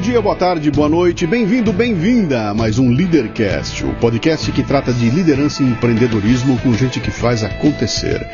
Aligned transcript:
Dia, 0.00 0.22
boa 0.22 0.34
tarde, 0.34 0.70
boa 0.70 0.88
noite, 0.88 1.26
bem-vindo, 1.26 1.74
bem-vinda 1.74 2.48
a 2.48 2.54
mais 2.54 2.78
um 2.78 2.90
Leadercast, 2.90 3.84
o 3.84 3.94
podcast 3.96 4.50
que 4.50 4.62
trata 4.62 4.94
de 4.94 5.10
liderança 5.10 5.62
e 5.62 5.66
empreendedorismo 5.66 6.58
com 6.60 6.72
gente 6.72 6.98
que 7.00 7.10
faz 7.10 7.44
acontecer. 7.44 8.26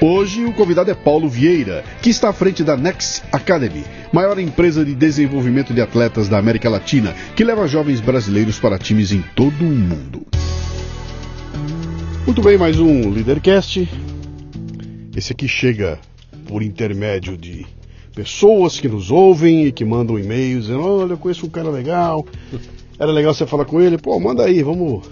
Hoje 0.00 0.42
o 0.42 0.54
convidado 0.54 0.90
é 0.90 0.94
Paulo 0.94 1.28
Vieira, 1.28 1.84
que 2.00 2.08
está 2.08 2.30
à 2.30 2.32
frente 2.32 2.64
da 2.64 2.78
Next 2.78 3.22
Academy, 3.30 3.84
maior 4.10 4.38
empresa 4.38 4.82
de 4.86 4.94
desenvolvimento 4.94 5.74
de 5.74 5.82
atletas 5.82 6.30
da 6.30 6.38
América 6.38 6.70
Latina, 6.70 7.14
que 7.36 7.44
leva 7.44 7.68
jovens 7.68 8.00
brasileiros 8.00 8.58
para 8.58 8.78
times 8.78 9.12
em 9.12 9.22
todo 9.36 9.60
o 9.60 9.70
mundo. 9.70 10.26
Muito 12.24 12.40
bem, 12.40 12.56
mais 12.56 12.80
um 12.80 13.10
Leadercast. 13.10 13.86
Esse 15.14 15.32
aqui 15.34 15.46
chega 15.46 15.98
por 16.46 16.62
intermédio 16.62 17.36
de 17.36 17.66
pessoas 18.14 18.78
que 18.78 18.88
nos 18.88 19.10
ouvem 19.10 19.66
e 19.66 19.72
que 19.72 19.84
mandam 19.84 20.18
e-mails 20.18 20.66
dizendo: 20.66 20.84
Olha, 20.84 21.12
eu 21.12 21.18
conheço 21.18 21.46
um 21.46 21.50
cara 21.50 21.70
legal, 21.70 22.24
era 22.98 23.10
legal 23.10 23.34
você 23.34 23.46
falar 23.46 23.64
com 23.64 23.80
ele. 23.80 23.98
Pô, 23.98 24.18
manda 24.20 24.44
aí, 24.44 24.62
vamos 24.62 25.02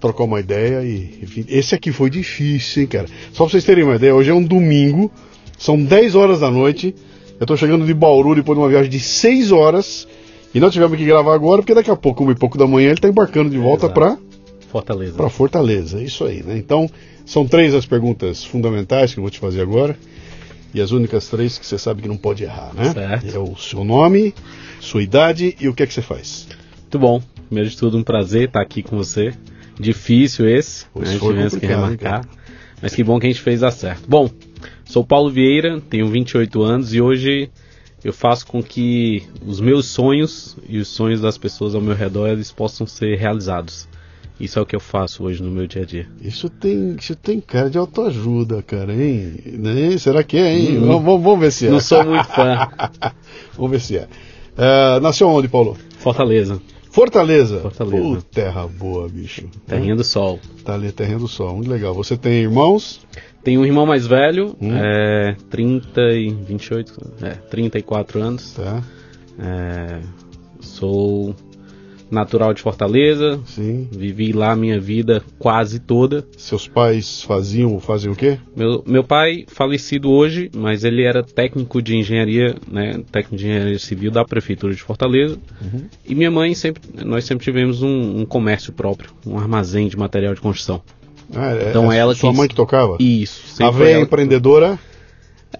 trocar 0.00 0.24
uma 0.24 0.40
ideia. 0.40 0.82
E 0.82 1.18
enfim, 1.22 1.44
esse 1.48 1.74
aqui 1.74 1.92
foi 1.92 2.10
difícil, 2.10 2.82
hein, 2.82 2.88
cara. 2.88 3.06
Só 3.32 3.44
pra 3.44 3.52
vocês 3.52 3.64
terem 3.64 3.84
uma 3.84 3.96
ideia, 3.96 4.14
hoje 4.14 4.30
é 4.30 4.34
um 4.34 4.42
domingo, 4.42 5.10
são 5.58 5.82
10 5.82 6.14
horas 6.14 6.40
da 6.40 6.50
noite. 6.50 6.94
Eu 7.38 7.46
tô 7.46 7.56
chegando 7.56 7.84
de 7.84 7.92
Bauru 7.92 8.34
depois 8.34 8.56
de 8.56 8.62
uma 8.62 8.68
viagem 8.68 8.90
de 8.90 9.00
6 9.00 9.52
horas. 9.52 10.08
E 10.54 10.60
não 10.60 10.70
tivemos 10.70 10.96
que 10.96 11.04
gravar 11.04 11.34
agora, 11.34 11.60
porque 11.60 11.74
daqui 11.74 11.90
a 11.90 11.96
pouco, 11.96 12.22
uma 12.22 12.32
e 12.32 12.34
pouco 12.34 12.56
da 12.56 12.66
manhã, 12.66 12.88
ele 12.88 13.00
tá 13.00 13.08
embarcando 13.08 13.50
de 13.50 13.58
volta 13.58 13.90
para 13.90 14.16
Fortaleza. 14.70 15.12
Para 15.12 15.28
Fortaleza, 15.28 16.02
isso 16.02 16.24
aí, 16.24 16.42
né? 16.42 16.56
Então, 16.56 16.88
são 17.26 17.46
três 17.46 17.74
as 17.74 17.84
perguntas 17.84 18.42
fundamentais 18.42 19.12
que 19.12 19.18
eu 19.18 19.22
vou 19.22 19.30
te 19.30 19.38
fazer 19.38 19.60
agora. 19.60 19.98
E 20.76 20.80
as 20.82 20.90
únicas 20.90 21.26
três 21.28 21.56
que 21.58 21.64
você 21.64 21.78
sabe 21.78 22.02
que 22.02 22.08
não 22.08 22.18
pode 22.18 22.44
errar, 22.44 22.74
né? 22.74 22.92
Certo. 22.92 23.34
É 23.34 23.38
o 23.38 23.56
seu 23.56 23.82
nome, 23.82 24.34
sua 24.78 25.02
idade 25.02 25.56
e 25.58 25.68
o 25.68 25.74
que 25.74 25.82
é 25.82 25.86
que 25.86 25.94
você 25.94 26.02
faz. 26.02 26.46
Muito 26.82 26.98
bom. 26.98 27.22
Primeiro 27.46 27.70
de 27.70 27.78
tudo, 27.78 27.96
um 27.96 28.02
prazer 28.02 28.48
estar 28.48 28.60
aqui 28.60 28.82
com 28.82 28.94
você. 28.94 29.32
Difícil 29.80 30.46
esse, 30.46 30.84
Pois 30.92 31.10
né? 31.10 31.18
foi 31.18 31.32
tivemos 31.32 31.56
que 31.56 31.64
remarcar. 31.66 32.20
cara. 32.26 32.28
Mas 32.82 32.94
que 32.94 33.02
bom 33.02 33.18
que 33.18 33.26
a 33.26 33.30
gente 33.30 33.40
fez 33.40 33.60
dar 33.60 33.70
certo. 33.70 34.02
Bom, 34.06 34.28
sou 34.84 35.02
Paulo 35.02 35.30
Vieira, 35.30 35.80
tenho 35.80 36.08
28 36.08 36.62
anos 36.62 36.92
e 36.92 37.00
hoje 37.00 37.48
eu 38.04 38.12
faço 38.12 38.46
com 38.46 38.62
que 38.62 39.22
os 39.46 39.60
meus 39.62 39.86
sonhos 39.86 40.58
e 40.68 40.76
os 40.78 40.88
sonhos 40.88 41.22
das 41.22 41.38
pessoas 41.38 41.74
ao 41.74 41.80
meu 41.80 41.94
redor 41.94 42.28
eles 42.28 42.52
possam 42.52 42.86
ser 42.86 43.16
realizados. 43.16 43.88
Isso 44.38 44.58
é 44.58 44.62
o 44.62 44.66
que 44.66 44.76
eu 44.76 44.80
faço 44.80 45.24
hoje 45.24 45.42
no 45.42 45.50
meu 45.50 45.66
dia 45.66 45.82
a 45.82 45.84
dia. 45.86 46.06
Isso 46.20 46.50
tem, 46.50 46.94
isso 47.00 47.16
tem 47.16 47.40
cara 47.40 47.70
de 47.70 47.78
autoajuda, 47.78 48.62
cara, 48.62 48.92
hein? 48.92 49.34
Né? 49.46 49.96
Será 49.96 50.22
que 50.22 50.36
é, 50.36 50.54
hein? 50.58 50.76
Hum. 50.78 50.86
Vamos, 50.86 51.22
vamos- 51.22 51.40
ver 51.40 51.50
se 51.52 51.66
é. 51.66 51.70
Não 51.70 51.80
sou 51.80 52.04
muito 52.04 52.28
fã. 52.28 52.68
vamos 53.56 53.70
ver 53.70 53.80
se 53.80 53.96
é. 53.96 54.06
É, 54.58 55.00
nasceu 55.00 55.28
onde, 55.28 55.48
Paulo? 55.48 55.76
Fortaleza, 55.98 56.60
Fortaleza. 56.90 57.60
Fortaleza. 57.60 58.02
Pô, 58.02 58.16
terra 58.30 58.66
boa, 58.66 59.08
bicho. 59.08 59.46
terrinha 59.66 59.96
do 59.96 60.04
sol. 60.04 60.38
Tá 60.64 60.74
ali, 60.74 60.92
terreno 60.92 61.20
do 61.20 61.28
sol. 61.28 61.54
Muito 61.56 61.70
legal. 61.70 61.94
Você 61.94 62.16
tem 62.16 62.34
irmãos? 62.42 63.00
Tenho 63.42 63.60
um 63.60 63.64
irmão 63.64 63.86
mais 63.86 64.06
velho, 64.06 64.54
Hum. 64.60 64.72
é, 64.74 65.36
30 65.50 66.00
e 66.12 66.30
28, 66.30 66.92
é, 67.22 67.30
34 67.48 68.20
anos. 68.20 68.52
Tá, 68.54 68.82
É, 69.38 70.00
sou 70.60 71.34
natural 72.10 72.54
de 72.54 72.62
Fortaleza, 72.62 73.40
sim. 73.46 73.88
vivi 73.90 74.32
lá 74.32 74.52
a 74.52 74.56
minha 74.56 74.78
vida 74.80 75.22
quase 75.38 75.80
toda. 75.80 76.24
Seus 76.36 76.68
pais 76.68 77.22
faziam, 77.22 77.78
fazem 77.80 78.10
o 78.10 78.14
quê? 78.16 78.38
Meu, 78.56 78.82
meu 78.86 79.02
pai, 79.02 79.44
falecido 79.48 80.10
hoje, 80.10 80.50
mas 80.54 80.84
ele 80.84 81.02
era 81.02 81.22
técnico 81.22 81.82
de 81.82 81.96
engenharia, 81.96 82.54
né, 82.70 83.00
técnico 83.10 83.36
de 83.36 83.46
engenharia 83.46 83.78
civil 83.78 84.10
da 84.10 84.24
prefeitura 84.24 84.72
de 84.74 84.82
Fortaleza. 84.82 85.38
E 86.06 86.14
minha 86.14 86.30
mãe 86.30 86.54
sempre, 86.54 86.82
nós 87.04 87.24
sempre 87.24 87.44
tivemos 87.44 87.82
um, 87.82 88.20
um 88.20 88.24
comércio 88.24 88.72
próprio, 88.72 89.10
um 89.26 89.38
armazém 89.38 89.88
de 89.88 89.96
material 89.96 90.34
de 90.34 90.40
construção. 90.40 90.80
Ah, 91.34 91.52
é- 91.52 91.70
Então 91.70 91.90
é 91.90 91.98
ela 91.98 92.14
Sua 92.14 92.30
que- 92.30 92.36
mãe 92.36 92.48
que 92.48 92.54
tocava? 92.54 92.96
Isso. 93.00 93.60
A 93.62 93.66
ela- 93.66 94.00
empreendedora? 94.00 94.78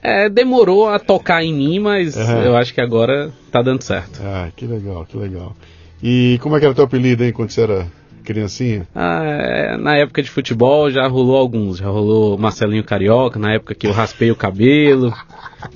É, 0.02 0.28
demorou 0.28 0.88
a 0.88 0.98
tocar 0.98 1.42
em 1.42 1.52
mim, 1.54 1.78
mas 1.80 2.16
Aham. 2.16 2.42
eu 2.44 2.56
acho 2.56 2.72
que 2.74 2.80
agora 2.80 3.32
tá 3.50 3.62
dando 3.62 3.82
certo. 3.82 4.20
Ah, 4.22 4.48
que 4.54 4.66
legal, 4.66 5.04
que 5.06 5.16
legal. 5.16 5.56
E 6.02 6.38
como 6.42 6.56
é 6.56 6.60
que 6.60 6.66
era 6.66 6.74
teu 6.74 6.84
apelido, 6.84 7.24
hein, 7.24 7.32
quando 7.32 7.50
você 7.50 7.62
era 7.62 7.86
criancinha? 8.24 8.86
Ah, 8.94 9.22
é, 9.24 9.76
na 9.76 9.96
época 9.96 10.22
de 10.22 10.28
futebol 10.28 10.90
já 10.90 11.06
rolou 11.06 11.36
alguns. 11.36 11.78
Já 11.78 11.86
rolou 11.86 12.36
Marcelinho 12.36 12.84
Carioca, 12.84 13.38
na 13.38 13.54
época 13.54 13.74
que 13.74 13.86
eu 13.86 13.92
raspei 13.92 14.30
o 14.30 14.36
cabelo, 14.36 15.14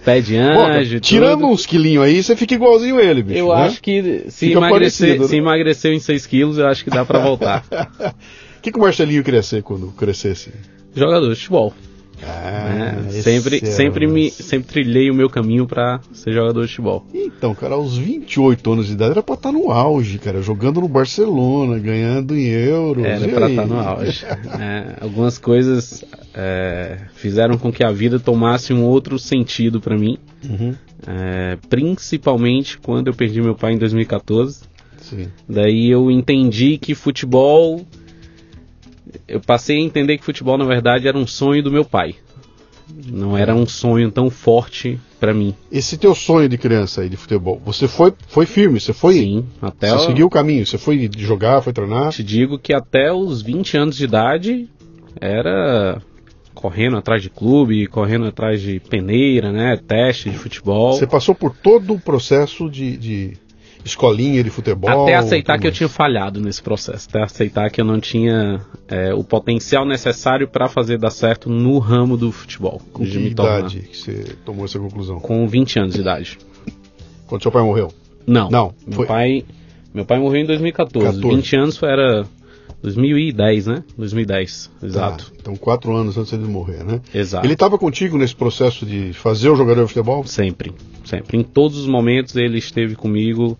pé 0.04 0.20
de 0.20 0.36
anjo. 0.36 1.00
tirando 1.00 1.40
tudo. 1.40 1.52
uns 1.52 1.64
quilinhos 1.64 2.04
aí, 2.04 2.22
você 2.22 2.36
fica 2.36 2.54
igualzinho 2.54 3.00
ele, 3.00 3.22
bicho. 3.22 3.38
Eu 3.38 3.48
né? 3.48 3.62
acho 3.62 3.80
que 3.80 4.24
se, 4.28 4.46
Fica 4.48 4.58
emagrecer, 4.58 5.06
parecido, 5.06 5.22
né? 5.22 5.28
se 5.28 5.36
emagreceu 5.36 5.92
em 5.92 6.00
6 6.00 6.26
quilos, 6.26 6.58
eu 6.58 6.66
acho 6.66 6.84
que 6.84 6.90
dá 6.90 7.04
pra 7.04 7.18
voltar. 7.20 7.64
O 8.60 8.62
que, 8.62 8.70
que 8.70 8.78
o 8.78 8.82
Marcelinho 8.82 9.24
queria 9.24 9.42
ser 9.42 9.62
quando 9.62 9.90
crescesse? 9.92 10.52
Jogador 10.94 11.30
de 11.30 11.36
futebol. 11.36 11.72
Ah, 12.22 12.96
né? 13.02 13.10
Sempre, 13.22 13.60
é 13.62 13.66
sempre, 13.66 14.06
me, 14.06 14.30
sempre 14.30 14.68
trilhei 14.68 15.10
o 15.10 15.14
meu 15.14 15.28
caminho 15.30 15.66
pra 15.66 16.00
ser 16.12 16.32
jogador 16.32 16.62
de 16.62 16.68
futebol. 16.68 17.06
Então, 17.14 17.54
cara, 17.54 17.74
aos 17.74 17.96
28 17.96 18.72
anos 18.72 18.86
de 18.86 18.92
idade 18.92 19.12
era 19.12 19.22
pra 19.22 19.34
estar 19.34 19.52
no 19.52 19.70
auge, 19.70 20.18
cara, 20.18 20.42
jogando 20.42 20.80
no 20.80 20.88
Barcelona, 20.88 21.78
ganhando 21.78 22.36
em 22.36 22.46
euros. 22.48 23.04
Era 23.04 23.28
pra 23.28 23.46
aí? 23.46 23.52
estar 23.52 23.66
no 23.66 23.78
auge. 23.80 24.24
É, 24.60 24.96
algumas 25.00 25.38
coisas 25.38 26.04
é, 26.34 26.98
fizeram 27.14 27.56
com 27.56 27.72
que 27.72 27.82
a 27.82 27.90
vida 27.90 28.18
tomasse 28.20 28.72
um 28.72 28.84
outro 28.84 29.18
sentido 29.18 29.80
pra 29.80 29.96
mim. 29.96 30.18
Uhum, 30.48 30.74
É, 31.06 31.56
principalmente 31.68 32.78
quando 32.78 33.08
eu 33.08 33.14
perdi 33.14 33.40
meu 33.40 33.54
pai 33.54 33.72
em 33.74 33.78
2014. 33.78 34.60
sim. 35.00 35.28
Daí 35.48 35.88
eu 35.90 36.10
entendi 36.10 36.78
que 36.78 36.94
futebol. 36.94 37.86
Eu 39.26 39.40
passei 39.40 39.76
a 39.78 39.80
entender 39.80 40.18
que 40.18 40.24
futebol 40.24 40.56
na 40.58 40.64
verdade 40.64 41.08
era 41.08 41.16
um 41.16 41.26
sonho 41.26 41.62
do 41.62 41.70
meu 41.70 41.84
pai. 41.84 42.14
Não 43.06 43.36
era 43.36 43.54
um 43.54 43.66
sonho 43.66 44.10
tão 44.10 44.28
forte 44.30 44.98
pra 45.18 45.32
mim. 45.32 45.54
Esse 45.70 45.96
teu 45.96 46.14
sonho 46.14 46.48
de 46.48 46.58
criança 46.58 47.02
aí 47.02 47.08
de 47.08 47.16
futebol, 47.16 47.60
você 47.64 47.86
foi, 47.86 48.12
foi 48.26 48.46
firme, 48.46 48.80
você 48.80 48.92
foi. 48.92 49.14
Sim, 49.14 49.46
até 49.62 49.90
Você 49.90 49.94
eu 49.94 50.00
seguiu 50.00 50.26
o 50.26 50.30
caminho, 50.30 50.66
você 50.66 50.78
foi 50.78 51.08
jogar, 51.16 51.62
foi 51.62 51.72
treinar. 51.72 52.10
te 52.10 52.24
digo 52.24 52.58
que 52.58 52.72
até 52.72 53.12
os 53.12 53.42
20 53.42 53.76
anos 53.76 53.96
de 53.96 54.04
idade 54.04 54.68
era 55.20 56.02
correndo 56.54 56.96
atrás 56.96 57.22
de 57.22 57.30
clube, 57.30 57.86
correndo 57.86 58.26
atrás 58.26 58.60
de 58.60 58.80
peneira, 58.80 59.52
né? 59.52 59.76
Teste 59.76 60.30
de 60.30 60.36
futebol. 60.36 60.92
Você 60.94 61.06
passou 61.06 61.34
por 61.34 61.54
todo 61.56 61.94
o 61.94 62.00
processo 62.00 62.68
de, 62.68 62.96
de 62.96 63.32
escolinha 63.84 64.42
de 64.42 64.50
futebol. 64.50 65.02
Até 65.04 65.14
aceitar 65.14 65.58
que 65.58 65.66
eu 65.66 65.70
mais. 65.70 65.76
tinha 65.76 65.88
falhado 65.88 66.40
nesse 66.40 66.62
processo, 66.62 67.08
até 67.08 67.22
aceitar 67.22 67.70
que 67.70 67.80
eu 67.80 67.84
não 67.84 68.00
tinha 68.00 68.60
é, 68.88 69.14
o 69.14 69.24
potencial 69.24 69.86
necessário 69.86 70.48
para 70.48 70.68
fazer 70.68 70.98
dar 70.98 71.10
certo 71.10 71.48
no 71.48 71.78
ramo 71.78 72.16
do 72.16 72.30
futebol. 72.32 72.80
Com 72.92 73.04
de 73.04 73.18
que 73.18 73.26
idade 73.26 73.80
que 73.80 73.96
você 73.96 74.36
tomou 74.44 74.64
essa 74.64 74.78
conclusão? 74.78 75.18
Com 75.20 75.46
20 75.46 75.78
anos 75.78 75.94
de 75.94 76.00
idade. 76.00 76.38
Quando 77.26 77.42
seu 77.42 77.52
pai 77.52 77.62
morreu? 77.62 77.92
Não. 78.26 78.50
Não, 78.50 78.74
Meu 78.86 78.96
foi- 78.96 79.06
pai, 79.06 79.44
meu 79.94 80.04
pai 80.04 80.18
morreu 80.18 80.42
em 80.42 80.46
2014. 80.46 81.06
14. 81.06 81.36
20 81.36 81.56
anos 81.56 81.82
era 81.82 82.26
2010, 82.82 83.66
né? 83.66 83.84
2010, 83.96 84.70
exato. 84.82 85.26
Tá, 85.26 85.32
então, 85.38 85.56
quatro 85.56 85.94
anos 85.94 86.16
antes 86.16 86.30
de 86.30 86.38
morrer, 86.38 86.82
né? 86.84 87.00
Exato. 87.14 87.46
Ele 87.46 87.52
estava 87.52 87.78
contigo 87.78 88.16
nesse 88.16 88.34
processo 88.34 88.86
de 88.86 89.12
fazer 89.12 89.50
o 89.50 89.56
jogador 89.56 89.82
de 89.82 89.88
futebol? 89.88 90.24
Sempre, 90.24 90.72
sempre. 91.04 91.36
Em 91.36 91.42
todos 91.42 91.78
os 91.78 91.86
momentos 91.86 92.36
ele 92.36 92.58
esteve 92.58 92.94
comigo, 92.94 93.58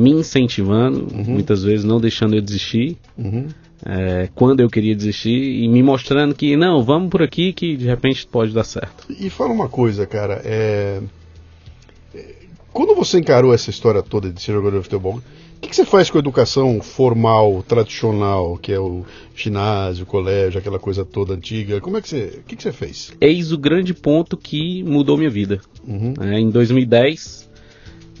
me 0.00 0.10
incentivando, 0.12 1.06
muitas 1.14 1.62
vezes 1.62 1.84
não 1.84 2.00
deixando 2.00 2.34
eu 2.34 2.40
desistir. 2.40 2.96
Uhum. 3.18 3.48
é, 3.84 4.28
quando 4.34 4.60
eu 4.60 4.68
queria 4.68 4.94
desistir 4.94 5.62
e 5.62 5.68
me 5.68 5.82
mostrando 5.82 6.34
que 6.34 6.56
não, 6.56 6.82
vamos 6.82 7.10
por 7.10 7.22
aqui 7.22 7.52
que 7.52 7.76
de 7.76 7.86
repente 7.86 8.26
pode 8.26 8.52
dar 8.52 8.64
certo. 8.64 9.06
E 9.10 9.28
fala 9.28 9.52
uma 9.52 9.68
coisa, 9.68 10.06
cara. 10.06 10.40
É... 10.44 11.00
é, 12.14 12.34
Quando 12.72 12.94
você 12.94 13.18
encarou 13.18 13.52
essa 13.52 13.70
história 13.70 14.02
toda 14.02 14.30
de 14.30 14.40
ser 14.40 14.52
jogador 14.52 14.78
de 14.78 14.84
futebol, 14.84 15.16
o 15.16 15.60
que, 15.60 15.68
que 15.68 15.76
você 15.76 15.84
faz 15.84 16.08
com 16.08 16.16
a 16.16 16.20
educação 16.20 16.80
formal, 16.80 17.62
tradicional, 17.62 18.56
que 18.56 18.72
é 18.72 18.80
o 18.80 19.04
ginásio, 19.36 20.04
o 20.04 20.06
colégio, 20.06 20.58
aquela 20.58 20.78
coisa 20.78 21.04
toda 21.04 21.34
antiga? 21.34 21.82
Como 21.82 21.98
é 21.98 22.00
que 22.00 22.08
você. 22.08 22.40
O 22.40 22.44
que, 22.44 22.56
que 22.56 22.62
você 22.62 22.72
fez? 22.72 23.12
Eis 23.20 23.52
o 23.52 23.58
grande 23.58 23.92
ponto 23.92 24.38
que 24.38 24.82
mudou 24.82 25.18
minha 25.18 25.28
vida. 25.28 25.60
Uhum. 25.86 26.14
É, 26.18 26.40
em 26.40 26.48
2010, 26.48 27.49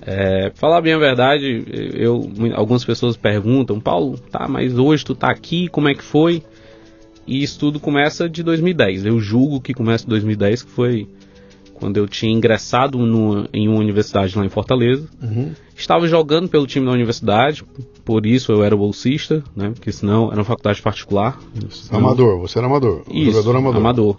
é, 0.06 0.50
falar 0.54 0.80
bem 0.80 0.92
a 0.94 0.98
verdade, 0.98 1.64
eu, 1.94 2.30
algumas 2.54 2.84
pessoas 2.84 3.16
perguntam, 3.16 3.80
Paulo, 3.80 4.18
tá, 4.18 4.46
mas 4.48 4.76
hoje 4.78 5.04
tu 5.04 5.14
tá 5.14 5.30
aqui, 5.30 5.68
como 5.68 5.88
é 5.88 5.94
que 5.94 6.02
foi? 6.04 6.42
E 7.26 7.42
isso 7.42 7.58
tudo 7.60 7.78
começa 7.78 8.28
de 8.28 8.42
2010. 8.42 9.04
Eu 9.06 9.20
julgo 9.20 9.60
que 9.60 9.72
começa 9.74 10.04
de 10.04 10.10
2010, 10.10 10.62
que 10.64 10.70
foi 10.70 11.06
quando 11.74 11.96
eu 11.96 12.06
tinha 12.08 12.32
ingressado 12.32 12.98
numa- 12.98 13.48
em 13.54 13.68
uma 13.68 13.78
universidade 13.78 14.36
lá 14.36 14.44
em 14.44 14.48
Fortaleza. 14.48 15.06
Uhum. 15.22 15.52
Estava 15.76 16.06
jogando 16.08 16.48
pelo 16.48 16.66
time 16.66 16.84
da 16.84 16.92
universidade, 16.92 17.64
por 18.04 18.26
isso 18.26 18.52
eu 18.52 18.62
era 18.64 18.76
bolsista, 18.76 19.42
né? 19.56 19.70
Porque 19.70 19.90
senão 19.92 20.26
era 20.26 20.36
uma 20.36 20.44
faculdade 20.44 20.82
particular. 20.82 21.38
Amador, 21.90 22.38
você 22.40 22.58
era 22.58 22.66
amador. 22.66 23.02
Isso, 23.10 23.30
jogador 23.32 23.56
amador. 23.56 23.76
amador. 23.80 24.16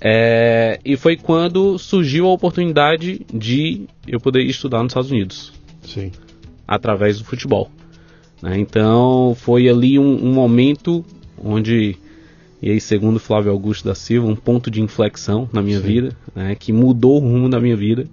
É, 0.00 0.78
e 0.84 0.96
foi 0.96 1.16
quando 1.16 1.78
surgiu 1.78 2.26
a 2.26 2.32
oportunidade 2.32 3.20
de 3.32 3.86
eu 4.06 4.20
poder 4.20 4.42
estudar 4.42 4.82
nos 4.82 4.90
Estados 4.90 5.10
Unidos. 5.10 5.52
Sim. 5.82 6.12
através 6.66 7.18
do 7.18 7.24
futebol. 7.24 7.70
né? 8.42 8.58
Então 8.58 9.34
foi 9.34 9.68
ali 9.68 9.98
um, 9.98 10.26
um 10.26 10.32
momento 10.32 11.02
onde, 11.42 11.96
e 12.60 12.70
aí 12.70 12.80
segundo 12.80 13.18
Flávio 13.18 13.50
Augusto 13.50 13.88
da 13.88 13.94
Silva, 13.94 14.28
um 14.28 14.36
ponto 14.36 14.70
de 14.70 14.82
inflexão 14.82 15.48
na 15.50 15.62
minha 15.62 15.80
Sim. 15.80 15.86
vida, 15.86 16.16
né, 16.34 16.54
que 16.54 16.72
mudou 16.72 17.16
o 17.16 17.20
rumo 17.20 17.48
da 17.48 17.58
minha 17.58 17.76
vida. 17.76 18.06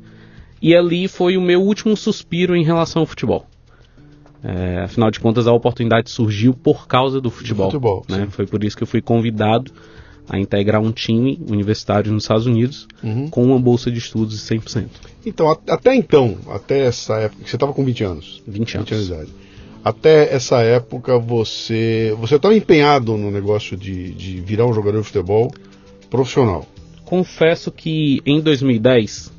E 0.61 0.73
ali 0.73 1.07
foi 1.07 1.35
o 1.35 1.41
meu 1.41 1.61
último 1.61 1.97
suspiro 1.97 2.55
em 2.55 2.63
relação 2.63 3.01
ao 3.01 3.05
futebol. 3.05 3.45
É, 4.41 4.81
afinal 4.83 5.11
de 5.11 5.19
contas, 5.19 5.47
a 5.47 5.53
oportunidade 5.53 6.09
surgiu 6.09 6.53
por 6.53 6.87
causa 6.87 7.19
do 7.19 7.29
futebol. 7.29 7.65
futebol, 7.65 8.05
né? 8.07 8.27
Foi 8.29 8.45
por 8.45 8.63
isso 8.63 8.77
que 8.77 8.83
eu 8.83 8.87
fui 8.87 9.01
convidado 9.01 9.71
a 10.29 10.39
integrar 10.39 10.81
um 10.81 10.91
time 10.91 11.39
universitário 11.49 12.11
nos 12.11 12.23
Estados 12.23 12.45
Unidos 12.45 12.87
Uhum. 13.03 13.29
com 13.29 13.43
uma 13.43 13.59
bolsa 13.59 13.91
de 13.91 13.97
estudos 13.99 14.35
de 14.35 14.41
100%. 14.43 14.89
Então, 15.25 15.49
a- 15.51 15.57
até 15.69 15.95
então, 15.95 16.37
até 16.49 16.85
essa 16.85 17.15
época, 17.19 17.43
você 17.47 17.55
estava 17.55 17.73
com 17.73 17.83
20 17.85 18.03
anos. 18.03 18.41
20 18.47 18.75
anos. 18.77 18.89
20 18.89 18.93
anos 18.95 19.07
de 19.07 19.13
idade. 19.13 19.29
Até 19.83 20.33
essa 20.33 20.61
época, 20.61 21.19
você 21.19 22.15
você 22.19 22.35
estava 22.37 22.55
empenhado 22.55 23.15
no 23.17 23.29
negócio 23.29 23.77
de, 23.77 24.13
de 24.13 24.41
virar 24.41 24.65
um 24.65 24.73
jogador 24.73 24.99
de 25.01 25.05
futebol 25.07 25.53
profissional. 26.09 26.65
Confesso 27.03 27.71
que 27.71 28.19
em 28.25 28.41
2010 28.41 29.31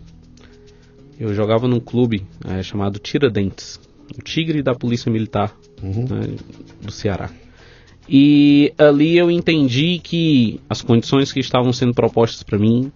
eu 1.18 1.34
jogava 1.34 1.66
num 1.66 1.80
clube 1.80 2.24
eh, 2.44 2.62
chamado 2.62 2.98
Tiradentes, 3.00 3.80
o 4.16 4.22
Tigre 4.22 4.62
da 4.62 4.74
Polícia 4.74 5.10
Militar 5.10 5.52
Uhum. 5.82 6.06
né, 6.08 6.36
do 6.80 6.90
Ceará. 6.92 7.28
E 8.08 8.72
ali 8.78 9.16
eu 9.18 9.30
entendi 9.30 10.00
que 10.02 10.60
as 10.68 10.80
condições 10.80 11.32
que 11.32 11.40
estavam 11.40 11.72
sendo 11.72 11.92
propostas 11.92 12.42
para 12.42 12.58
mim, 12.58 12.92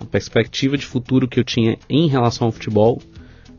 a 0.00 0.04
perspectiva 0.04 0.76
de 0.76 0.86
futuro 0.86 1.28
que 1.28 1.38
eu 1.38 1.44
tinha 1.44 1.78
em 1.88 2.08
relação 2.08 2.46
ao 2.46 2.52
futebol, 2.52 3.00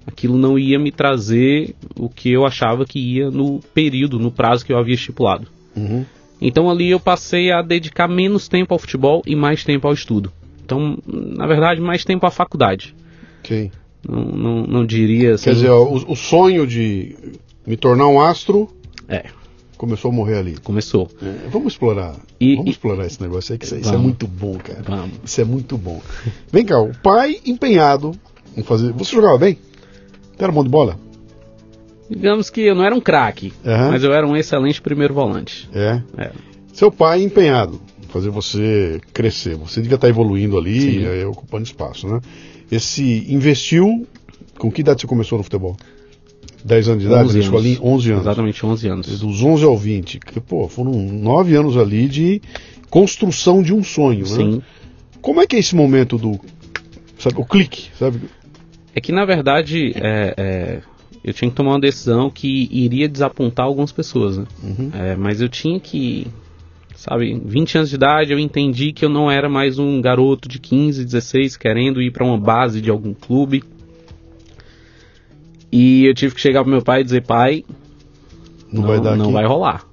aquilo 0.07 0.37
não 0.37 0.57
ia 0.57 0.79
me 0.79 0.91
trazer 0.91 1.75
o 1.95 2.09
que 2.09 2.31
eu 2.31 2.45
achava 2.45 2.85
que 2.85 2.99
ia 2.99 3.29
no 3.29 3.59
período, 3.73 4.19
no 4.19 4.31
prazo 4.31 4.65
que 4.65 4.73
eu 4.73 4.77
havia 4.77 4.95
estipulado. 4.95 5.47
Uhum. 5.75 6.05
Então 6.41 6.69
ali 6.69 6.89
eu 6.89 6.99
passei 6.99 7.51
a 7.51 7.61
dedicar 7.61 8.07
menos 8.07 8.47
tempo 8.47 8.73
ao 8.73 8.79
futebol 8.79 9.21
e 9.25 9.35
mais 9.35 9.63
tempo 9.63 9.87
ao 9.87 9.93
estudo. 9.93 10.31
Então, 10.63 10.97
na 11.05 11.45
verdade, 11.45 11.79
mais 11.79 12.03
tempo 12.03 12.25
à 12.25 12.31
faculdade. 12.31 12.95
Sim. 13.43 13.69
Não, 14.07 14.23
não, 14.23 14.67
não 14.67 14.85
diria 14.85 15.35
assim. 15.35 15.45
Quer 15.45 15.53
dizer, 15.53 15.69
o, 15.69 16.11
o 16.11 16.15
sonho 16.15 16.65
de 16.65 17.15
me 17.65 17.77
tornar 17.77 18.07
um 18.07 18.19
astro 18.19 18.67
É, 19.07 19.25
começou 19.85 20.09
a 20.09 20.13
morrer 20.13 20.37
ali. 20.37 20.57
começou. 20.63 21.07
É, 21.21 21.47
vamos 21.49 21.73
explorar. 21.73 22.15
E- 22.39 22.55
vamos 22.55 22.67
e- 22.69 22.71
explorar 22.71 23.05
esse 23.05 23.21
negócio 23.21 23.53
aí, 23.53 23.59
que 23.59 23.65
isso, 23.65 23.75
isso 23.75 23.93
é 23.93 23.97
muito 23.97 24.27
bom, 24.27 24.57
cara. 24.57 24.81
Vamos. 24.83 25.11
Isso 25.23 25.39
é 25.41 25.43
muito 25.45 25.77
bom. 25.77 26.01
Vem 26.51 26.65
cá, 26.65 26.79
o 26.79 26.91
pai 26.97 27.39
empenhado 27.45 28.11
em 28.57 28.63
fazer. 28.63 28.91
Você 28.93 29.15
jogava 29.15 29.37
bem? 29.37 29.57
Era 30.39 30.51
bom 30.51 30.63
de 30.63 30.69
bola? 30.69 30.99
Digamos 32.09 32.49
que 32.49 32.61
eu 32.61 32.75
não 32.75 32.83
era 32.83 32.93
um 32.93 33.01
craque, 33.01 33.51
Aham. 33.65 33.91
mas 33.91 34.03
eu 34.03 34.13
era 34.13 34.27
um 34.27 34.35
excelente 34.35 34.81
primeiro 34.81 35.13
volante. 35.13 35.67
É. 35.73 36.01
É. 36.17 36.31
Seu 36.73 36.91
pai 36.91 37.23
empenhado 37.23 37.79
em 38.03 38.07
fazer 38.07 38.29
você 38.29 38.99
crescer. 39.13 39.55
Você 39.55 39.81
devia 39.81 39.95
estar 39.95 40.09
evoluindo 40.09 40.57
ali, 40.57 41.05
aí, 41.07 41.25
ocupando 41.25 41.63
espaço, 41.63 42.07
né? 42.07 42.19
Esse 42.71 43.25
investiu. 43.33 44.05
Com 44.57 44.71
que 44.71 44.81
idade 44.81 45.01
você 45.01 45.07
começou 45.07 45.37
no 45.37 45.43
futebol? 45.43 45.75
10 46.65 46.89
anos 46.89 47.01
de 47.03 47.07
idade? 47.07 47.25
11 47.25 47.27
Na 47.27 47.33
anos. 47.33 47.45
escolinha? 47.45 47.79
11 47.81 48.11
anos. 48.11 48.23
Exatamente, 48.23 48.65
11 48.65 48.87
anos. 48.87 49.19
Dos 49.19 49.43
11 49.43 49.63
ao 49.63 49.77
20. 49.77 50.19
Que, 50.19 50.39
pô, 50.39 50.67
foram 50.67 50.93
9 50.93 51.55
anos 51.55 51.77
ali 51.77 52.07
de 52.07 52.41
construção 52.89 53.61
de 53.61 53.71
um 53.71 53.83
sonho, 53.83 54.21
né? 54.21 54.35
Sim. 54.35 54.61
Como 55.21 55.39
é 55.41 55.45
que 55.45 55.55
é 55.55 55.59
esse 55.59 55.75
momento 55.75 56.17
do. 56.17 56.39
Sabe, 57.19 57.35
o 57.39 57.45
clique, 57.45 57.89
sabe? 57.97 58.19
É 58.93 58.99
que 58.99 59.11
na 59.11 59.25
verdade 59.25 59.93
é, 59.95 60.33
é, 60.37 60.81
eu 61.23 61.33
tinha 61.33 61.49
que 61.49 61.55
tomar 61.55 61.71
uma 61.71 61.79
decisão 61.79 62.29
que 62.29 62.67
iria 62.71 63.07
desapontar 63.07 63.65
algumas 63.65 63.91
pessoas, 63.91 64.37
né? 64.37 64.45
Uhum. 64.63 64.89
É, 64.93 65.15
mas 65.15 65.41
eu 65.41 65.49
tinha 65.49 65.79
que, 65.79 66.27
sabe, 66.95 67.39
20 67.45 67.77
anos 67.77 67.89
de 67.89 67.95
idade 67.95 68.31
eu 68.31 68.39
entendi 68.39 68.91
que 68.91 69.03
eu 69.05 69.09
não 69.09 69.29
era 69.29 69.49
mais 69.49 69.77
um 69.77 70.01
garoto 70.01 70.47
de 70.47 70.59
15, 70.59 71.03
16 71.03 71.57
querendo 71.57 72.01
ir 72.01 72.11
para 72.11 72.25
uma 72.25 72.39
base 72.39 72.81
de 72.81 72.89
algum 72.89 73.13
clube. 73.13 73.63
E 75.77 76.05
eu 76.05 76.13
tive 76.13 76.33
que 76.35 76.39
chegar 76.41 76.61
pro 76.63 76.71
meu 76.71 76.81
pai 76.81 77.01
e 77.01 77.03
dizer, 77.03 77.23
pai, 77.23 77.63
Não, 78.71 78.83
vai 78.83 78.99
dar 79.01 79.15
não 79.17 79.25
aqui. 79.25 79.33
vai 79.33 79.45
rolar. 79.45 79.85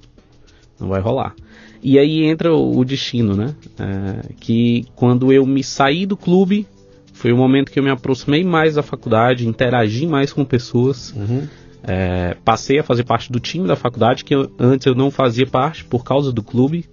Não 0.79 0.87
vai 0.87 1.01
rolar. 1.01 1.35
E 1.81 1.99
aí 1.99 2.23
entra 2.23 2.53
o, 2.55 2.77
o 2.77 2.85
destino, 2.85 3.35
né? 3.35 3.53
É, 3.77 4.33
que 4.39 4.85
quando 4.95 5.33
eu 5.33 5.45
me 5.45 5.61
saí 5.63 6.05
do 6.05 6.15
clube, 6.15 6.65
foi 7.11 7.33
o 7.33 7.37
momento 7.37 7.71
que 7.71 7.79
eu 7.79 7.83
me 7.83 7.89
aproximei 7.89 8.43
mais 8.43 8.75
da 8.75 8.81
faculdade, 8.83 9.45
interagi 9.47 10.07
mais 10.07 10.31
com 10.31 10.45
pessoas. 10.45 11.13
Uhum. 11.15 11.45
É, 11.83 12.37
passei 12.45 12.79
a 12.79 12.83
fazer 12.83 13.03
parte 13.03 13.29
do 13.29 13.39
time 13.39 13.67
da 13.67 13.75
faculdade, 13.75 14.23
que 14.23 14.33
eu- 14.33 14.49
antes 14.57 14.87
eu 14.87 14.95
não 14.95 15.11
fazia 15.11 15.45
parte 15.45 15.83
por 15.83 16.05
causa 16.05 16.31
do 16.31 16.41
clube. 16.41 16.85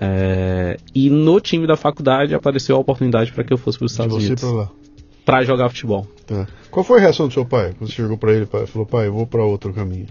É, 0.00 0.76
e 0.94 1.10
no 1.10 1.40
time 1.40 1.66
da 1.66 1.76
faculdade 1.76 2.34
apareceu 2.34 2.76
a 2.76 2.78
oportunidade 2.78 3.32
para 3.32 3.42
que 3.44 3.52
eu 3.52 3.56
fosse 3.58 3.78
para 3.78 3.86
os 3.86 3.92
Estados 3.92 4.14
Unidos. 4.14 4.40
Para 5.24 5.42
jogar 5.44 5.68
futebol. 5.68 6.06
Tá. 6.26 6.46
Qual 6.70 6.84
foi 6.84 6.98
a 6.98 7.02
reação 7.02 7.28
do 7.28 7.34
seu 7.34 7.44
pai? 7.44 7.72
Quando 7.78 7.88
você 7.90 7.96
chegou 7.96 8.16
pra 8.18 8.32
ele 8.32 8.44
e 8.44 8.66
falou, 8.66 8.86
pai, 8.86 9.06
eu 9.06 9.12
vou 9.12 9.26
pra 9.26 9.42
outro 9.44 9.72
caminho. 9.72 10.06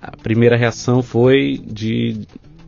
A 0.00 0.16
primeira 0.16 0.56
reação 0.56 1.02
foi 1.02 1.60
de 1.64 2.20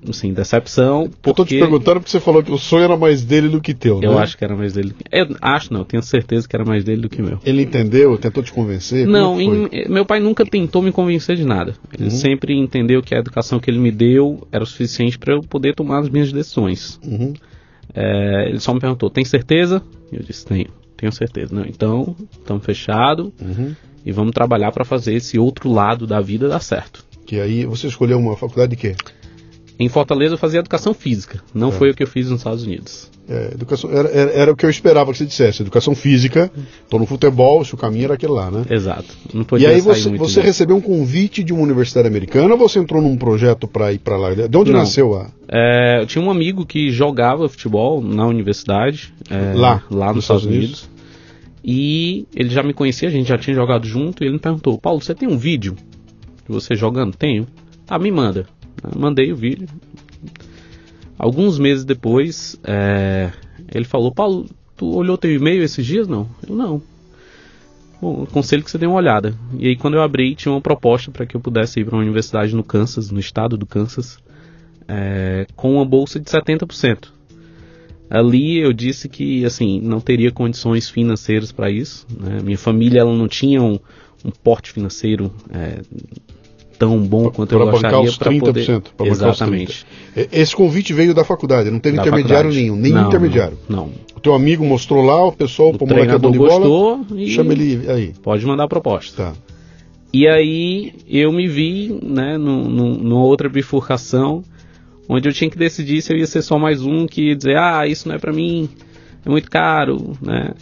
assim, 0.08 0.32
decepção. 0.34 1.05
Eu 1.05 1.08
tô 1.11 1.32
te 1.32 1.37
porque- 1.37 1.58
perguntando 1.61 2.00
porque 2.00 2.11
você 2.11 2.19
falou 2.20 2.43
que 2.43 2.50
o 2.50 2.58
sonho 2.58 2.82
era 2.84 2.96
mais 2.96 3.23
dele 3.25 3.49
do 3.49 3.61
que 3.61 3.73
teu, 3.73 4.02
Eu 4.02 4.14
né? 4.14 4.19
acho 4.19 4.37
que 4.37 4.44
era 4.44 4.55
mais 4.56 4.73
dele. 4.73 4.93
Eu 5.12 5.29
acho 5.40 5.73
não, 5.73 5.84
tenho 5.84 6.02
certeza 6.02 6.46
que 6.49 6.55
era 6.56 6.64
mais 6.64 6.82
dele 6.84 7.02
do 7.02 7.08
que 7.08 7.23
meu. 7.23 7.38
Ele 7.46 7.62
entendeu, 7.62 8.19
tentou 8.19 8.43
te 8.43 8.52
convencer? 8.52 9.06
Não, 9.06 9.40
em- 9.40 9.69
meu 9.88 10.05
pai 10.05 10.19
nunca 10.20 10.44
tentou 10.44 10.82
me 10.82 10.90
convencer 10.93 11.37
de 11.37 11.44
nada. 11.44 11.75
Ele 11.94 12.05
Uhum. 12.05 12.11
sempre 12.11 12.52
entendeu 12.58 13.00
que 13.00 13.14
a 13.14 13.19
educação 13.19 13.61
que 13.61 13.70
ele 13.70 13.78
me 13.78 13.93
deu 13.93 14.46
era 14.50 14.64
o 14.64 14.67
suficiente 14.67 15.17
para 15.19 15.35
eu 15.35 15.40
poder 15.40 15.75
tomar 15.75 16.00
as 16.00 16.08
minhas 16.08 16.32
decisões. 16.32 16.99
Uhum. 17.06 17.32
É, 17.94 18.49
ele 18.49 18.58
só 18.58 18.75
me 18.75 18.81
perguntou: 18.81 19.08
tem 19.08 19.25
certeza? 19.25 19.81
Eu 20.12 20.20
disse: 20.23 20.44
tenho, 20.44 20.67
tenho 21.02 21.12
certeza. 21.12 21.52
Não, 21.54 21.64
então, 21.66 22.14
estamos 22.38 22.64
fechados 22.64 23.31
Uhum. 23.40 23.75
e 24.06 24.12
vamos 24.12 24.32
trabalhar 24.32 24.70
para 24.70 24.84
fazer 24.84 25.14
esse 25.14 25.37
outro 25.38 25.70
lado 25.70 26.06
da 26.06 26.20
vida 26.20 26.49
dar 26.49 26.60
certo. 26.60 27.04
Que 27.26 27.40
aí 27.40 27.64
você 27.66 27.88
escolheu 27.88 28.19
uma 28.19 28.37
faculdade 28.37 28.70
de 28.70 28.76
quê? 28.76 28.94
Em 29.81 29.88
Fortaleza 29.88 30.34
eu 30.34 30.38
fazia 30.38 30.60
educação 30.60 30.94
física, 30.94 31.40
não 31.52 31.69
É. 31.70 31.72
foi 31.72 31.90
o 31.90 31.94
que 31.94 32.04
eu 32.04 32.06
fiz 32.06 32.31
nos 32.31 32.38
Estados 32.40 32.62
Unidos. 32.64 33.10
É, 33.28 33.52
educação, 33.54 33.90
era, 33.90 34.09
era, 34.11 34.30
era 34.32 34.52
o 34.52 34.56
que 34.56 34.66
eu 34.66 34.71
esperava 34.71 35.11
que 35.12 35.18
você 35.18 35.25
dissesse. 35.25 35.62
Educação 35.62 35.94
física, 35.94 36.50
tô 36.90 36.99
no 36.99 37.06
futebol, 37.06 37.64
se 37.64 37.73
o 37.73 37.76
caminho 37.78 38.04
era 38.06 38.14
aquele 38.14 38.32
lá, 38.32 38.50
né? 38.50 38.64
Exato. 38.68 39.14
Não 39.32 39.42
E 39.42 39.44
podia 39.44 39.68
aí 39.71 39.80
sair 39.80 39.94
você, 39.94 40.16
você 40.18 40.40
recebeu 40.40 40.76
um 40.76 40.80
convite 40.80 41.42
de 41.42 41.52
uma 41.52 41.62
universidade 41.62 42.06
americana 42.06 42.52
ou 42.54 42.59
você 42.59 42.78
entrou 42.80 43.00
num 43.00 43.16
projeto 43.16 43.66
para 43.66 43.92
ir 43.92 43.99
para 43.99 44.16
lá? 44.16 44.35
De 44.35 44.56
onde 44.56 44.73
Não. 44.73 44.80
nasceu 44.80 45.14
a... 45.14 45.30
É, 45.49 46.00
eu 46.02 46.06
tinha 46.06 46.23
um 46.23 46.30
amigo 46.30 46.66
que 46.66 46.90
jogava 46.90 47.49
futebol 47.49 48.02
na 48.02 48.26
universidade, 48.26 49.14
é, 49.30 49.54
Lá, 49.54 49.82
lá 49.90 50.06
nos 50.09 50.16
nos 50.16 50.25
Estados 50.25 50.42
Estados 50.42 50.44
Unidos. 50.44 50.90
E 51.64 52.26
ele 52.35 52.49
já 52.49 52.62
me 52.62 52.75
conhecia, 52.75 53.09
a 53.09 53.12
gente 53.12 53.28
já 53.28 53.38
tinha 53.38 53.54
jogado 53.54 53.87
junto, 53.87 54.23
e 54.23 54.26
ele 54.26 54.35
me 54.35 54.40
perguntou, 54.40 54.78
Paulo, 54.78 55.00
você 55.00 55.14
tem 55.14 55.28
um 55.28 55.38
vídeo 55.38 55.75
de 55.75 56.49
você 56.49 56.75
jogando? 56.75 57.16
Tenho. 57.16 57.47
Tá, 57.87 57.99
me 57.99 58.11
manda. 58.11 58.47
Eu 58.83 58.99
mandei 58.99 59.33
o 59.33 59.37
vídeo. 59.37 59.69
Alguns 61.16 61.59
meses 61.59 61.85
depois, 61.85 62.59
é, 62.64 63.31
ele 63.73 63.85
falou, 63.85 64.12
Paulo, 64.12 64.47
tu 64.76 64.92
olhou 64.92 65.16
teu 65.16 65.33
e-mail 65.33 65.62
esses 65.62 65.87
dias? 65.87 66.09
Não. 66.09 66.28
Eu 66.49 66.57
não. 66.57 66.83
Bom, 68.00 68.25
aconselho 68.25 68.64
que 68.64 68.71
você 68.71 68.78
dê 68.78 68.87
uma 68.87 68.97
olhada. 68.97 69.33
E 69.57 69.69
aí 69.69 69.76
quando 69.76 69.95
eu 69.95 70.02
abri, 70.02 70.35
tinha 70.35 70.50
uma 70.50 70.61
proposta 70.61 71.12
para 71.12 71.25
que 71.25 71.37
eu 71.37 71.40
pudesse 71.40 71.78
ir 71.78 71.85
para 71.85 71.95
uma 71.95 72.02
universidade 72.02 72.52
no 72.57 72.64
Kansas, 72.64 73.12
no 73.12 73.21
estado 73.21 73.57
do 73.57 73.64
Kansas, 73.64 74.19
é, 74.88 75.47
com 75.54 75.76
uma 75.76 75.85
bolsa 75.85 76.19
de 76.19 76.28
70%. 76.28 77.12
Ali 78.19 78.59
eu 78.59 78.73
disse 78.73 79.09
que 79.09 79.45
assim 79.45 79.81
não 79.81 80.00
teria 80.00 80.31
condições 80.31 80.88
financeiras 80.90 81.50
para 81.50 81.71
isso. 81.71 82.07
né? 82.21 82.40
Minha 82.42 82.59
família 82.59 83.00
ela 83.00 83.14
não 83.16 83.26
tinha 83.28 83.62
um, 83.62 83.78
um 84.25 84.31
porte 84.42 84.71
financeiro 84.71 85.33
é, 85.50 85.81
tão 86.78 86.99
bom 86.99 87.31
quanto 87.31 87.52
eu 87.52 87.59
Para 87.61 87.73
bancar 87.73 87.90
gostaria 87.92 88.09
os 88.11 88.16
para 88.19 88.31
30%. 88.33 88.40
poder. 88.40 88.81
pra 88.97 89.07
Exatamente. 89.07 89.87
30%. 90.16 90.28
Esse 90.33 90.54
convite 90.54 90.92
veio 90.92 91.14
da 91.14 91.25
faculdade, 91.25 91.71
não 91.71 91.78
teve 91.78 91.97
Da 91.97 92.02
intermediário 92.02 92.50
faculdade. 92.50 92.62
nenhum, 92.62 92.76
nem 92.76 92.92
Não, 92.92 93.07
intermediário. 93.09 93.59
Não. 93.69 93.76
não. 93.87 93.90
O 94.16 94.21
teu 94.21 94.35
amigo 94.35 94.64
mostrou 94.64 95.02
lá, 95.04 95.25
o 95.26 95.33
pessoal, 95.33 95.71
O 95.71 95.78
pô, 95.78 95.87
moleque 95.87 96.12
é 96.12 96.19
bom 96.19 96.31
de 96.31 96.38
bola, 96.38 97.04
e 97.16 97.28
chama 97.31 97.52
ele 97.52 97.88
aí. 97.90 98.12
pode 98.23 98.45
mandar 98.47 98.64
a 98.64 98.69
proposta. 98.69 99.25
Tá. 99.25 99.33
E 100.12 100.28
aí 100.28 100.92
eu 101.09 101.33
me 101.33 101.49
vi, 101.49 101.99
né, 102.02 102.37
num- 102.37 102.69
num- 102.69 102.95
numa 102.99 103.25
outra 103.25 103.49
bifurcação, 103.49 104.45
onde 105.12 105.28
eu 105.28 105.33
tinha 105.33 105.50
que 105.50 105.59
decidir 105.59 106.00
se 106.02 106.12
eu 106.12 106.16
ia 106.19 106.26
ser 106.26 106.42
só 106.42 106.59
mais 106.59 106.83
um 106.83 107.07
que 107.07 107.28
ia 107.28 107.37
dizer, 107.37 107.57
ah, 107.57 107.87
isso 107.87 108.09
não 108.09 108.14
é 108.14 108.19
pra 108.19 108.33
mim, 108.33 108.69
é 109.25 109.28
muito 109.28 109.50
caro, 109.50 110.16
né? 110.21 110.52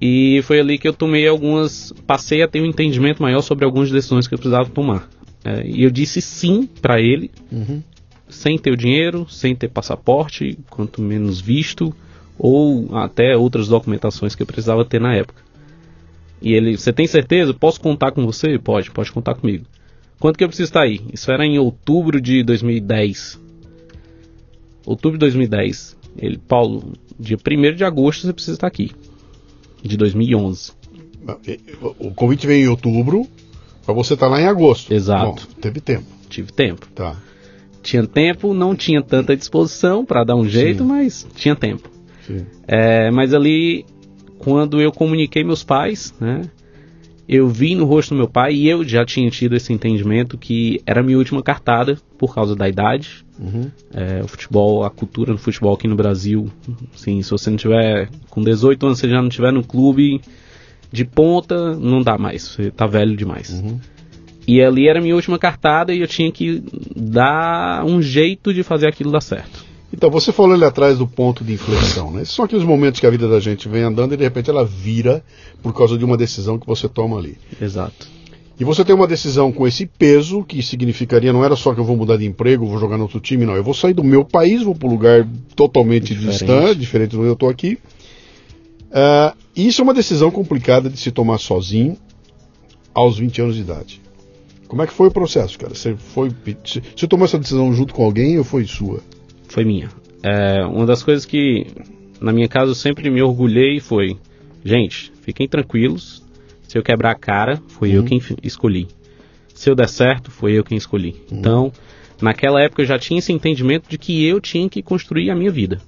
E 0.00 0.40
foi 0.44 0.58
ali 0.60 0.78
que 0.78 0.88
eu 0.88 0.94
tomei 0.94 1.26
algumas, 1.28 1.92
passei 2.06 2.42
a 2.42 2.48
ter 2.48 2.60
um 2.62 2.66
entendimento 2.66 3.22
maior 3.22 3.42
sobre 3.42 3.64
algumas 3.64 3.90
decisões 3.90 4.26
que 4.26 4.34
eu 4.34 4.38
precisava 4.38 4.68
tomar. 4.70 5.08
É, 5.44 5.66
e 5.66 5.82
eu 5.82 5.90
disse 5.90 6.20
sim 6.20 6.66
pra 6.80 7.00
ele, 7.00 7.30
Uhum. 7.52 7.82
sem 8.28 8.56
ter 8.58 8.70
o 8.70 8.76
dinheiro, 8.76 9.26
sem 9.28 9.54
ter 9.54 9.68
passaporte, 9.68 10.58
quanto 10.70 11.02
menos 11.02 11.40
visto, 11.40 11.94
ou 12.38 12.96
até 12.96 13.36
outras 13.36 13.68
documentações 13.68 14.34
que 14.34 14.42
eu 14.42 14.46
precisava 14.46 14.84
ter 14.84 15.00
na 15.00 15.14
época. 15.14 15.42
E 16.40 16.54
ele, 16.54 16.78
você 16.78 16.92
tem 16.92 17.06
certeza? 17.06 17.52
Posso 17.52 17.78
contar 17.80 18.12
com 18.12 18.24
você? 18.24 18.58
Pode, 18.58 18.90
pode 18.90 19.12
contar 19.12 19.34
comigo. 19.34 19.66
Quanto 20.20 20.36
que 20.36 20.44
eu 20.44 20.48
preciso 20.48 20.68
estar 20.68 20.82
aí? 20.82 21.00
Isso 21.12 21.32
era 21.32 21.46
em 21.46 21.58
outubro 21.58 22.20
de 22.20 22.42
2010. 22.44 23.40
Outubro 24.84 25.16
de 25.16 25.20
2010. 25.20 25.96
Ele, 26.18 26.36
Paulo, 26.36 26.92
dia 27.18 27.38
1 27.38 27.74
de 27.74 27.84
agosto 27.84 28.26
você 28.26 28.32
precisa 28.32 28.56
estar 28.56 28.66
aqui. 28.66 28.92
De 29.82 29.96
2011. 29.96 30.72
O 31.98 32.10
convite 32.10 32.46
veio 32.46 32.66
em 32.66 32.68
outubro, 32.68 33.26
para 33.84 33.94
você 33.94 34.12
estar 34.12 34.28
lá 34.28 34.38
em 34.38 34.46
agosto. 34.46 34.92
Exato. 34.92 35.46
Bom, 35.46 35.60
teve 35.60 35.80
tempo. 35.80 36.04
Tive 36.28 36.52
tempo. 36.52 36.86
Tá. 36.94 37.16
Tinha 37.82 38.06
tempo, 38.06 38.52
não 38.52 38.76
tinha 38.76 39.02
tanta 39.02 39.34
disposição 39.34 40.04
para 40.04 40.22
dar 40.22 40.36
um 40.36 40.46
jeito, 40.46 40.82
Sim. 40.82 40.88
mas 40.88 41.26
tinha 41.34 41.56
tempo. 41.56 41.88
Sim. 42.26 42.44
É, 42.68 43.10
mas 43.10 43.32
ali, 43.32 43.86
quando 44.38 44.82
eu 44.82 44.92
comuniquei 44.92 45.42
meus 45.42 45.64
pais, 45.64 46.12
né? 46.20 46.42
Eu 47.32 47.46
vi 47.46 47.76
no 47.76 47.84
rosto 47.84 48.12
do 48.12 48.16
meu 48.16 48.26
pai 48.26 48.54
e 48.54 48.68
eu 48.68 48.82
já 48.82 49.06
tinha 49.06 49.30
tido 49.30 49.54
esse 49.54 49.72
entendimento 49.72 50.36
que 50.36 50.82
era 50.84 50.98
a 50.98 51.02
minha 51.02 51.16
última 51.16 51.40
cartada 51.40 51.96
por 52.18 52.34
causa 52.34 52.56
da 52.56 52.68
idade. 52.68 53.24
Uhum. 53.38 53.70
É, 53.94 54.20
o 54.20 54.26
futebol, 54.26 54.82
a 54.82 54.90
cultura 54.90 55.30
do 55.30 55.38
futebol 55.38 55.72
aqui 55.72 55.86
no 55.86 55.94
Brasil, 55.94 56.50
sim, 56.92 57.22
se 57.22 57.30
você 57.30 57.48
não 57.48 57.56
tiver 57.56 58.10
com 58.28 58.42
18 58.42 58.84
anos, 58.84 58.98
você 58.98 59.08
já 59.08 59.22
não 59.22 59.28
tiver 59.28 59.52
no 59.52 59.62
clube 59.62 60.20
de 60.90 61.04
ponta, 61.04 61.76
não 61.76 62.02
dá 62.02 62.18
mais, 62.18 62.48
você 62.48 62.68
tá 62.68 62.84
velho 62.88 63.16
demais. 63.16 63.50
Uhum. 63.50 63.78
E 64.44 64.60
ali 64.60 64.88
era 64.88 64.98
a 64.98 65.02
minha 65.02 65.14
última 65.14 65.38
cartada 65.38 65.94
e 65.94 66.00
eu 66.00 66.08
tinha 66.08 66.32
que 66.32 66.60
dar 66.96 67.84
um 67.84 68.02
jeito 68.02 68.52
de 68.52 68.64
fazer 68.64 68.88
aquilo 68.88 69.12
dar 69.12 69.20
certo. 69.20 69.59
Então, 69.92 70.08
você 70.10 70.32
falou 70.32 70.54
ali 70.54 70.64
atrás 70.64 70.98
do 70.98 71.06
ponto 71.06 71.42
de 71.42 71.54
inflexão, 71.54 72.12
né? 72.12 72.24
São 72.24 72.44
aqueles 72.44 72.64
momentos 72.64 73.00
que 73.00 73.06
a 73.06 73.10
vida 73.10 73.28
da 73.28 73.40
gente 73.40 73.68
vem 73.68 73.82
andando 73.82 74.14
e 74.14 74.16
de 74.16 74.22
repente 74.22 74.48
ela 74.48 74.64
vira 74.64 75.22
por 75.62 75.74
causa 75.74 75.98
de 75.98 76.04
uma 76.04 76.16
decisão 76.16 76.58
que 76.58 76.66
você 76.66 76.88
toma 76.88 77.18
ali. 77.18 77.36
Exato. 77.60 78.06
E 78.58 78.64
você 78.64 78.84
tem 78.84 78.94
uma 78.94 79.06
decisão 79.06 79.50
com 79.50 79.66
esse 79.66 79.86
peso, 79.86 80.44
que 80.44 80.62
significaria 80.62 81.32
não 81.32 81.42
era 81.42 81.56
só 81.56 81.72
que 81.72 81.80
eu 81.80 81.84
vou 81.84 81.96
mudar 81.96 82.18
de 82.18 82.26
emprego, 82.26 82.66
vou 82.66 82.78
jogar 82.78 82.98
no 82.98 83.04
outro 83.04 83.18
time, 83.18 83.46
não. 83.46 83.56
Eu 83.56 83.64
vou 83.64 83.72
sair 83.72 83.94
do 83.94 84.04
meu 84.04 84.22
país, 84.22 84.62
vou 84.62 84.74
para 84.74 84.86
um 84.86 84.90
lugar 84.90 85.26
totalmente 85.56 86.14
Diferente. 86.14 86.30
distante, 86.30 86.78
diferente 86.78 87.10
do 87.12 87.22
que 87.22 87.28
eu 87.28 87.32
estou 87.32 87.48
aqui. 87.48 87.78
Ah, 88.92 89.34
isso 89.56 89.80
é 89.80 89.84
uma 89.84 89.94
decisão 89.94 90.30
complicada 90.30 90.90
de 90.90 90.98
se 90.98 91.10
tomar 91.10 91.38
sozinho 91.38 91.96
aos 92.92 93.18
20 93.18 93.40
anos 93.40 93.54
de 93.54 93.62
idade. 93.62 94.00
Como 94.68 94.82
é 94.82 94.86
que 94.86 94.92
foi 94.92 95.08
o 95.08 95.10
processo, 95.10 95.58
cara? 95.58 95.74
Você 95.74 95.96
foi, 95.96 96.30
você 96.94 97.06
tomou 97.08 97.24
essa 97.24 97.38
decisão 97.38 97.72
junto 97.72 97.94
com 97.94 98.04
alguém 98.04 98.38
ou 98.38 98.44
foi 98.44 98.66
sua? 98.66 99.00
Foi 99.50 99.64
minha. 99.64 99.88
É, 100.22 100.64
uma 100.64 100.86
das 100.86 101.02
coisas 101.02 101.24
que 101.24 101.66
na 102.20 102.32
minha 102.32 102.48
casa 102.48 102.70
eu 102.70 102.74
sempre 102.74 103.10
me 103.10 103.20
orgulhei 103.22 103.80
foi: 103.80 104.16
gente, 104.64 105.12
fiquem 105.22 105.48
tranquilos. 105.48 106.22
Se 106.68 106.78
eu 106.78 106.82
quebrar 106.82 107.10
a 107.10 107.14
cara, 107.16 107.60
foi 107.68 107.90
eu 107.92 108.00
Uhum. 108.02 108.06
quem 108.06 108.20
fi- 108.20 108.36
escolhi. 108.44 108.86
Se 109.54 109.68
eu 109.68 109.74
der 109.74 109.88
certo, 109.88 110.30
foi 110.30 110.52
eu 110.52 110.62
quem 110.62 110.78
escolhi. 110.78 111.16
Então, 111.30 111.72
naquela 112.22 112.62
época 112.62 112.82
eu 112.82 112.86
já 112.86 112.96
tinha 112.98 113.18
esse 113.18 113.32
entendimento 113.32 113.88
de 113.88 113.98
que 113.98 114.24
eu 114.24 114.40
tinha 114.40 114.68
que 114.68 114.80
construir 114.82 115.30
a 115.30 115.34
minha 115.34 115.50
vida. 115.50 115.80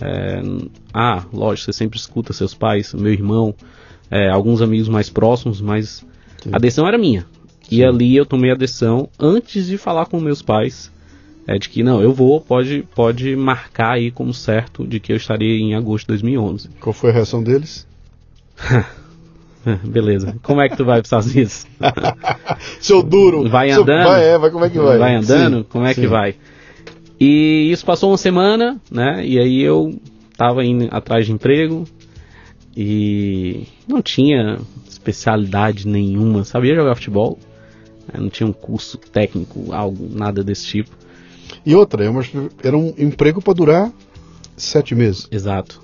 É, 0.00 0.40
ah, 0.94 1.24
lógico, 1.32 1.66
você 1.66 1.72
sempre 1.72 1.98
escuta 1.98 2.32
seus 2.32 2.54
pais, 2.54 2.94
meu 2.94 3.12
irmão, 3.12 3.54
é, 4.10 4.30
alguns 4.30 4.62
amigos 4.62 4.88
mais 4.88 5.10
próximos, 5.10 5.60
mas 5.60 6.04
Sim. 6.42 6.50
a 6.52 6.58
decisão 6.58 6.86
era 6.88 6.96
minha. 6.96 7.26
E 7.70 7.76
Sim. 7.76 7.84
ali 7.84 8.16
eu 8.16 8.24
tomei 8.24 8.50
a 8.50 8.54
decisão 8.54 9.08
antes 9.18 9.66
de 9.66 9.76
falar 9.76 10.06
com 10.06 10.18
meus 10.20 10.40
pais 10.42 10.90
é 11.46 11.58
de 11.58 11.68
que 11.68 11.82
não, 11.82 12.00
eu 12.02 12.12
vou, 12.12 12.40
pode, 12.40 12.84
pode 12.94 13.34
marcar 13.36 13.92
aí 13.92 14.10
como 14.10 14.32
certo 14.32 14.86
de 14.86 15.00
que 15.00 15.12
eu 15.12 15.16
estaria 15.16 15.56
em 15.58 15.74
agosto 15.74 16.06
de 16.06 16.08
2011. 16.08 16.68
Qual 16.80 16.92
foi 16.92 17.10
a 17.10 17.12
reação 17.12 17.42
deles? 17.42 17.86
Beleza. 19.84 20.36
Como 20.42 20.60
é 20.60 20.68
que 20.68 20.76
tu 20.76 20.84
vai 20.84 20.96
para 20.96 21.02
os 21.02 21.06
Estados 21.06 21.34
Unidos? 21.34 21.66
Seu 22.80 23.02
duro! 23.02 23.48
Vai 23.48 23.70
andando? 23.70 24.08
Vai, 24.08 24.24
é, 24.24 24.38
vai, 24.38 24.50
como 24.50 24.64
é 24.64 24.70
que 24.70 24.78
vai? 24.78 24.98
Vai 24.98 25.14
andando? 25.14 25.58
Sim, 25.58 25.66
Como 25.68 25.86
é 25.86 25.94
que 25.94 26.00
sim. 26.02 26.06
vai? 26.06 26.34
E 27.18 27.70
isso 27.70 27.84
passou 27.84 28.10
uma 28.10 28.16
semana, 28.16 28.80
né? 28.90 29.24
E 29.26 29.38
aí 29.38 29.60
eu 29.60 30.00
tava 30.36 30.64
indo 30.64 30.88
atrás 30.90 31.26
de 31.26 31.32
emprego 31.32 31.84
e 32.74 33.66
não 33.86 34.00
tinha 34.00 34.58
especialidade 34.88 35.86
nenhuma. 35.86 36.44
Sabia 36.44 36.74
jogar 36.74 36.94
futebol, 36.94 37.38
não 38.16 38.30
tinha 38.30 38.46
um 38.46 38.52
curso 38.52 38.96
técnico, 38.96 39.72
algo, 39.74 40.08
nada 40.10 40.42
desse 40.42 40.64
tipo. 40.64 40.90
E 41.70 41.74
outra, 41.76 42.04
é 42.04 42.10
uma- 42.10 42.22
era 42.64 42.76
um 42.76 42.92
emprego 42.98 43.40
para 43.40 43.54
durar 43.54 43.92
sete 44.56 44.94
meses. 44.94 45.28
Exato. 45.30 45.80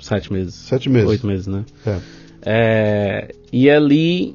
Sete 0.00 0.30
meses. 0.32 0.54
Sete 0.54 0.90
meses. 0.90 1.08
Oito 1.08 1.26
meses, 1.26 1.46
né? 1.46 1.64
É. 1.86 1.98
É, 2.44 3.34
e 3.52 3.70
ali 3.70 4.34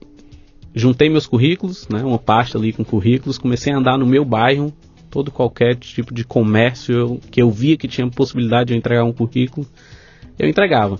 juntei 0.73 1.09
meus 1.09 1.27
currículos, 1.27 1.87
né, 1.87 2.03
uma 2.03 2.17
pasta 2.17 2.57
ali 2.57 2.71
com 2.73 2.83
currículos, 2.83 3.37
comecei 3.37 3.73
a 3.73 3.77
andar 3.77 3.97
no 3.97 4.05
meu 4.07 4.23
bairro, 4.25 4.73
todo 5.09 5.29
qualquer 5.31 5.75
tipo 5.75 6.13
de 6.13 6.23
comércio 6.23 6.93
eu- 6.95 7.21
que 7.29 7.41
eu 7.41 7.51
via 7.51 7.75
que 7.77 7.87
tinha 7.87 8.07
possibilidade 8.09 8.67
de 8.67 8.73
eu 8.73 8.77
entregar 8.77 9.03
um 9.03 9.11
currículo, 9.13 9.67
eu 10.39 10.47
entregava. 10.47 10.99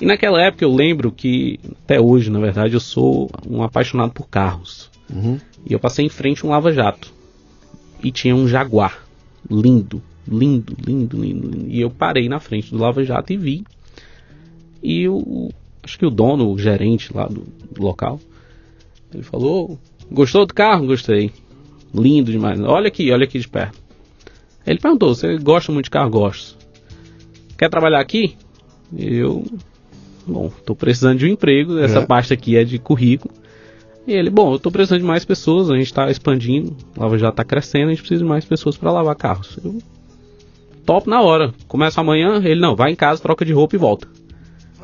E 0.00 0.06
naquela 0.06 0.40
época 0.40 0.64
eu 0.64 0.72
lembro 0.74 1.10
que, 1.12 1.58
até 1.84 2.00
hoje 2.00 2.30
na 2.30 2.38
verdade, 2.40 2.74
eu 2.74 2.80
sou 2.80 3.30
um 3.48 3.62
apaixonado 3.62 4.12
por 4.12 4.28
carros. 4.28 4.90
Uhum. 5.12 5.38
E 5.64 5.72
eu 5.72 5.78
passei 5.78 6.04
em 6.06 6.08
frente 6.08 6.44
a 6.44 6.48
um 6.48 6.50
lava-jato. 6.50 7.12
E 8.02 8.10
tinha 8.12 8.34
um 8.34 8.46
Jaguar. 8.48 9.04
Lindo, 9.50 10.02
lindo, 10.26 10.76
lindo, 10.86 11.16
lindo, 11.20 11.48
lindo. 11.48 11.68
E 11.68 11.80
eu 11.80 11.90
parei 11.90 12.28
na 12.28 12.38
frente 12.40 12.70
do 12.70 12.78
lava-jato 12.78 13.32
e 13.32 13.36
vi. 13.36 13.64
E 14.82 15.08
o. 15.08 15.50
Acho 15.82 15.98
que 15.98 16.04
o 16.06 16.10
dono, 16.10 16.50
o 16.50 16.58
gerente 16.58 17.14
lá 17.14 17.26
do, 17.26 17.46
do 17.72 17.82
local, 17.82 18.20
ele 19.12 19.22
falou: 19.22 19.78
Gostou 20.10 20.44
do 20.46 20.52
carro? 20.54 20.86
Gostei. 20.86 21.32
Lindo 21.94 22.30
demais. 22.30 22.60
Olha 22.60 22.88
aqui, 22.88 23.10
olha 23.10 23.24
aqui 23.24 23.38
de 23.38 23.48
perto. 23.48 23.78
Ele 24.66 24.78
perguntou: 24.78 25.14
Você 25.14 25.38
gosta 25.38 25.72
muito 25.72 25.84
de 25.86 25.90
carro? 25.90 26.10
Gosto. 26.10 26.56
Quer 27.56 27.70
trabalhar 27.70 28.00
aqui? 28.00 28.36
Eu. 28.96 29.44
Bom, 30.26 30.50
tô 30.66 30.74
precisando 30.74 31.18
de 31.18 31.24
um 31.24 31.28
emprego. 31.28 31.78
Essa 31.78 32.00
É. 32.00 32.06
pasta 32.06 32.34
aqui 32.34 32.56
é 32.56 32.64
de 32.64 32.78
currículo. 32.78 33.32
E 34.08 34.12
ele, 34.14 34.30
bom, 34.30 34.54
eu 34.54 34.58
tô 34.58 34.70
precisando 34.70 35.00
de 35.00 35.06
mais 35.06 35.22
pessoas, 35.22 35.70
a 35.70 35.76
gente 35.76 35.92
tá 35.92 36.10
expandindo, 36.10 36.74
a 36.96 37.02
Lava 37.02 37.18
já 37.18 37.30
tá 37.30 37.44
crescendo, 37.44 37.88
a 37.88 37.90
gente 37.90 37.98
precisa 37.98 38.22
de 38.22 38.26
mais 38.26 38.42
pessoas 38.42 38.74
para 38.74 38.90
lavar 38.90 39.14
carros. 39.14 39.58
Eu, 39.62 39.82
top 40.86 41.10
na 41.10 41.20
hora. 41.20 41.52
Começa 41.68 42.00
amanhã, 42.00 42.40
ele 42.42 42.58
não, 42.58 42.74
vai 42.74 42.90
em 42.90 42.96
casa, 42.96 43.20
troca 43.20 43.44
de 43.44 43.52
roupa 43.52 43.76
e 43.76 43.78
volta. 43.78 44.08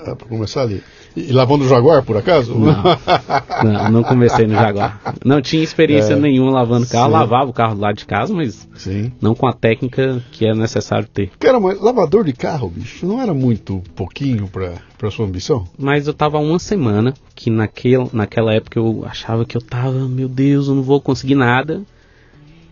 É, 0.00 0.14
pra 0.14 0.28
começar 0.28 0.60
ali. 0.60 0.82
E, 1.16 1.32
lavando 1.32 1.64
o 1.64 1.68
Jaguar, 1.68 2.02
por 2.02 2.16
acaso? 2.16 2.54
Não, 2.58 3.90
não 3.90 4.02
comecei 4.02 4.46
no 4.48 4.54
Jaguar. 4.54 5.14
Não 5.24 5.40
tinha 5.40 5.62
experiência 5.62 6.14
É. 6.14 6.16
nenhuma 6.16 6.50
lavando 6.50 6.86
carro, 6.88 7.06
Sim. 7.06 7.12
lavava 7.12 7.50
o 7.50 7.52
carro 7.52 7.78
lá 7.78 7.92
de 7.92 8.04
casa, 8.04 8.34
mas 8.34 8.68
Sim. 8.74 9.12
não 9.20 9.32
com 9.34 9.46
a 9.46 9.52
técnica 9.52 10.20
que 10.32 10.44
é 10.44 10.52
necessário 10.54 11.06
ter. 11.06 11.30
Cara, 11.38 11.60
mas 11.60 11.80
lavador 11.80 12.24
de 12.24 12.32
carro, 12.32 12.68
bicho, 12.68 13.06
não 13.06 13.22
era 13.22 13.32
muito 13.32 13.80
pouquinho 13.94 14.48
pra, 14.48 14.72
pra 14.98 15.08
sua 15.10 15.24
ambição? 15.26 15.68
Mas 15.78 16.08
eu 16.08 16.14
tava 16.14 16.38
uma 16.38 16.58
semana 16.58 17.14
que 17.34 17.48
naquele, 17.48 18.08
naquela 18.12 18.52
época 18.52 18.78
eu 18.80 19.04
achava 19.08 19.44
que 19.44 19.56
eu 19.56 19.62
tava, 19.62 20.08
meu 20.08 20.28
Deus, 20.28 20.66
eu 20.66 20.74
não 20.74 20.82
vou 20.82 21.00
conseguir 21.00 21.36
nada. 21.36 21.82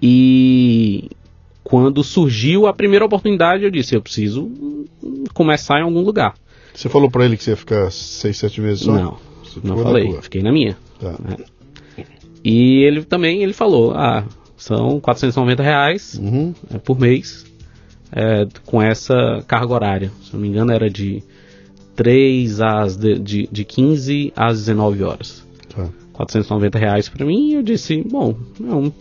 E 0.03 1.09
quando 1.63 2.03
surgiu 2.03 2.67
a 2.67 2.73
primeira 2.73 3.05
oportunidade, 3.05 3.63
eu 3.63 3.71
disse, 3.71 3.95
eu 3.95 4.03
preciso 4.03 4.51
começar 5.33 5.79
em 5.79 5.85
algum 5.85 6.01
lugar. 6.01 6.35
Você 6.75 6.88
falou 6.88 7.11
pra 7.11 7.25
ele 7.25 7.37
que 7.37 7.45
você 7.45 7.50
ia 7.50 7.57
ficar 7.57 7.91
seis, 7.91 8.38
sete 8.38 8.61
meses 8.61 8.81
só? 8.85 8.93
Não, 8.93 9.19
Você 9.45 9.61
não 9.62 9.79
falei, 9.79 10.12
fiquei 10.23 10.43
na 10.43 10.50
minha. 10.52 10.76
Tá. 10.99 11.14
E 12.45 12.83
ele 12.83 13.05
também, 13.05 13.43
ele 13.43 13.52
falou, 13.52 13.93
ah, 13.93 14.25
são 14.57 14.99
490 15.00 15.62
reais 15.62 16.19
Uhum. 16.21 16.55
é, 16.75 16.79
por 16.79 16.99
mês 16.99 17.45
é, 18.11 18.47
com 18.64 18.81
essa 18.83 19.43
carga 19.47 19.73
horária. 19.75 20.12
Se 20.23 20.33
não 20.33 20.41
me 20.41 20.49
engano 20.49 20.73
era 20.73 20.88
de 20.91 21.23
3 21.95 22.61
às 22.61 22.97
de, 22.97 23.19
de, 23.19 23.49
de 23.50 23.64
15 23.64 24.33
às 24.35 24.59
19 24.61 25.02
horas. 25.05 25.47
Tá. 25.75 25.88
490 26.14 26.79
reais 26.79 27.09
para 27.09 27.25
mim 27.25 27.50
e 27.50 27.55
eu 27.55 27.62
disse, 27.62 28.02
bom, 28.02 28.37
é 28.61 28.75
um 28.75 28.93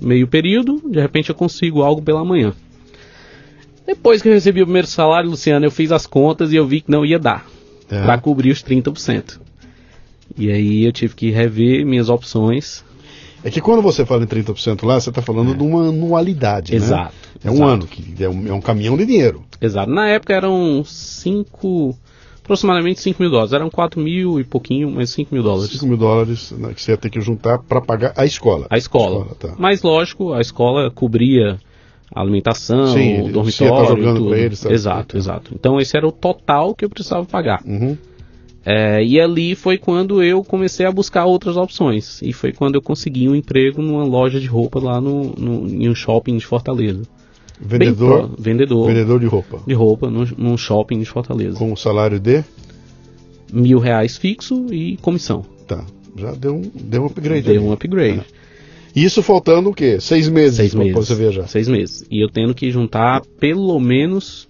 meio 0.00 0.26
período, 0.26 0.80
de 0.88 1.00
repente 1.00 1.28
eu 1.30 1.34
consigo 1.34 1.82
algo 1.82 2.00
pela 2.02 2.24
manhã. 2.24 2.52
Depois 3.86 4.22
que 4.22 4.28
eu 4.28 4.32
recebi 4.32 4.62
o 4.62 4.64
primeiro 4.66 4.86
salário, 4.88 5.30
Luciano, 5.30 5.64
eu 5.66 5.70
fiz 5.70 5.92
as 5.92 6.06
contas 6.06 6.52
e 6.52 6.56
eu 6.56 6.66
vi 6.66 6.80
que 6.80 6.90
não 6.90 7.04
ia 7.04 7.18
dar 7.18 7.46
É. 7.90 8.02
para 8.02 8.18
cobrir 8.18 8.50
os 8.50 8.62
30%. 8.62 9.40
E 10.36 10.50
aí 10.50 10.84
eu 10.84 10.92
tive 10.92 11.14
que 11.14 11.30
rever 11.30 11.84
minhas 11.86 12.08
opções. 12.08 12.84
É 13.44 13.50
que 13.50 13.60
quando 13.60 13.82
você 13.82 14.06
fala 14.06 14.24
em 14.24 14.26
30% 14.26 14.84
lá, 14.86 14.98
você 14.98 15.10
está 15.10 15.20
falando 15.20 15.54
de 15.54 15.62
uma 15.62 15.88
anualidade, 15.88 16.72
né? 16.72 16.78
Exato. 16.78 17.14
É 17.44 17.50
um 17.50 17.62
ano, 17.62 17.86
que 17.86 18.24
é 18.24 18.28
um, 18.28 18.48
é 18.48 18.52
um 18.54 18.60
caminhão 18.60 18.96
de 18.96 19.04
dinheiro. 19.04 19.44
Exato. 19.60 19.90
Na 19.90 20.08
época 20.08 20.32
eram 20.32 20.82
5, 20.82 21.94
aproximadamente 22.42 23.00
5 23.00 23.20
mil 23.22 23.30
dólares. 23.30 23.52
Eram 23.52 23.68
4 23.68 24.00
mil 24.00 24.40
e 24.40 24.44
pouquinho, 24.44 24.90
mas 24.90 25.10
5 25.10 25.34
mil 25.34 25.42
dólares. 25.42 25.72
5 25.72 25.86
mil 25.86 25.98
dólares 25.98 26.52
né, 26.52 26.72
que 26.72 26.80
você 26.80 26.92
ia 26.92 26.96
ter 26.96 27.10
que 27.10 27.20
juntar 27.20 27.58
para 27.58 27.82
pagar 27.82 28.14
a 28.16 28.24
escola. 28.24 28.66
A 28.70 28.78
escola. 28.78 29.26
tá. 29.38 29.54
Mas 29.58 29.82
lógico, 29.82 30.32
a 30.32 30.40
escola 30.40 30.90
cobria 30.90 31.52
a 31.52 31.58
alimentação, 32.14 32.86
Sim, 32.94 33.30
dormitório, 33.30 34.14
tudo. 34.14 34.34
eles? 34.34 34.64
Exato, 34.64 35.16
exato. 35.16 35.52
Então 35.54 35.80
esse 35.80 35.96
era 35.96 36.06
o 36.06 36.12
total 36.12 36.74
que 36.74 36.84
eu 36.84 36.88
precisava 36.90 37.24
pagar. 37.24 37.62
Uhum. 37.66 37.96
É, 38.66 39.04
e 39.04 39.20
ali 39.20 39.54
foi 39.54 39.76
quando 39.76 40.22
eu 40.22 40.42
comecei 40.42 40.86
a 40.86 40.90
buscar 40.92 41.26
outras 41.26 41.56
opções. 41.56 42.22
E 42.22 42.32
foi 42.32 42.52
quando 42.52 42.76
eu 42.76 42.82
consegui 42.82 43.28
um 43.28 43.34
emprego 43.34 43.82
numa 43.82 44.04
loja 44.04 44.40
de 44.40 44.46
roupa 44.46 44.80
lá 44.80 45.00
no, 45.00 45.34
no 45.36 45.68
em 45.68 45.88
um 45.88 45.94
shopping 45.94 46.36
de 46.38 46.46
Fortaleza. 46.46 47.02
Vendedor, 47.60 48.28
pro- 48.28 48.42
vendedor 48.42 48.86
vendedor 48.88 49.20
de 49.20 49.26
roupa. 49.26 49.60
de 49.66 49.74
roupa 49.74 50.10
num, 50.10 50.26
num 50.36 50.56
shopping 50.56 50.98
de 50.98 51.04
Fortaleza. 51.04 51.56
Com 51.58 51.72
o 51.72 51.76
salário 51.76 52.18
de. 52.18 52.42
Mil 53.52 53.78
reais 53.78 54.16
fixo 54.16 54.66
e 54.72 54.96
comissão. 54.96 55.44
Tá. 55.66 55.84
Já 56.16 56.32
deu 56.32 56.54
um, 56.56 56.62
deu 56.74 57.02
um 57.02 57.06
upgrade. 57.06 57.42
Deu 57.42 57.60
ali. 57.60 57.68
um 57.68 57.72
upgrade. 57.72 58.22
Isso 58.94 59.22
faltando 59.22 59.70
o 59.70 59.74
quê? 59.74 59.98
Seis 60.00 60.28
meses 60.28 60.56
Seis 60.56 60.74
meses. 60.74 60.94
você 60.94 61.14
viajar. 61.14 61.48
Seis 61.48 61.68
meses. 61.68 62.04
E 62.10 62.22
eu 62.22 62.28
tendo 62.28 62.54
que 62.54 62.70
juntar 62.70 63.22
pelo 63.40 63.78
menos 63.80 64.48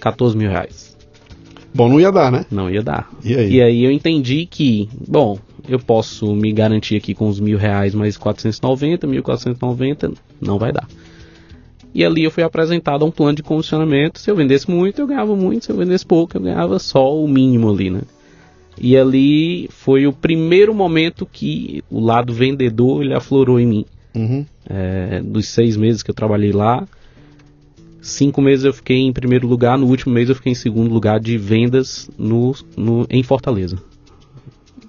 14 0.00 0.36
mil 0.36 0.50
reais. 0.50 0.96
Bom, 1.74 1.88
não 1.88 2.00
ia 2.00 2.10
dar, 2.10 2.32
né? 2.32 2.46
Não 2.50 2.70
ia 2.70 2.82
dar. 2.82 3.10
E 3.22 3.36
aí? 3.36 3.52
E 3.54 3.62
aí 3.62 3.84
eu 3.84 3.90
entendi 3.90 4.46
que, 4.46 4.88
bom, 5.06 5.38
eu 5.68 5.78
posso 5.78 6.34
me 6.34 6.52
garantir 6.52 6.96
aqui 6.96 7.14
com 7.14 7.28
os 7.28 7.38
mil 7.38 7.58
reais 7.58 7.94
mais 7.94 8.16
490, 8.16 9.06
1490, 9.06 10.12
não 10.40 10.58
vai 10.58 10.72
dar. 10.72 10.88
E 11.94 12.04
ali 12.04 12.24
eu 12.24 12.30
fui 12.30 12.42
apresentado 12.42 13.04
a 13.04 13.08
um 13.08 13.10
plano 13.10 13.36
de 13.36 13.42
comissionamento. 13.42 14.18
Se 14.18 14.30
eu 14.30 14.36
vendesse 14.36 14.70
muito, 14.70 15.00
eu 15.00 15.06
ganhava 15.06 15.34
muito. 15.34 15.64
Se 15.64 15.72
eu 15.72 15.76
vendesse 15.76 16.04
pouco, 16.04 16.36
eu 16.36 16.40
ganhava 16.42 16.78
só 16.78 17.14
o 17.14 17.26
mínimo 17.26 17.70
ali, 17.70 17.90
né? 17.90 18.02
E 18.78 18.96
ali 18.96 19.68
foi 19.70 20.06
o 20.06 20.12
primeiro 20.12 20.74
momento 20.74 21.24
que 21.26 21.82
o 21.90 21.98
lado 22.00 22.32
vendedor 22.32 23.02
ele 23.02 23.14
aflorou 23.14 23.58
em 23.58 23.66
mim. 23.66 23.84
Uhum. 24.14 24.44
É, 24.68 25.20
dos 25.22 25.48
seis 25.48 25.76
meses 25.76 26.02
que 26.02 26.10
eu 26.10 26.14
trabalhei 26.14 26.52
lá, 26.52 26.86
cinco 28.00 28.40
meses 28.40 28.64
eu 28.64 28.72
fiquei 28.72 28.98
em 28.98 29.12
primeiro 29.12 29.46
lugar, 29.46 29.78
no 29.78 29.86
último 29.86 30.12
mês 30.14 30.28
eu 30.28 30.34
fiquei 30.34 30.52
em 30.52 30.56
segundo 30.56 30.92
lugar 30.92 31.20
de 31.20 31.36
vendas 31.38 32.10
no, 32.18 32.54
no- 32.76 33.06
em 33.10 33.22
Fortaleza, 33.22 33.78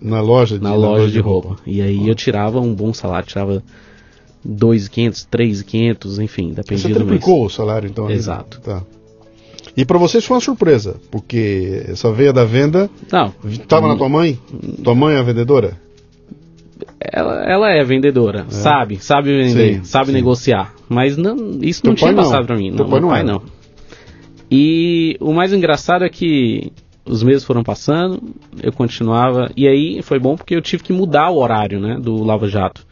Na 0.02 0.22
loja 0.22 0.58
de, 0.58 0.64
na 0.64 0.74
loja 0.74 1.10
de 1.12 1.20
roupa. 1.20 1.58
E 1.66 1.82
aí 1.82 2.08
eu 2.08 2.16
tirava 2.16 2.60
um 2.60 2.74
bom 2.74 2.94
salário, 2.94 3.28
tirava 3.28 3.64
2.500, 4.48 5.28
3.500, 5.30 6.20
enfim, 6.24 6.50
Você 6.50 6.56
dependia 6.56 6.84
do 6.96 7.00
mês. 7.06 7.08
triplicou 7.10 7.46
o 7.46 7.50
salário, 7.50 7.90
então? 7.90 8.06
ali? 8.06 8.14
Exato. 8.16 8.60
Tá. 8.62 8.84
E 9.78 9.86
pra 9.86 10.00
vocês 10.00 10.26
foi 10.26 10.36
uma 10.36 10.42
surpresa, 10.42 10.96
porque 11.12 11.84
essa 11.88 12.12
veia 12.12 12.34
da 12.34 12.44
venda 12.44 12.90
Não, 13.12 13.32
estava 13.46 13.88
na 13.88 13.96
tua 13.96 14.10
mãe? 14.10 14.40
Tua 14.84 14.96
mãe 14.96 15.16
é 15.16 15.20
a 15.20 15.24
vendedora? 15.24 15.78
ela, 17.00 17.44
ela 17.44 17.70
é 17.70 17.84
vendedora, 17.84 18.46
sabe, 18.50 18.98
sabe 18.98 19.30
vender, 19.32 19.76
Sim, 19.76 19.84
sabe 19.84 20.08
sim. 20.08 20.14
negociar, 20.14 20.74
mas 20.90 21.16
não, 21.18 21.60
isso 21.62 21.82
Teu 21.82 21.92
não 21.92 21.96
tinha 21.96 22.14
passado 22.14 22.46
pra 22.46 22.56
mim, 22.56 22.74
Teu 22.76 22.86
não, 22.86 22.90
pai 22.90 23.00
não 23.00 23.10
pai 23.10 23.24
não. 23.24 23.42
E 24.50 25.18
o 25.20 25.34
mais 25.34 25.54
engraçado 25.54 26.06
é 26.06 26.10
que 26.10 26.72
os 27.06 27.24
meses 27.24 27.44
foram 27.44 27.64
passando, 27.64 28.22
eu 28.62 28.72
continuava, 28.72 29.52
e 29.56 29.68
aí 29.68 30.02
foi 30.02 30.20
bom 30.20 30.36
porque 30.36 30.56
eu 30.56 30.62
tive 30.62 30.84
que 30.84 30.94
mudar 30.94 31.30
o 31.30 31.38
horário, 31.38 31.80
né, 31.80 31.98
do 32.02 32.24
Lava 32.24 32.48
Jato. 32.48 32.86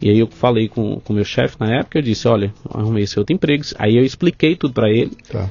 E 0.00 0.10
aí 0.10 0.18
eu 0.18 0.26
falei 0.26 0.68
com 0.68 1.00
o 1.08 1.12
meu 1.12 1.24
chefe 1.24 1.56
na 1.58 1.78
época, 1.78 1.98
eu 1.98 2.02
disse, 2.02 2.28
olha, 2.28 2.52
eu 2.64 2.80
arrumei 2.80 3.04
esse 3.04 3.18
outro 3.18 3.34
emprego, 3.34 3.64
aí 3.78 3.96
eu 3.96 4.04
expliquei 4.04 4.54
tudo 4.56 4.74
pra 4.74 4.90
ele, 4.90 5.12
Tá. 5.30 5.48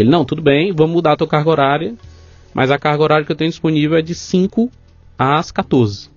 Ele, 0.00 0.10
não, 0.10 0.24
tudo 0.24 0.42
bem, 0.42 0.72
vamos 0.72 0.92
mudar 0.92 1.12
a 1.12 1.16
tua 1.16 1.26
carga 1.26 1.50
horária, 1.50 1.94
mas 2.52 2.70
a 2.70 2.78
carga 2.78 3.02
horária 3.02 3.24
que 3.24 3.32
eu 3.32 3.36
tenho 3.36 3.50
disponível 3.50 3.96
é 3.96 4.02
de 4.02 4.14
5 4.14 4.70
às 5.18 5.50
14. 5.50 6.10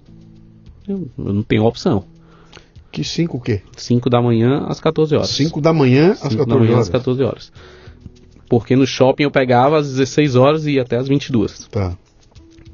Eu, 0.88 1.10
eu 1.18 1.34
não 1.34 1.44
tenho 1.44 1.64
opção. 1.64 2.04
Que 2.92 3.04
5 3.04 3.38
o 3.38 3.40
quê? 3.40 3.62
5 3.78 4.10
da 4.10 4.22
manhã 4.22 4.66
às 4.68 4.80
14 4.80 5.16
horas. 5.16 5.30
5 5.30 5.62
da 5.62 5.72
manhã 5.72 6.12
às 6.12 6.20
5 6.20 6.38
14 6.38 6.50
da 6.50 6.56
manhã 6.56 6.72
horas. 6.74 6.88
às 6.88 6.90
14 6.90 7.24
horas. 7.24 7.52
Porque 8.50 8.76
no 8.76 8.88
shopping 8.88 9.24
eu 9.24 9.32
pegava 9.32 9.78
às 9.78 9.88
16 9.88 10.36
horas 10.36 10.66
e 10.66 10.72
ia 10.72 10.82
até 10.82 10.98
às 10.98 11.08
22. 11.08 11.68
Tá. 11.70 11.96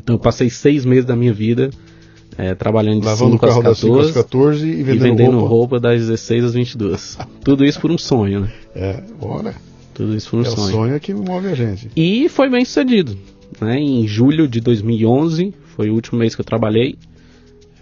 Então 0.02 0.16
eu 0.16 0.20
passei 0.20 0.50
seis 0.50 0.86
meses 0.86 1.06
da 1.06 1.16
minha 1.16 1.34
vida 1.34 1.70
eh, 2.38 2.56
trabalhando 2.56 3.02
de 3.02 3.06
Lavando 3.06 3.36
o 3.36 3.40
5 3.40 3.46
às 3.46 3.52
carro 3.52 3.64
das 3.64 3.78
5 3.80 4.00
às 4.00 4.12
14 4.12 4.14
14 4.14 4.66
e 4.66 4.70
e 4.70 4.84
vendendo, 4.84 5.02
vendendo 5.02 5.40
roupa. 5.40 5.50
roupa. 5.50 5.80
das 5.80 6.00
16 6.00 6.46
às 6.46 6.54
22. 6.54 7.18
Tudo 7.44 7.66
isso 7.66 7.80
por 7.82 7.92
um 7.92 7.98
sonho, 7.98 8.42
né? 8.42 8.54
É, 8.74 9.02
bora. 9.20 9.54
Tudo 9.96 10.16
isso 10.16 10.30
por 10.30 10.40
um 10.42 10.44
É 10.44 10.48
o 10.48 10.52
sonho. 10.52 10.72
sonho 10.72 11.00
que 11.00 11.14
move 11.14 11.48
a 11.48 11.56
gente. 11.56 11.90
E 11.96 12.30
foi 12.30 12.50
bem 12.50 12.64
sucedido. 12.64 13.18
Né? 13.60 13.80
Em 13.80 14.08
julho 14.08 14.48
de 14.48 14.60
2011, 14.60 15.54
foi 15.76 15.90
o 15.90 15.94
último 15.96 16.20
mês 16.20 16.36
que 16.36 16.42
eu 16.42 16.46
trabalhei. 16.46 16.96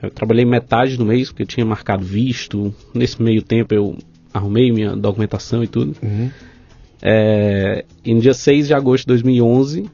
Eu 0.02 0.10
trabalhei 0.12 0.46
metade 0.46 0.96
do 0.96 1.06
mês, 1.06 1.30
porque 1.30 1.44
eu 1.44 1.48
tinha 1.48 1.66
marcado 1.66 2.06
visto. 2.06 2.74
Nesse 2.94 3.22
meio 3.22 3.42
tempo 3.42 3.74
eu 3.74 3.98
arrumei 4.34 4.72
minha 4.72 4.96
documentação 4.96 5.64
e 5.64 5.68
tudo. 5.68 5.96
Uhum. 6.02 6.30
É, 7.02 7.84
e 8.06 8.14
no 8.14 8.22
dia 8.22 8.34
6 8.34 8.68
de 8.68 8.74
agosto 8.74 9.04
de 9.04 9.08
2011, 9.08 9.90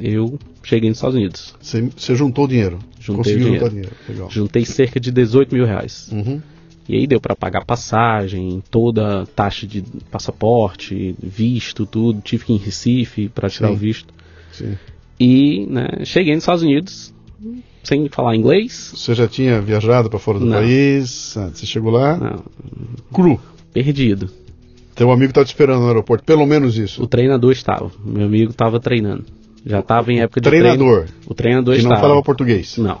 eu 0.00 0.38
cheguei 0.62 0.88
nos 0.88 0.98
Estados 0.98 1.16
Unidos. 1.16 1.54
Você, 1.60 1.88
você 1.96 2.14
juntou 2.14 2.46
dinheiro. 2.46 2.78
Juntei 3.00 3.16
Conseguiu 3.34 3.38
dinheiro. 3.44 3.58
juntar 3.64 3.70
dinheiro. 3.70 3.92
Legal. 4.08 4.30
Juntei 4.30 4.64
cerca 4.64 5.00
de 5.00 5.10
18 5.10 5.54
mil 5.54 5.64
reais. 5.66 6.08
Uhum. 6.12 6.40
E 6.88 6.96
aí 6.96 7.06
deu 7.06 7.18
para 7.20 7.34
pagar 7.34 7.64
passagem, 7.64 8.62
toda 8.70 9.24
taxa 9.34 9.66
de 9.66 9.82
passaporte, 10.10 11.14
visto, 11.22 11.86
tudo. 11.86 12.20
Tive 12.20 12.44
que 12.44 12.52
ir 12.52 12.56
em 12.56 12.58
Recife 12.58 13.28
para 13.28 13.48
tirar 13.48 13.68
Sim. 13.68 13.74
o 13.74 13.76
visto. 13.76 14.12
Sim. 14.52 14.76
E 15.18 15.66
né, 15.70 15.88
cheguei 16.04 16.34
nos 16.34 16.42
Estados 16.42 16.62
Unidos, 16.62 17.14
sem 17.82 18.08
falar 18.08 18.36
inglês. 18.36 18.92
Você 18.94 19.14
já 19.14 19.26
tinha 19.26 19.60
viajado 19.60 20.10
para 20.10 20.18
fora 20.18 20.38
do 20.38 20.44
Não. 20.46 20.58
país? 20.58 21.36
Ah, 21.36 21.50
Você 21.52 21.64
chegou 21.66 21.90
lá 21.92 22.16
Não, 22.18 22.44
cru. 23.12 23.40
perdido. 23.72 24.28
Teu 24.94 25.10
amigo 25.10 25.32
tá 25.32 25.42
te 25.44 25.48
esperando 25.48 25.80
no 25.80 25.88
aeroporto. 25.88 26.22
Pelo 26.24 26.46
menos 26.46 26.76
O 26.78 26.82
isso. 26.82 27.06
treinador 27.06 27.50
estava. 27.52 27.90
Meu 28.04 28.26
amigo 28.26 28.50
estava 28.52 28.78
treinando. 28.78 29.24
Já 29.66 29.80
estava 29.80 30.12
em 30.12 30.20
época 30.20 30.40
de 30.40 30.48
Treinador. 30.50 31.04
treino. 31.04 31.18
O 31.26 31.34
treinador 31.34 31.74
Que 31.76 31.82
não 31.82 31.88
estava. 31.90 32.00
falava 32.02 32.22
português. 32.22 32.76
Não. 32.76 33.00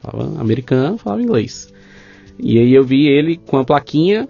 Falava 0.00 0.40
americano, 0.40 0.96
falava 0.96 1.20
inglês. 1.22 1.68
E 2.38 2.58
aí 2.58 2.72
eu 2.74 2.84
vi 2.84 3.06
ele 3.06 3.36
com 3.36 3.56
a 3.58 3.64
plaquinha. 3.64 4.28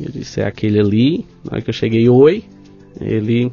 Eu 0.00 0.10
disse, 0.10 0.40
é 0.40 0.46
aquele 0.46 0.78
ali. 0.80 1.26
Na 1.44 1.52
hora 1.54 1.62
que 1.62 1.70
eu 1.70 1.74
cheguei, 1.74 2.08
oi. 2.08 2.44
Ele. 3.00 3.50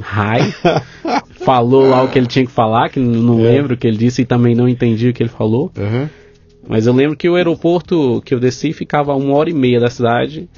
Hi. 0.00 0.52
falou 1.44 1.88
lá 1.88 2.02
o 2.02 2.08
que 2.08 2.18
ele 2.18 2.26
tinha 2.28 2.46
que 2.46 2.52
falar, 2.52 2.88
que 2.88 3.00
não 3.00 3.40
É. 3.40 3.42
lembro 3.52 3.74
o 3.74 3.76
que 3.76 3.86
ele 3.86 3.96
disse 3.96 4.22
e 4.22 4.24
também 4.24 4.54
não 4.54 4.68
entendi 4.68 5.08
o 5.08 5.12
que 5.12 5.22
ele 5.22 5.30
falou. 5.30 5.70
Aham. 5.76 6.08
Mas 6.68 6.86
eu 6.86 6.92
lembro 6.92 7.16
que 7.16 7.28
o 7.28 7.34
aeroporto 7.34 8.22
que 8.24 8.32
eu 8.32 8.38
desci 8.38 8.72
ficava 8.72 9.12
a 9.12 9.16
uma 9.16 9.34
hora 9.34 9.50
e 9.50 9.54
meia 9.54 9.80
da 9.80 9.90
cidade. 9.90 10.48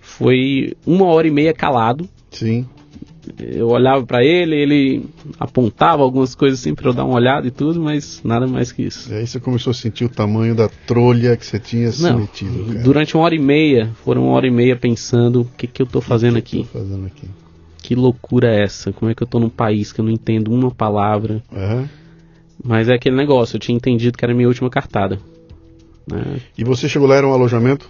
Foi 0.00 0.74
uma 0.86 1.06
hora 1.06 1.26
e 1.26 1.30
meia 1.30 1.52
calado. 1.54 2.06
Sim. 2.30 2.66
Eu 3.38 3.68
olhava 3.68 4.04
pra 4.04 4.24
ele, 4.24 4.56
ele 4.56 5.04
apontava 5.38 6.02
algumas 6.02 6.34
coisas 6.34 6.60
assim 6.60 6.74
pra 6.74 6.88
eu 6.88 6.92
dar 6.92 7.04
uma 7.04 7.14
olhada 7.14 7.46
e 7.46 7.50
tudo, 7.50 7.80
mas 7.80 8.20
nada 8.24 8.46
mais 8.46 8.72
que 8.72 8.82
isso. 8.82 9.10
E 9.12 9.14
aí 9.16 9.26
você 9.26 9.38
começou 9.38 9.70
a 9.70 9.74
sentir 9.74 10.04
o 10.04 10.08
tamanho 10.08 10.54
da 10.54 10.68
trolha 10.86 11.36
que 11.36 11.46
você 11.46 11.58
tinha 11.58 11.90
se 11.92 12.02
Não, 12.02 12.18
metido, 12.18 12.64
cara. 12.66 12.80
durante 12.82 13.16
uma 13.16 13.24
hora 13.24 13.34
e 13.34 13.38
meia, 13.38 13.90
foram 14.04 14.24
uma 14.24 14.32
hora 14.32 14.46
e 14.46 14.50
meia 14.50 14.76
pensando 14.76 15.42
o 15.42 15.44
que, 15.56 15.66
que 15.66 15.82
eu 15.82 15.86
tô 15.86 16.00
fazendo 16.00 16.40
fazendo 16.70 17.06
aqui. 17.06 17.28
Que 17.82 17.94
loucura 17.94 18.48
é 18.54 18.62
essa? 18.62 18.92
Como 18.92 19.10
é 19.10 19.14
que 19.14 19.22
eu 19.22 19.26
tô 19.26 19.38
num 19.40 19.48
país 19.48 19.92
que 19.92 20.00
eu 20.00 20.04
não 20.04 20.12
entendo 20.12 20.52
uma 20.52 20.70
palavra? 20.70 21.42
Aham. 21.52 21.88
Mas 22.62 22.88
é 22.88 22.94
aquele 22.94 23.16
negócio, 23.16 23.56
eu 23.56 23.60
tinha 23.60 23.74
entendido 23.74 24.18
que 24.18 24.24
era 24.24 24.32
a 24.32 24.36
minha 24.36 24.46
última 24.48 24.68
cartada. 24.68 25.18
né? 26.06 26.40
E 26.58 26.62
você 26.62 26.88
chegou 26.88 27.08
lá, 27.08 27.16
era 27.16 27.26
um 27.26 27.32
alojamento? 27.32 27.88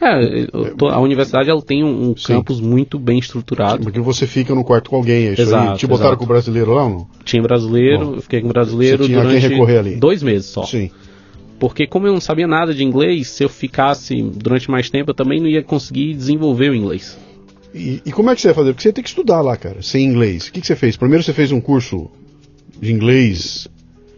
É, 0.00 0.46
eu 0.52 0.76
tô- 0.76 0.88
a 0.88 1.00
universidade 1.00 1.48
ela 1.48 1.62
tem 1.62 1.82
um, 1.84 2.10
um 2.10 2.14
campus 2.14 2.60
muito 2.60 2.98
bem 2.98 3.18
estruturado. 3.18 3.82
Porque 3.84 4.00
você 4.00 4.26
fica 4.26 4.54
no 4.54 4.64
quarto 4.64 4.90
com 4.90 4.96
alguém, 4.96 5.28
é 5.28 5.32
isso 5.32 5.42
aí. 5.42 5.46
Exato, 5.48 5.78
Te 5.78 5.86
botaram 5.86 6.10
exato. 6.10 6.18
com 6.18 6.24
o 6.24 6.28
brasileiro 6.28 6.74
lá 6.74 6.84
ou 6.84 6.90
não? 6.90 7.06
Tinha 7.24 7.42
brasileiro, 7.42 8.06
Bom, 8.06 8.14
eu 8.16 8.20
fiquei 8.22 8.40
com 8.40 8.48
brasileiro 8.48 9.06
durante 9.08 9.46
recorrer 9.46 9.78
ali. 9.78 9.96
dois 9.96 10.22
meses 10.22 10.46
só. 10.46 10.64
Sim. 10.64 10.90
Porque 11.58 11.86
como 11.86 12.06
eu 12.06 12.12
não 12.12 12.20
sabia 12.20 12.46
nada 12.46 12.74
de 12.74 12.82
inglês, 12.84 13.28
se 13.28 13.44
eu 13.44 13.48
ficasse 13.48 14.20
durante 14.20 14.70
mais 14.70 14.90
tempo, 14.90 15.10
eu 15.10 15.14
também 15.14 15.40
não 15.40 15.46
ia 15.46 15.62
conseguir 15.62 16.12
desenvolver 16.14 16.70
o 16.70 16.74
inglês. 16.74 17.16
E, 17.72 18.02
e 18.04 18.12
como 18.12 18.28
é 18.30 18.34
que 18.34 18.40
você 18.42 18.48
ia 18.48 18.54
fazer? 18.54 18.72
Porque 18.72 18.82
você 18.82 18.88
ia 18.88 18.92
ter 18.92 19.02
que 19.02 19.08
estudar 19.08 19.40
lá, 19.40 19.56
cara, 19.56 19.80
sem 19.80 20.04
inglês. 20.04 20.48
O 20.48 20.52
que, 20.52 20.60
que 20.60 20.66
você 20.66 20.76
fez? 20.76 20.96
Primeiro 20.96 21.22
você 21.24 21.32
fez 21.32 21.50
um 21.52 21.60
curso 21.60 22.10
de 22.80 22.92
inglês 22.92 23.68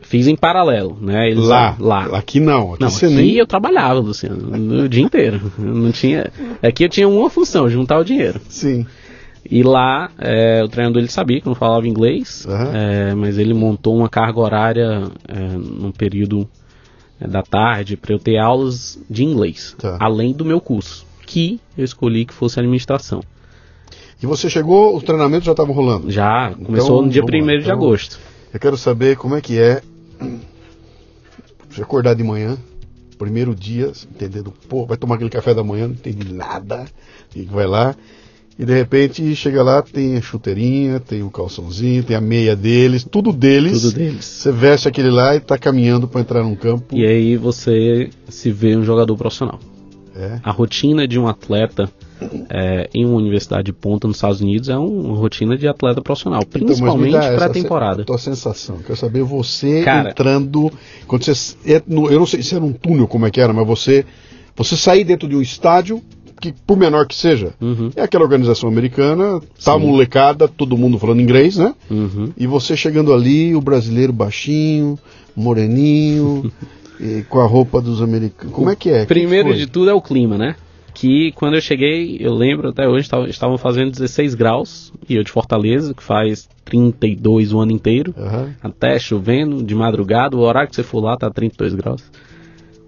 Fiz 0.08 0.26
em 0.28 0.36
paralelo, 0.36 0.96
né? 1.00 1.28
Eles- 1.30 1.44
lá. 1.46 1.76
lá. 1.80 2.04
Aqui 2.16 2.38
não. 2.38 2.74
Aqui 2.74 2.82
Não, 2.84 2.90
você 2.90 3.06
aqui 3.06 3.14
nem. 3.14 3.34
eu 3.34 3.46
trabalhava, 3.46 3.98
Luciano, 3.98 4.84
o 4.84 4.88
dia 4.88 5.02
inteiro. 5.02 5.52
Eu 5.58 5.64
não 5.74 5.90
tinha. 5.90 6.30
Aqui 6.62 6.84
eu 6.84 6.88
tinha 6.88 7.08
uma 7.08 7.28
função, 7.28 7.68
juntar 7.68 7.98
o 7.98 8.04
dinheiro. 8.04 8.40
Sim. 8.48 8.86
E 9.48 9.62
lá, 9.62 10.10
é, 10.18 10.62
o 10.64 10.68
treinador 10.68 11.00
ele 11.00 11.10
sabia 11.10 11.40
que 11.40 11.46
eu 11.46 11.50
não 11.50 11.56
falava 11.56 11.86
inglês, 11.88 12.46
Aham. 12.48 12.70
é, 12.72 13.14
mas 13.14 13.36
ele 13.38 13.52
montou 13.54 13.96
uma 13.96 14.08
carga 14.08 14.38
horária 14.40 15.04
é, 15.28 15.38
num 15.56 15.90
período 15.92 16.48
da 17.20 17.42
tarde 17.42 17.96
para 17.96 18.12
eu 18.12 18.18
ter 18.18 18.38
aulas 18.38 18.98
de 19.10 19.24
inglês, 19.24 19.74
Tá. 19.78 19.96
além 20.00 20.32
do 20.32 20.44
meu 20.44 20.60
curso, 20.60 21.04
que 21.26 21.60
eu 21.78 21.84
escolhi 21.84 22.24
que 22.24 22.34
fosse 22.34 22.58
administração. 22.60 23.22
E 24.22 24.26
você 24.26 24.48
chegou, 24.50 24.96
os 24.96 25.02
treinamentos 25.02 25.44
já 25.46 25.52
estavam 25.52 25.74
rolando. 25.74 26.10
Já 26.10 26.52
começou 26.64 27.02
no 27.02 27.08
dia 27.08 27.22
vamos 27.22 27.40
lá, 27.40 27.44
1 27.44 27.46
de 27.58 27.62
então- 27.64 27.72
agosto. 27.72 28.18
Eu 28.52 28.60
quero 28.60 28.76
saber 28.76 29.16
como 29.16 29.34
é 29.36 29.40
que 29.40 29.58
é 29.58 29.80
você 31.68 31.82
acordar 31.82 32.14
de 32.14 32.22
manhã, 32.22 32.56
primeiro 33.18 33.54
dia, 33.54 33.92
entendendo, 34.10 34.52
pô, 34.68 34.86
vai 34.86 34.96
tomar 34.96 35.16
aquele 35.16 35.30
café 35.30 35.54
da 35.54 35.64
manhã, 35.64 35.86
não 35.88 35.94
entendi 35.94 36.32
nada, 36.32 36.84
e 37.34 37.42
vai 37.42 37.66
lá, 37.66 37.94
E 38.58 38.64
de 38.64 38.72
repente 38.72 39.36
chega 39.36 39.62
lá, 39.62 39.82
tem 39.82 40.16
a 40.16 40.22
chuteirinha, 40.22 40.98
tem 40.98 41.22
o 41.22 41.30
calçãozinho, 41.30 42.02
tem 42.02 42.16
a 42.16 42.20
meia 42.22 42.56
deles, 42.56 43.04
tudo 43.04 43.30
deles. 43.30 43.82
Tudo 43.82 43.94
deles. 43.94 44.24
Você 44.24 44.50
veste 44.50 44.88
aquele 44.88 45.10
lá 45.10 45.36
e 45.36 45.40
tá 45.40 45.58
caminhando 45.58 46.08
para 46.08 46.22
entrar 46.22 46.42
num 46.42 46.56
campo. 46.56 46.96
E 46.96 47.04
aí 47.04 47.36
você 47.36 48.08
se 48.28 48.50
vê 48.50 48.74
um 48.74 48.82
jogador 48.82 49.14
profissional. 49.14 49.60
É. 50.14 50.40
A 50.42 50.50
rotina 50.50 51.06
de 51.06 51.18
um 51.18 51.28
atleta 51.28 51.90
é, 52.50 52.88
em 52.94 53.04
uma 53.04 53.16
universidade 53.16 53.64
de 53.64 53.72
ponta 53.72 54.06
nos 54.08 54.16
Estados 54.16 54.40
Unidos 54.40 54.68
é 54.68 54.78
um- 54.78 55.00
uma 55.08 55.16
rotina 55.16 55.56
de 55.56 55.68
atleta 55.68 56.00
profissional, 56.00 56.42
Então, 56.46 56.60
principalmente 56.66 57.14
essa 57.16 57.36
pré-temporada. 57.36 58.04
Tua 58.04 58.18
sensação, 58.18 58.78
quero 58.78 58.96
saber 58.96 59.22
você 59.22 59.82
Cara. 59.84 60.10
entrando, 60.10 60.72
quando 61.06 61.24
você 61.24 61.56
é 61.66 61.82
no- 61.86 62.10
eu 62.10 62.18
não 62.18 62.26
sei 62.26 62.42
se 62.42 62.54
era 62.54 62.64
um 62.64 62.72
túnel 62.72 63.06
como 63.06 63.26
é 63.26 63.30
que 63.30 63.40
era, 63.40 63.52
mas 63.52 63.66
você 63.66 64.04
você 64.56 64.74
sair 64.76 65.04
dentro 65.04 65.28
de 65.28 65.36
um 65.36 65.42
estádio 65.42 66.02
que 66.40 66.52
por 66.66 66.76
menor 66.78 67.06
que 67.06 67.14
seja, 67.14 67.52
Uhum, 67.60 67.90
é 67.96 68.02
aquela 68.02 68.24
organização 68.24 68.68
americana, 68.68 69.40
tá 69.62 69.74
Sim. 69.74 69.80
molecada, 69.80 70.46
todo 70.48 70.76
mundo 70.76 70.98
falando 70.98 71.20
inglês, 71.20 71.56
né? 71.58 71.74
uhum. 71.90 72.30
E 72.36 72.46
você 72.46 72.76
chegando 72.76 73.12
ali, 73.12 73.54
o 73.54 73.60
brasileiro 73.60 74.12
baixinho, 74.12 74.98
moreninho, 75.34 76.50
com 77.28 77.40
a 77.40 77.46
roupa 77.46 77.80
dos 77.80 78.00
americanos. 78.02 78.54
Como 78.54 78.70
é 78.70 78.76
que 78.76 78.90
é? 78.90 79.00
Que 79.00 79.06
Primeiro 79.06 79.48
foi? 79.48 79.56
de 79.58 79.66
tudo 79.66 79.90
é 79.90 79.94
o 79.94 80.00
clima, 80.00 80.36
né? 80.38 80.56
Que 80.98 81.30
quando 81.32 81.56
eu 81.56 81.60
cheguei, 81.60 82.16
eu 82.18 82.32
lembro 82.32 82.70
até 82.70 82.88
hoje, 82.88 83.06
tava- 83.06 83.28
estavam 83.28 83.58
fazendo 83.58 83.90
16 83.90 84.34
graus, 84.34 84.90
e 85.06 85.14
eu 85.14 85.22
de 85.22 85.30
Fortaleza, 85.30 85.92
que 85.92 86.02
faz 86.02 86.48
32 86.64 87.52
o 87.52 87.60
ano 87.60 87.70
inteiro, 87.70 88.14
Aham. 88.16 88.54
até 88.62 88.98
chovendo, 88.98 89.62
de 89.62 89.74
madrugada, 89.74 90.34
o 90.34 90.40
horário 90.40 90.70
que 90.70 90.74
você 90.74 90.82
for 90.82 91.00
lá 91.04 91.14
tá 91.14 91.28
32 91.28 91.74
graus. 91.74 92.02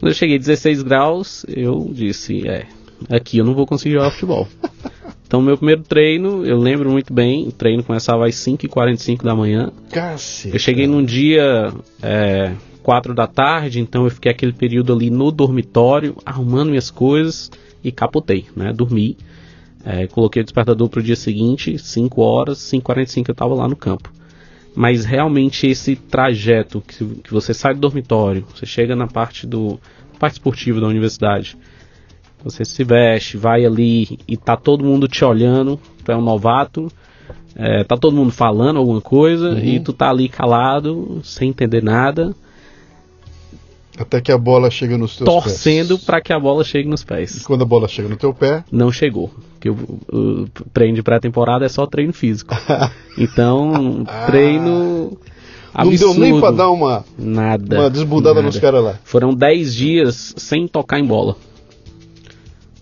Quando 0.01 0.11
eu 0.11 0.15
cheguei 0.15 0.39
16 0.39 0.83
graus, 0.83 1.45
eu 1.51 1.91
disse, 1.93 2.49
é, 2.49 2.65
aqui 3.11 3.37
eu 3.37 3.45
não 3.45 3.53
vou 3.55 3.67
conseguir 3.67 3.95
jogar 3.97 4.11
futebol. 4.11 4.49
Então 5.27 5.43
meu 5.43 5.59
primeiro 5.59 5.83
treino, 5.83 6.47
eu 6.47 6.57
lembro 6.59 6.91
muito 6.91 7.13
bem, 7.13 7.47
o 7.47 7.53
treino 7.53 7.83
começava 7.85 8.27
às 8.27 8.35
5h45 8.37 9.23
da 9.23 9.35
manhã. 9.35 9.71
Cacete. 9.93 10.55
Eu 10.55 10.59
cheguei 10.59 10.87
num 10.87 11.05
dia 11.05 11.71
é, 12.03 12.53
4 12.83 13.13
da 13.15 13.27
tarde, 13.27 13.79
então 13.79 14.05
eu 14.05 14.11
fiquei 14.11 14.33
aquele 14.33 14.55
período 14.55 14.91
ali 14.95 15.11
no 15.11 15.31
dormitório, 15.31 16.17
arrumando 16.25 16.71
minhas 16.71 16.91
coisas 16.91 17.51
e 17.83 17.93
capotei, 17.93 18.47
né? 18.57 18.73
Dormi. 18.73 19.17
É, 19.85 20.07
coloquei 20.07 20.43
o 20.43 20.45
despertador 20.45 20.89
para 20.89 21.01
o 21.01 21.03
dia 21.03 21.17
seguinte, 21.17 21.79
5 21.79 22.21
horas, 22.21 22.59
5h45 22.59 23.29
eu 23.29 23.33
estava 23.33 23.55
lá 23.55 23.69
no 23.69 23.77
campo. 23.77 24.13
Mas 24.75 25.05
realmente 25.05 25.67
esse 25.67 25.97
trajeto 25.97 26.81
que, 26.81 27.05
que 27.23 27.33
você 27.33 27.55
sai 27.55 27.75
do 27.75 27.81
dormitório, 27.81 28.45
você 28.55 28.67
chega 28.67 28.95
na 28.95 29.07
parte 29.07 29.47
do 29.47 29.79
parte 30.19 30.35
esportiva 30.35 30.81
da 30.81 30.87
universidade, 30.89 31.57
você 32.43 32.65
se 32.65 32.83
veste, 32.85 33.37
vai 33.37 33.65
ali 33.65 34.19
e 34.27 34.37
tá 34.37 34.57
todo 34.57 34.85
mundo 34.85 35.07
te 35.07 35.25
olhando, 35.25 35.79
tu 36.05 36.11
é 36.13 36.17
um 36.17 36.21
novato, 36.23 36.89
é, 37.55 37.85
tá 37.85 37.97
todo 37.97 38.17
mundo 38.17 38.31
falando 38.33 38.79
alguma 38.79 39.01
coisa 39.01 39.51
Uhum. 39.51 39.59
e 39.59 39.81
tu 39.81 39.93
tá 39.93 40.11
ali 40.11 40.29
calado, 40.29 41.21
sem 41.23 41.51
entender 41.51 41.83
nada, 41.83 42.35
Até 43.99 44.21
que 44.21 44.31
a 44.31 44.39
bola 44.39 44.71
chega 44.71 44.97
nos 44.97 45.17
teus 45.17 45.29
torcendo 45.29 45.99
para 45.99 46.21
que 46.21 46.33
a 46.33 46.39
bola 46.39 46.63
chegue 46.65 46.89
nos 46.89 47.03
E 47.03 47.07
pés. 47.07 47.45
quando 47.47 47.63
a 47.63 47.65
bola 47.67 47.89
chega 47.89 48.09
no 48.09 48.17
teu 48.17 48.33
pé, 48.33 48.63
Não 48.71 48.93
chegou, 48.93 49.31
porque 49.55 49.69
o, 49.71 49.77
o 50.13 50.47
treino 50.73 50.95
de 50.95 51.03
pré-temporada 51.03 51.65
é 51.65 51.69
só 51.69 51.87
treino 51.87 52.13
físico. 52.13 52.55
Então, 53.19 54.05
treino 54.27 55.19
Ah. 55.75 55.83
não 55.85 55.91
absurdo. 55.91 56.15
deu 56.21 56.21
nem 56.31 56.41
pra 56.41 56.51
dar 56.53 56.71
uma, 56.71 57.05
nada. 57.19 57.81
uma 57.81 57.91
desbundada 57.91 58.37
nada. 58.37 58.47
nos 58.47 58.59
caras 58.59 58.83
lá. 58.85 58.99
Foram 59.03 59.35
10 59.35 59.75
dias 59.75 60.35
sem 60.37 60.69
tocar 60.69 61.01
em 61.01 61.05
bola. 61.05 61.37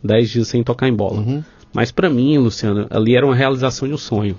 10 0.05 0.31
dias 0.31 0.49
sem 0.49 0.63
tocar 0.63 0.89
em 0.89 0.95
bola. 0.95 1.19
Uhum. 1.21 1.43
Mas 1.73 1.91
pra 1.91 2.09
mim, 2.09 2.39
Luciano, 2.39 2.87
ali 2.91 3.17
era 3.17 3.25
uma 3.27 3.35
realização 3.35 3.89
de 3.89 3.95
um 3.95 3.99
sonho. 3.99 4.37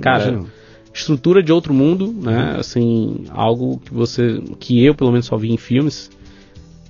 Cara, 0.00 0.24
Imagino. 0.28 0.50
Estrutura 0.98 1.42
de 1.42 1.52
outro 1.52 1.72
mundo, 1.72 2.14
né? 2.20 2.56
Assim, 2.58 3.24
algo 3.30 3.80
que 3.84 3.92
você, 3.94 4.40
que 4.58 4.84
eu 4.84 4.94
pelo 4.94 5.10
menos 5.10 5.26
só 5.26 5.36
vi 5.36 5.50
em 5.52 5.56
filmes. 5.56 6.10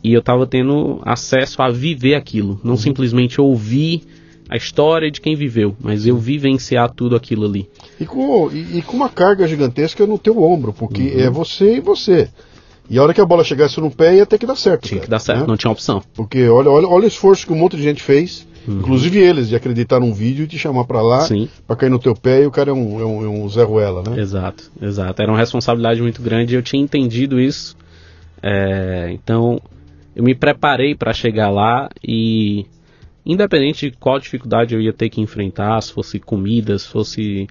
E 0.03 0.13
eu 0.13 0.23
tava 0.23 0.47
tendo 0.47 1.01
acesso 1.05 1.61
a 1.61 1.71
viver 1.71 2.15
aquilo, 2.15 2.61
não 2.63 2.77
simplesmente 2.77 3.41
ouvir 3.41 4.03
a 4.49 4.57
história 4.57 5.11
de 5.11 5.21
quem 5.21 5.35
viveu, 5.37 5.77
mas 5.81 6.07
eu 6.07 6.17
vivenciar 6.17 6.91
tudo 6.91 7.15
aquilo 7.17 7.45
ali. 7.45 7.69
E 8.01 8.07
com, 8.07 8.49
e, 8.51 8.79
e 8.79 8.83
com 8.83 8.97
uma 8.97 9.09
carga 9.09 9.47
gigantesca 9.47 10.07
no 10.07 10.17
teu 10.19 10.41
ombro, 10.43 10.73
porque 10.73 11.03
Uhum. 11.03 11.21
é 11.21 11.29
você 11.31 11.77
e 11.77 11.81
você. 11.81 12.29
E 12.89 12.97
a 12.99 13.03
hora 13.03 13.13
que 13.13 13.21
a 13.21 13.27
bola 13.27 13.45
chegasse 13.45 13.79
no 13.81 13.91
pé 13.91 14.15
ia 14.17 14.25
ter 14.25 14.39
que 14.39 14.47
dar 14.47 14.57
certo. 14.57 14.85
Tinha 14.89 15.01
cara, 15.01 15.05
que 15.05 15.11
dar 15.11 15.19
certo, 15.19 15.41
né? 15.41 15.47
não 15.47 15.57
tinha 15.59 15.71
opção. 15.71 16.03
Porque 16.15 16.49
olha, 16.49 16.71
olha, 16.71 16.87
olha 16.89 17.05
o 17.05 17.09
esforço 17.09 17.47
que 17.47 17.53
um 17.53 17.57
monte 17.57 17.77
de 17.77 17.83
gente 17.83 18.03
fez, 18.03 18.47
inclusive 18.69 19.19
eles, 19.19 19.49
de 19.49 19.57
acreditar 19.57 19.99
num 20.01 20.13
vídeo 20.13 20.45
e 20.45 20.49
te 20.49 20.59
chamar 20.59 20.85
pra 20.85 21.01
lá, 21.03 21.27
Uhum. 21.31 21.49
Pra 21.67 21.77
cair 21.77 21.91
no 21.91 21.99
teu 21.99 22.15
pé 22.15 22.43
e 22.43 22.47
o 22.47 22.51
cara 22.51 22.71
é 22.71 22.73
um, 22.73 23.01
é 23.01 23.05
um, 23.05 23.25
é 23.25 23.29
um 23.29 23.49
Zé 23.49 23.63
Ruela, 23.63 24.03
né? 24.09 24.21
Exato, 24.21 24.71
exato. 24.81 25.21
Era 25.23 25.31
uma 25.31 25.39
responsabilidade 25.39 26.01
muito 26.03 26.21
grande. 26.23 26.55
Eu 26.55 26.63
tinha 26.63 26.83
entendido 26.83 27.41
isso. 27.41 27.77
É, 28.43 29.11
então, 29.13 29.61
eu 30.15 30.23
me 30.23 30.35
preparei 30.35 30.95
para 30.95 31.13
chegar 31.13 31.51
lá 31.51 31.89
e, 32.07 32.67
independente 33.27 33.91
de 33.91 33.97
qual 33.97 34.19
dificuldade 34.19 34.75
eu 34.75 34.81
ia 34.81 34.93
ter 34.93 35.09
que 35.09 35.21
enfrentar, 35.21 35.81
se 35.83 35.93
fosse 35.93 36.19
comida, 36.19 36.79
se 36.79 36.89
fosse 36.89 37.47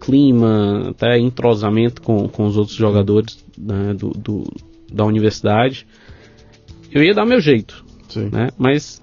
clima, 0.00 0.88
até 0.90 1.18
entrosamento 1.18 2.02
com, 2.02 2.28
com 2.28 2.46
os 2.46 2.56
outros 2.56 2.76
jogadores 2.76 3.42
né, 3.56 3.94
do, 3.94 4.10
do- 4.10 4.52
da 4.92 5.04
universidade, 5.04 5.86
eu 6.92 7.02
ia 7.02 7.14
dar 7.14 7.24
meu 7.24 7.40
jeito, 7.40 7.84
né? 8.30 8.48
Mas 8.58 9.02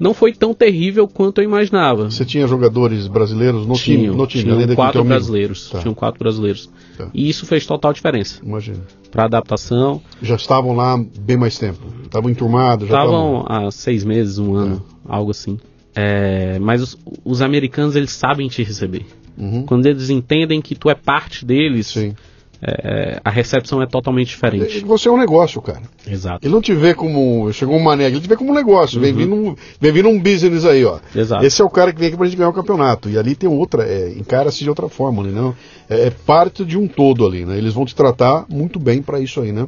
não 0.00 0.14
foi 0.14 0.32
tão 0.32 0.54
terrível 0.54 1.06
quanto 1.06 1.42
eu 1.42 1.44
imaginava. 1.44 2.10
Você 2.10 2.24
tinha 2.24 2.46
jogadores 2.46 3.06
brasileiros 3.06 3.66
no 3.66 3.74
time, 3.74 3.98
Tinham, 3.98 4.16
no 4.16 4.26
time 4.26 4.44
tinham 4.44 4.56
daquele 4.56 4.74
quatro 4.74 5.04
brasileiros. 5.04 5.68
Tá. 5.68 5.78
Tinham 5.80 5.94
quatro 5.94 6.18
brasileiros. 6.18 6.70
Tá. 6.96 7.10
E 7.12 7.28
isso 7.28 7.44
fez 7.44 7.66
total 7.66 7.92
diferença 7.92 8.40
Imagina. 8.42 8.80
para 9.10 9.26
adaptação. 9.26 10.00
Já 10.22 10.36
estavam 10.36 10.74
lá 10.74 10.96
bem 11.20 11.36
mais 11.36 11.58
tempo. 11.58 11.80
Estavam 12.02 12.30
enturmados, 12.30 12.88
já 12.88 12.96
Estavam 12.96 13.44
há 13.46 13.70
seis 13.70 14.02
meses, 14.02 14.38
um 14.38 14.54
ano, 14.54 14.82
algo 15.06 15.30
assim. 15.30 15.58
É, 15.94 16.58
mas 16.58 16.80
os, 16.80 16.98
os 17.22 17.42
americanos 17.42 17.94
eles 17.94 18.12
sabem 18.12 18.48
te 18.48 18.62
receber. 18.62 19.04
Uhum. 19.36 19.64
Quando 19.66 19.84
eles 19.84 20.08
entendem 20.08 20.62
que 20.62 20.74
tu 20.74 20.88
é 20.88 20.94
parte 20.94 21.44
deles, 21.44 21.88
Sim. 21.88 22.14
É, 22.62 23.20
a 23.24 23.30
recepção 23.30 23.80
é 23.80 23.86
totalmente 23.86 24.28
diferente. 24.28 24.80
Você 24.80 25.08
é 25.08 25.10
um 25.10 25.18
negócio, 25.18 25.62
cara. 25.62 25.80
Exato. 26.06 26.46
Ele 26.46 26.52
não 26.52 26.60
te 26.60 26.74
vê 26.74 26.92
como. 26.94 27.50
Chegou 27.52 27.76
um 27.76 27.82
mané, 27.82 28.06
ele 28.06 28.20
te 28.20 28.28
vê 28.28 28.36
como 28.36 28.50
um 28.50 28.54
negócio. 28.54 29.00
Vem, 29.00 29.14
vindo 29.14 29.34
um, 29.34 29.56
vem 29.80 29.92
vindo 29.92 30.08
um 30.08 30.20
business 30.20 30.66
aí, 30.66 30.84
ó. 30.84 30.94
Uhum. 30.94 31.20
Exato. 31.20 31.44
Esse 31.44 31.62
é 31.62 31.64
o 31.64 31.70
cara 31.70 31.92
que 31.92 31.98
vem 31.98 32.08
aqui 32.08 32.16
pra 32.18 32.26
gente 32.26 32.36
ganhar 32.36 32.50
o 32.50 32.54
campeonato. 32.54 33.08
E 33.08 33.16
ali 33.16 33.34
tem 33.34 33.48
outra, 33.48 33.84
é, 33.84 34.10
encara-se 34.10 34.62
de 34.62 34.68
outra 34.68 34.88
forma, 34.88 35.22
né? 35.22 35.30
Não? 35.32 35.54
É, 35.88 36.08
é 36.08 36.10
parte 36.10 36.64
de 36.64 36.76
um 36.76 36.86
todo 36.86 37.26
ali, 37.26 37.46
né? 37.46 37.56
Eles 37.56 37.72
vão 37.72 37.86
te 37.86 37.94
tratar 37.94 38.44
muito 38.48 38.78
bem 38.78 39.00
pra 39.00 39.18
isso 39.20 39.40
aí, 39.40 39.52
né? 39.52 39.64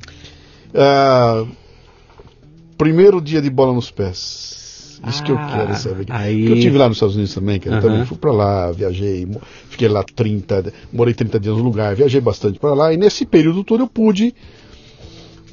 Ah, 0.74 1.44
primeiro 2.76 3.20
dia 3.20 3.40
de 3.40 3.48
bola 3.48 3.72
nos 3.72 3.90
pés. 3.90 4.62
Isso 5.08 5.22
que 5.24 5.32
eu 5.32 5.36
Ah, 5.38 5.48
quero 5.52 5.74
saber. 5.76 6.06
aí- 6.10 6.40
Porque 6.46 6.58
eu 6.58 6.60
tive 6.62 6.78
lá 6.78 6.86
nos 6.88 6.96
Estados 6.96 7.16
Unidos 7.16 7.34
também, 7.34 7.58
cara. 7.58 7.76
Eu 7.76 7.80
Aham. 7.80 7.88
também 7.88 8.06
fui 8.06 8.16
pra 8.16 8.30
lá, 8.32 8.70
viajei, 8.70 9.26
fiquei 9.68 9.88
lá 9.88 10.04
30, 10.04 10.72
morei 10.92 11.12
30 11.12 11.40
dias 11.40 11.56
no 11.56 11.62
lugar, 11.62 11.94
viajei 11.96 12.20
bastante 12.20 12.58
pra 12.58 12.72
lá. 12.72 12.92
E 12.92 12.96
nesse 12.96 13.26
período 13.26 13.64
todo 13.64 13.82
eu 13.82 13.88
pude 13.88 14.32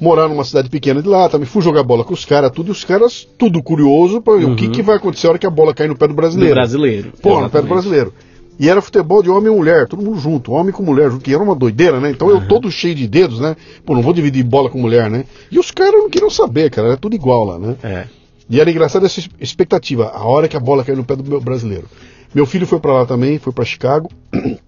morar 0.00 0.28
numa 0.28 0.44
cidade 0.44 0.70
pequena 0.70 1.02
de 1.02 1.08
lá, 1.08 1.28
também 1.28 1.46
fui 1.46 1.60
jogar 1.62 1.82
bola 1.82 2.04
com 2.04 2.14
os 2.14 2.24
caras, 2.24 2.50
tudo, 2.52 2.68
e 2.68 2.70
os 2.70 2.84
caras, 2.84 3.26
tudo 3.36 3.62
curioso, 3.62 4.22
pra 4.22 4.36
ver 4.36 4.46
o 4.46 4.56
que, 4.56 4.66
Uhum. 4.66 4.72
que 4.72 4.82
vai 4.82 4.96
acontecer 4.96 5.26
a 5.26 5.30
hora 5.30 5.38
que 5.38 5.46
a 5.46 5.50
bola 5.50 5.74
cair 5.74 5.88
no 5.88 5.96
pé 5.96 6.06
do 6.06 6.14
Do 6.14 6.16
brasileiro. 6.16 6.54
brasileiro. 6.54 7.12
Pô, 7.20 7.28
no 7.30 7.34
pé 7.34 7.40
do 7.40 7.44
Exatamente. 7.66 7.68
brasileiro. 7.68 8.14
E 8.58 8.68
era 8.68 8.80
futebol 8.82 9.22
de 9.22 9.30
homem 9.30 9.52
e 9.52 9.56
mulher, 9.56 9.86
todo 9.88 10.02
mundo 10.02 10.18
junto, 10.18 10.52
homem 10.52 10.70
com 10.72 10.82
mulher 10.82 11.10
junto, 11.10 11.24
que 11.24 11.32
era 11.34 11.42
uma 11.42 11.54
doideira, 11.54 11.98
né? 11.98 12.10
Então 12.10 12.28
eu 12.30 12.46
todo 12.46 12.70
cheio 12.70 12.94
de 12.94 13.06
dedos, 13.08 13.40
né? 13.40 13.56
Pô, 13.86 13.94
não 13.94 14.02
vou 14.02 14.12
dividir 14.12 14.44
bola 14.44 14.68
com 14.70 14.78
mulher, 14.78 15.10
né? 15.10 15.24
E 15.50 15.58
os 15.58 15.70
caras 15.70 15.94
não 15.94 16.10
queriam 16.10 16.30
saber, 16.30 16.70
cara, 16.70 16.88
era 16.88 16.96
tudo 16.96 17.14
igual 17.14 17.44
lá, 17.44 17.58
né? 17.58 17.76
É. 17.82 18.04
E 18.50 18.60
era 18.60 18.70
engraçado 18.70 19.06
essa 19.06 19.20
expectativa, 19.40 20.08
a 20.08 20.24
hora 20.24 20.48
que 20.48 20.56
a 20.56 20.60
bola 20.60 20.84
caiu 20.84 20.96
no 20.96 21.04
pé 21.04 21.14
do 21.14 21.24
meu 21.24 21.40
brasileiro. 21.40 21.88
Meu 22.34 22.44
filho 22.44 22.66
foi 22.66 22.80
pra 22.80 22.92
lá 22.92 23.06
também, 23.06 23.38
foi 23.38 23.52
pra 23.52 23.64
Chicago 23.64 24.10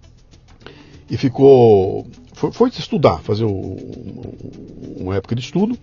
e 1.09 1.17
ficou. 1.17 2.07
Foi, 2.33 2.51
foi 2.51 2.69
estudar, 2.69 3.19
fazer 3.21 3.45
um- 3.45 3.75
uma 4.97 5.15
época 5.15 5.35
de 5.35 5.41
estudo. 5.41 5.77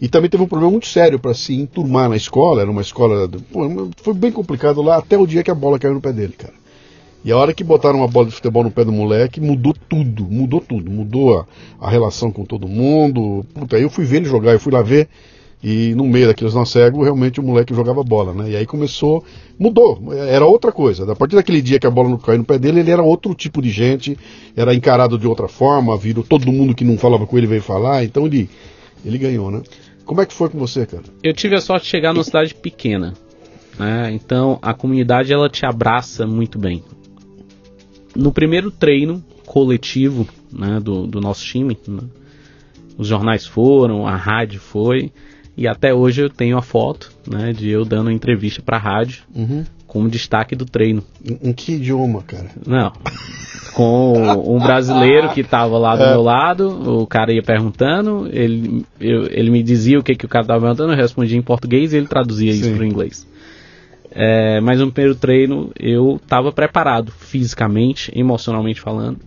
E 0.00 0.08
também 0.08 0.30
teve 0.30 0.42
um 0.42 0.46
problema 0.48 0.70
muito 0.70 0.86
sério 0.86 1.18
para 1.18 1.34
se 1.34 1.54
enturmar 1.54 2.08
na 2.08 2.16
escola, 2.16 2.62
era 2.62 2.70
uma 2.70 2.80
escola. 2.82 3.28
pô, 3.52 3.88
foi 4.02 4.14
bem 4.14 4.30
complicado 4.32 4.80
lá 4.80 4.96
até 4.96 5.18
o 5.18 5.26
dia 5.26 5.42
que 5.42 5.50
a 5.50 5.54
bola 5.54 5.78
caiu 5.78 5.94
no 5.94 6.00
pé 6.00 6.12
dele, 6.12 6.32
cara. 6.32 6.54
E 7.24 7.32
a 7.32 7.36
hora 7.36 7.52
que 7.52 7.64
botaram 7.64 7.98
uma 7.98 8.06
bola 8.08 8.26
de 8.26 8.32
futebol 8.32 8.62
no 8.62 8.70
pé 8.70 8.84
do 8.84 8.92
moleque, 8.92 9.40
mudou 9.40 9.74
tudo, 9.88 10.24
mudou 10.24 10.60
tudo. 10.60 10.88
Mudou 10.90 11.40
a, 11.40 11.46
a 11.80 11.90
relação 11.90 12.30
com 12.30 12.44
todo 12.44 12.68
mundo. 12.68 13.44
Puta, 13.52 13.76
aí 13.76 13.82
eu 13.82 13.90
fui 13.90 14.04
ver 14.04 14.18
ele 14.18 14.24
jogar, 14.26 14.52
eu 14.52 14.60
fui 14.60 14.72
lá 14.72 14.82
ver. 14.82 15.08
E 15.62 15.92
no 15.94 16.04
meio 16.04 16.28
daqueles 16.28 16.54
não 16.54 16.64
cego, 16.64 17.02
realmente 17.02 17.40
o 17.40 17.42
moleque 17.42 17.74
jogava 17.74 18.04
bola, 18.04 18.32
né? 18.32 18.50
E 18.50 18.56
aí 18.56 18.64
começou, 18.64 19.24
mudou, 19.58 20.12
era 20.14 20.46
outra 20.46 20.70
coisa. 20.70 21.10
A 21.10 21.16
partir 21.16 21.34
daquele 21.34 21.60
dia 21.60 21.80
que 21.80 21.86
a 21.86 21.90
bola 21.90 22.08
não 22.08 22.16
caiu 22.16 22.38
no 22.38 22.44
pé 22.44 22.58
dele, 22.58 22.78
ele 22.80 22.90
era 22.92 23.02
outro 23.02 23.34
tipo 23.34 23.60
de 23.60 23.70
gente, 23.70 24.16
era 24.56 24.72
encarado 24.72 25.18
de 25.18 25.26
outra 25.26 25.48
forma, 25.48 25.96
virou 25.98 26.22
todo 26.22 26.52
mundo 26.52 26.74
que 26.74 26.84
não 26.84 26.96
falava 26.96 27.26
com 27.26 27.36
ele 27.36 27.48
veio 27.48 27.62
falar, 27.62 28.04
então 28.04 28.26
ele, 28.26 28.48
ele 29.04 29.18
ganhou, 29.18 29.50
né? 29.50 29.62
Como 30.04 30.20
é 30.20 30.26
que 30.26 30.32
foi 30.32 30.48
com 30.48 30.58
você, 30.58 30.86
cara? 30.86 31.02
Eu 31.22 31.34
tive 31.34 31.56
a 31.56 31.60
sorte 31.60 31.84
de 31.84 31.90
chegar 31.90 32.14
numa 32.14 32.24
cidade 32.24 32.54
pequena. 32.54 33.14
né? 33.78 34.10
Então 34.12 34.58
a 34.62 34.72
comunidade 34.72 35.32
ela 35.32 35.50
te 35.50 35.66
abraça 35.66 36.24
muito 36.26 36.58
bem. 36.58 36.84
No 38.14 38.32
primeiro 38.32 38.70
treino 38.70 39.22
coletivo 39.44 40.26
né, 40.52 40.78
do, 40.80 41.06
do 41.06 41.20
nosso 41.20 41.44
time, 41.44 41.76
né, 41.86 42.00
os 42.96 43.06
jornais 43.06 43.46
foram, 43.46 44.06
a 44.06 44.16
rádio 44.16 44.60
foi, 44.60 45.12
e 45.58 45.66
até 45.68 45.92
hoje 45.92 46.22
eu 46.22 46.30
tenho 46.30 46.56
a 46.56 46.62
foto 46.62 47.10
né, 47.30 47.52
de 47.52 47.68
eu 47.68 47.84
dando 47.84 48.10
entrevista 48.10 48.62
para 48.62 48.76
a 48.76 48.80
rádio 48.80 49.22
Uhum. 49.34 49.64
como 49.86 50.08
destaque 50.08 50.54
do 50.56 50.64
treino. 50.64 51.02
Em, 51.24 51.50
em 51.50 51.52
que 51.52 51.72
idioma, 51.72 52.22
cara? 52.22 52.48
Não. 52.66 52.92
Com 53.74 54.54
um 54.56 54.58
brasileiro 54.58 55.28
que 55.30 55.40
estava 55.40 55.76
lá 55.78 55.94
do 55.96 56.04
meu 56.04 56.22
lado, 56.22 57.00
o 57.02 57.06
cara 57.06 57.32
ia 57.32 57.42
perguntando, 57.42 58.28
ele, 58.32 58.84
eu- 59.00 59.26
ele 59.30 59.50
me 59.50 59.62
dizia 59.62 59.98
o 59.98 60.02
que, 60.02 60.14
que 60.14 60.24
o 60.24 60.28
cara 60.28 60.42
estava 60.44 60.60
perguntando, 60.60 60.92
eu 60.92 60.96
respondia 60.96 61.36
em 61.36 61.42
português 61.42 61.92
e 61.92 61.96
ele 61.96 62.06
traduzia 62.06 62.50
isso 62.50 62.64
Sim. 62.64 62.74
para 62.74 62.82
o 62.82 62.86
inglês. 62.86 63.26
É, 64.10 64.60
mas 64.60 64.80
no 64.80 64.90
primeiro 64.90 65.16
treino 65.18 65.70
eu 65.78 66.16
estava 66.22 66.50
preparado, 66.50 67.12
fisicamente, 67.12 68.10
emocionalmente 68.14 68.80
falando. 68.80 69.18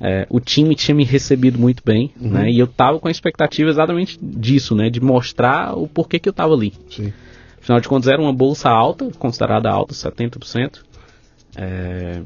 É, 0.00 0.26
o 0.30 0.40
time 0.40 0.74
tinha 0.74 0.94
me 0.94 1.04
recebido 1.04 1.58
muito 1.58 1.82
bem, 1.84 2.10
né? 2.18 2.50
E 2.50 2.58
eu 2.58 2.64
estava 2.64 2.98
com 2.98 3.06
a 3.08 3.10
expectativa 3.10 3.68
exatamente 3.68 4.18
disso, 4.22 4.74
né? 4.74 4.88
De 4.88 5.00
mostrar 5.00 5.76
o 5.76 5.86
porquê 5.86 6.18
que 6.18 6.28
eu 6.28 6.32
estava 6.32 6.54
ali. 6.54 6.72
Sim. 6.88 7.12
Afinal 7.60 7.80
de 7.80 7.88
contas, 7.88 8.08
era 8.08 8.20
uma 8.20 8.32
bolsa 8.32 8.70
alta, 8.70 9.10
considerada 9.18 9.68
alta, 9.70 9.92
70%. 9.92 10.78
É, 11.56 12.22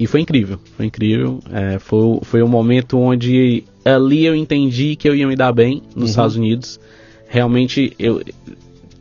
E 0.00 0.06
foi 0.06 0.20
incrível, 0.20 0.58
foi 0.76 0.86
incrível. 0.86 1.40
É, 1.52 1.78
foi, 1.78 2.18
foi 2.22 2.42
um 2.42 2.48
momento 2.48 2.98
onde 2.98 3.62
ali 3.84 4.24
eu 4.26 4.34
entendi 4.34 4.96
que 4.96 5.08
eu 5.08 5.14
ia 5.14 5.26
me 5.26 5.36
dar 5.36 5.52
bem 5.52 5.82
nos 5.94 6.10
Estados 6.10 6.34
Unidos. 6.36 6.80
Realmente, 7.28 7.92
eu 7.98 8.20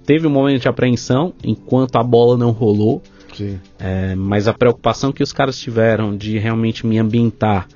teve 0.05 0.27
um 0.27 0.29
momento 0.29 0.61
de 0.61 0.67
apreensão 0.67 1.33
enquanto 1.43 1.95
a 1.97 2.03
bola 2.03 2.37
não 2.37 2.51
rolou. 2.51 3.01
Sim. 3.37 3.59
É, 3.79 4.15
mas 4.15 4.47
a 4.47 4.53
preocupação 4.53 5.11
que 5.11 5.21
os 5.21 5.31
caras 5.31 5.59
tiveram 5.59 6.17
de 6.17 6.37
realmente 6.39 6.85
me 6.85 6.97
ambientar, 6.97 7.67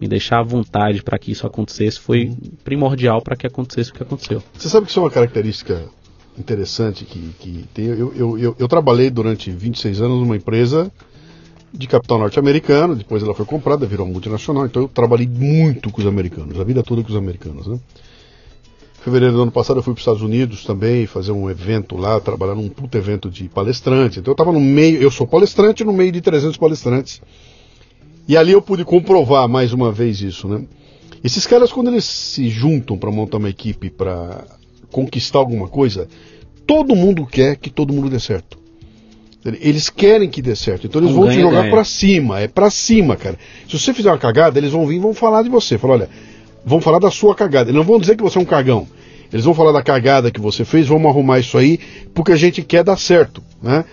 me 0.00 0.08
deixar 0.08 0.40
à 0.40 0.42
vontade 0.42 1.02
para 1.02 1.18
que 1.18 1.30
isso 1.30 1.46
acontecesse, 1.46 2.00
foi 2.00 2.34
primordial 2.64 3.20
para 3.20 3.36
que 3.36 3.46
acontecesse 3.46 3.90
o 3.90 3.94
que 3.94 4.02
aconteceu. 4.02 4.42
Você 4.54 4.68
sabe 4.68 4.86
que 4.86 4.90
isso 4.90 5.00
é 5.00 5.02
uma 5.02 5.10
característica 5.10 5.84
interessante 6.38 7.04
que, 7.04 7.34
que 7.38 7.64
tem. 7.74 7.86
Eu, 7.86 8.12
eu, 8.14 8.38
eu, 8.38 8.56
eu 8.58 8.68
trabalhei 8.68 9.10
durante 9.10 9.50
26 9.50 10.00
anos 10.00 10.20
numa 10.20 10.36
empresa 10.36 10.90
de 11.72 11.86
capital 11.86 12.18
norte-americano, 12.18 12.94
depois 12.94 13.22
ela 13.22 13.34
foi 13.34 13.46
comprada, 13.46 13.86
virou 13.86 14.06
multinacional, 14.06 14.66
então 14.66 14.82
eu 14.82 14.88
trabalhei 14.88 15.26
muito 15.26 15.90
com 15.90 16.00
os 16.00 16.06
americanos, 16.06 16.60
a 16.60 16.64
vida 16.64 16.82
toda 16.82 17.02
com 17.02 17.08
os 17.08 17.16
americanos, 17.16 17.66
né? 17.66 17.78
Fevereiro 19.04 19.34
do 19.34 19.42
ano 19.42 19.50
passado 19.50 19.80
eu 19.80 19.82
fui 19.82 19.92
para 19.92 19.98
os 19.98 20.02
Estados 20.02 20.22
Unidos 20.22 20.64
também 20.64 21.06
fazer 21.06 21.32
um 21.32 21.50
evento 21.50 21.96
lá, 21.96 22.20
trabalhar 22.20 22.54
num 22.54 22.68
puto 22.68 22.96
evento 22.96 23.28
de 23.28 23.48
palestrante. 23.48 24.20
Então 24.20 24.30
eu 24.30 24.34
estava 24.34 24.52
no 24.52 24.60
meio, 24.60 25.02
eu 25.02 25.10
sou 25.10 25.26
palestrante 25.26 25.82
no 25.82 25.92
meio 25.92 26.12
de 26.12 26.20
300 26.20 26.56
palestrantes. 26.56 27.20
E 28.28 28.36
ali 28.36 28.52
eu 28.52 28.62
pude 28.62 28.84
comprovar 28.84 29.48
mais 29.48 29.72
uma 29.72 29.90
vez 29.90 30.20
isso, 30.20 30.46
né? 30.46 30.64
Esses 31.24 31.48
caras 31.48 31.72
quando 31.72 31.88
eles 31.88 32.04
se 32.04 32.48
juntam 32.48 32.96
para 32.96 33.10
montar 33.10 33.38
uma 33.38 33.50
equipe 33.50 33.90
para 33.90 34.44
conquistar 34.88 35.40
alguma 35.40 35.66
coisa, 35.66 36.06
todo 36.64 36.94
mundo 36.94 37.26
quer 37.26 37.56
que 37.56 37.70
todo 37.70 37.92
mundo 37.92 38.08
dê 38.08 38.20
certo. 38.20 38.56
Eles 39.44 39.90
querem 39.90 40.30
que 40.30 40.40
dê 40.40 40.54
certo, 40.54 40.86
então 40.86 41.02
eles 41.02 41.12
vão 41.12 41.24
te 41.24 41.30
ganha, 41.30 41.40
jogar 41.40 41.62
ganha. 41.62 41.72
pra 41.72 41.82
cima, 41.82 42.38
é 42.38 42.46
pra 42.46 42.70
cima, 42.70 43.16
cara. 43.16 43.36
Se 43.68 43.76
você 43.76 43.92
fizer 43.92 44.10
uma 44.12 44.18
cagada, 44.18 44.56
eles 44.60 44.70
vão 44.70 44.86
vir 44.86 44.96
e 44.96 45.00
vão 45.00 45.12
falar 45.12 45.42
de 45.42 45.48
você. 45.48 45.76
Falar, 45.76 45.94
olha, 45.94 46.08
vão 46.64 46.80
falar 46.80 46.98
da 46.98 47.10
sua 47.10 47.34
cagada. 47.34 47.70
Eles 47.70 47.78
não 47.78 47.84
vão 47.84 47.98
dizer 47.98 48.16
que 48.16 48.22
você 48.22 48.38
é 48.38 48.40
um 48.40 48.46
cagão. 48.46 48.86
Eles 49.32 49.44
vão 49.44 49.54
falar 49.54 49.72
da 49.72 49.82
cagada 49.82 50.30
que 50.30 50.40
você 50.40 50.64
fez, 50.64 50.86
vamos 50.86 51.10
arrumar 51.10 51.38
isso 51.38 51.56
aí, 51.56 51.78
porque 52.12 52.32
a 52.32 52.36
gente 52.36 52.62
quer 52.62 52.84
dar 52.84 52.98
certo, 52.98 53.42
né? 53.62 53.84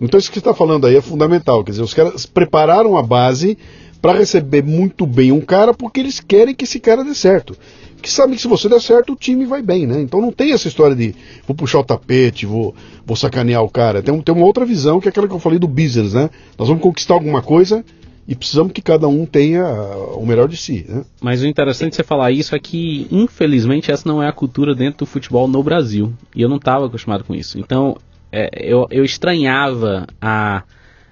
Então 0.00 0.18
isso 0.18 0.30
que 0.30 0.38
está 0.38 0.54
falando 0.54 0.86
aí 0.86 0.96
é 0.96 1.00
fundamental. 1.00 1.64
Quer 1.64 1.72
dizer, 1.72 1.82
os 1.82 1.94
caras 1.94 2.26
prepararam 2.26 2.96
a 2.96 3.02
base 3.02 3.58
para 4.00 4.18
receber 4.18 4.62
muito 4.62 5.06
bem 5.06 5.32
um 5.32 5.40
cara 5.40 5.72
porque 5.72 5.98
eles 5.98 6.20
querem 6.20 6.54
que 6.54 6.64
esse 6.64 6.78
cara 6.78 7.02
dê 7.02 7.14
certo. 7.14 7.56
Que 8.00 8.10
sabem 8.10 8.36
que 8.36 8.42
se 8.42 8.48
você 8.48 8.68
der 8.68 8.80
certo, 8.80 9.14
o 9.14 9.16
time 9.16 9.46
vai 9.46 9.62
bem, 9.62 9.86
né? 9.86 10.00
Então 10.00 10.20
não 10.20 10.30
tem 10.30 10.52
essa 10.52 10.68
história 10.68 10.94
de 10.94 11.14
vou 11.46 11.56
puxar 11.56 11.78
o 11.78 11.84
tapete, 11.84 12.44
vou, 12.44 12.74
vou 13.06 13.16
sacanear 13.16 13.62
o 13.62 13.70
cara. 13.70 14.02
Tem, 14.02 14.20
tem 14.20 14.34
uma 14.34 14.44
outra 14.44 14.66
visão 14.66 15.00
que 15.00 15.08
é 15.08 15.10
aquela 15.10 15.26
que 15.26 15.32
eu 15.32 15.38
falei 15.38 15.58
do 15.58 15.66
business, 15.66 16.12
né? 16.12 16.28
Nós 16.58 16.68
vamos 16.68 16.82
conquistar 16.82 17.14
alguma 17.14 17.40
coisa 17.40 17.82
e 18.26 18.34
precisamos 18.34 18.72
que 18.72 18.80
cada 18.80 19.06
um 19.06 19.26
tenha 19.26 19.64
uh, 19.64 20.18
o 20.18 20.26
melhor 20.26 20.48
de 20.48 20.56
si, 20.56 20.84
né? 20.88 21.04
Mas 21.20 21.42
o 21.42 21.46
interessante 21.46 21.90
de 21.90 21.96
você 21.96 22.02
falar 22.02 22.30
isso 22.30 22.54
é 22.54 22.58
que, 22.58 23.06
infelizmente, 23.10 23.90
essa 23.90 24.08
não 24.08 24.22
é 24.22 24.28
a 24.28 24.32
cultura 24.32 24.74
dentro 24.74 25.00
do 25.00 25.06
futebol 25.06 25.46
no 25.46 25.62
Brasil. 25.62 26.12
E 26.34 26.40
eu 26.42 26.48
não 26.48 26.56
estava 26.56 26.86
acostumado 26.86 27.24
com 27.24 27.34
isso. 27.34 27.58
Então, 27.58 27.96
é, 28.32 28.48
eu, 28.54 28.86
eu 28.90 29.04
estranhava 29.04 30.06
a, 30.20 30.62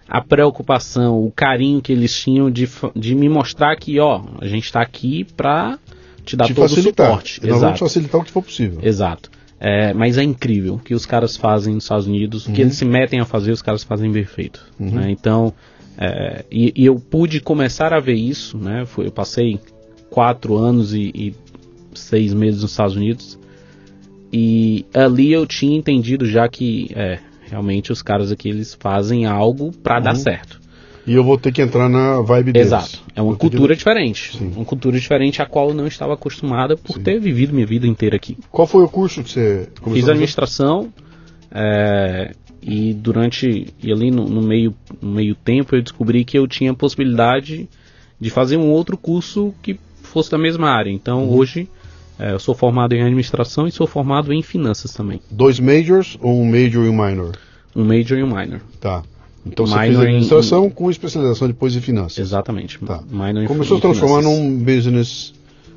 a 0.08 0.20
preocupação, 0.22 1.24
o 1.24 1.30
carinho 1.30 1.80
que 1.82 1.92
eles 1.92 2.18
tinham 2.18 2.50
de, 2.50 2.68
de 2.96 3.14
me 3.14 3.28
mostrar 3.28 3.76
que, 3.76 3.98
ó, 4.00 4.22
a 4.40 4.46
gente 4.46 4.64
está 4.64 4.80
aqui 4.80 5.24
para 5.36 5.78
te 6.24 6.36
dar 6.36 6.46
Te 6.46 6.54
todo 6.54 6.64
o 6.64 6.68
facilitar. 6.68 7.06
suporte. 7.08 7.40
E 7.42 7.46
nós 7.46 7.60
vamos 7.60 7.76
Exato. 7.76 7.78
facilitar 7.78 8.20
o 8.20 8.24
que 8.24 8.30
for 8.30 8.42
possível. 8.42 8.78
Exato. 8.82 9.30
É, 9.64 9.92
mas 9.94 10.18
é 10.18 10.24
incrível 10.24 10.74
o 10.74 10.78
que 10.78 10.92
os 10.92 11.06
caras 11.06 11.36
fazem 11.36 11.74
nos 11.74 11.84
Estados 11.84 12.06
Unidos, 12.08 12.46
o 12.48 12.52
que 12.52 12.60
eles 12.62 12.74
se 12.76 12.84
metem 12.84 13.20
a 13.20 13.24
fazer, 13.24 13.52
os 13.52 13.62
caras 13.62 13.84
fazem 13.84 14.10
bem 14.10 14.24
feito. 14.24 14.60
né? 14.78 15.08
Então, 15.08 15.54
é, 15.98 16.44
e, 16.50 16.72
e 16.76 16.84
eu 16.86 16.96
pude 16.96 17.40
começar 17.40 17.92
a 17.92 18.00
ver 18.00 18.14
isso, 18.14 18.56
né? 18.58 18.84
Foi- 18.86 19.06
eu 19.06 19.12
passei 19.12 19.60
quatro 20.10 20.56
anos 20.56 20.92
e, 20.94 21.10
e 21.14 21.34
seis 21.94 22.32
meses 22.34 22.62
nos 22.62 22.70
Estados 22.70 22.96
Unidos, 22.96 23.38
e 24.32 24.84
ali 24.94 25.32
eu 25.32 25.46
tinha 25.46 25.76
entendido 25.76 26.24
já 26.26 26.48
que, 26.48 26.90
é, 26.94 27.18
realmente 27.48 27.92
os 27.92 28.00
caras 28.02 28.32
aqui 28.32 28.48
eles 28.48 28.74
fazem 28.78 29.26
algo 29.26 29.72
para 29.72 30.00
dar 30.00 30.14
certo. 30.14 30.60
E 31.06 31.14
eu 31.14 31.24
vou 31.24 31.36
ter 31.36 31.50
que 31.52 31.60
entrar 31.60 31.88
na 31.88 32.20
vibe 32.20 32.52
deles. 32.52 32.68
Exato. 32.68 33.00
É 33.14 33.20
uma 33.20 33.30
Vou 33.30 33.36
ter 33.36 33.40
que- 33.40 33.50
cultura 33.50 33.74
diferente. 33.76 34.36
Sim. 34.38 34.52
Uma 34.54 34.64
cultura 34.64 34.98
diferente 34.98 35.42
a 35.42 35.46
qual 35.46 35.70
eu 35.70 35.74
não 35.74 35.86
estava 35.86 36.14
acostumada 36.14 36.76
por 36.76 36.94
Sim. 36.96 37.02
ter 37.02 37.18
vivido 37.18 37.52
minha 37.52 37.66
vida 37.66 37.86
inteira 37.88 38.14
aqui. 38.16 38.38
Qual 38.52 38.68
foi 38.68 38.84
o 38.84 38.88
curso 38.88 39.22
que 39.22 39.30
você 39.30 39.68
começou 39.80 39.94
Fiz 39.94 40.08
administração 40.08 40.92
é, 41.50 42.32
e 42.62 42.94
durante 42.94 43.66
e 43.82 43.92
ali 43.92 44.10
no, 44.10 44.28
no 44.28 44.40
meio 44.40 44.74
no 45.00 45.10
meio 45.12 45.34
tempo 45.34 45.74
eu 45.74 45.82
descobri 45.82 46.24
que 46.24 46.38
eu 46.38 46.46
tinha 46.46 46.70
a 46.70 46.74
possibilidade 46.74 47.68
de 48.20 48.30
fazer 48.30 48.56
um 48.56 48.70
outro 48.70 48.96
curso 48.96 49.52
que 49.62 49.78
fosse 50.00 50.30
da 50.30 50.38
mesma 50.38 50.70
área. 50.70 50.90
Então 50.90 51.24
Uhum. 51.24 51.36
hoje 51.36 51.68
é, 52.18 52.32
eu 52.32 52.38
sou 52.38 52.54
formado 52.54 52.94
em 52.94 53.02
administração 53.02 53.66
e 53.66 53.72
sou 53.72 53.86
formado 53.86 54.32
em 54.32 54.42
finanças 54.42 54.92
também. 54.92 55.20
Dois 55.30 55.58
majors 55.58 56.16
ou 56.20 56.40
um 56.40 56.44
major 56.48 56.84
e 56.86 56.88
um 56.88 56.92
minor? 57.04 57.36
Um 57.74 57.84
major 57.84 58.16
e 58.18 58.22
um 58.22 58.28
minor. 58.28 58.60
Tá. 58.80 59.02
Então 59.44 59.66
você 59.66 59.74
Minor 59.74 59.86
fez 59.86 59.96
em- 59.98 60.02
administração 60.02 60.70
com 60.70 60.88
especialização 60.88 61.48
depois 61.48 61.74
em 61.74 61.80
finanças. 61.80 62.18
Exatamente. 62.18 62.78
Tá. 62.78 63.02
Minor 63.10 63.42
em 63.42 63.46
Começou 63.48 63.76
a 63.76 63.78
em 63.78 63.80
transformar 63.80 64.20
finanças. 64.20 64.40
num 64.40 64.56
business, 64.58 65.34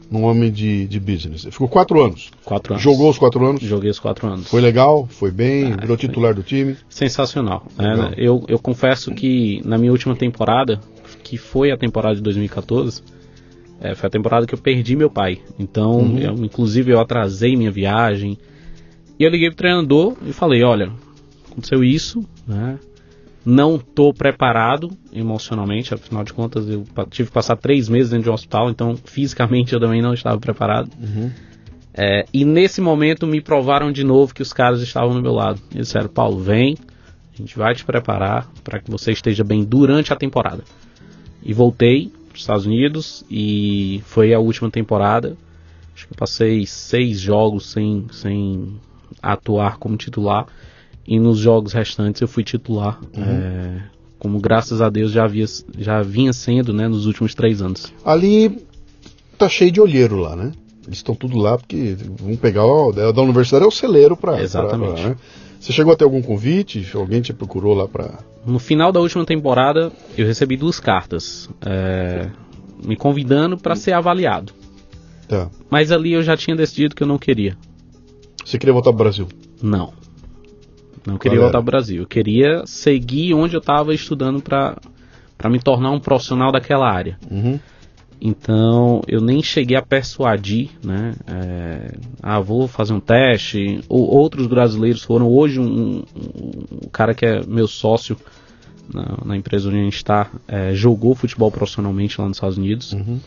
num 0.09 0.23
homem 0.23 0.51
de, 0.51 0.87
de 0.87 0.99
business. 0.99 1.43
Ficou 1.45 1.67
quatro 1.67 2.03
anos. 2.03 2.31
quatro 2.43 2.73
anos. 2.73 2.83
Jogou 2.83 3.09
os 3.09 3.17
quatro 3.17 3.45
anos. 3.45 3.61
Joguei 3.61 3.89
os 3.89 3.99
quatro 3.99 4.27
anos. 4.27 4.47
Foi 4.47 4.61
legal, 4.61 5.07
foi 5.09 5.31
bem, 5.31 5.73
Ah, 5.73 5.77
virou 5.77 5.97
foi. 5.97 6.07
titular 6.07 6.33
do 6.33 6.43
time. 6.43 6.75
Sensacional. 6.89 7.65
Né? 7.77 8.13
eu, 8.17 8.43
eu 8.47 8.59
confesso 8.59 9.11
que 9.13 9.61
na 9.65 9.77
minha 9.77 9.91
última 9.91 10.15
temporada, 10.15 10.79
que 11.23 11.37
foi 11.37 11.71
a 11.71 11.77
temporada 11.77 12.15
de 12.15 12.21
2014, 12.21 13.01
é, 13.81 13.93
foi 13.95 14.07
a 14.07 14.09
temporada 14.09 14.45
que 14.47 14.53
eu 14.53 14.59
perdi 14.59 14.95
meu 14.95 15.09
pai. 15.09 15.39
Então, 15.59 15.97
Uhum. 15.99 16.19
eu, 16.19 16.33
inclusive, 16.45 16.91
eu 16.91 16.99
atrasei 16.99 17.55
minha 17.57 17.71
viagem. 17.71 18.37
E 19.19 19.23
eu 19.23 19.29
liguei 19.29 19.49
pro 19.49 19.57
treinador 19.57 20.13
e 20.27 20.31
falei: 20.31 20.63
olha, 20.63 20.91
aconteceu 21.51 21.83
isso, 21.83 22.23
né? 22.47 22.77
Não 23.45 23.77
tô 23.77 24.11
preparado 24.13 24.89
emocionalmente, 25.13 25.93
afinal 25.93 26.23
de 26.23 26.33
contas, 26.33 26.67
eu 26.67 26.83
tive 27.09 27.29
que 27.29 27.33
passar 27.33 27.55
três 27.55 27.87
meses 27.87 28.09
dentro 28.09 28.23
de 28.23 28.29
um 28.29 28.33
hospital, 28.33 28.69
então 28.69 28.97
fisicamente 29.05 29.73
eu 29.73 29.79
também 29.79 30.01
não 30.01 30.13
estava 30.13 30.39
preparado. 30.39 30.89
É, 31.97 32.25
e 32.33 32.43
nesse 32.43 32.81
momento 32.81 33.25
me 33.25 33.39
provaram 33.39 33.91
de 33.91 34.03
novo 34.03 34.33
que 34.33 34.41
os 34.41 34.51
caras 34.51 34.81
estavam 34.81 35.13
no 35.13 35.21
meu 35.21 35.31
lado. 35.31 35.61
Eles 35.71 35.87
disseram, 35.87 36.09
Paulo, 36.09 36.39
vem, 36.39 36.75
a 37.33 37.37
gente 37.37 37.57
vai 37.57 37.73
te 37.73 37.85
preparar 37.85 38.49
para 38.63 38.79
que 38.79 38.91
você 38.91 39.11
esteja 39.11 39.43
bem 39.43 39.63
durante 39.63 40.11
a 40.11 40.15
temporada. 40.15 40.63
E 41.41 41.53
voltei 41.53 42.11
para 42.27 42.35
os 42.35 42.41
Estados 42.41 42.65
Unidos 42.65 43.23
e 43.29 44.01
foi 44.05 44.33
a 44.33 44.39
última 44.39 44.69
temporada. 44.69 45.37
Acho 45.95 46.07
que 46.07 46.13
eu 46.13 46.17
passei 46.17 46.65
seis 46.65 47.19
jogos 47.21 47.71
sem, 47.71 48.07
sem 48.11 48.75
atuar 49.21 49.77
como 49.77 49.95
titular. 49.95 50.47
E 51.07 51.19
nos 51.19 51.37
jogos 51.37 51.73
restantes 51.73 52.21
eu 52.21 52.27
fui 52.27 52.43
titular. 52.43 52.99
é, 53.15 53.81
como 54.17 54.39
graças 54.39 54.81
a 54.81 54.89
Deus 54.89 55.11
já, 55.11 55.25
havia, 55.25 55.45
já 55.77 56.01
vinha 56.01 56.33
sendo 56.33 56.73
né, 56.73 56.87
nos 56.87 57.05
últimos 57.05 57.35
três 57.35 57.61
anos. 57.61 57.93
Ali 58.03 58.65
tá 59.37 59.47
cheio 59.47 59.71
de 59.71 59.79
olheiro 59.79 60.17
lá, 60.17 60.35
né? 60.35 60.51
Eles 60.87 60.99
estão 60.99 61.15
tudo 61.15 61.37
lá 61.37 61.57
porque 61.57 61.95
vão 62.19 62.35
pegar 62.35 62.65
o 62.65 62.91
da 62.91 63.11
da 63.11 63.21
universidade 63.21 63.63
é 63.63 63.67
o 63.67 63.71
celeiro 63.71 64.15
para 64.15 64.41
Exatamente. 64.41 65.01
né? 65.03 65.15
Você 65.59 65.73
chegou 65.73 65.93
a 65.93 65.95
ter 65.95 66.03
algum 66.03 66.21
convite? 66.21 66.87
Alguém 66.93 67.21
te 67.21 67.33
procurou 67.33 67.73
lá 67.73 67.87
para 67.87 68.19
No 68.45 68.59
final 68.59 68.91
da 68.91 68.99
última 68.99 69.25
temporada, 69.25 69.91
eu 70.15 70.25
recebi 70.27 70.55
duas 70.55 70.79
cartas 70.79 71.49
é, 71.65 72.29
me 72.83 72.95
convidando 72.95 73.57
para 73.57 73.75
ser 73.75 73.93
avaliado. 73.93 74.53
tá. 75.27 75.49
Mas 75.69 75.91
ali 75.91 76.13
eu 76.13 76.21
já 76.21 76.37
tinha 76.37 76.55
decidido 76.55 76.93
que 76.95 77.01
eu 77.01 77.07
não 77.07 77.17
queria. 77.17 77.57
Você 78.43 78.59
queria 78.59 78.73
voltar 78.73 78.91
pro 78.91 78.99
Brasil? 78.99 79.27
Não. 79.61 79.91
Não 81.05 81.17
queria 81.17 81.37
Qual 81.37 81.45
voltar 81.45 81.59
pro 81.59 81.71
Brasil. 81.71 82.01
Eu 82.03 82.07
queria 82.07 82.63
seguir 82.65 83.33
onde 83.33 83.55
eu 83.55 83.59
estava 83.59 83.93
estudando 83.93 84.41
para 84.41 84.75
me 85.49 85.59
tornar 85.59 85.91
um 85.91 85.99
profissional 85.99 86.51
daquela 86.51 86.89
área. 86.89 87.17
Uhum. 87.29 87.59
Então 88.21 89.01
eu 89.07 89.21
nem 89.21 89.43
cheguei 89.43 89.75
a 89.77 89.81
persuadir, 89.81 90.69
né? 90.83 91.13
é, 91.27 91.91
ah, 92.23 92.39
vou 92.39 92.67
fazer 92.67 92.93
um 92.93 92.99
teste. 92.99 93.81
Ou 93.89 94.09
outros 94.09 94.47
brasileiros 94.47 95.03
foram. 95.03 95.27
Hoje 95.27 95.59
um, 95.59 95.65
um- 95.65 96.03
um 96.85 96.89
cara 96.91 97.13
que 97.13 97.25
é 97.25 97.45
meu 97.45 97.67
sócio 97.67 98.17
na, 98.93 99.17
na 99.25 99.37
empresa 99.37 99.67
onde 99.67 99.79
a 99.79 99.83
gente 99.83 99.95
está 99.97 100.29
é, 100.47 100.73
jogou 100.73 101.13
futebol 101.13 101.51
profissionalmente 101.51 102.19
lá 102.19 102.27
nos 102.27 102.37
Estados 102.37 102.57
Unidos. 102.57 102.93
Uhum. 102.93 103.19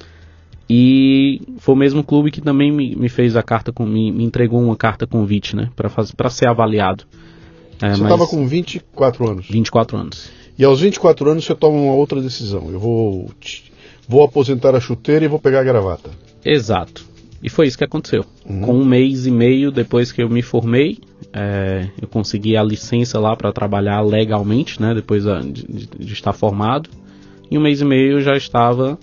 E 0.71 1.41
foi 1.59 1.75
o 1.75 1.79
mesmo 1.79 2.05
clube 2.05 2.31
que 2.31 2.41
também 2.41 2.71
me, 2.71 2.95
me 2.95 3.09
fez 3.09 3.37
a 3.37 3.43
carta 3.43 3.73
com 3.73 3.87
me, 3.87 4.13
me 4.13 4.25
entregou 4.25 4.61
uma 4.63 4.77
carta 4.77 5.07
convite, 5.07 5.57
né? 5.57 5.71
Para 5.75 6.31
ser 6.31 6.47
avaliado. 6.49 7.05
É, 7.81 7.91
Você 7.95 8.03
mas 8.03 8.13
estava 8.13 8.27
com 8.27 8.47
24 8.47 9.31
anos. 9.31 9.47
24 9.49 9.97
anos. 9.97 10.31
E 10.59 10.65
aos 10.65 10.81
24 10.81 11.31
anos 11.31 11.45
você 11.45 11.55
toma 11.55 11.79
uma 11.79 11.95
outra 11.95 12.21
decisão. 12.21 12.69
Eu 12.71 12.81
vou, 12.81 13.31
vou 14.09 14.23
aposentar 14.25 14.75
a 14.75 14.81
chuteira 14.81 15.25
e 15.25 15.29
vou 15.29 15.39
pegar 15.39 15.61
a 15.61 15.65
gravata. 15.65 16.11
Exato. 16.45 17.07
E 17.41 17.49
foi 17.49 17.69
isso 17.69 17.79
que 17.79 17.85
aconteceu. 17.85 18.25
Uhum. 18.49 18.61
Com 18.63 18.75
um 18.75 18.85
mês 18.85 19.25
e 19.27 19.31
meio 19.31 19.71
depois 19.71 20.11
que 20.11 20.21
eu 20.21 20.29
me 20.29 20.43
formei, 20.43 20.99
é, 21.33 21.89
eu 22.03 22.09
consegui 22.09 22.57
a 22.57 22.63
licença 22.65 23.21
lá 23.21 23.37
para 23.37 23.53
trabalhar 23.53 24.01
legalmente, 24.01 24.83
né? 24.83 24.93
Depois 24.93 25.23
de, 25.23 25.63
de- 25.63 25.87
de 25.87 26.13
estar 26.13 26.33
formado. 26.33 26.91
Em 27.49 27.57
um 27.57 27.61
mês 27.63 27.81
e 27.81 27.85
meio 27.85 28.15
eu 28.15 28.21
já 28.21 28.37
estava 28.37 28.99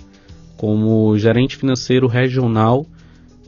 como 0.57 1.17
gerente 1.17 1.55
financeiro 1.55 2.07
regional 2.07 2.85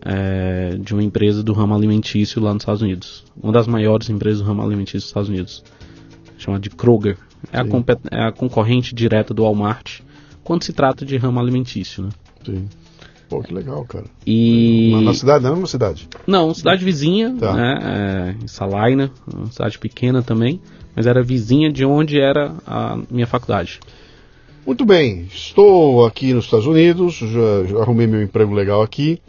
é, 0.09 0.77
de 0.79 0.93
uma 0.93 1.03
empresa 1.03 1.43
do 1.43 1.51
ramo 1.51 1.75
alimentício 1.75 2.41
lá 2.41 2.53
nos 2.53 2.61
Estados 2.63 2.81
Unidos. 2.81 3.25
Uma 3.43 3.51
das 3.51 3.67
maiores 3.67 4.09
empresas 4.09 4.39
do 4.41 4.47
ramo 4.47 4.61
alimentício 4.61 4.99
dos 4.99 5.07
Estados 5.07 5.27
Unidos. 5.29 5.63
Chamada 6.37 6.61
de 6.61 6.69
Kroger. 6.69 7.17
É 7.51 7.59
a, 7.59 7.65
é 8.11 8.27
a 8.27 8.31
concorrente 8.31 8.95
direta 8.95 9.33
do 9.33 9.43
Walmart 9.43 9.99
quando 10.43 10.63
se 10.63 10.71
trata 10.71 11.05
de 11.05 11.17
ramo 11.17 11.39
alimentício, 11.41 12.03
né? 12.03 12.09
Sim. 12.45 12.69
Pô, 13.27 13.41
que 13.41 13.53
legal, 13.53 13.83
cara. 13.83 14.05
E... 14.25 14.91
Na, 14.93 15.01
na 15.01 15.13
cidade, 15.13 15.43
na 15.43 15.51
mesma 15.51 15.67
cidade. 15.67 16.07
Não, 16.25 16.53
cidade 16.53 16.85
vizinha, 16.85 17.35
Tá. 17.37 17.53
né? 17.53 17.79
É, 18.39 18.43
em 18.43 18.47
Salina, 18.47 19.11
uma 19.31 19.51
cidade 19.51 19.77
pequena 19.77 20.23
também, 20.23 20.61
mas 20.95 21.05
era 21.05 21.21
vizinha 21.21 21.69
de 21.69 21.83
onde 21.83 22.17
era 22.17 22.55
a 22.65 22.97
minha 23.11 23.27
faculdade. 23.27 23.81
Muito 24.65 24.85
bem, 24.85 25.27
estou 25.33 26.05
aqui 26.05 26.33
nos 26.33 26.45
Estados 26.45 26.65
Unidos, 26.65 27.15
já, 27.15 27.65
já 27.69 27.79
arrumei 27.81 28.07
meu 28.07 28.21
emprego 28.21 28.53
legal 28.53 28.81
aqui, 28.81 29.19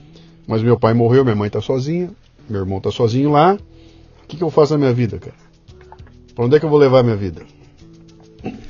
mas 0.49 0.63
meu 0.63 0.79
pai 0.79 0.95
morreu, 0.95 1.23
minha 1.23 1.37
mãe 1.37 1.47
está 1.47 1.61
sozinha, 1.61 2.11
meu 2.49 2.63
irmão 2.63 2.79
está 2.79 2.91
sozinho 2.91 3.31
lá. 3.31 3.59
O 4.25 4.27
que, 4.27 4.39
que 4.39 4.43
eu 4.43 4.51
faço 4.51 4.73
na 4.73 4.79
minha 4.79 4.93
vida, 4.93 5.19
cara? 5.19 5.37
Pra 6.35 6.47
onde 6.47 6.57
é 6.57 6.59
que 6.59 6.65
eu 6.65 6.71
vou 6.71 6.79
levar 6.79 7.01
a 7.01 7.03
minha 7.03 7.17
vida? 7.17 7.43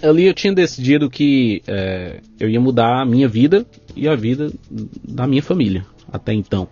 Ali 0.02 0.24
eu 0.24 0.34
tinha 0.34 0.52
decidido 0.52 1.08
que 1.08 1.62
é, 1.68 2.20
eu 2.40 2.50
ia 2.50 2.60
mudar 2.60 3.02
a 3.02 3.06
minha 3.06 3.28
vida 3.28 3.64
e 3.94 4.08
a 4.08 4.16
vida 4.16 4.52
da 5.06 5.26
minha 5.26 5.42
família 5.42 5.86
até 6.12 6.32
então. 6.32 6.68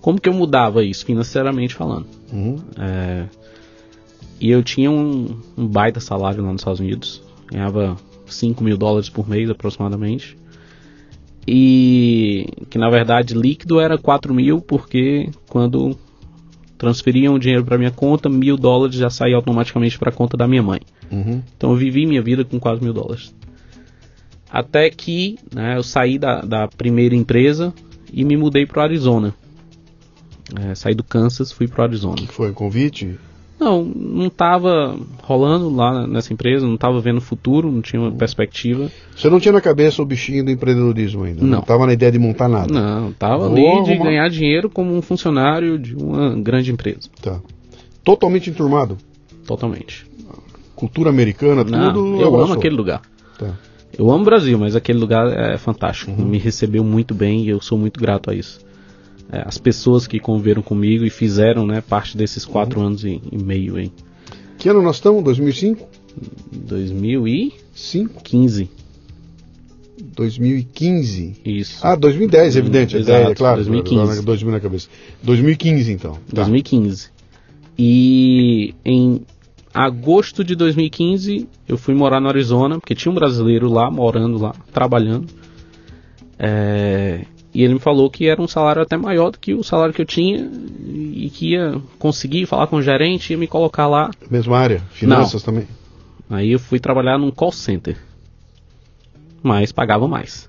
Como 0.00 0.20
que 0.20 0.28
eu 0.28 0.32
mudava 0.32 0.82
isso 0.82 1.04
financeiramente 1.04 1.74
falando? 1.74 2.06
Uhum. 2.32 2.56
É, 2.78 3.26
e 4.40 4.50
eu 4.50 4.62
tinha 4.62 4.90
um, 4.90 5.38
um 5.56 5.66
baita 5.66 6.00
salário 6.00 6.42
lá 6.42 6.52
nos 6.52 6.62
Estados 6.62 6.80
Unidos. 6.80 7.22
Ganhava 7.50 7.96
5 8.26 8.64
mil 8.64 8.78
dólares 8.78 9.10
por 9.10 9.28
mês 9.28 9.50
aproximadamente. 9.50 10.36
E 11.46 12.46
que 12.70 12.78
na 12.78 12.88
verdade 12.88 13.34
líquido 13.34 13.80
era 13.80 13.98
4 13.98 14.32
mil, 14.32 14.60
porque 14.60 15.28
quando 15.48 15.98
transferiam 16.78 17.34
o 17.34 17.38
dinheiro 17.38 17.64
para 17.64 17.78
minha 17.78 17.90
conta, 17.90 18.28
mil 18.28 18.56
dólares 18.56 18.96
já 18.96 19.10
saía 19.10 19.36
automaticamente 19.36 19.98
para 19.98 20.10
a 20.10 20.12
conta 20.12 20.36
da 20.36 20.46
minha 20.46 20.62
mãe. 20.62 20.80
Uhum. 21.10 21.42
Então 21.56 21.70
eu 21.70 21.76
vivi 21.76 22.06
minha 22.06 22.22
vida 22.22 22.44
com 22.44 22.58
4 22.58 22.82
mil 22.82 22.92
dólares. 22.92 23.34
Até 24.50 24.90
que 24.90 25.38
né, 25.54 25.76
eu 25.76 25.82
saí 25.82 26.18
da, 26.18 26.42
da 26.42 26.68
primeira 26.68 27.14
empresa 27.14 27.72
e 28.12 28.24
me 28.24 28.36
mudei 28.36 28.66
para 28.66 28.80
o 28.80 28.82
Arizona. 28.82 29.34
É, 30.60 30.74
saí 30.74 30.94
do 30.94 31.02
Kansas, 31.02 31.50
fui 31.50 31.66
para 31.66 31.82
o 31.82 31.84
Arizona. 31.84 32.16
Que 32.16 32.26
foi? 32.26 32.52
Convite? 32.52 33.18
Não, 33.62 33.84
não 33.84 34.28
tava 34.28 34.96
rolando 35.22 35.74
lá 35.74 36.06
nessa 36.06 36.32
empresa, 36.32 36.66
não 36.66 36.76
tava 36.76 37.00
vendo 37.00 37.20
futuro, 37.20 37.70
não 37.70 37.80
tinha 37.80 38.00
uma 38.02 38.10
perspectiva. 38.10 38.90
Você 39.16 39.30
não 39.30 39.38
tinha 39.38 39.52
na 39.52 39.60
cabeça 39.60 40.02
o 40.02 40.04
bichinho 40.04 40.44
do 40.44 40.50
empreendedorismo 40.50 41.24
ainda? 41.24 41.44
Não. 41.44 41.60
estava 41.60 41.86
na 41.86 41.92
ideia 41.92 42.10
de 42.10 42.18
montar 42.18 42.48
nada? 42.48 42.72
Não, 42.72 43.12
tava 43.12 43.48
Vou 43.48 43.56
ali 43.56 43.84
de 43.84 43.90
arrumar- 43.92 44.04
ganhar 44.10 44.28
dinheiro 44.28 44.68
como 44.68 44.94
um 44.96 45.00
funcionário 45.00 45.78
de 45.78 45.94
uma 45.94 46.34
grande 46.34 46.72
empresa. 46.72 47.08
Tá. 47.22 47.40
Totalmente 48.02 48.50
enturmado? 48.50 48.98
Totalmente. 49.46 50.06
Cultura 50.74 51.10
americana, 51.10 51.64
tudo? 51.64 51.76
Não, 51.76 52.20
eu 52.20 52.26
abraçou. 52.28 52.42
amo 52.44 52.52
aquele 52.54 52.74
lugar. 52.74 53.02
Tá. 53.38 53.54
Eu 53.96 54.10
amo 54.10 54.22
o 54.22 54.24
Brasil, 54.24 54.58
mas 54.58 54.74
aquele 54.74 54.98
lugar 54.98 55.28
é 55.32 55.56
fantástico. 55.58 56.10
Uhum. 56.10 56.24
Me 56.26 56.38
recebeu 56.38 56.82
muito 56.82 57.14
bem 57.14 57.42
e 57.44 57.48
eu 57.50 57.60
sou 57.60 57.78
muito 57.78 58.00
grato 58.00 58.30
a 58.30 58.34
isso. 58.34 58.58
É, 59.30 59.42
as 59.46 59.58
pessoas 59.58 60.06
que 60.06 60.18
conviveram 60.18 60.62
comigo 60.62 61.04
e 61.04 61.10
fizeram 61.10 61.66
né, 61.66 61.80
parte 61.80 62.16
desses 62.16 62.44
quatro 62.44 62.80
Uhum. 62.80 62.86
anos 62.86 63.04
e, 63.04 63.20
e 63.30 63.38
meio 63.42 63.76
aí. 63.76 63.90
Que 64.58 64.68
ano 64.68 64.82
nós 64.82 64.96
estamos? 64.96 65.22
2005? 65.24 65.86
2015. 66.52 67.52
5? 67.74 68.22
2015? 70.14 71.36
Isso. 71.44 71.78
Ah, 71.86 71.94
2010, 71.94 72.56
evidente. 72.56 72.96
Exato, 72.96 73.28
é, 73.28 73.32
é 73.32 73.34
claro. 73.34 73.56
2015. 73.56 74.00
agora 74.02 74.22
2000 74.22 74.52
na 74.52 74.60
cabeça. 74.60 74.88
2015, 75.22 75.92
então. 75.92 76.12
Tá. 76.12 76.18
2015. 76.42 77.10
E 77.78 78.74
em 78.84 79.22
agosto 79.72 80.44
de 80.44 80.54
2015 80.54 81.48
eu 81.66 81.78
fui 81.78 81.94
morar 81.94 82.20
no 82.20 82.28
Arizona, 82.28 82.78
porque 82.78 82.94
tinha 82.94 83.10
um 83.10 83.14
brasileiro 83.14 83.70
lá, 83.70 83.90
morando 83.90 84.38
lá, 84.38 84.54
trabalhando. 84.72 85.26
É, 86.38 87.24
e 87.54 87.62
ele 87.62 87.74
me 87.74 87.80
falou 87.80 88.10
que 88.10 88.26
era 88.26 88.40
um 88.40 88.48
salário 88.48 88.82
até 88.82 88.96
maior 88.96 89.30
do 89.30 89.38
que 89.38 89.54
o 89.54 89.62
salário 89.62 89.94
que 89.94 90.00
eu 90.00 90.06
tinha 90.06 90.50
e 90.86 91.30
que 91.30 91.52
ia 91.52 91.80
conseguir 91.98 92.46
falar 92.46 92.66
com 92.66 92.76
o 92.76 92.82
gerente 92.82 93.32
e 93.32 93.36
me 93.36 93.46
colocar 93.46 93.86
lá. 93.86 94.10
Mesma 94.30 94.58
área? 94.58 94.80
Finanças 94.90 95.42
também? 95.42 95.66
Aí 96.30 96.52
eu 96.52 96.58
fui 96.58 96.80
trabalhar 96.80 97.18
num 97.18 97.30
call 97.30 97.52
center. 97.52 97.96
Mas 99.42 99.72
pagava 99.72 100.08
mais. 100.08 100.48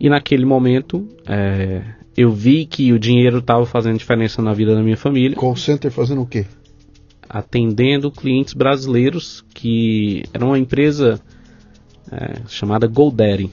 E 0.00 0.08
naquele 0.08 0.44
momento 0.44 1.06
é, 1.26 1.82
eu 2.16 2.32
vi 2.32 2.66
que 2.66 2.92
o 2.92 2.98
dinheiro 2.98 3.38
estava 3.38 3.64
fazendo 3.64 3.98
diferença 3.98 4.42
na 4.42 4.52
vida 4.52 4.74
da 4.74 4.82
minha 4.82 4.96
família. 4.96 5.36
Call 5.36 5.56
center 5.56 5.90
fazendo 5.90 6.22
o 6.22 6.26
quê? 6.26 6.46
atendendo 7.32 8.10
clientes 8.10 8.52
brasileiros 8.52 9.42
que 9.54 10.22
era 10.34 10.44
uma 10.44 10.58
empresa 10.58 11.18
é, 12.10 12.42
chamada 12.46 12.86
GoDaddy. 12.86 13.50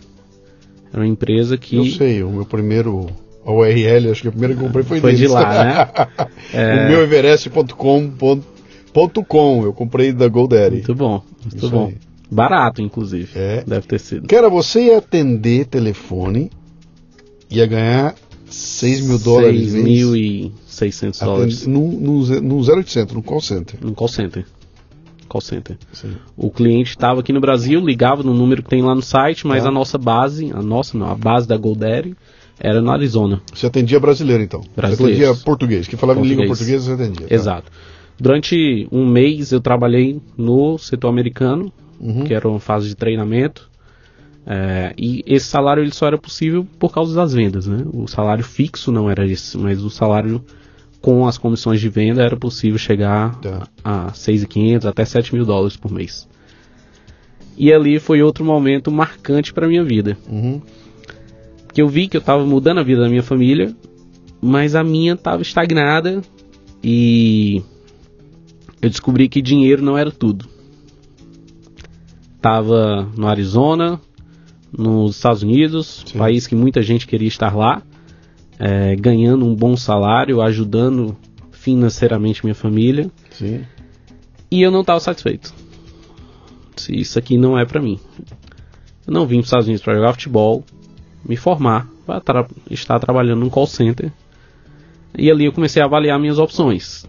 Era 0.92 1.02
uma 1.02 1.08
empresa 1.08 1.58
que 1.58 1.76
Eu 1.78 1.86
sei, 1.86 2.22
o 2.24 2.30
meu 2.30 2.46
primeiro 2.46 3.08
a 3.46 3.52
URL, 3.52 4.12
acho 4.12 4.22
que 4.24 4.28
a 4.28 4.32
primeira 4.32 4.54
que 4.56 4.60
eu 4.62 4.66
comprei 4.68 4.84
foi, 4.84 5.00
Foi 5.00 5.16
de 5.16 5.28
lá, 5.28 5.50
né? 5.64 5.88
É. 6.54 6.86
o 6.86 6.90
meu 6.90 7.02
everest.com.com, 7.04 9.64
eu 9.64 9.74
comprei 9.74 10.12
da 10.12 10.28
GoDaddy. 10.28 10.76
muito 10.78 10.96
bom, 10.96 11.24
muito 11.42 11.58
Isso 11.58 11.70
bom. 11.70 11.88
aí. 11.88 11.98
Barato, 12.32 12.82
inclusive. 12.82 13.30
É. 13.36 13.64
Deve 13.66 13.88
ter 13.88 14.00
sido. 14.00 14.34
Era 14.34 14.50
você 14.50 14.86
ia 14.88 14.98
atender 15.00 15.66
telefone, 15.66 16.52
ia 17.50 17.66
ganhar 17.66 18.14
6 18.48 19.02
mil 19.02 19.18
dólares 19.20 19.74
mês, 19.74 20.06
6.600 20.70 21.20
dólares 21.26 21.62
atende- 21.64 21.70
no, 21.70 21.88
no, 21.92 22.24
ze- 22.24 22.40
no 22.42 22.62
0800, 22.62 23.16
no 23.16 23.24
call 23.24 23.42
center. 23.42 23.80
no 23.82 23.94
call 23.94 24.08
center. 24.08 24.46
Call 25.30 25.42
center. 25.42 25.78
Sim. 25.94 26.14
O 26.36 26.50
cliente 26.50 26.90
estava 26.90 27.20
aqui 27.22 27.32
no 27.32 27.40
Brasil, 27.40 27.80
ligava 27.80 28.24
no 28.24 28.34
número 28.34 28.62
que 28.64 28.70
tem 28.70 28.82
lá 28.82 28.94
no 28.94 29.02
site, 29.02 29.48
mas 29.48 29.64
Tá. 29.64 29.70
a 29.70 29.72
nossa 29.72 29.98
base, 29.98 30.52
a 30.54 30.62
nossa 30.62 30.98
não, 30.98 31.08
a 31.10 31.16
base 31.16 31.48
da 31.48 31.56
GoDaddy 31.56 32.16
era 32.60 32.82
no 32.82 32.92
Arizona. 32.92 33.42
Você 33.54 33.66
atendia 33.68 34.00
brasileiro 34.00 34.44
então? 34.44 34.62
Você 34.62 34.70
Brasileiros. 34.76 35.22
atendia 35.30 35.44
português, 35.46 35.88
que 35.88 35.96
falava 35.96 36.20
em 36.20 36.24
língua 36.24 36.46
Português. 36.48 36.84
portuguesa 36.84 36.98
você 36.98 37.04
atendia. 37.04 37.28
tá? 37.30 37.34
Exato. 37.36 37.72
Durante 38.20 38.88
um 38.92 39.08
mês 39.08 39.52
eu 39.54 39.62
trabalhei 39.62 40.20
no 40.38 40.78
setor 40.78 41.08
americano, 41.10 41.72
Uhum. 42.02 42.24
que 42.26 42.34
era 42.34 42.48
uma 42.50 42.60
fase 42.60 42.88
de 42.90 42.96
treinamento. 42.96 43.70
É, 44.46 44.94
e 44.98 45.24
esse 45.28 45.46
salário 45.46 45.84
ele 45.84 45.94
só 45.94 46.08
era 46.08 46.18
possível 46.18 46.66
por 46.80 46.92
causa 46.92 47.14
das 47.16 47.34
vendas, 47.34 47.68
né? 47.68 47.84
O 47.94 48.08
salário 48.08 48.44
fixo 48.44 48.92
não 48.92 49.10
era 49.10 49.26
esse, 49.28 49.58
mas 49.58 49.84
o 49.84 49.90
salário 49.90 50.44
com 51.02 51.26
as 51.26 51.38
comissões 51.38 51.80
de 51.80 51.88
venda 51.90 52.22
era 52.22 52.36
possível 52.36 52.78
chegar 52.78 53.40
Tá. 53.40 53.68
a 53.84 54.12
6.500 54.12 54.86
até 54.86 55.06
7 55.06 55.34
mil 55.34 55.46
dólares 55.46 55.78
por 55.78 55.92
mês. 55.92 56.28
E 57.58 57.72
ali 57.74 58.00
foi 58.00 58.22
outro 58.22 58.44
momento 58.46 58.92
marcante 58.92 59.54
para 59.54 59.68
minha 59.68 59.84
vida, 59.84 60.18
Uhum. 60.30 60.62
que 61.74 61.82
eu 61.82 61.88
vi 61.88 62.08
que 62.08 62.18
eu 62.18 62.20
estava 62.22 62.46
mudando 62.46 62.80
a 62.80 62.84
vida 62.84 63.02
da 63.02 63.10
minha 63.10 63.24
família, 63.24 63.76
mas 64.42 64.76
a 64.76 64.84
minha 64.84 65.14
estava 65.14 65.42
estagnada 65.42 66.22
e 66.84 67.62
eu 68.82 68.90
descobri 68.90 69.28
que 69.30 69.42
dinheiro 69.42 69.82
não 69.84 69.98
era 69.98 70.12
tudo. 70.12 70.46
Tava 72.42 73.08
no 73.18 73.28
Arizona, 73.28 74.00
nos 74.78 75.16
Estados 75.18 75.44
Unidos, 75.44 76.04
Sim. 76.08 76.18
país 76.18 76.48
que 76.48 76.56
muita 76.56 76.82
gente 76.82 77.06
queria 77.06 77.28
estar 77.28 77.54
lá, 77.56 77.82
é, 78.60 78.94
ganhando 78.98 79.46
um 79.46 79.56
bom 79.56 79.78
salário, 79.78 80.42
ajudando 80.42 81.18
financeiramente 81.52 82.44
minha 82.44 82.54
família. 82.54 83.10
Sim. 83.32 83.66
E 84.52 84.62
eu 84.62 84.70
não 84.70 84.82
estava 84.82 85.00
satisfeito. 85.00 85.54
Se 86.76 86.94
isso 86.96 87.18
aqui 87.18 87.38
não 87.38 87.58
é 87.58 87.66
para 87.66 87.82
mim. 87.82 87.98
Eu 89.08 89.14
não 89.14 89.26
vim 89.26 89.38
para 89.38 89.42
os 89.42 89.48
Estados 89.48 89.68
Unidos 89.68 89.84
para 89.84 89.96
jogar 89.96 90.14
futebol, 90.14 90.64
me 91.26 91.36
formar, 91.36 91.88
para 92.06 92.20
tra 92.20 92.48
estar 92.70 93.00
trabalhando 93.00 93.40
num 93.40 93.50
call 93.50 93.68
center. 93.68 94.12
E 95.18 95.32
ali 95.32 95.46
eu 95.46 95.54
comecei 95.54 95.82
a 95.82 95.86
avaliar 95.86 96.20
minhas 96.20 96.38
opções. 96.38 97.08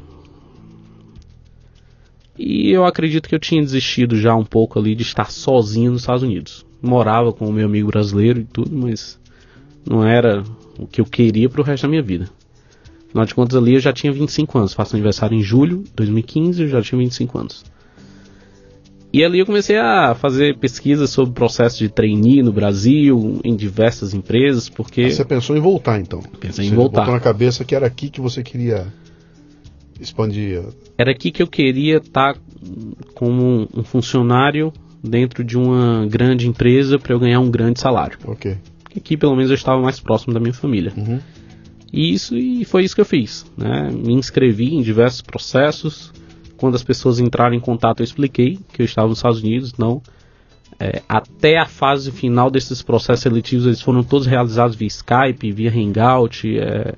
E 2.38 2.70
eu 2.70 2.86
acredito 2.86 3.28
que 3.28 3.34
eu 3.34 3.38
tinha 3.38 3.60
desistido 3.60 4.16
já 4.16 4.34
um 4.34 4.44
pouco 4.44 4.78
ali 4.78 4.94
de 4.94 5.02
estar 5.02 5.30
sozinho 5.30 5.92
nos 5.92 6.02
Estados 6.02 6.22
Unidos. 6.22 6.64
Morava 6.80 7.32
com 7.32 7.46
o 7.46 7.52
meu 7.52 7.66
amigo 7.66 7.90
brasileiro 7.90 8.40
e 8.40 8.44
tudo, 8.44 8.74
mas 8.74 9.19
não 9.88 10.04
era 10.06 10.42
o 10.78 10.86
que 10.86 11.00
eu 11.00 11.04
queria 11.04 11.48
para 11.48 11.60
o 11.60 11.64
resto 11.64 11.84
da 11.84 11.88
minha 11.88 12.02
vida. 12.02 12.28
Afinal 13.08 13.26
de 13.26 13.34
contas, 13.34 13.56
ali 13.56 13.74
eu 13.74 13.80
já 13.80 13.92
tinha 13.92 14.12
25 14.12 14.58
anos. 14.58 14.72
Faço 14.72 14.94
aniversário 14.94 15.36
em 15.36 15.42
julho 15.42 15.78
de 15.78 15.90
2015 15.96 16.62
eu 16.62 16.68
já 16.68 16.80
tinha 16.80 16.98
25 16.98 17.38
anos. 17.38 17.64
E 19.12 19.24
ali 19.24 19.40
eu 19.40 19.46
comecei 19.46 19.76
a 19.76 20.14
fazer 20.14 20.56
pesquisas 20.58 21.10
sobre 21.10 21.32
o 21.32 21.34
processo 21.34 21.78
de 21.78 21.88
trainee 21.88 22.42
no 22.44 22.52
Brasil, 22.52 23.40
em 23.42 23.56
diversas 23.56 24.14
empresas, 24.14 24.68
porque... 24.68 25.10
Você 25.10 25.24
pensou 25.24 25.56
em 25.56 25.60
voltar, 25.60 26.00
então? 26.00 26.22
Pensei 26.38 26.66
você 26.66 26.72
em 26.72 26.76
voltar. 26.76 27.00
botou 27.00 27.14
na 27.14 27.20
cabeça 27.20 27.64
que 27.64 27.74
era 27.74 27.86
aqui 27.86 28.08
que 28.08 28.20
você 28.20 28.44
queria 28.44 28.86
expandir... 30.00 30.62
Era 30.96 31.10
aqui 31.10 31.32
que 31.32 31.42
eu 31.42 31.48
queria 31.48 31.96
estar 31.96 32.36
como 33.12 33.68
um 33.74 33.82
funcionário 33.82 34.72
dentro 35.02 35.42
de 35.42 35.58
uma 35.58 36.06
grande 36.06 36.46
empresa 36.46 36.96
para 36.96 37.12
eu 37.12 37.18
ganhar 37.18 37.40
um 37.40 37.50
grande 37.50 37.80
salário. 37.80 38.16
Ok. 38.24 38.56
Aqui, 38.96 39.16
pelo 39.16 39.34
menos, 39.34 39.50
eu 39.50 39.54
estava 39.54 39.80
mais 39.80 40.00
próximo 40.00 40.34
da 40.34 40.40
minha 40.40 40.52
família. 40.52 40.92
Uhum. 40.96 41.20
E 41.92 42.12
isso 42.12 42.36
e 42.36 42.64
foi 42.64 42.84
isso 42.84 42.94
que 42.94 43.00
eu 43.00 43.06
fiz. 43.06 43.44
Né? 43.56 43.90
Me 43.90 44.14
inscrevi 44.14 44.74
em 44.74 44.82
diversos 44.82 45.20
processos. 45.20 46.12
Quando 46.56 46.74
as 46.74 46.82
pessoas 46.82 47.18
entraram 47.18 47.54
em 47.54 47.60
contato, 47.60 48.00
eu 48.00 48.04
expliquei 48.04 48.58
que 48.72 48.82
eu 48.82 48.84
estava 48.84 49.08
nos 49.08 49.18
Estados 49.18 49.40
Unidos. 49.40 49.74
Não. 49.76 50.02
É, 50.78 51.02
até 51.08 51.58
a 51.58 51.66
fase 51.66 52.10
final 52.10 52.50
desses 52.50 52.80
processos 52.80 53.22
seletivos, 53.22 53.66
eles 53.66 53.80
foram 53.80 54.02
todos 54.02 54.26
realizados 54.26 54.76
via 54.76 54.88
Skype, 54.88 55.52
via 55.52 55.70
Hangout, 55.70 56.58
é, 56.58 56.94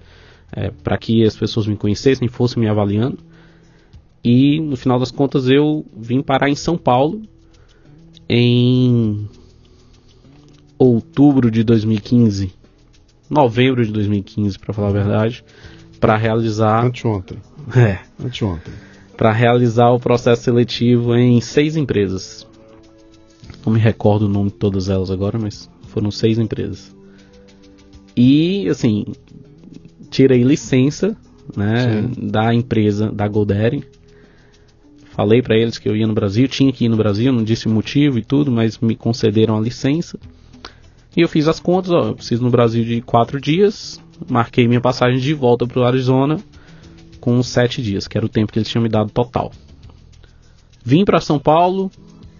é, 0.52 0.70
para 0.70 0.96
que 0.96 1.24
as 1.24 1.36
pessoas 1.36 1.66
me 1.66 1.76
conhecessem, 1.76 2.28
fossem 2.28 2.62
me 2.62 2.68
avaliando. 2.68 3.18
E 4.22 4.60
no 4.60 4.76
final 4.76 5.00
das 5.00 5.10
contas, 5.10 5.48
eu 5.48 5.84
vim 5.96 6.22
parar 6.22 6.48
em 6.48 6.54
São 6.54 6.78
Paulo 6.78 7.22
em 8.28 9.28
outubro 10.90 11.50
de 11.50 11.62
2015 11.62 12.62
novembro 13.32 13.84
de 13.84 13.90
2015, 13.90 14.58
para 14.58 14.74
falar 14.74 14.88
a 14.88 14.92
verdade, 14.92 15.44
para 15.98 16.16
realizar. 16.16 16.84
Anteontem. 16.84 17.38
É. 17.74 17.98
Anteontem. 18.22 18.72
Para 19.16 19.32
realizar 19.32 19.90
o 19.90 19.98
processo 19.98 20.42
seletivo 20.42 21.14
em 21.16 21.40
seis 21.40 21.76
empresas. 21.76 22.46
Não 23.64 23.72
me 23.72 23.80
recordo 23.80 24.26
o 24.26 24.28
nome 24.28 24.50
de 24.50 24.56
todas 24.56 24.88
elas 24.88 25.10
agora, 25.10 25.38
mas 25.38 25.70
foram 25.88 26.10
seis 26.10 26.38
empresas. 26.38 26.94
E, 28.16 28.68
assim, 28.68 29.06
tirei 30.10 30.42
licença 30.42 31.16
né, 31.56 32.10
da 32.18 32.52
empresa, 32.52 33.10
da 33.10 33.26
Goldere. 33.26 33.84
Falei 35.12 35.40
para 35.40 35.56
eles 35.56 35.78
que 35.78 35.88
eu 35.88 35.96
ia 35.96 36.06
no 36.06 36.14
Brasil, 36.14 36.48
tinha 36.48 36.72
que 36.72 36.86
ir 36.86 36.88
no 36.88 36.96
Brasil, 36.96 37.32
não 37.32 37.44
disse 37.44 37.66
o 37.66 37.70
motivo 37.70 38.18
e 38.18 38.24
tudo, 38.24 38.50
mas 38.50 38.78
me 38.78 38.96
concederam 38.96 39.56
a 39.56 39.60
licença. 39.60 40.18
E 41.16 41.20
eu 41.20 41.28
fiz 41.28 41.46
as 41.46 41.60
contas, 41.60 41.90
ó, 41.90 42.08
eu 42.08 42.14
preciso 42.14 42.42
no 42.42 42.50
Brasil 42.50 42.84
de 42.84 43.00
quatro 43.02 43.40
dias, 43.40 44.00
marquei 44.30 44.66
minha 44.66 44.80
passagem 44.80 45.20
de 45.20 45.34
volta 45.34 45.66
para 45.66 45.80
o 45.80 45.84
Arizona 45.84 46.38
com 47.20 47.42
sete 47.42 47.82
dias, 47.82 48.08
que 48.08 48.16
era 48.16 48.26
o 48.26 48.28
tempo 48.28 48.52
que 48.52 48.58
eles 48.58 48.68
tinham 48.68 48.82
me 48.82 48.88
dado 48.88 49.10
total. 49.10 49.52
Vim 50.84 51.04
para 51.04 51.20
São 51.20 51.38
Paulo, 51.38 51.90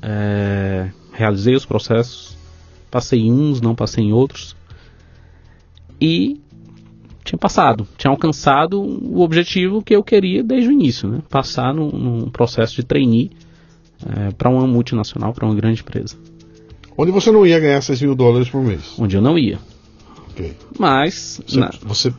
é, 0.00 0.90
realizei 1.12 1.54
os 1.54 1.64
processos, 1.64 2.36
passei 2.90 3.20
em 3.20 3.32
uns, 3.32 3.60
não 3.60 3.74
passei 3.74 4.04
em 4.04 4.12
outros, 4.12 4.56
e 6.00 6.40
tinha 7.22 7.38
passado, 7.38 7.86
tinha 7.96 8.10
alcançado 8.10 8.80
o 8.82 9.20
objetivo 9.20 9.82
que 9.82 9.94
eu 9.94 10.02
queria 10.02 10.42
desde 10.42 10.68
o 10.68 10.72
início, 10.72 11.08
né? 11.08 11.22
passar 11.28 11.72
num, 11.72 11.90
num 11.90 12.30
processo 12.30 12.74
de 12.74 12.82
trainee 12.82 13.30
é, 14.04 14.32
para 14.32 14.50
uma 14.50 14.66
multinacional, 14.66 15.32
para 15.32 15.46
uma 15.46 15.54
grande 15.54 15.80
empresa. 15.80 16.16
Onde 16.96 17.10
você 17.10 17.30
não 17.30 17.46
ia 17.46 17.58
ganhar 17.58 17.80
6 17.80 18.02
mil 18.02 18.14
dólares 18.14 18.48
por 18.48 18.62
mês. 18.62 18.94
Onde 18.98 19.16
eu 19.16 19.22
não 19.22 19.38
ia. 19.38 19.58
Ok. 20.30 20.52
Mas. 20.78 21.40
Você, 21.46 21.58
na- 21.60 21.70
você, 21.82 22.12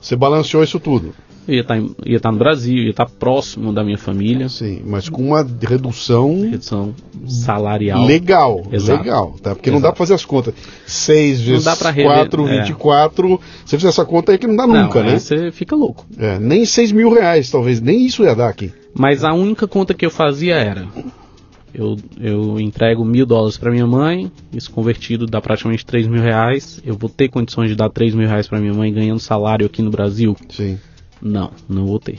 você 0.00 0.16
balanceou 0.16 0.62
isso 0.64 0.78
tudo. 0.80 1.12
eu 1.48 1.54
ia 1.54 1.60
estar, 1.62 1.76
em- 1.78 1.94
ia 2.06 2.16
estar 2.18 2.30
no 2.30 2.38
Brasil, 2.38 2.76
ia 2.84 2.90
estar 2.90 3.06
próximo 3.06 3.72
da 3.72 3.82
minha 3.82 3.98
família. 3.98 4.48
Sim, 4.48 4.82
mas 4.86 5.08
com 5.08 5.22
uma 5.28 5.44
redução 5.62 6.42
Redução 6.42 6.94
salarial. 7.26 8.04
legal. 8.06 8.62
Exato. 8.70 9.02
Legal, 9.02 9.34
tá? 9.42 9.54
Porque 9.54 9.70
não 9.70 9.78
Exato. 9.78 9.90
dá 9.90 9.92
pra 9.92 9.98
fazer 9.98 10.14
as 10.14 10.24
contas. 10.24 10.54
6 10.86 11.40
vezes 11.40 11.64
dá 11.64 11.74
pra 11.74 11.90
rever, 11.90 12.12
4, 12.12 12.46
é. 12.48 12.60
24. 12.62 13.40
Se 13.64 13.70
você 13.70 13.76
fizer 13.78 13.88
essa 13.88 14.04
conta 14.04 14.30
aí 14.32 14.38
que 14.38 14.46
não 14.46 14.54
dá 14.56 14.66
Não, 14.66 14.82
nunca, 14.84 15.02
né? 15.02 15.18
você 15.18 15.50
fica 15.50 15.74
louco. 15.74 16.06
É, 16.18 16.38
nem 16.38 16.64
6 16.64 16.92
mil 16.92 17.12
reais, 17.12 17.50
talvez. 17.50 17.80
Nem 17.80 18.06
isso 18.06 18.22
ia 18.22 18.34
dar 18.34 18.48
aqui. 18.48 18.72
Mas 18.94 19.24
a 19.24 19.32
única 19.32 19.66
conta 19.66 19.92
que 19.94 20.04
eu 20.06 20.10
fazia 20.10 20.54
era: 20.56 20.86
eu, 21.72 21.96
eu 22.18 22.60
entrego 22.60 23.04
mil 23.04 23.24
dólares 23.24 23.56
para 23.56 23.70
minha 23.70 23.86
mãe, 23.86 24.30
isso 24.52 24.70
convertido 24.70 25.26
dá 25.26 25.40
praticamente 25.40 25.86
3 25.86 26.06
mil 26.06 26.22
reais. 26.22 26.80
Eu 26.84 26.96
vou 26.96 27.08
ter 27.08 27.28
condições 27.28 27.68
de 27.68 27.76
dar 27.76 27.88
3 27.88 28.14
mil 28.14 28.26
reais 28.26 28.48
para 28.48 28.60
minha 28.60 28.74
mãe 28.74 28.92
ganhando 28.92 29.20
salário 29.20 29.66
aqui 29.66 29.80
no 29.82 29.90
Brasil? 29.90 30.36
Sim. 30.48 30.78
Não, 31.22 31.52
não 31.68 31.86
vou 31.86 31.98
ter. 31.98 32.18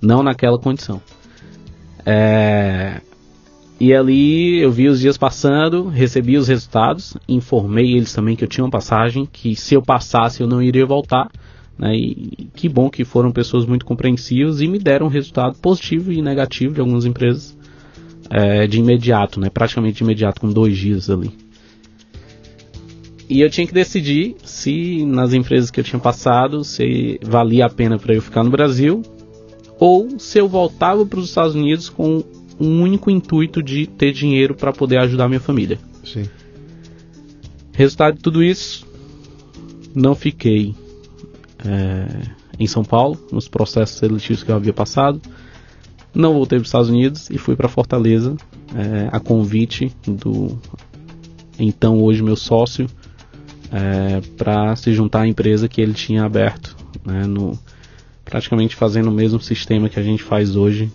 Não 0.00 0.22
naquela 0.22 0.58
condição. 0.58 1.00
É, 2.04 3.00
E 3.78 3.94
ali 3.94 4.58
eu 4.60 4.70
vi 4.70 4.88
os 4.88 5.00
dias 5.00 5.16
passando, 5.16 5.88
recebi 5.88 6.36
os 6.36 6.48
resultados, 6.48 7.16
informei 7.28 7.92
eles 7.92 8.12
também 8.12 8.36
que 8.36 8.44
eu 8.44 8.48
tinha 8.48 8.64
uma 8.64 8.70
passagem, 8.70 9.28
que 9.30 9.54
se 9.54 9.74
eu 9.74 9.82
passasse 9.82 10.40
eu 10.40 10.46
não 10.46 10.62
iria 10.62 10.84
voltar. 10.84 11.30
Né? 11.78 11.94
E 11.94 12.48
que 12.54 12.68
bom 12.68 12.90
que 12.90 13.04
foram 13.04 13.32
pessoas 13.32 13.64
muito 13.64 13.86
compreensivas 13.86 14.60
e 14.60 14.66
me 14.66 14.78
deram 14.78 15.06
um 15.06 15.10
resultado 15.10 15.56
positivo 15.58 16.12
e 16.12 16.20
negativo 16.20 16.74
de 16.74 16.80
algumas 16.80 17.06
empresas 17.06 17.56
é, 18.30 18.66
de 18.66 18.78
imediato, 18.78 19.40
né? 19.40 19.50
praticamente 19.50 19.98
de 19.98 20.04
imediato, 20.04 20.40
com 20.40 20.48
dois 20.48 20.78
dias 20.78 21.10
ali. 21.10 21.30
E 23.28 23.40
eu 23.40 23.50
tinha 23.50 23.66
que 23.66 23.72
decidir 23.72 24.36
se 24.42 25.04
nas 25.04 25.32
empresas 25.32 25.70
que 25.70 25.78
eu 25.78 25.84
tinha 25.84 26.00
passado, 26.00 26.64
se 26.64 27.20
valia 27.22 27.66
a 27.66 27.70
pena 27.70 27.98
para 27.98 28.14
eu 28.14 28.22
ficar 28.22 28.42
no 28.42 28.50
Brasil 28.50 29.02
ou 29.78 30.18
se 30.18 30.38
eu 30.38 30.48
voltava 30.48 31.06
para 31.06 31.18
os 31.18 31.28
Estados 31.28 31.54
Unidos 31.54 31.88
com 31.88 32.24
um 32.58 32.82
único 32.82 33.10
intuito 33.10 33.62
de 33.62 33.86
ter 33.86 34.12
dinheiro 34.12 34.54
para 34.54 34.72
poder 34.72 34.98
ajudar 34.98 35.28
minha 35.28 35.40
família. 35.40 35.78
Sim. 36.04 36.24
Resultado 37.72 38.16
de 38.16 38.22
tudo 38.22 38.42
isso, 38.42 38.86
não 39.94 40.14
fiquei 40.14 40.74
é, 41.64 42.30
em 42.58 42.66
São 42.66 42.84
Paulo 42.84 43.18
nos 43.32 43.48
processos 43.48 43.96
seletivos 43.96 44.42
que 44.42 44.50
eu 44.50 44.56
havia 44.56 44.72
passado. 44.72 45.20
Não 46.14 46.34
voltei 46.34 46.58
para 46.58 46.62
os 46.62 46.68
Estados 46.68 46.88
Unidos 46.88 47.30
e 47.30 47.38
fui 47.38 47.54
para 47.56 47.68
Fortaleza 47.68 48.36
é, 48.74 49.08
a 49.12 49.20
convite 49.20 49.92
do 50.06 50.58
então 51.58 52.02
hoje 52.02 52.22
meu 52.22 52.36
sócio 52.36 52.86
é, 53.70 54.20
para 54.36 54.74
se 54.76 54.92
juntar 54.92 55.22
à 55.22 55.28
empresa 55.28 55.68
que 55.68 55.80
ele 55.80 55.92
tinha 55.92 56.24
aberto, 56.24 56.76
né, 57.04 57.26
no, 57.26 57.58
praticamente 58.24 58.74
fazendo 58.74 59.08
o 59.08 59.12
mesmo 59.12 59.40
sistema 59.40 59.88
que 59.88 59.98
a 59.98 60.02
gente 60.02 60.22
faz 60.22 60.56
hoje 60.56 60.90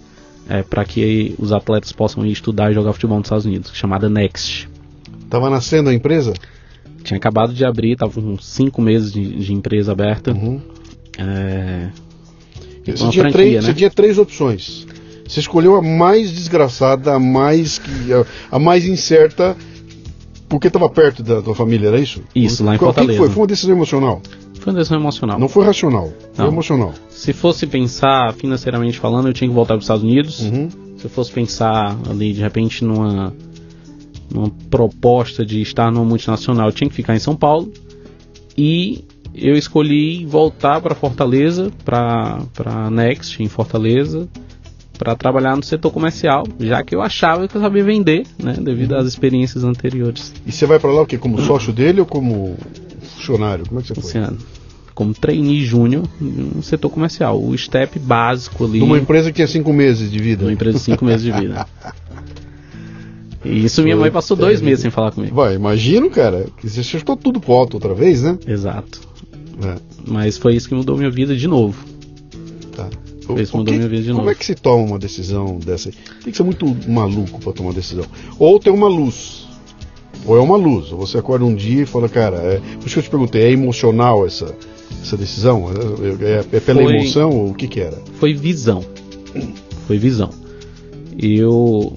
é, 0.49 0.61
para 0.61 0.83
que 0.83 1.35
os 1.39 1.51
atletas 1.51 1.91
possam 1.91 2.25
ir 2.25 2.31
estudar 2.31 2.71
e 2.71 2.73
jogar 2.73 2.93
futebol 2.93 3.17
nos 3.17 3.27
Estados 3.27 3.45
Unidos, 3.45 3.71
chamada 3.73 4.09
Next. 4.09 4.69
Tava 5.29 5.49
nascendo 5.49 5.89
a 5.89 5.93
empresa? 5.93 6.33
Tinha 7.03 7.17
acabado 7.17 7.53
de 7.53 7.63
abrir, 7.63 7.93
estava 7.93 8.11
com 8.11 8.37
cinco 8.37 8.81
meses 8.81 9.11
de, 9.11 9.37
de 9.37 9.53
empresa 9.53 9.91
aberta. 9.91 10.31
Uhum. 10.31 10.61
É, 11.17 11.89
Você, 12.85 12.93
tinha 12.93 13.11
franquia, 13.11 13.31
três, 13.31 13.53
né? 13.53 13.61
você 13.61 13.73
tinha 13.73 13.89
três 13.89 14.17
opções. 14.17 14.87
Você 15.27 15.39
escolheu 15.39 15.75
a 15.75 15.81
mais 15.81 16.31
desgraçada, 16.31 17.13
a 17.15 17.19
mais, 17.19 17.79
que, 17.79 18.13
a, 18.13 18.25
a 18.55 18.59
mais 18.59 18.85
incerta, 18.85 19.55
porque 20.47 20.67
estava 20.67 20.87
perto 20.89 21.23
da 21.23 21.41
tua 21.41 21.55
família, 21.55 21.87
era 21.87 21.99
isso? 21.99 22.21
Isso, 22.35 22.63
lá 22.63 22.75
em 22.75 22.77
Qual- 22.77 22.93
Fortaleza. 22.93 23.17
foi? 23.19 23.29
Foi 23.29 23.41
uma 23.41 23.47
decisão 23.47 23.75
emocional. 23.75 24.21
Foi 24.59 24.71
uma 24.73 24.79
decisão 24.79 24.99
emocional. 24.99 25.39
Não 25.39 25.47
foi 25.49 25.65
racional, 25.65 26.11
foi 26.33 26.45
Não. 26.45 26.51
emocional. 26.51 26.93
Se 27.09 27.33
fosse 27.33 27.65
pensar 27.67 28.33
financeiramente 28.35 28.99
falando, 28.99 29.27
eu 29.27 29.33
tinha 29.33 29.47
que 29.47 29.53
voltar 29.53 29.73
para 29.73 29.79
os 29.79 29.83
Estados 29.85 30.03
Unidos. 30.03 30.41
Uhum. 30.41 30.69
Se 30.97 31.05
eu 31.05 31.09
fosse 31.09 31.31
pensar 31.31 31.97
ali 32.09 32.31
de 32.33 32.41
repente 32.41 32.83
numa, 32.83 33.33
numa 34.31 34.49
proposta 34.69 35.45
de 35.45 35.61
estar 35.61 35.91
numa 35.91 36.05
multinacional, 36.05 36.67
eu 36.67 36.71
tinha 36.71 36.89
que 36.89 36.95
ficar 36.95 37.15
em 37.15 37.19
São 37.19 37.35
Paulo. 37.35 37.71
E 38.57 39.03
eu 39.33 39.55
escolhi 39.55 40.25
voltar 40.25 40.79
para 40.81 40.95
Fortaleza, 40.95 41.71
para 41.83 42.39
para 42.53 42.89
Next 42.89 43.41
em 43.43 43.47
Fortaleza, 43.49 44.27
para 44.97 45.15
trabalhar 45.15 45.55
no 45.55 45.63
setor 45.63 45.91
comercial, 45.91 46.43
já 46.59 46.83
que 46.83 46.95
eu 46.95 47.01
achava 47.01 47.47
que 47.47 47.55
eu 47.55 47.61
sabia 47.61 47.83
vender, 47.83 48.25
né, 48.41 48.53
devido 48.59 48.95
às 48.95 49.05
experiências 49.05 49.63
anteriores. 49.63 50.33
E 50.45 50.51
você 50.51 50.65
vai 50.65 50.79
para 50.79 50.91
lá 50.91 51.01
o 51.01 51.05
quê? 51.05 51.17
Como 51.17 51.41
sócio 51.41 51.73
dele 51.73 51.99
ou 51.99 52.05
como 52.05 52.57
funcionário? 53.15 53.65
Como 53.67 53.79
é 53.79 53.83
que 53.83 53.89
você 53.89 53.95
foi? 53.95 54.03
Luciano. 54.03 54.37
como 54.93 55.13
trainee 55.13 55.65
júnior 55.65 56.03
no 56.19 56.63
setor 56.63 56.89
comercial. 56.89 57.41
O 57.41 57.57
step 57.57 57.99
básico 57.99 58.65
ali. 58.65 58.79
Numa 58.79 58.97
empresa 58.97 59.29
que 59.29 59.35
tinha 59.35 59.47
cinco 59.47 59.73
meses 59.73 60.09
de 60.09 60.19
vida. 60.19 60.43
Numa 60.43 60.53
empresa 60.53 60.77
de 60.77 60.83
cinco 60.83 61.05
meses 61.05 61.21
de 61.21 61.31
vida. 61.31 61.67
E 63.45 63.63
isso 63.65 63.83
minha 63.83 63.95
mãe 63.95 64.09
passou 64.09 64.35
dois 64.35 64.59
meses 64.59 64.79
sem 64.79 64.89
falar 64.89 65.11
comigo. 65.11 65.35
Vai, 65.35 65.53
imagino, 65.53 66.09
cara, 66.09 66.47
que 66.57 66.67
você 66.67 66.81
chutou 66.81 67.15
tudo 67.15 67.39
pro 67.39 67.53
alto 67.53 67.75
outra 67.75 67.93
vez, 67.93 68.23
né? 68.23 68.39
Exato. 68.47 68.99
É. 69.63 69.75
Mas 70.07 70.35
foi 70.35 70.55
isso 70.55 70.67
que 70.67 70.73
mudou 70.73 70.97
minha 70.97 71.11
vida 71.11 71.35
de 71.35 71.47
novo. 71.47 71.77
Tá. 72.75 72.89
Isso 73.41 73.51
que 73.63 73.71
minha 73.71 73.89
de 73.89 74.03
Como 74.07 74.17
novo. 74.19 74.29
é 74.29 74.35
que 74.35 74.45
se 74.45 74.55
toma 74.55 74.83
uma 74.83 74.99
decisão 74.99 75.57
dessa? 75.57 75.89
Tem 76.23 76.31
que 76.31 76.37
ser 76.37 76.43
muito 76.43 76.65
maluco 76.89 77.39
pra 77.39 77.51
tomar 77.53 77.69
uma 77.69 77.75
decisão. 77.75 78.05
Ou 78.39 78.59
tem 78.59 78.71
uma 78.71 78.87
luz. 78.87 79.47
Ou 80.25 80.37
é 80.37 80.41
uma 80.41 80.57
luz. 80.57 80.91
Ou 80.91 80.99
você 80.99 81.17
acorda 81.17 81.45
um 81.45 81.53
dia 81.55 81.83
e 81.83 81.85
fala, 81.85 82.07
cara, 82.09 82.37
é... 82.37 82.59
por 82.79 82.85
isso 82.85 82.93
que 82.93 82.99
eu 82.99 83.03
te 83.03 83.09
perguntei, 83.09 83.41
é 83.43 83.51
emocional 83.51 84.25
essa, 84.25 84.55
essa 85.01 85.15
decisão? 85.17 85.65
É, 85.71 86.25
é- 86.25 86.45
é 86.57 86.59
pela 86.59 86.81
Foi- 86.83 86.95
emoção 86.95 87.29
ou 87.31 87.49
o 87.49 87.53
que 87.53 87.67
que 87.67 87.79
era? 87.79 87.97
Foi 88.19 88.33
visão. 88.33 88.83
Foi 89.87 89.97
visão. 89.97 90.29
Eu 91.17 91.93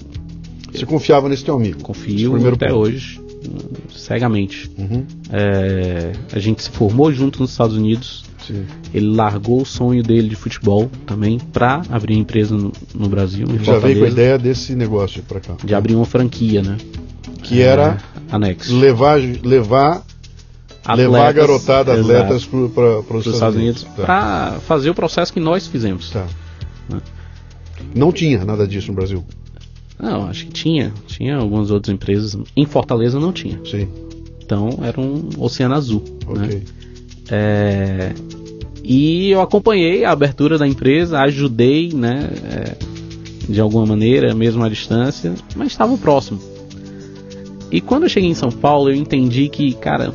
Você 0.72 0.84
confiava 0.86 1.28
nesse 1.28 1.44
teu 1.44 1.54
amigo? 1.54 1.76
Esse 1.78 1.84
confio 1.84 2.36
até 2.54 2.68
ponto. 2.68 2.78
hoje 2.80 3.20
cegamente. 3.94 4.70
Uhum, 4.78 5.04
É, 5.30 6.12
a 6.32 6.38
gente 6.38 6.62
se 6.62 6.70
formou 6.70 7.12
junto 7.12 7.40
nos 7.40 7.50
Estados 7.50 7.76
Unidos. 7.76 8.24
sim. 8.46 8.64
Ele 8.94 9.06
largou 9.14 9.60
o 9.62 9.66
sonho 9.66 10.02
dele 10.02 10.28
de 10.28 10.36
futebol 10.36 10.90
também 11.06 11.38
pra 11.38 11.82
abrir 11.90 12.14
uma 12.14 12.20
empresa 12.22 12.56
no, 12.56 12.72
no 12.94 13.08
Brasil, 13.08 13.46
Já 13.62 13.78
veio 13.78 13.98
com 14.00 14.04
a 14.06 14.08
ideia 14.08 14.38
desse 14.38 14.74
negócio 14.74 15.22
pra 15.22 15.40
cá. 15.40 15.54
de 15.62 15.74
abrir 15.74 15.94
uma 15.94 16.06
franquia, 16.06 16.62
né? 16.62 16.76
Que 17.42 17.60
era 17.60 17.98
É, 18.30 18.34
Anex. 18.34 18.68
levar, 18.70 19.18
levar, 19.42 20.02
levar 20.96 21.28
a 21.28 21.32
garotada, 21.32 21.92
atletas 22.00 22.46
para 22.46 22.58
os 23.00 23.04
pros 23.06 23.26
Estados 23.26 23.56
Unidos 23.56 23.82
Tá. 23.84 24.02
pra 24.04 24.58
fazer 24.66 24.88
o 24.90 24.94
processo 24.94 25.32
que 25.32 25.40
nós 25.40 25.66
fizemos. 25.66 26.10
Tá. 26.10 26.26
Né? 26.88 27.00
Não 27.94 28.10
tinha 28.10 28.44
nada 28.44 28.66
disso 28.66 28.88
no 28.88 28.94
Brasil. 28.94 29.22
Não, 29.98 30.26
acho 30.26 30.46
que 30.46 30.52
tinha. 30.52 30.92
Tinha 31.06 31.36
algumas 31.36 31.70
outras 31.70 31.94
empresas. 31.94 32.36
Em 32.56 32.66
Fortaleza 32.66 33.18
não 33.18 33.32
tinha. 33.32 33.60
Sim. 33.64 33.88
Então 34.42 34.78
era 34.82 35.00
um 35.00 35.28
oceano 35.38 35.74
azul. 35.74 36.02
Ok. 36.26 36.42
Né? 36.42 36.62
É, 37.30 38.14
e 38.82 39.30
eu 39.30 39.42
acompanhei 39.42 40.04
a 40.04 40.12
abertura 40.12 40.56
da 40.56 40.66
empresa, 40.66 41.20
ajudei, 41.20 41.92
né, 41.92 42.30
é, 42.50 42.76
de 43.46 43.60
alguma 43.60 43.84
maneira, 43.84 44.34
mesmo 44.34 44.64
à 44.64 44.68
distância, 44.70 45.34
mas 45.54 45.68
estava 45.68 45.94
próximo. 45.98 46.40
E 47.70 47.82
quando 47.82 48.04
eu 48.04 48.08
cheguei 48.08 48.30
em 48.30 48.34
São 48.34 48.50
Paulo, 48.50 48.88
eu 48.88 48.94
entendi 48.94 49.50
que, 49.50 49.74
cara, 49.74 50.14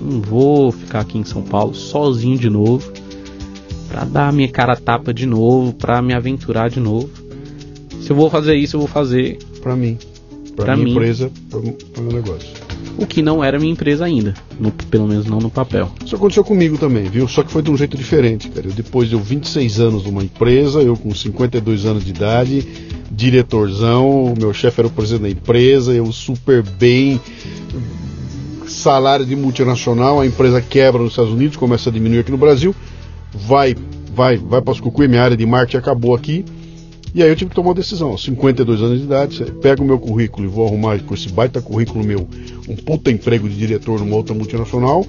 não 0.00 0.20
vou 0.20 0.70
ficar 0.70 1.00
aqui 1.00 1.18
em 1.18 1.24
São 1.24 1.42
Paulo 1.42 1.74
sozinho 1.74 2.38
de 2.38 2.48
novo, 2.48 2.92
pra 3.88 4.04
dar 4.04 4.28
a 4.28 4.32
minha 4.32 4.48
cara 4.48 4.74
a 4.74 4.76
tapa 4.76 5.12
de 5.12 5.26
novo, 5.26 5.72
pra 5.72 6.00
me 6.00 6.14
aventurar 6.14 6.70
de 6.70 6.78
novo. 6.78 7.10
Se 8.08 8.12
eu 8.12 8.16
vou 8.16 8.30
fazer 8.30 8.54
isso, 8.54 8.76
eu 8.76 8.80
vou 8.80 8.88
fazer 8.88 9.36
Pra 9.60 9.76
mim. 9.76 9.98
Pra, 10.56 10.64
Pra 10.64 10.74
minha 10.76 10.86
mim. 10.86 10.92
empresa, 10.92 11.30
pra, 11.50 11.60
pro 11.60 12.02
meu 12.02 12.12
negócio. 12.14 12.48
o 12.96 13.06
que 13.06 13.20
não 13.20 13.44
era 13.44 13.58
minha 13.58 13.70
empresa 13.70 14.06
ainda, 14.06 14.32
no- 14.58 14.72
pelo 14.72 15.06
menos 15.06 15.26
não 15.26 15.38
no 15.40 15.50
papel. 15.50 15.90
Isso 16.02 16.16
aconteceu 16.16 16.42
comigo 16.42 16.78
também, 16.78 17.04
viu? 17.04 17.28
Só 17.28 17.42
que 17.42 17.52
foi 17.52 17.60
de 17.60 17.70
um 17.70 17.76
jeito 17.76 17.98
diferente, 17.98 18.48
cara. 18.48 18.66
Eu, 18.66 18.72
depois 18.72 19.10
de 19.10 19.14
eu 19.14 19.20
26 19.20 19.78
anos 19.78 20.04
numa 20.04 20.24
empresa, 20.24 20.80
eu 20.80 20.96
com 20.96 21.14
52 21.14 21.84
anos 21.84 22.02
de 22.02 22.10
idade, 22.10 22.66
diretorzão, 23.10 24.32
o 24.32 24.34
meu 24.38 24.54
chefe 24.54 24.80
era 24.80 24.88
o 24.88 24.90
presidente 24.90 25.22
da 25.22 25.28
empresa, 25.30 25.92
eu 25.92 26.10
super 26.10 26.62
bem, 26.62 27.20
salário 28.66 29.26
de 29.26 29.36
multinacional, 29.36 30.18
a 30.18 30.26
empresa 30.26 30.60
quebra 30.62 31.00
nos 31.02 31.10
Estados 31.12 31.32
Unidos, 31.32 31.56
começa 31.58 31.90
a 31.90 31.92
diminuir 31.92 32.20
aqui 32.20 32.30
no 32.30 32.38
Brasil, 32.38 32.74
vai, 33.32 33.76
vai, 34.14 34.38
vai 34.38 34.62
para 34.62 34.72
os 34.72 34.80
cucuí, 34.80 35.06
minha 35.06 35.22
área 35.22 35.36
de 35.36 35.44
marketing 35.46 35.76
acabou 35.76 36.14
aqui. 36.14 36.44
E 37.14 37.22
aí 37.22 37.28
eu 37.28 37.36
tive 37.36 37.50
que 37.50 37.54
tomar 37.56 37.68
uma 37.70 37.74
decisão, 37.74 38.10
aos 38.10 38.22
52 38.22 38.82
anos 38.82 38.98
de 38.98 39.04
idade, 39.04 39.44
pego 39.62 39.82
o 39.82 39.86
meu 39.86 39.98
currículo 39.98 40.46
e 40.46 40.50
vou 40.50 40.66
arrumar 40.66 40.98
com 41.00 41.14
esse 41.14 41.28
baita 41.28 41.60
currículo 41.60 42.04
meu 42.04 42.28
um 42.68 42.76
puta 42.76 43.10
emprego 43.10 43.48
de 43.48 43.56
diretor 43.56 43.98
numa 43.98 44.14
outra 44.14 44.34
multinacional, 44.34 45.06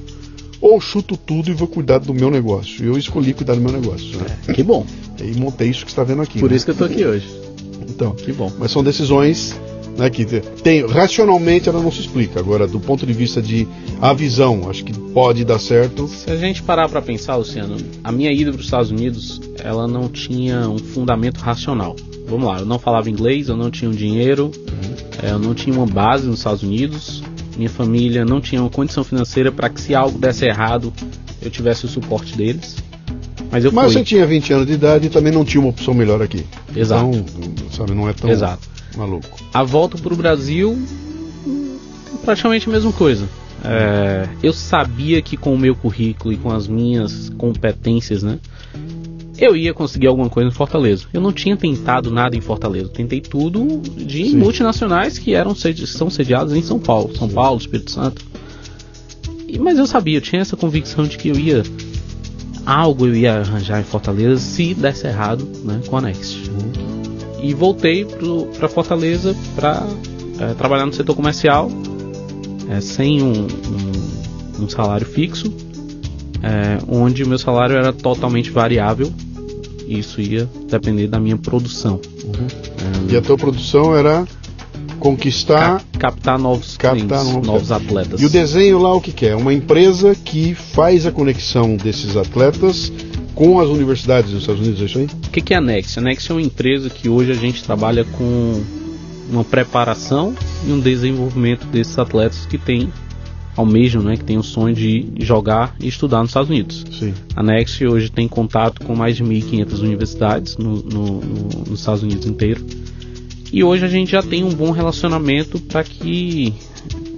ou 0.62 0.80
chuto 0.80 1.18
tudo 1.18 1.50
e 1.50 1.54
vou 1.54 1.68
cuidar 1.68 2.00
do 2.00 2.14
meu 2.14 2.32
negócio. 2.32 2.84
E 2.84 2.88
eu 2.88 2.98
escolhi 2.98 3.34
cuidar 3.34 3.56
do 3.56 3.62
meu 3.62 3.72
negócio. 3.72 4.18
Né? 4.18 4.54
Que 4.54 4.64
bom. 4.64 4.86
E 5.22 5.38
montei 5.38 5.70
isso 5.70 5.86
que 5.86 5.92
você 5.92 6.00
está 6.00 6.04
vendo 6.04 6.22
aqui. 6.22 6.40
Por 6.40 6.50
né? 6.50 6.56
isso 6.56 6.66
que 6.66 6.72
eu 6.72 6.76
tô 6.76 6.86
aqui 6.86 7.06
hoje. 7.06 7.28
Então, 7.90 8.12
Que 8.12 8.32
bom. 8.32 8.52
mas 8.58 8.72
são 8.72 8.84
decisões 8.84 9.60
né, 10.00 10.10
que 10.10 10.26
tem, 10.64 10.86
racionalmente 10.88 11.68
ela 11.68 11.82
não 11.82 11.92
se 11.92 12.00
explica. 12.00 12.40
Agora, 12.40 12.66
do 12.66 12.80
ponto 12.80 13.06
de 13.06 13.14
vista 13.14 13.42
de 13.42 13.68
a 14.02 14.14
visão, 14.14 14.70
acho 14.70 14.84
que 14.84 14.94
pode 14.94 15.44
dar 15.44 15.60
certo. 15.60 16.08
Se 16.08 16.32
a 16.32 16.38
gente 16.38 16.64
parar 16.64 16.88
para 16.88 17.02
pensar, 17.02 17.36
Luciano, 17.36 17.76
a 18.04 18.12
minha 18.12 18.32
ida 18.32 18.52
para 18.52 18.60
os 18.60 18.66
Estados 18.66 18.90
Unidos, 18.90 19.42
ela 19.62 19.88
não 19.88 20.08
tinha 20.08 20.70
um 20.70 20.78
fundamento 20.78 21.40
racional. 21.40 21.96
Vamos 22.28 22.48
lá, 22.48 22.60
eu 22.60 22.66
não 22.66 22.80
falava 22.80 23.10
inglês, 23.10 23.50
eu 23.50 23.58
não 23.58 23.70
tinha 23.70 23.90
um 23.90 23.94
dinheiro, 23.94 24.52
eh, 25.22 25.32
eu 25.32 25.40
não 25.40 25.54
tinha 25.54 25.76
uma 25.76 25.86
base 25.86 26.28
nos 26.28 26.40
Estados 26.40 26.64
Unidos, 26.64 27.24
minha 27.58 27.70
família 27.70 28.24
não 28.24 28.40
tinha 28.40 28.62
uma 28.62 28.70
condição 28.70 29.04
financeira 29.04 29.52
para 29.52 29.68
que 29.68 29.82
se 29.82 29.94
algo 29.96 30.18
desse 30.18 30.46
errado, 30.46 30.94
eu 31.42 31.50
tivesse 31.50 31.86
o 31.86 31.90
suporte 31.90 32.38
deles. 32.38 32.78
Mas 33.52 33.66
eu 33.66 33.72
Mas 33.72 33.86
fui. 33.86 33.94
você 33.94 34.04
tinha 34.04 34.26
20 34.28 34.54
anos 34.54 34.68
de 34.68 34.74
idade 34.74 35.08
e 35.08 35.10
também 35.10 35.34
não 35.34 35.44
tinha 35.44 35.60
uma 35.60 35.72
opção 35.72 35.94
melhor 35.94 36.22
aqui. 36.22 36.46
Exato. 36.76 37.08
Então, 37.08 37.72
sabe, 37.72 37.94
não 37.94 38.08
é 38.08 38.14
tão 38.14 38.30
Exato. 38.30 38.70
Maluco. 39.00 39.40
A 39.54 39.64
volta 39.64 39.98
para 39.98 40.14
o 40.14 40.18
Brasil, 40.18 40.78
praticamente 42.24 42.68
a 42.70 42.72
mesma 42.72 42.92
coisa. 42.92 43.28
É, 43.64 44.30
eu 44.42 44.54
sabia 44.54 45.22
que 45.22 45.36
com 45.36 45.54
o 45.54 45.58
meu 45.58 45.76
currículo 45.76 46.34
e 46.34 46.38
com 46.38 46.52
as 46.52 46.68
minhas 46.68 47.30
competências, 47.38 48.24
né, 48.24 48.40
eu 49.38 49.56
ia 49.56 49.74
conseguir 49.74 50.08
alguma 50.08 50.30
coisa 50.30 50.50
em 50.50 50.54
Fortaleza. 50.54 51.06
Eu 51.14 51.22
não 51.22 51.32
tinha 51.32 51.56
tentado 51.56 52.12
nada 52.12 52.36
em 52.36 52.42
Fortaleza. 52.42 52.90
Tentei 52.90 53.22
tudo 53.22 53.82
de 53.96 54.26
Sim. 54.32 54.38
multinacionais 54.38 55.18
que 55.18 55.34
eram 55.34 55.56
são 55.56 56.10
sediadas 56.10 56.54
em 56.54 56.62
São 56.62 56.80
Paulo, 56.80 57.16
São 57.16 57.30
Paulo, 57.30 57.60
Espírito 57.60 57.92
Santo. 57.92 58.26
E- 59.48 59.58
mas 59.58 59.78
eu 59.78 59.88
sabia, 59.88 60.18
eu 60.18 60.22
tinha 60.22 60.42
essa 60.42 60.56
convicção 60.58 61.06
de 61.06 61.18
que 61.18 61.30
eu 61.30 61.40
ia 61.40 61.64
algo 62.66 63.08
eu 63.08 63.16
ia 63.16 63.40
arranjar 63.40 63.80
em 63.80 63.84
Fortaleza 63.84 64.40
se 64.40 64.74
desse 64.74 65.08
errado, 65.08 65.48
né, 65.64 65.82
com 65.88 65.98
a 65.98 66.02
Next 66.02 66.50
e 67.42 67.54
voltei 67.54 68.06
para 68.58 68.68
Fortaleza 68.70 69.36
para 69.56 69.84
trabalhar 70.58 70.86
no 70.86 70.94
setor 70.94 71.16
comercial 71.16 71.70
é, 72.70 72.80
sem 72.82 73.22
um, 73.24 73.48
um- 73.48 74.64
um 74.64 74.70
salário 74.70 75.06
fixo, 75.06 75.52
é, 76.44 76.78
onde 76.88 77.24
o 77.24 77.28
meu 77.28 77.38
salário 77.40 77.76
era 77.76 77.92
totalmente 77.94 78.50
variável. 78.52 79.12
e 79.88 79.98
Isso 80.00 80.22
ia 80.22 80.48
depender 80.70 81.08
da 81.08 81.20
minha 81.20 81.38
produção. 81.38 82.00
É, 83.10 83.14
E 83.14 83.18
a 83.18 83.22
tua 83.22 83.38
produção 83.38 83.96
era 83.96 84.28
conquistar. 85.00 85.80
cap- 85.80 85.98
captar 85.98 86.38
novos 86.40 86.78
captar 86.78 86.92
clientes, 87.08 87.34
novos- 87.34 87.48
novos, 87.48 87.72
atletas. 87.72 88.22
E 88.22 88.26
o 88.26 88.30
desenho 88.30 88.80
lá 88.80 88.94
o 88.94 89.02
que, 89.02 89.12
que 89.12 89.26
é? 89.26 89.36
Uma 89.36 89.54
empresa 89.54 90.14
que 90.16 90.54
faz 90.54 91.06
a 91.06 91.12
conexão 91.12 91.76
desses 91.76 92.16
atletas 92.18 92.92
com 93.34 93.60
as 93.60 93.70
universidades 93.70 94.32
dos 94.32 94.42
Estados 94.42 94.62
Unidos, 94.62 94.82
é 94.82 94.86
isso 94.86 94.98
aí? 95.00 95.08
O 95.30 95.32
que 95.32 95.42
que 95.42 95.54
é 95.54 95.58
a 95.58 95.62
Next? 95.62 96.00
A 96.00 96.02
Next 96.02 96.32
é 96.32 96.34
uma 96.36 96.42
empresa 96.42 96.90
que 96.90 97.08
hoje 97.08 97.32
a 97.32 97.36
gente 97.36 97.64
trabalha 97.64 98.04
com 98.04 98.64
uma 99.32 99.44
preparação 99.44 100.34
e 100.68 100.72
um 100.72 100.80
desenvolvimento 100.80 101.68
desses 101.68 101.98
atletas 102.00 102.48
que 102.48 102.58
têm 102.58 102.92
almejam, 103.56 104.02
né, 104.02 104.18
que 104.18 104.24
têm 104.24 104.38
o 104.38 104.44
sonho 104.44 104.74
de 104.74 105.08
jogar 105.20 105.76
e 105.80 105.88
estudar 105.88 106.20
nos 106.22 106.30
Estados 106.32 106.50
Unidos. 106.50 106.84
Sim. 106.98 107.14
A 107.36 107.44
Next 107.44 107.86
hoje 107.86 108.10
tem 108.10 108.28
contato 108.28 108.84
com 108.84 108.96
mais 108.96 109.18
de 109.18 109.24
1.500 109.24 109.80
universidades 109.82 110.58
no, 110.58 110.78
no- 110.82 111.20
no- 111.22 111.64
nos 111.70 111.80
Estados 111.80 112.02
Unidos 112.02 112.26
inteiro. 112.26 112.66
E 113.52 113.64
hoje 113.64 113.86
a 113.86 113.88
gente 113.90 114.12
já 114.12 114.24
tem 114.24 114.44
um 114.44 114.50
bom 114.54 114.72
relacionamento 114.72 115.60
para 115.60 115.84
que 115.84 116.54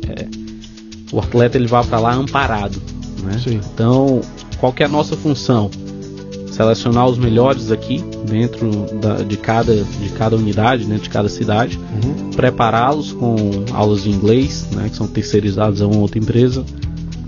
é, 0.09 0.28
o 1.14 1.20
atleta 1.20 1.57
ele 1.57 1.68
vá 1.68 1.82
para 1.84 1.99
lá 1.99 2.14
amparado. 2.14 2.82
Né? 3.24 3.39
Sim. 3.41 3.62
Então, 3.74 4.20
qual 4.59 4.74
que 4.74 4.82
é 4.84 4.86
a 4.86 4.89
nossa 4.89 5.16
função? 5.16 5.70
Selecionar 6.62 7.07
os 7.09 7.18
melhores 7.18 7.72
aqui 7.72 8.03
dentro 8.30 8.70
da- 8.99 9.24
de, 9.24 9.36
cada, 9.36 9.74
de 9.74 10.09
cada 10.16 10.36
unidade, 10.36 10.86
dentro 10.86 11.01
de 11.05 11.09
cada 11.09 11.28
cidade 11.28 11.80
Uhum. 12.03 12.30
prepará-los 12.36 13.12
com 13.14 13.36
aulas 13.74 14.03
de 14.03 14.12
inglês, 14.12 14.68
né, 14.72 14.88
que 14.88 14.95
são 14.95 15.07
terceirizadas 15.07 15.82
a 15.82 15.88
uma 15.88 15.97
outra 15.97 16.20
empresa, 16.20 16.64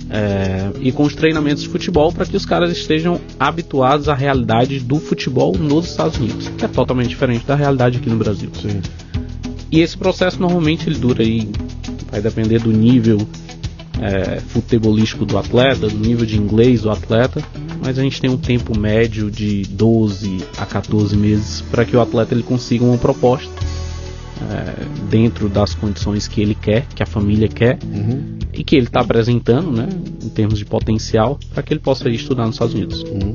é, 0.07 0.69
e 0.79 0.91
com 0.91 1.01
os 1.01 1.15
treinamentos 1.15 1.63
de 1.63 1.69
futebol 1.69 2.11
para 2.11 2.27
que 2.27 2.37
os 2.37 2.45
caras 2.45 2.71
estejam 2.71 3.19
habituados 3.39 4.07
à 4.07 4.13
realidade 4.13 4.79
do 4.79 4.99
futebol 4.99 5.57
nos 5.57 5.87
Estados 5.89 6.15
Unidos, 6.19 6.51
que 6.55 6.65
é 6.65 6.67
totalmente 6.67 7.09
diferente 7.09 7.43
da 7.43 7.55
realidade 7.55 7.97
aqui 7.97 8.11
no 8.11 8.17
Brasil. 8.17 8.51
Sim. 8.61 8.81
E 9.71 9.79
esse 9.81 9.97
processo 9.97 10.39
normalmente 10.39 10.87
ele 10.87 10.99
dura 10.99 11.23
aí, 11.23 11.49
vai 12.11 12.21
depender 12.21 12.59
do 12.59 12.71
nível 12.71 13.17
é, 14.01 14.39
futebolístico 14.39 15.25
do 15.25 15.37
atleta, 15.37 15.87
do 15.87 15.97
nível 15.97 16.25
de 16.25 16.37
inglês 16.37 16.81
do 16.81 16.89
atleta, 16.91 17.41
mas 17.83 17.97
a 17.99 18.01
gente 18.01 18.19
tem 18.19 18.29
um 18.29 18.37
tempo 18.37 18.77
médio 18.77 19.29
de 19.29 19.63
12 19.63 20.39
a 20.57 20.65
14 20.65 21.15
meses 21.15 21.61
para 21.61 21.85
que 21.85 21.95
o 21.95 22.01
atleta 22.01 22.33
ele 22.33 22.43
consiga 22.43 22.83
uma 22.83 22.97
proposta 22.97 23.51
é, 24.51 24.85
dentro 25.09 25.47
das 25.47 25.73
condições 25.73 26.27
que 26.27 26.41
ele 26.41 26.55
quer, 26.55 26.85
que 26.93 27.03
a 27.03 27.05
família 27.05 27.47
quer, 27.47 27.77
Uhum. 27.83 28.37
e 28.53 28.63
que 28.63 28.75
ele 28.75 28.87
está 28.87 28.99
apresentando, 29.01 29.71
né, 29.71 29.87
em 30.23 30.29
termos 30.29 30.59
de 30.59 30.65
potencial, 30.65 31.39
para 31.53 31.63
que 31.63 31.73
ele 31.73 31.79
possa 31.79 32.09
ir 32.09 32.15
estudar 32.15 32.45
nos 32.45 32.55
Estados 32.55 32.73
Unidos. 32.73 33.03
Uhum. 33.03 33.33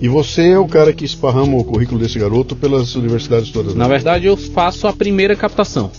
E 0.00 0.08
você 0.08 0.50
é 0.50 0.58
o 0.58 0.66
cara 0.66 0.92
que 0.92 1.04
esparrama 1.04 1.56
o 1.56 1.64
currículo 1.64 1.98
desse 1.98 2.18
garoto 2.18 2.54
pelas 2.54 2.94
universidades 2.94 3.50
todas? 3.50 3.74
Né? 3.74 3.78
Na 3.78 3.88
verdade, 3.88 4.26
eu 4.26 4.36
faço 4.36 4.86
a 4.86 4.92
primeira 4.92 5.34
captação. 5.34 5.90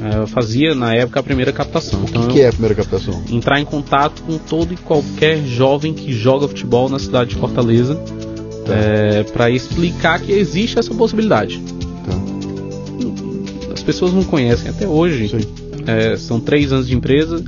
É, 0.00 0.18
eu 0.18 0.26
fazia 0.26 0.74
na 0.74 0.94
época 0.94 1.20
a 1.20 1.22
primeira 1.22 1.52
captação. 1.52 2.02
O 2.02 2.04
que, 2.04 2.10
então, 2.10 2.28
que 2.28 2.40
é 2.40 2.48
a 2.48 2.52
primeira 2.52 2.74
captação? 2.74 3.22
Entrar 3.30 3.60
em 3.60 3.64
contato 3.64 4.22
com 4.22 4.36
todo 4.38 4.74
e 4.74 4.76
qualquer 4.76 5.42
jovem 5.44 5.94
que 5.94 6.12
joga 6.12 6.46
futebol 6.48 6.88
na 6.88 6.98
cidade 6.98 7.30
de 7.30 7.36
Fortaleza 7.36 7.94
tá. 7.94 8.74
é, 8.74 9.22
para 9.22 9.50
explicar 9.50 10.20
que 10.20 10.32
existe 10.32 10.78
essa 10.78 10.92
possibilidade. 10.94 11.58
Tá. 12.04 13.72
As 13.72 13.82
pessoas 13.82 14.12
não 14.12 14.24
conhecem 14.24 14.70
até 14.70 14.86
hoje. 14.86 15.48
É, 15.86 16.16
são 16.16 16.40
três 16.40 16.72
anos 16.72 16.86
de 16.86 16.94
empresa. 16.94 17.42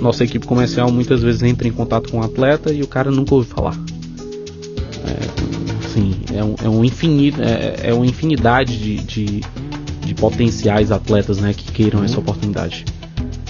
Nossa 0.00 0.24
equipe 0.24 0.46
comercial 0.46 0.90
muitas 0.90 1.22
vezes 1.22 1.42
entra 1.42 1.68
em 1.68 1.72
contato 1.72 2.10
com 2.10 2.18
o 2.18 2.20
um 2.20 2.22
atleta 2.22 2.72
e 2.72 2.82
o 2.82 2.86
cara 2.86 3.10
nunca 3.10 3.34
ouve 3.34 3.48
falar. 3.48 3.78
É, 5.06 5.84
assim, 5.84 6.14
é, 6.32 6.44
um, 6.44 6.54
é, 6.62 6.68
um 6.68 6.84
infinito, 6.84 7.40
é, 7.42 7.90
é 7.90 7.94
uma 7.94 8.06
infinidade 8.06 8.78
de, 8.78 8.96
de 8.96 9.40
de 10.10 10.14
potenciais 10.16 10.90
atletas 10.90 11.38
né, 11.38 11.54
que 11.54 11.70
queiram 11.70 12.02
essa 12.02 12.18
oportunidade. 12.18 12.84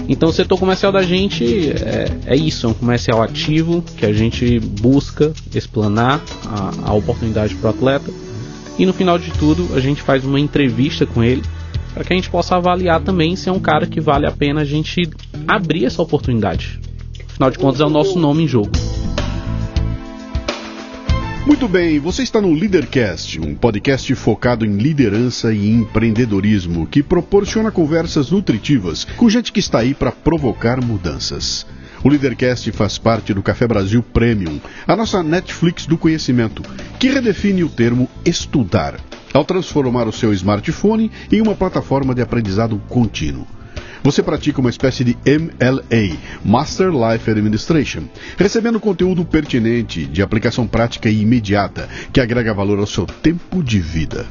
Então 0.07 0.29
o 0.29 0.33
setor 0.33 0.59
comercial 0.59 0.93
da 0.93 1.03
gente 1.03 1.71
é, 1.71 2.11
é, 2.27 2.37
isso, 2.37 2.67
é 2.67 2.69
um 2.69 2.75
comercial 2.75 3.23
ativo 3.23 3.83
que 3.97 4.05
a 4.05 4.13
gente 4.13 4.59
busca 4.59 5.33
explanar 5.55 6.23
a, 6.47 6.91
a 6.91 6.93
oportunidade 6.93 7.55
para 7.55 7.69
o 7.69 7.71
atleta 7.71 8.11
e 8.79 8.85
no 8.85 8.93
final 8.93 9.19
de 9.19 9.31
tudo 9.33 9.75
a 9.75 9.81
gente 9.81 10.03
faz 10.03 10.23
uma 10.25 10.39
entrevista 10.39 11.07
com 11.07 11.25
ele 11.25 11.43
para 11.95 12.05
que 12.05 12.13
a 12.13 12.17
gente 12.17 12.29
possa 12.29 12.57
avaliar 12.57 13.01
também 13.01 13.37
se 13.37 13.49
é 13.49 13.53
um 13.53 13.61
cara 13.61 13.87
que 13.87 14.01
vale 14.01 14.27
a 14.27 14.31
pena 14.31 14.61
a 14.61 14.65
gente 14.65 15.09
abrir 15.49 15.87
essa 15.87 16.03
oportunidade. 16.03 16.79
Afinal 17.27 17.51
de 17.51 17.59
contas 17.59 17.81
é 17.81 17.85
o 17.85 17.91
nosso 17.91 18.19
nome 18.19 18.45
em 18.45 18.49
jogo. 18.49 18.71
Muito 21.51 21.67
bem, 21.67 21.99
você 21.99 22.23
está 22.23 22.41
no 22.41 22.53
Leadercast, 22.53 23.41
um 23.41 23.57
podcast 23.57 24.15
focado 24.15 24.65
em 24.65 24.77
liderança 24.77 25.53
e 25.53 25.69
empreendedorismo 25.69 26.87
que 26.87 27.03
proporciona 27.03 27.73
conversas 27.73 28.31
nutritivas 28.31 29.03
com 29.17 29.29
gente 29.29 29.51
que 29.51 29.59
está 29.59 29.81
aí 29.81 29.93
para 29.93 30.13
provocar 30.13 30.81
mudanças. 30.81 31.67
O 32.05 32.09
Leadercast 32.09 32.71
faz 32.71 32.99
parte 32.99 33.35
do 33.35 33.43
Café 33.43 33.67
Brasil 33.67 34.01
Premium, 34.01 34.61
a 34.87 34.95
nossa 34.95 35.25
Netflix 35.25 35.87
do 35.87 35.99
conhecimento, 35.99 36.63
que 37.01 37.09
redefine 37.09 37.65
o 37.65 37.69
termo 37.69 38.09
estudar, 38.25 39.01
ao 39.35 39.45
transformar 39.45 40.07
o 40.07 40.13
seu 40.13 40.33
smartphone 40.33 41.11
em 41.33 41.43
uma 41.43 41.57
plataforma 41.57 42.15
de 42.15 42.23
aprendizado 42.23 42.81
contínuo. 42.89 43.60
Você 44.03 44.23
pratica 44.23 44.61
uma 44.61 44.71
espécie 44.71 45.05
de 45.05 45.15
MLA, 45.27 46.17
Master 46.43 46.91
Life 46.91 47.31
Administration, 47.31 48.05
recebendo 48.39 48.81
conteúdo 48.81 49.27
pertinente, 49.27 50.07
de 50.07 50.23
aplicação 50.23 50.67
prática 50.67 51.11
e 51.11 51.21
imediata, 51.21 51.87
que 52.11 52.19
agrega 52.19 52.55
valor 52.55 52.79
ao 52.79 52.87
seu 52.87 53.05
tempo 53.05 53.63
de 53.63 53.79
vida. 53.79 54.25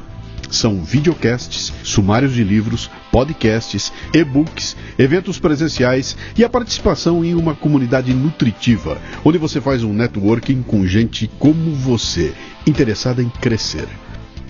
São 0.50 0.84
videocasts, 0.84 1.72
sumários 1.84 2.34
de 2.34 2.44
livros, 2.44 2.90
podcasts, 3.12 3.94
e-books, 4.12 4.76
eventos 4.98 5.38
presenciais 5.38 6.18
e 6.36 6.44
a 6.44 6.50
participação 6.50 7.24
em 7.24 7.36
uma 7.36 7.54
comunidade 7.54 8.12
nutritiva, 8.12 9.00
onde 9.24 9.38
você 9.38 9.62
faz 9.62 9.84
um 9.84 9.94
networking 9.94 10.64
com 10.64 10.88
gente 10.88 11.30
como 11.38 11.76
você, 11.76 12.34
interessada 12.66 13.22
em 13.22 13.30
crescer. 13.30 13.88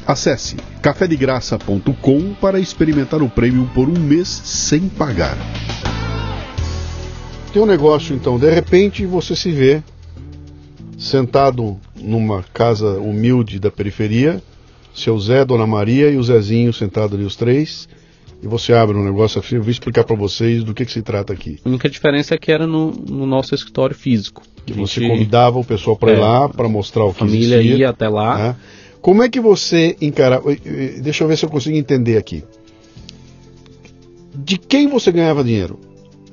Acesse 0.09 0.55
cafedegraça.com 0.81 2.33
para 2.41 2.59
experimentar 2.59 3.21
o 3.21 3.29
prêmio 3.29 3.69
por 3.75 3.87
um 3.87 3.99
mês 3.99 4.27
sem 4.27 4.89
pagar. 4.89 5.37
Tem 7.53 7.61
um 7.61 7.65
negócio 7.67 8.15
então, 8.15 8.39
de 8.39 8.49
repente 8.49 9.05
você 9.05 9.35
se 9.35 9.51
vê 9.51 9.83
sentado 10.97 11.77
numa 11.95 12.41
casa 12.41 12.97
humilde 12.97 13.59
da 13.59 13.69
periferia, 13.69 14.41
seu 14.95 15.19
Zé, 15.19 15.45
Dona 15.45 15.67
Maria 15.67 16.09
e 16.09 16.17
o 16.17 16.23
Zezinho 16.23 16.73
sentados 16.73 17.15
ali 17.15 17.23
os 17.23 17.35
três, 17.35 17.87
e 18.41 18.47
você 18.47 18.73
abre 18.73 18.97
um 18.97 19.03
negócio 19.03 19.39
assim, 19.39 19.57
eu 19.57 19.61
vou 19.61 19.69
explicar 19.69 20.05
para 20.05 20.15
vocês 20.15 20.63
do 20.63 20.73
que, 20.73 20.85
que, 20.85 20.91
se 20.91 21.03
trata 21.03 21.33
aqui. 21.33 21.59
A 21.63 21.69
única 21.69 21.87
diferença 21.87 22.33
é 22.33 22.37
que 22.39 22.51
era 22.51 22.65
no, 22.65 22.89
no 22.89 23.27
nosso 23.27 23.53
escritório 23.53 23.95
físico. 23.95 24.41
Que 24.65 24.73
você 24.73 25.07
convidava 25.07 25.59
o 25.59 25.63
pessoal 25.63 25.95
para 25.95 26.13
é, 26.13 26.15
ir 26.15 26.19
lá, 26.19 26.49
para 26.49 26.67
mostrar 26.67 27.03
o 27.03 27.13
que 27.13 27.23
A 27.23 27.27
família 27.27 27.57
existia, 27.57 27.77
ia 27.77 27.89
até 27.91 28.09
lá. 28.09 28.37
Né? 28.39 28.55
Como 29.01 29.23
é 29.23 29.29
que 29.29 29.39
você 29.39 29.95
encara. 30.01 30.41
Deixa 31.01 31.23
eu 31.23 31.27
ver 31.27 31.37
se 31.37 31.45
eu 31.45 31.49
consigo 31.49 31.77
entender 31.77 32.17
aqui. 32.17 32.43
De 34.35 34.57
quem 34.57 34.87
você 34.87 35.11
ganhava 35.11 35.43
dinheiro? 35.43 35.79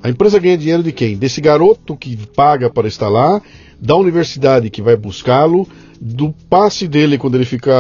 A 0.03 0.09
empresa 0.09 0.39
ganha 0.39 0.57
dinheiro 0.57 0.83
de 0.83 0.93
quem? 0.93 1.17
Desse 1.17 1.41
garoto 1.41 1.97
que 1.97 2.17
paga 2.17 2.71
para 2.71 2.87
estar 2.87 3.09
lá, 3.09 3.41
da 3.81 3.97
universidade 3.97 4.71
que 4.71 4.83
vai 4.83 4.97
buscá-lo, 4.97 5.67
do 6.01 6.33
passe 6.49 6.87
dele 6.87 7.19
quando 7.19 7.37
ele 7.37 7.45
fica. 7.45 7.73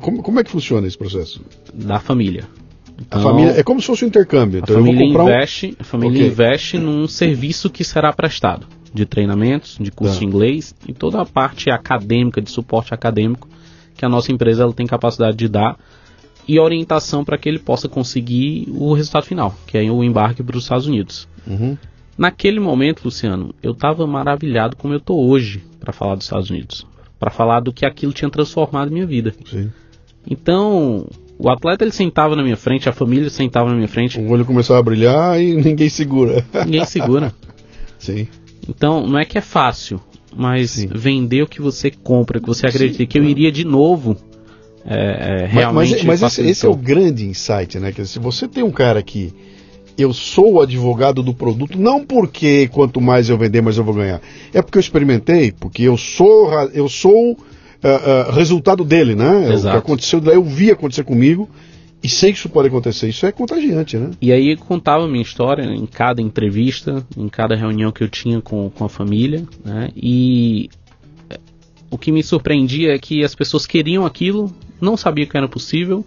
Como, 0.00 0.22
como, 0.22 0.40
é 0.40 0.44
que 0.44 0.50
funciona 0.50 0.86
esse 0.86 0.96
processo? 0.96 1.40
Da 1.72 1.98
família. 1.98 2.44
Então, 3.00 3.20
a 3.20 3.22
família 3.22 3.52
é 3.52 3.62
como 3.62 3.80
se 3.80 3.86
fosse 3.86 4.04
um 4.04 4.08
intercâmbio. 4.08 4.58
Então 4.58 4.76
a 4.76 4.78
família, 4.80 5.04
investe, 5.04 5.66
um... 5.68 5.76
a 5.78 5.84
família 5.84 6.18
okay. 6.18 6.26
investe 6.28 6.78
num 6.78 7.06
serviço 7.06 7.70
que 7.70 7.84
será 7.84 8.12
prestado 8.12 8.66
de 8.92 9.06
treinamentos, 9.06 9.76
de 9.80 9.90
curso 9.90 10.14
tá. 10.14 10.20
de 10.20 10.26
inglês 10.26 10.74
e 10.86 10.92
toda 10.92 11.20
a 11.20 11.24
parte 11.24 11.70
acadêmica, 11.70 12.40
de 12.40 12.50
suporte 12.50 12.92
acadêmico 12.92 13.48
que 13.98 14.04
a 14.04 14.08
nossa 14.08 14.32
empresa 14.32 14.62
ela 14.62 14.72
tem 14.72 14.86
capacidade 14.86 15.36
de 15.36 15.48
dar 15.48 15.76
e 16.46 16.58
orientação 16.58 17.24
para 17.24 17.36
que 17.36 17.48
ele 17.48 17.58
possa 17.58 17.88
conseguir 17.88 18.66
o 18.70 18.94
resultado 18.94 19.26
final, 19.26 19.54
que 19.66 19.76
é 19.76 19.90
o 19.90 20.02
embarque 20.02 20.42
para 20.42 20.56
os 20.56 20.62
Estados 20.62 20.86
Unidos. 20.86 21.28
Uhum. 21.46 21.76
Naquele 22.16 22.58
momento, 22.58 23.02
Luciano, 23.04 23.54
eu 23.62 23.72
estava 23.72 24.06
maravilhado 24.06 24.76
como 24.76 24.94
eu 24.94 24.98
estou 24.98 25.28
hoje 25.28 25.62
para 25.78 25.92
falar 25.92 26.14
dos 26.14 26.24
Estados 26.24 26.48
Unidos, 26.48 26.86
para 27.18 27.30
falar 27.30 27.60
do 27.60 27.72
que 27.72 27.84
aquilo 27.84 28.12
tinha 28.12 28.30
transformado 28.30 28.90
minha 28.90 29.06
vida. 29.06 29.34
Sim. 29.44 29.70
Então, 30.28 31.06
o 31.38 31.50
atleta 31.50 31.84
ele 31.84 31.92
sentava 31.92 32.34
na 32.34 32.42
minha 32.42 32.56
frente, 32.56 32.88
a 32.88 32.92
família 32.92 33.28
sentava 33.28 33.68
na 33.68 33.76
minha 33.76 33.88
frente. 33.88 34.18
O 34.18 34.30
olho 34.30 34.44
começou 34.44 34.76
a 34.76 34.82
brilhar 34.82 35.40
e 35.40 35.54
ninguém 35.60 35.88
segura. 35.88 36.44
Ninguém 36.64 36.84
segura. 36.84 37.32
Sim. 37.98 38.26
Então, 38.68 39.06
não 39.06 39.18
é 39.18 39.24
que 39.24 39.38
é 39.38 39.40
fácil, 39.40 40.00
mas 40.36 40.72
Sim. 40.72 40.88
vender 40.94 41.42
o 41.42 41.46
que 41.46 41.60
você 41.60 41.90
compra, 41.90 42.40
que 42.40 42.46
você 42.46 42.66
acredita 42.66 42.98
Sim. 42.98 43.06
que 43.06 43.18
eu 43.18 43.24
iria 43.24 43.50
de 43.50 43.64
novo. 43.64 44.16
É, 44.84 45.42
é, 45.42 45.46
realmente 45.46 45.92
mas, 45.92 46.04
mas, 46.04 46.20
mas 46.22 46.32
esse, 46.32 46.48
esse, 46.48 46.66
é 46.66 46.68
o 46.68 46.74
grande 46.74 47.26
insight, 47.26 47.78
né? 47.78 47.92
Que 47.92 48.06
se 48.06 48.18
você 48.18 48.48
tem 48.48 48.62
um 48.62 48.70
cara 48.70 49.02
que 49.02 49.34
eu 49.98 50.14
sou 50.14 50.54
o 50.54 50.60
advogado 50.60 51.22
do 51.22 51.34
produto, 51.34 51.78
não 51.78 52.04
porque 52.04 52.68
quanto 52.68 53.00
mais 53.00 53.28
eu 53.28 53.36
vender, 53.36 53.60
mais 53.60 53.76
eu 53.76 53.84
vou 53.84 53.94
ganhar. 53.94 54.20
É 54.54 54.62
porque 54.62 54.78
eu 54.78 54.80
experimentei, 54.80 55.52
porque 55.52 55.82
eu 55.82 55.96
sou 55.96 56.50
eu 56.72 56.88
sou 56.88 57.32
uh, 57.32 57.34
uh, 57.34 58.32
resultado 58.32 58.84
dele, 58.84 59.14
né? 59.14 59.52
Exato. 59.52 59.68
O 59.76 59.80
que 59.80 59.86
aconteceu, 59.86 60.22
eu 60.26 60.42
vi 60.42 60.70
acontecer 60.70 61.04
comigo 61.04 61.48
e 62.02 62.08
sei 62.08 62.32
que 62.32 62.38
isso 62.38 62.48
pode 62.48 62.68
acontecer, 62.68 63.08
isso 63.08 63.26
é 63.26 63.32
contagiante, 63.32 63.96
né? 63.96 64.10
E 64.20 64.32
aí 64.32 64.56
contava 64.56 65.04
a 65.04 65.08
minha 65.08 65.22
história 65.22 65.64
em 65.64 65.84
cada 65.84 66.22
entrevista, 66.22 67.04
em 67.16 67.28
cada 67.28 67.56
reunião 67.56 67.90
que 67.90 68.04
eu 68.04 68.08
tinha 68.08 68.40
com, 68.40 68.70
com 68.70 68.84
a 68.84 68.88
família, 68.88 69.44
né? 69.64 69.90
E 69.96 70.70
é, 71.28 71.38
o 71.90 71.98
que 71.98 72.12
me 72.12 72.22
surpreendia 72.22 72.94
é 72.94 72.98
que 72.98 73.24
as 73.24 73.34
pessoas 73.34 73.66
queriam 73.66 74.06
aquilo, 74.06 74.54
não 74.80 74.96
sabiam 74.96 75.26
que 75.26 75.36
era 75.36 75.48
possível, 75.48 76.06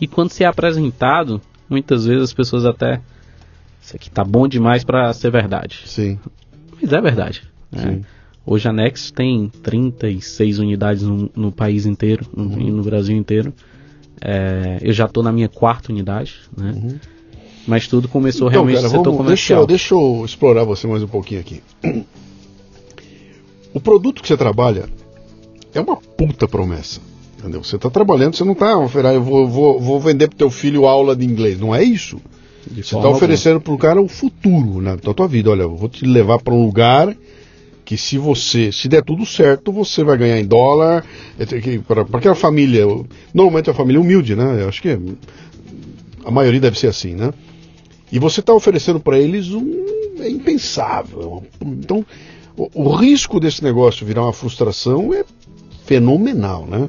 e 0.00 0.06
quando 0.06 0.30
se 0.30 0.44
é 0.44 0.46
apresentado, 0.46 1.40
muitas 1.68 2.06
vezes 2.06 2.22
as 2.22 2.32
pessoas 2.32 2.64
até. 2.64 3.00
Isso 3.80 3.96
aqui 3.96 4.10
tá 4.10 4.22
bom 4.22 4.46
demais 4.46 4.84
para 4.84 5.12
ser 5.12 5.30
verdade. 5.30 5.80
Sim. 5.86 6.20
Mas 6.80 6.92
é 6.92 7.00
verdade. 7.00 7.42
Né? 7.70 8.00
Hoje 8.44 8.68
a 8.68 8.72
Nex 8.72 9.10
tem 9.10 9.48
36 9.62 10.60
unidades 10.60 11.02
no, 11.02 11.30
no 11.34 11.50
país 11.50 11.84
inteiro, 11.84 12.26
no, 12.36 12.44
uhum. 12.44 12.76
no 12.76 12.82
Brasil 12.82 13.16
inteiro. 13.16 13.52
É, 14.24 14.78
eu 14.80 14.92
já 14.92 15.06
estou 15.06 15.22
na 15.22 15.32
minha 15.32 15.48
quarta 15.48 15.90
unidade, 15.90 16.34
né? 16.56 16.72
Uhum. 16.76 16.98
Mas 17.66 17.86
tudo 17.86 18.08
começou 18.08 18.48
então, 18.48 18.64
realmente 18.64 18.76
cara, 18.76 18.88
no 18.88 18.90
setor 18.90 19.04
vamos, 19.04 19.18
comercial. 19.18 19.66
Deixa, 19.66 19.94
deixa 19.94 19.94
eu 19.94 20.24
explorar 20.24 20.64
você 20.64 20.86
mais 20.86 21.02
um 21.02 21.08
pouquinho 21.08 21.40
aqui. 21.40 21.62
O 23.74 23.80
produto 23.80 24.20
que 24.20 24.28
você 24.28 24.36
trabalha 24.36 24.84
é 25.74 25.80
uma 25.80 25.96
puta 25.96 26.46
promessa. 26.46 27.00
Entendeu? 27.38 27.64
Você 27.64 27.76
está 27.76 27.90
trabalhando, 27.90 28.36
você 28.36 28.44
não 28.44 28.52
está 28.52 28.78
oferecendo, 28.78 29.14
eu 29.14 29.24
vou, 29.24 29.48
vou, 29.48 29.80
vou 29.80 30.00
vender 30.00 30.28
para 30.28 30.38
teu 30.38 30.50
filho 30.50 30.86
aula 30.86 31.16
de 31.16 31.24
inglês. 31.24 31.58
Não 31.58 31.74
é 31.74 31.82
isso. 31.82 32.20
De 32.70 32.84
você 32.84 32.94
está 32.94 33.08
oferecendo 33.08 33.60
para 33.60 33.72
o 33.72 33.78
cara 33.78 34.00
o 34.00 34.06
futuro 34.06 34.80
né, 34.80 34.96
da 35.02 35.12
tua 35.14 35.26
vida. 35.26 35.50
Olha, 35.50 35.62
eu 35.62 35.74
vou 35.74 35.88
te 35.88 36.04
levar 36.04 36.38
para 36.38 36.54
um 36.54 36.64
lugar 36.64 37.16
que 37.84 37.96
se 37.96 38.16
você, 38.18 38.70
se 38.70 38.88
der 38.88 39.02
tudo 39.02 39.26
certo, 39.26 39.72
você 39.72 40.04
vai 40.04 40.16
ganhar 40.16 40.38
em 40.38 40.46
dólar. 40.46 41.04
É 41.38 41.78
para 41.78 42.02
aquela 42.18 42.34
família, 42.34 42.84
normalmente 43.34 43.68
é 43.68 43.72
uma 43.72 43.76
família 43.76 44.00
humilde, 44.00 44.36
né? 44.36 44.62
Eu 44.62 44.68
acho 44.68 44.80
que 44.80 44.98
a 46.24 46.30
maioria 46.30 46.60
deve 46.60 46.78
ser 46.78 46.88
assim, 46.88 47.14
né? 47.14 47.32
E 48.10 48.18
você 48.18 48.40
está 48.40 48.52
oferecendo 48.52 49.00
para 49.00 49.18
eles 49.18 49.50
um 49.50 49.92
é 50.20 50.28
impensável. 50.28 51.42
Então, 51.60 52.04
o, 52.56 52.68
o, 52.74 52.94
risco 52.94 53.40
desse 53.40 53.62
negócio 53.64 54.06
virar 54.06 54.22
uma 54.22 54.32
frustração 54.32 55.12
é 55.12 55.24
fenomenal, 55.84 56.66
né? 56.66 56.88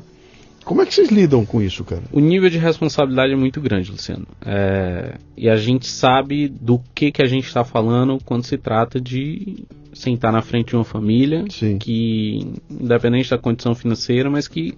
Como 0.64 0.82
é 0.82 0.86
que 0.86 0.94
vocês 0.94 1.10
lidam 1.10 1.46
com 1.46 1.62
isso, 1.62 1.84
cara? 1.84 2.04
O 2.12 2.20
nível 2.20 2.50
de 2.50 2.58
responsabilidade 2.58 3.34
é 3.34 3.36
muito 3.36 3.60
grande, 3.60 3.92
Luciano. 3.92 4.26
É, 4.46 5.18
e 5.36 5.50
a 5.50 5.58
gente 5.58 5.88
sabe 5.88 6.48
do 6.48 6.80
que, 6.96 7.12
que 7.12 7.22
a 7.22 7.28
gente 7.28 7.46
está 7.48 7.66
falando 7.66 8.18
quando 8.24 8.46
se 8.46 8.58
trata 8.58 9.00
de 9.00 9.66
sentar 9.94 10.32
na 10.32 10.42
frente 10.42 10.70
de 10.70 10.76
uma 10.76 10.84
família 10.84 11.46
Sim. 11.50 11.78
que, 11.78 12.48
independente 12.70 13.30
da 13.30 13.38
condição 13.38 13.76
financeira, 13.76 14.30
mas 14.30 14.48
que 14.48 14.74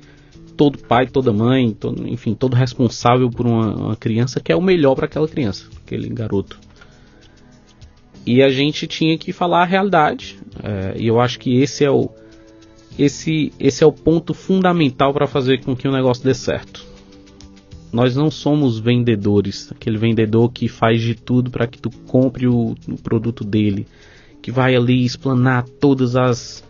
todo 0.55 0.77
pai, 0.77 1.07
toda 1.07 1.33
mãe, 1.33 1.71
todo, 1.71 2.07
enfim, 2.07 2.33
todo 2.33 2.55
responsável 2.55 3.29
por 3.29 3.45
uma, 3.45 3.75
uma 3.75 3.95
criança 3.95 4.39
quer 4.39 4.55
o 4.55 4.61
melhor 4.61 4.95
para 4.95 5.05
aquela 5.05 5.27
criança, 5.27 5.67
aquele 5.85 6.09
garoto. 6.09 6.59
E 8.25 8.41
a 8.41 8.49
gente 8.49 8.87
tinha 8.87 9.17
que 9.17 9.31
falar 9.31 9.61
a 9.61 9.65
realidade. 9.65 10.39
É, 10.63 10.95
e 10.97 11.07
eu 11.07 11.19
acho 11.19 11.39
que 11.39 11.61
esse 11.61 11.83
é 11.83 11.91
o 11.91 12.09
esse, 12.97 13.51
esse 13.59 13.83
é 13.83 13.87
o 13.87 13.91
ponto 13.91 14.33
fundamental 14.33 15.13
para 15.13 15.27
fazer 15.27 15.61
com 15.61 15.75
que 15.75 15.87
o 15.87 15.91
negócio 15.91 16.23
dê 16.23 16.33
certo. 16.33 16.85
Nós 17.91 18.15
não 18.15 18.31
somos 18.31 18.79
vendedores, 18.79 19.71
aquele 19.71 19.97
vendedor 19.97 20.51
que 20.51 20.67
faz 20.67 21.01
de 21.01 21.13
tudo 21.15 21.51
para 21.51 21.67
que 21.67 21.77
tu 21.77 21.89
compre 22.07 22.47
o, 22.47 22.75
o, 22.87 22.97
produto 23.01 23.43
dele, 23.43 23.85
que 24.45 24.51
vai 24.51 24.75
ali 24.75 25.03
explanar 25.03 25.63
todas 25.63 26.15
as 26.15 26.63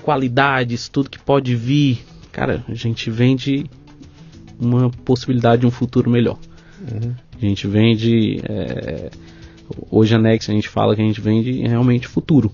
qualidades, 0.00 0.88
tudo 0.88 1.10
que 1.10 1.18
pode 1.18 1.56
vir. 1.56 1.98
Cara, 2.30 2.64
a 2.68 2.74
gente 2.74 3.10
vende 3.10 3.68
uma 4.60 4.90
possibilidade 4.90 5.62
de 5.62 5.66
um 5.66 5.70
futuro 5.72 6.08
melhor. 6.08 6.38
Uhum. 6.80 7.12
A 7.36 7.44
gente 7.44 7.66
vende. 7.66 8.40
É, 8.44 9.10
hoje 9.90 10.14
a 10.14 10.20
Next 10.20 10.48
a 10.48 10.54
gente 10.54 10.68
fala 10.68 10.94
que 10.94 11.02
a 11.02 11.04
gente 11.04 11.20
vende 11.20 11.66
realmente 11.66 12.06
futuro. 12.06 12.52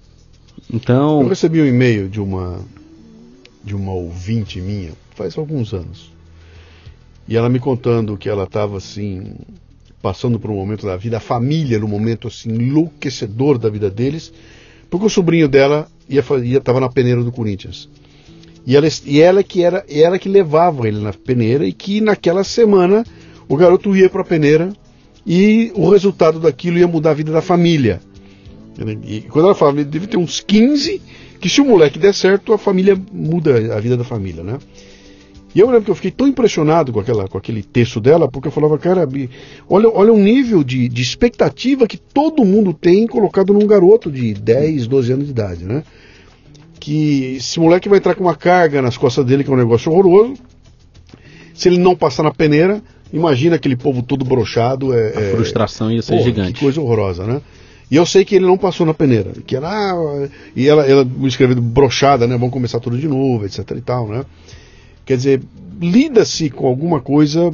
Então. 0.73 1.21
Eu 1.21 1.29
recebi 1.29 1.61
um 1.61 1.67
e-mail 1.67 2.09
de 2.09 2.19
uma 2.19 2.59
de 3.63 3.77
uma 3.77 3.93
ouvinte 3.93 4.59
minha, 4.59 4.93
faz 5.15 5.37
alguns 5.37 5.75
anos. 5.75 6.11
E 7.29 7.37
ela 7.37 7.51
me 7.51 7.59
contando 7.59 8.17
que 8.17 8.27
ela 8.27 8.45
estava 8.45 8.79
assim, 8.79 9.35
passando 10.01 10.41
por 10.41 10.51
um 10.51 10.57
momento 10.57 10.87
da 10.87 10.97
vida, 10.97 11.19
a 11.19 11.21
família 11.21 11.79
no 11.79 11.87
momento 11.87 12.27
assim, 12.27 12.49
enlouquecedor 12.49 13.59
da 13.59 13.69
vida 13.69 13.91
deles, 13.91 14.33
porque 14.93 15.07
o 15.07 15.09
sobrinho 15.09 15.49
dela 15.49 15.89
ia, 16.07 16.23
ia 16.45 16.61
tava 16.61 16.79
na 16.79 16.89
peneira 16.91 17.25
do 17.25 17.33
Corinthians. 17.33 17.89
E 18.67 18.77
ela, 18.77 18.87
e 19.07 19.21
ela 19.23 19.43
que 19.43 19.63
era 19.65 19.83
ela 19.89 20.19
que 20.19 20.29
levava 20.29 20.87
ele 20.87 21.01
na 21.01 21.15
peneira 21.15 21.67
e 21.67 21.73
que 21.73 21.99
naquela 22.03 22.45
semana 22.45 23.03
o 23.49 23.57
garoto 23.57 23.97
ia 23.97 24.11
para 24.11 24.21
a 24.21 24.25
peneira 24.25 24.71
e 25.27 25.73
o 25.75 25.89
resultado 25.89 26.39
daquilo 26.39 26.77
ia 26.77 26.87
mudar 26.87 27.13
a 27.13 27.15
vida 27.15 27.33
da 27.33 27.41
família. 27.41 28.03
E 29.07 29.23
quando 29.23 29.47
ela 29.47 29.55
fala, 29.55 29.83
deve 29.83 30.07
ter 30.07 30.19
uns 30.19 30.41
15 30.41 31.01
que 31.41 31.49
se 31.49 31.63
o 31.63 31.65
moleque 31.65 31.99
der 31.99 32.13
certo, 32.13 32.53
a 32.53 32.59
família 32.59 32.95
muda 33.11 33.75
a 33.75 33.81
vida 33.81 33.97
da 33.97 34.05
família, 34.05 34.45
né? 34.45 34.59
E 35.55 35.61
eu 35.61 35.67
lembro 35.67 35.85
que 35.85 35.91
eu 35.91 35.95
fiquei 35.95 36.11
tão 36.11 36.27
impressionado 36.27 36.93
com, 36.93 37.01
aquela, 37.01 37.29
com 37.29 37.37
aquele 37.37 37.63
texto 37.63 38.01
dela, 38.01 38.27
porque 38.27 38.49
eu 38.49 38.53
falava, 38.53 38.79
cara, 38.79 39.07
olha, 39.69 39.89
olha 39.91 40.13
um 40.13 40.23
nível 40.23 40.65
de, 40.65 40.89
de 40.89 41.03
expectativa 41.03 41.87
que 41.87 41.99
todo 41.99 42.45
mundo 42.45 42.73
tem 42.73 43.07
colocado 43.07 43.53
num 43.53 43.67
garoto 43.67 44.11
de 44.11 44.33
10, 44.33 44.87
12 44.87 45.13
anos 45.13 45.25
de 45.27 45.31
idade, 45.31 45.65
né? 45.65 45.83
Que 46.81 47.37
esse 47.37 47.61
moleque 47.61 47.89
vai 47.89 47.99
entrar 47.99 48.15
com 48.15 48.25
uma 48.25 48.35
carga 48.35 48.81
nas 48.81 48.97
costas 48.97 49.27
dele, 49.27 49.45
que 49.45 49.51
é 49.51 49.53
um 49.53 49.59
negócio 49.59 49.93
horroroso. 49.93 50.35
Se 51.55 51.69
ele 51.69 51.79
não 51.79 51.95
passar 51.95 52.23
na 52.23 52.33
peneira, 52.33 52.83
imagina 53.13 53.57
aquele 53.57 53.77
povo 53.77 54.03
todo 54.03 54.25
brochado. 54.25 54.95
É, 54.95 55.17
a 55.17 55.21
é, 55.21 55.31
frustração 55.33 55.93
ia 55.93 56.01
ser 56.01 56.19
gigante. 56.23 56.55
Que 56.55 56.61
coisa 56.61 56.81
horrorosa, 56.81 57.27
né? 57.27 57.43
E 57.91 57.97
eu 57.97 58.07
sei 58.07 58.25
que 58.25 58.35
ele 58.35 58.47
não 58.47 58.57
passou 58.57 58.87
na 58.87 58.95
peneira, 58.95 59.33
que 59.47 59.55
era 59.55 59.69
ah, 59.69 60.27
e 60.57 60.67
ela, 60.67 60.87
ela 60.87 61.07
escrevendo 61.25 61.61
brochada, 61.61 62.27
né? 62.27 62.39
Vamos 62.39 62.51
começar 62.51 62.81
tudo 62.81 62.97
de 62.97 63.07
novo, 63.07 63.45
etc 63.45 63.71
e 63.77 63.83
tal, 63.83 64.09
né? 64.09 64.25
Quer 65.05 65.17
dizer, 65.17 65.43
lida-se 65.81 66.51
com 66.51 66.67
alguma 66.67 67.01
coisa 67.01 67.53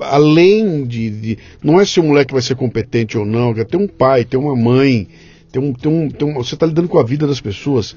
além 0.00 0.84
de, 0.86 1.10
de, 1.10 1.38
Não 1.62 1.80
é 1.80 1.84
se 1.84 2.00
o 2.00 2.02
moleque 2.02 2.32
vai 2.32 2.42
ser 2.42 2.54
competente 2.54 3.18
ou 3.18 3.24
não, 3.24 3.52
tem 3.54 3.80
um 3.80 3.88
pai, 3.88 4.24
tem 4.24 4.38
uma 4.38 4.56
mãe, 4.56 5.08
tem 5.52 5.62
um, 5.62 5.72
tem 5.72 5.90
um, 5.90 6.08
tem 6.08 6.28
um 6.28 6.34
você 6.34 6.54
está 6.54 6.66
lidando 6.66 6.88
com 6.88 6.98
a 6.98 7.04
vida 7.04 7.26
das 7.26 7.40
pessoas. 7.40 7.96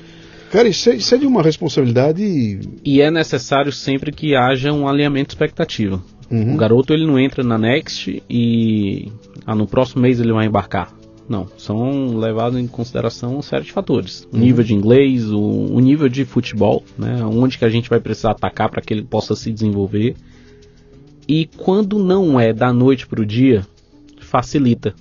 Cara, 0.52 0.68
isso 0.68 0.90
é, 0.90 0.96
isso 0.96 1.16
é, 1.16 1.18
de 1.18 1.26
uma 1.26 1.42
responsabilidade. 1.42 2.60
E 2.86 3.02
é 3.02 3.10
necessário 3.10 3.72
sempre 3.72 4.12
que 4.12 4.36
haja 4.36 4.72
um 4.72 4.88
alinhamento 4.88 5.30
de 5.30 5.34
expectativa. 5.34 6.04
Uhum. 6.30 6.54
O 6.54 6.58
garoto 6.58 6.94
ele 6.94 7.08
não 7.08 7.20
entra 7.20 7.44
na 7.44 7.58
Next 7.58 8.22
e 8.30 9.12
ah, 9.46 9.56
no 9.56 9.66
próximo 9.66 10.02
mês 10.02 10.20
ele 10.20 10.32
vai 10.32 10.46
embarcar. 10.46 10.94
Não, 11.28 11.48
são 11.58 12.18
levados 12.18 12.60
em 12.60 12.68
consideração 12.68 13.34
uma 13.34 13.42
série 13.42 13.64
de 13.64 13.72
fatores. 13.72 14.28
O 14.32 14.36
uhum. 14.36 14.42
nível 14.42 14.64
de 14.64 14.74
inglês, 14.74 15.32
o, 15.32 15.40
o, 15.40 15.80
nível 15.80 16.10
de 16.10 16.26
futebol, 16.26 16.84
né? 16.98 17.24
Onde 17.24 17.58
que 17.58 17.66
a 17.66 17.70
gente 17.70 17.90
vai 17.90 18.00
precisar 18.00 18.32
atacar 18.32 18.70
para 18.70 18.82
que 18.82 18.94
ele 18.94 19.04
possa 19.04 19.36
se 19.36 19.52
desenvolver. 19.52 20.16
E 21.28 21.46
quando 21.58 21.98
não 22.04 22.38
é 22.38 22.52
da 22.52 22.74
noite 22.74 23.08
para 23.08 23.22
o 23.22 23.26
dia, 23.26 23.66
facilita. 24.20 24.94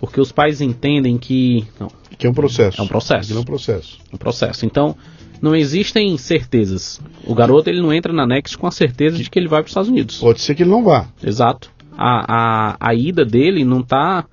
Porque 0.00 0.20
os 0.20 0.32
pais 0.32 0.60
entendem 0.60 1.16
que... 1.16 1.64
Não, 1.78 1.88
que 2.18 2.26
é 2.26 2.30
um 2.30 2.34
processo. 2.34 2.80
É 2.80 2.84
um 2.84 2.88
processo. 2.88 3.32
é 3.32 3.38
um 3.38 3.44
processo. 3.44 3.98
É 4.10 4.14
um 4.14 4.18
processo. 4.18 4.66
Então, 4.66 4.96
não 5.40 5.54
existem 5.54 6.16
certezas. 6.18 7.00
O 7.24 7.34
garoto 7.34 7.70
ele 7.70 7.80
não 7.80 7.92
entra 7.92 8.12
na 8.12 8.26
Next 8.26 8.58
com 8.58 8.66
a 8.66 8.70
certeza 8.70 9.16
de 9.16 9.30
que 9.30 9.38
ele 9.38 9.48
vai 9.48 9.60
para 9.60 9.66
os 9.66 9.70
Estados 9.70 9.88
Unidos. 9.88 10.18
Pode 10.18 10.40
ser 10.40 10.54
que 10.54 10.62
ele 10.62 10.70
não 10.70 10.82
vá. 10.82 11.08
Exato. 11.22 11.70
A, 11.96 12.72
a, 12.72 12.76
a 12.78 12.94
ida 12.94 13.24
dele 13.24 13.64
não 13.64 13.80
está 13.80 14.26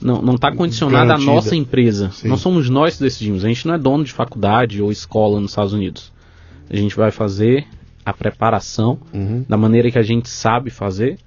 não 0.00 0.22
não 0.22 0.34
está 0.34 0.54
condicionada 0.54 1.14
à 1.14 1.18
nossa 1.18 1.54
empresa. 1.54 2.10
Sim. 2.10 2.28
Não 2.28 2.36
somos 2.36 2.68
nós 2.68 2.96
que 2.96 3.02
decidimos. 3.02 3.44
A 3.44 3.48
gente 3.48 3.66
não 3.66 3.74
é 3.74 3.78
dono 3.78 4.04
de 4.04 4.12
faculdade 4.12 4.82
ou 4.82 4.90
escola 4.90 5.40
nos 5.40 5.52
Estados 5.52 5.72
Unidos. 5.72 6.12
A 6.68 6.76
gente 6.76 6.96
vai 6.96 7.10
fazer 7.10 7.66
a 8.04 8.12
preparação 8.12 8.98
uhum. 9.12 9.44
da 9.48 9.56
maneira 9.56 9.90
que 9.90 9.98
a 9.98 10.02
gente 10.02 10.28
sabe 10.28 10.70
fazer 10.70 11.18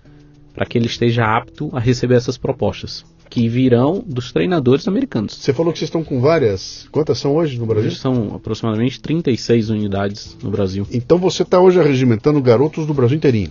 para 0.54 0.66
que 0.66 0.78
ele 0.78 0.88
esteja 0.88 1.26
apto 1.26 1.70
a 1.74 1.80
receber 1.80 2.16
essas 2.16 2.38
propostas 2.38 3.06
que 3.30 3.48
virão 3.48 4.04
dos 4.06 4.32
treinadores 4.32 4.88
americanos. 4.88 5.36
Você 5.36 5.54
falou 5.54 5.72
que 5.72 5.78
vocês 5.78 5.88
estão 5.88 6.04
com 6.04 6.20
várias. 6.20 6.88
Quantas 6.92 7.20
são 7.20 7.36
hoje 7.36 7.60
no 7.60 7.66
Brasil? 7.66 7.88
Hoje 7.88 8.00
são 8.00 8.36
aproximadamente 8.36 9.00
36 9.00 9.70
unidades 9.70 10.36
no 10.42 10.50
Brasil. 10.50 10.88
Então 10.92 11.18
você 11.20 11.44
está 11.44 11.60
hoje 11.60 11.80
regimentando 11.82 12.42
garotos 12.42 12.88
do 12.88 12.94
Brasil 12.94 13.18
inteirinho? 13.18 13.50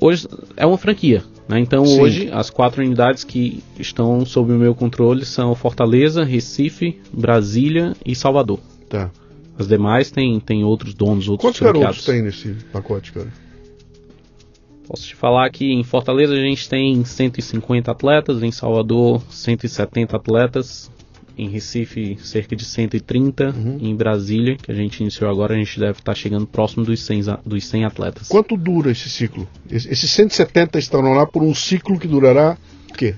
Hoje 0.00 0.28
é 0.56 0.64
uma 0.64 0.78
franquia. 0.78 1.24
Né? 1.48 1.60
Então 1.60 1.84
Sim. 1.84 2.00
hoje 2.00 2.30
as 2.30 2.50
quatro 2.50 2.82
unidades 2.82 3.24
que 3.24 3.62
estão 3.78 4.24
sob 4.24 4.52
o 4.52 4.58
meu 4.58 4.74
controle 4.74 5.24
são 5.24 5.54
Fortaleza, 5.54 6.24
Recife, 6.24 7.00
Brasília 7.12 7.94
e 8.04 8.14
Salvador. 8.14 8.60
Tá. 8.88 9.10
As 9.58 9.68
demais 9.68 10.10
tem, 10.10 10.40
tem 10.40 10.64
outros 10.64 10.94
donos, 10.94 11.28
outros 11.28 11.50
Quantos 11.50 11.60
garotos 11.60 12.04
tem 12.04 12.22
nesse 12.22 12.54
pacote, 12.72 13.12
cara? 13.12 13.28
Posso 14.86 15.06
te 15.06 15.14
falar 15.14 15.48
que 15.50 15.72
em 15.72 15.82
Fortaleza 15.82 16.34
a 16.34 16.40
gente 16.40 16.68
tem 16.68 17.04
150 17.04 17.90
atletas, 17.90 18.42
em 18.42 18.50
Salvador 18.50 19.22
170 19.30 20.16
atletas, 20.16 20.90
em 21.36 21.48
Recife 21.48 22.16
cerca 22.20 22.54
de 22.54 22.64
130, 22.64 23.50
uhum. 23.50 23.78
em 23.80 23.94
Brasília, 23.94 24.56
que 24.56 24.70
a 24.70 24.74
gente 24.74 25.00
iniciou 25.00 25.30
agora, 25.30 25.54
a 25.54 25.56
gente 25.56 25.78
deve 25.78 25.98
estar 25.98 26.14
chegando 26.14 26.46
próximo 26.46 26.84
dos 26.84 27.00
100, 27.02 27.22
dos 27.44 27.64
100 27.66 27.84
atletas. 27.84 28.28
Quanto 28.28 28.56
dura 28.56 28.90
esse 28.90 29.08
ciclo? 29.10 29.48
Esses 29.70 30.10
170 30.10 30.78
estarão 30.78 31.12
lá 31.12 31.26
por 31.26 31.42
um 31.42 31.54
ciclo 31.54 31.98
que 31.98 32.06
durará 32.06 32.56
o 32.90 32.94
quê? 32.94 33.14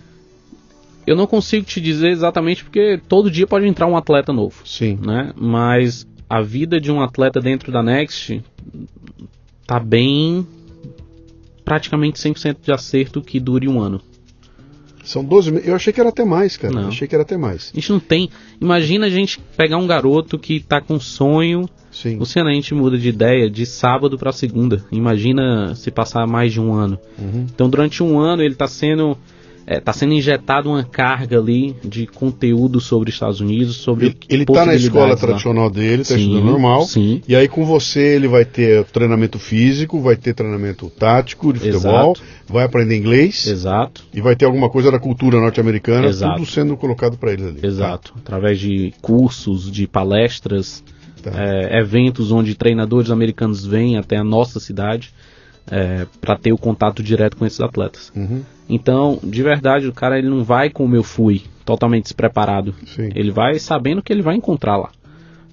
Eu 1.07 1.15
não 1.15 1.27
consigo 1.27 1.65
te 1.65 1.81
dizer 1.81 2.11
exatamente 2.11 2.65
porque 2.65 3.01
todo 3.09 3.31
dia 3.31 3.47
pode 3.47 3.67
entrar 3.67 3.87
um 3.87 3.97
atleta 3.97 4.33
novo. 4.33 4.67
Sim. 4.67 4.99
Né? 5.01 5.33
Mas 5.37 6.07
a 6.29 6.43
vida 6.43 6.81
de 6.81 6.91
um 6.91 7.01
atleta 7.01 7.41
dentro 7.41 7.71
da 7.71 7.83
Next 7.83 8.43
tá 9.67 9.79
bem 9.79 10.47
praticamente 11.65 12.19
100% 12.19 12.57
de 12.63 12.73
acerto 12.73 13.21
que 13.21 13.39
dure 13.39 13.69
um 13.69 13.81
ano. 13.81 14.01
São 15.07 15.25
12 15.25 15.53
meses. 15.53 15.69
Eu 15.69 15.77
achei 15.77 15.93
que 15.93 16.01
era 16.01 16.09
até 16.09 16.25
mais, 16.25 16.57
cara. 16.57 16.75
Não. 16.75 16.89
Achei 16.89 17.07
que 17.07 17.15
era 17.15 17.23
até 17.23 17.37
mais. 17.37 17.71
A 17.73 17.77
gente 17.77 17.91
não 17.93 18.01
tem. 18.01 18.29
Imagina 18.61 19.07
a 19.07 19.11
gente 19.11 19.39
pegar 19.57 19.79
um 19.79 19.87
garoto 19.87 20.37
que 20.37 20.59
tá 20.59 20.81
com 20.81 20.99
sonho. 20.99 21.69
Sim. 21.93 22.17
Luciano, 22.17 22.51
a 22.51 22.53
gente 22.53 22.75
muda 22.75 22.99
de 22.99 23.09
ideia 23.09 23.49
de 23.49 23.65
sábado 23.65 24.19
para 24.19 24.33
segunda. 24.33 24.85
Imagina 24.91 25.75
se 25.77 25.91
passar 25.93 26.27
mais 26.27 26.53
de 26.53 26.61
um 26.61 26.75
ano. 26.75 26.99
Uhum. 27.19 27.47
Então, 27.55 27.71
durante 27.71 28.03
um 28.03 28.19
ano, 28.19 28.43
ele 28.43 28.57
tá 28.57 28.67
sendo 28.67 29.17
está 29.67 29.75
é, 29.75 29.81
tá 29.81 29.93
sendo 29.93 30.15
injetado 30.15 30.71
uma 30.71 30.85
carga 30.85 31.39
ali 31.39 31.75
de 31.85 32.07
conteúdo 32.07 32.81
sobre 32.81 33.09
os 33.09 33.17
Estados 33.17 33.41
Unidos, 33.41 33.77
sobre 33.77 34.17
Ele 34.29 34.45
está 34.45 34.65
na 34.65 34.75
escola 34.77 35.09
lá. 35.09 35.17
tradicional 35.17 35.69
dele, 35.69 36.03
está 36.03 36.17
estudando 36.17 36.45
normal. 36.45 36.83
Sim. 36.83 37.21
E 37.27 37.35
aí 37.35 37.49
com 37.49 37.65
você 37.65 38.15
ele 38.15 38.29
vai 38.29 38.45
ter 38.45 38.85
treinamento 38.85 39.39
físico, 39.41 40.01
vai 40.01 40.15
ter 40.15 40.35
treinamento 40.35 40.89
tático 40.89 41.53
de 41.53 41.59
futebol, 41.59 42.13
Exato. 42.13 42.23
vai 42.49 42.65
aprender 42.65 42.97
inglês. 42.97 43.47
Exato. 43.47 44.05
E 44.15 44.21
vai 44.21 44.37
ter 44.37 44.45
alguma 44.45 44.71
coisa 44.71 44.91
da 44.91 45.01
cultura 45.01 45.41
norte-americana, 45.41 46.13
tudo 46.13 46.47
sendo 46.47 46.77
colocado 46.77 47.19
para 47.19 47.33
ele 47.33 47.49
ali. 47.49 47.61
Exato. 47.63 48.13
Tá? 48.13 48.21
Através 48.21 48.61
de 48.61 48.95
cursos, 49.03 49.71
de 49.71 49.89
palestras, 49.89 50.85
tá. 51.21 51.33
é, 51.35 51.81
eventos 51.81 52.31
onde 52.31 52.55
treinadores 52.55 53.11
americanos 53.11 53.67
vêm 53.67 53.99
até 53.99 54.17
a 54.17 54.25
nossa 54.25 54.61
cidade 54.61 55.13
é, 55.71 56.07
para 56.21 56.37
ter 56.37 56.53
o 56.53 56.59
contato 56.59 57.03
direto 57.03 57.37
com 57.37 57.47
esses 57.47 57.61
atletas. 57.61 58.13
Uhum. 58.15 58.43
Então, 58.69 59.19
de 59.23 59.43
verdade, 59.43 59.87
o 59.87 59.93
cara 59.93 60.19
ele 60.19 60.29
não 60.29 60.43
vai 60.43 60.71
como 60.71 60.97
eu 60.97 61.03
fui, 61.03 61.43
totalmente 61.65 62.05
despreparado. 62.05 62.75
Sim. 62.87 63.11
Ele 63.15 63.31
vai 63.31 63.59
sabendo 63.59 64.03
que 64.03 64.13
ele 64.13 64.23
vai 64.23 64.37
encontrar 64.37 64.77
lá. 64.77 64.91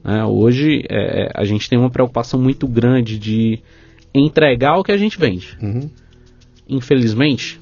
É, 0.05 0.23
hoje 0.25 0.83
é, 0.89 1.31
a 1.33 1.45
gente 1.45 1.69
tem 1.69 1.79
uma 1.79 1.89
preocupação 1.89 2.39
muito 2.39 2.67
grande 2.67 3.17
de 3.17 3.59
entregar 4.13 4.77
o 4.77 4.83
que 4.83 4.91
a 4.91 4.97
gente 4.97 5.17
vende. 5.17 5.57
Uhum. 5.61 5.89
Infelizmente, 6.67 7.59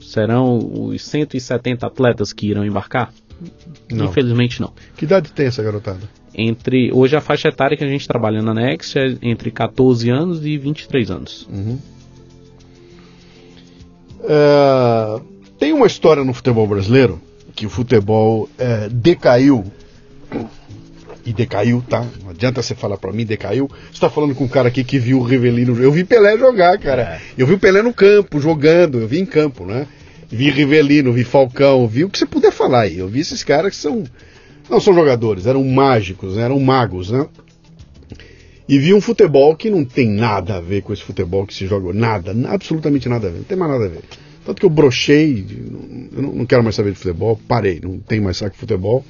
serão 0.00 0.58
os 0.58 1.02
170 1.02 1.86
atletas 1.86 2.32
que 2.32 2.48
irão 2.48 2.64
embarcar? 2.64 3.12
Não. 3.90 4.06
Infelizmente 4.06 4.60
não. 4.60 4.72
Que 4.96 5.04
idade 5.04 5.32
tem 5.32 5.46
essa 5.46 5.62
garotada? 5.62 6.00
Entre 6.34 6.90
hoje 6.92 7.14
a 7.14 7.20
faixa 7.20 7.48
etária 7.48 7.76
que 7.76 7.84
a 7.84 7.88
gente 7.88 8.08
trabalha 8.08 8.40
na 8.40 8.54
Next 8.54 8.98
é 8.98 9.16
entre 9.22 9.50
14 9.50 10.08
anos 10.08 10.44
e 10.44 10.56
23 10.56 11.10
anos. 11.10 11.46
Uhum. 11.50 11.78
É, 14.24 15.20
tem 15.58 15.72
uma 15.72 15.86
história 15.86 16.24
no 16.24 16.32
futebol 16.32 16.66
brasileiro 16.66 17.20
que 17.54 17.66
o 17.66 17.70
futebol 17.70 18.48
é, 18.58 18.88
decaiu. 18.88 19.64
E 21.24 21.32
decaiu, 21.32 21.84
tá? 21.88 22.04
Não 22.22 22.30
adianta 22.30 22.60
você 22.60 22.74
falar 22.74 22.96
pra 22.96 23.12
mim, 23.12 23.24
decaiu. 23.24 23.70
Você 23.92 24.00
tá 24.00 24.10
falando 24.10 24.34
com 24.34 24.44
um 24.44 24.48
cara 24.48 24.68
aqui 24.68 24.82
que 24.82 24.98
viu 24.98 25.18
o 25.18 25.22
Rivelino. 25.22 25.80
Eu 25.80 25.92
vi 25.92 26.02
Pelé 26.02 26.36
jogar, 26.36 26.76
cara. 26.78 27.02
É. 27.02 27.20
Eu 27.38 27.46
vi 27.46 27.54
o 27.54 27.58
Pelé 27.58 27.80
no 27.80 27.92
campo, 27.92 28.40
jogando. 28.40 28.98
Eu 28.98 29.06
vi 29.06 29.20
em 29.20 29.26
campo, 29.26 29.64
né? 29.64 29.86
Vi 30.28 30.50
Rivelino, 30.50 31.12
vi 31.12 31.22
Falcão, 31.22 31.86
vi 31.86 32.04
o 32.04 32.08
que 32.08 32.18
você 32.18 32.26
puder 32.26 32.50
falar 32.50 32.82
aí. 32.82 32.98
Eu 32.98 33.06
vi 33.06 33.20
esses 33.20 33.44
caras 33.44 33.70
que 33.70 33.76
são. 33.76 34.02
Não 34.72 34.80
são 34.80 34.94
jogadores, 34.94 35.44
eram 35.44 35.62
mágicos, 35.64 36.34
né? 36.34 36.44
eram 36.44 36.58
magos, 36.58 37.10
né? 37.10 37.28
E 38.66 38.78
vi 38.78 38.94
um 38.94 39.02
futebol 39.02 39.54
que 39.54 39.68
não 39.68 39.84
tem 39.84 40.08
nada 40.08 40.56
a 40.56 40.60
ver 40.62 40.80
com 40.80 40.94
esse 40.94 41.02
futebol 41.02 41.46
que 41.46 41.52
se 41.52 41.66
joga. 41.66 41.92
Nada, 41.92 42.34
absolutamente 42.48 43.06
nada 43.06 43.28
a 43.28 43.30
ver. 43.30 43.36
Não 43.36 43.44
tem 43.44 43.58
mais 43.58 43.70
nada 43.70 43.84
a 43.84 43.88
ver. 43.88 44.00
Tanto 44.46 44.60
que 44.60 44.64
eu 44.64 44.70
brochei, 44.70 45.44
eu 46.10 46.22
não, 46.22 46.32
não 46.36 46.46
quero 46.46 46.64
mais 46.64 46.74
saber 46.74 46.92
de 46.92 46.96
futebol, 46.96 47.38
parei, 47.46 47.80
não 47.82 47.98
tenho 47.98 48.22
mais 48.22 48.38
saco 48.38 48.52
de 48.54 48.60
futebol. 48.60 49.04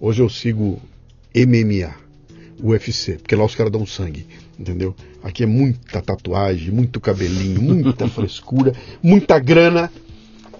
Hoje 0.00 0.22
eu 0.22 0.30
sigo 0.30 0.80
MMA, 1.36 1.94
UFC, 2.62 3.18
porque 3.18 3.36
lá 3.36 3.44
os 3.44 3.54
caras 3.54 3.70
dão 3.70 3.84
sangue, 3.84 4.26
entendeu? 4.58 4.96
Aqui 5.22 5.42
é 5.42 5.46
muita 5.46 6.00
tatuagem, 6.00 6.70
muito 6.70 6.98
cabelinho, 6.98 7.60
muita 7.60 8.08
frescura, 8.08 8.72
muita 9.02 9.38
grana 9.38 9.92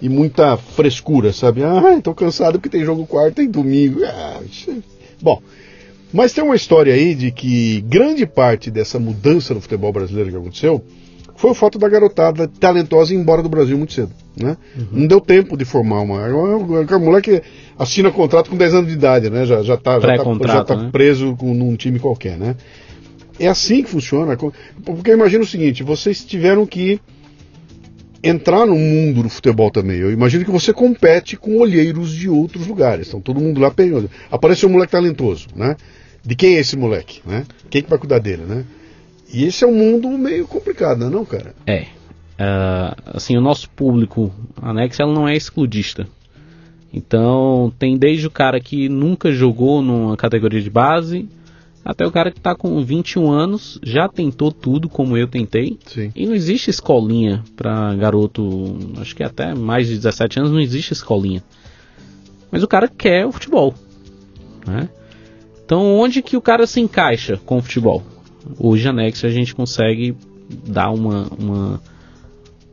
e 0.01 0.09
muita 0.09 0.57
frescura, 0.57 1.31
sabe? 1.33 1.63
Ah, 1.63 1.99
tô 2.01 2.13
cansado 2.13 2.53
porque 2.59 2.69
tem 2.69 2.85
jogo 2.85 3.05
quarta 3.05 3.41
e 3.41 3.47
domingo. 3.47 4.03
Ah, 4.03 4.39
isso- 4.49 4.83
Bom, 5.21 5.41
mas 6.13 6.33
tem 6.33 6.43
uma 6.43 6.55
história 6.55 6.93
aí 6.93 7.15
de 7.15 7.31
que 7.31 7.81
grande 7.81 8.25
parte 8.25 8.69
dessa 8.69 8.99
mudança 8.99 9.53
no 9.53 9.61
futebol 9.61 9.91
brasileiro 9.91 10.29
que 10.31 10.37
aconteceu 10.37 10.83
foi 11.37 11.51
o 11.51 11.55
fato 11.55 11.77
da 11.77 11.89
garotada 11.89 12.47
talentosa 12.47 13.13
ir 13.13 13.17
embora 13.17 13.43
do 13.43 13.49
Brasil 13.49 13.77
muito 13.77 13.93
cedo. 13.93 14.11
Né? 14.37 14.57
Não 14.91 15.07
deu 15.07 15.19
tempo 15.21 15.55
de 15.57 15.63
formar 15.65 16.01
uma. 16.01 16.25
A 16.25 16.99
moleque 16.99 17.41
assina 17.79 18.11
contrato 18.11 18.49
com 18.49 18.57
10 18.57 18.73
anos 18.73 18.87
de 18.87 18.93
idade, 18.93 19.29
né? 19.29 19.45
Já, 19.45 19.61
já 19.63 19.77
tá, 19.77 19.93
já 19.99 20.07
tá, 20.17 20.23
já 20.53 20.63
tá 20.63 20.75
né? 20.83 20.89
preso 20.91 21.35
com, 21.37 21.53
num 21.53 21.75
time 21.75 21.99
qualquer, 21.99 22.37
né? 22.37 22.55
É 23.39 23.47
assim 23.47 23.83
que 23.83 23.89
funciona. 23.89 24.37
Porque 24.85 25.11
imagina 25.11 25.43
o 25.43 25.47
seguinte, 25.47 25.83
vocês 25.83 26.23
tiveram 26.23 26.65
que 26.65 26.99
entrar 28.23 28.65
no 28.65 28.75
mundo 28.75 29.23
do 29.23 29.29
futebol 29.29 29.69
também. 29.71 29.97
Eu 29.97 30.11
imagino 30.11 30.45
que 30.45 30.51
você 30.51 30.73
compete 30.73 31.37
com 31.37 31.57
olheiros 31.57 32.11
de 32.11 32.29
outros 32.29 32.67
lugares. 32.67 33.07
Estão 33.07 33.21
todo 33.21 33.39
mundo 33.39 33.59
lá 33.59 33.71
pegando. 33.71 34.09
Apareceu 34.31 34.69
um 34.69 34.71
moleque 34.71 34.91
talentoso, 34.91 35.47
né? 35.55 35.75
De 36.23 36.35
quem 36.35 36.55
é 36.55 36.59
esse 36.59 36.75
moleque, 36.75 37.21
né? 37.25 37.45
Quem 37.69 37.83
que 37.83 37.89
vai 37.89 37.99
cuidar 37.99 38.19
dele, 38.19 38.43
né? 38.43 38.65
E 39.31 39.43
esse 39.43 39.63
é 39.63 39.67
um 39.67 39.75
mundo 39.75 40.09
meio 40.09 40.47
complicado, 40.47 41.09
não 41.09 41.21
é 41.21 41.25
cara? 41.25 41.55
É. 41.67 41.85
Ah, 42.37 42.95
assim, 43.13 43.37
o 43.37 43.41
nosso 43.41 43.69
público 43.69 44.31
anexo 44.61 45.01
ela 45.01 45.13
não 45.13 45.27
é 45.27 45.35
excludista. 45.35 46.07
Então, 46.93 47.73
tem 47.77 47.97
desde 47.97 48.25
o 48.27 48.31
cara 48.31 48.59
que 48.59 48.87
nunca 48.87 49.31
jogou 49.31 49.81
numa 49.81 50.15
categoria 50.15 50.61
de 50.61 50.69
base, 50.69 51.27
até 51.85 52.03
o 52.03 52.11
cara 52.11 52.31
que 52.31 52.39
está 52.39 52.55
com 52.55 52.83
21 52.83 53.31
anos, 53.31 53.79
já 53.83 54.09
tentou 54.09 54.51
tudo 54.51 54.89
como 54.89 55.15
eu 55.15 55.27
tentei. 55.27 55.77
Sim. 55.85 56.11
E 56.15 56.25
não 56.25 56.33
existe 56.33 56.71
escolinha 56.71 57.43
para 57.55 57.93
garoto, 57.93 58.75
acho 58.99 59.15
que 59.15 59.21
até 59.21 59.53
mais 59.53 59.87
de 59.87 59.95
17 59.95 60.39
anos 60.39 60.51
não 60.51 60.59
existe 60.59 60.93
escolinha. 60.93 61.43
Mas 62.51 62.63
o 62.63 62.67
cara 62.67 62.87
quer 62.87 63.27
o 63.27 63.31
futebol. 63.31 63.75
Né? 64.65 64.89
Então, 65.63 65.95
onde 65.95 66.23
que 66.23 66.35
o 66.35 66.41
cara 66.41 66.65
se 66.65 66.79
encaixa 66.79 67.37
com 67.45 67.57
o 67.57 67.61
futebol? 67.61 68.01
Hoje, 68.57 68.87
Anex, 68.87 69.23
a 69.23 69.29
gente 69.29 69.53
consegue 69.53 70.15
dar 70.67 70.89
uma, 70.89 71.27
uma, 71.37 71.81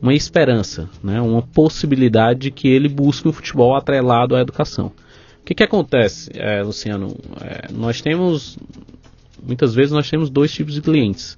uma 0.01 0.13
esperança, 0.13 0.89
né? 1.03 1.21
uma 1.21 1.43
possibilidade 1.43 2.39
de 2.41 2.51
que 2.51 2.67
ele 2.67 2.89
busque 2.89 3.27
um 3.27 3.33
futebol 3.33 3.75
atrelado 3.75 4.35
à 4.35 4.41
educação. 4.41 4.91
O 5.43 5.45
que, 5.45 5.53
que 5.53 5.63
acontece, 5.63 6.31
eh, 6.33 6.63
Luciano? 6.63 7.17
Eh, 7.41 7.67
nós 7.73 7.99
temos, 7.99 8.57
muitas 9.45 9.73
vezes, 9.73 9.91
nós 9.91 10.09
temos 10.09 10.29
dois 10.29 10.51
tipos 10.51 10.73
de 10.73 10.81
clientes. 10.81 11.37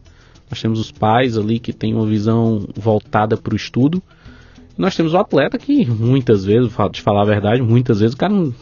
Nós 0.49 0.62
temos 0.62 0.80
os 0.80 0.91
pais 0.91 1.38
ali 1.38 1.60
que 1.60 1.74
têm 1.74 1.93
uma 1.93 2.06
visão 2.06 2.68
voltada 2.76 3.36
para 3.36 3.53
o 3.53 3.56
estudo. 3.56 4.01
E 4.78 4.82
nós 4.82 4.95
temos 4.95 5.14
o 5.14 5.18
atleta 5.18 5.58
que, 5.58 5.86
muitas 5.86 6.45
vezes, 6.45 6.70
de 6.91 7.01
falar 7.01 7.22
a 7.24 7.26
verdade, 7.26 7.62
muitas 7.62 7.99
vezes 7.99 8.14
o 8.14 8.18
cara 8.18 8.34
não, 8.34 8.53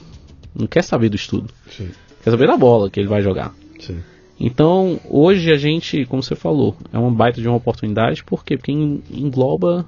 não 0.56 0.68
quer 0.68 0.84
saber 0.84 1.10
do 1.10 1.16
estudo. 1.16 1.50
Sim, 1.70 1.89
Quer 2.24 2.32
saber 2.32 2.48
da 2.48 2.56
bola 2.56 2.89
que 2.89 3.00
ele 3.00 3.10
vai 3.10 3.22
jogar. 3.22 3.54
sim. 3.80 3.98
Então, 4.39 5.00
hoje 5.10 5.52
a 5.52 5.58
gente, 5.58 6.06
como 6.06 6.22
você 6.24 6.36
falou, 6.36 6.76
é 6.91 6.98
uma 6.98 7.12
baita 7.12 7.39
de 7.39 7.48
uma 7.48 7.56
oportunidade, 7.56 8.24
por 8.24 8.44
quê? 8.44 8.58
Porque 8.58 8.72
en- 8.72 9.02
engloba 9.12 9.86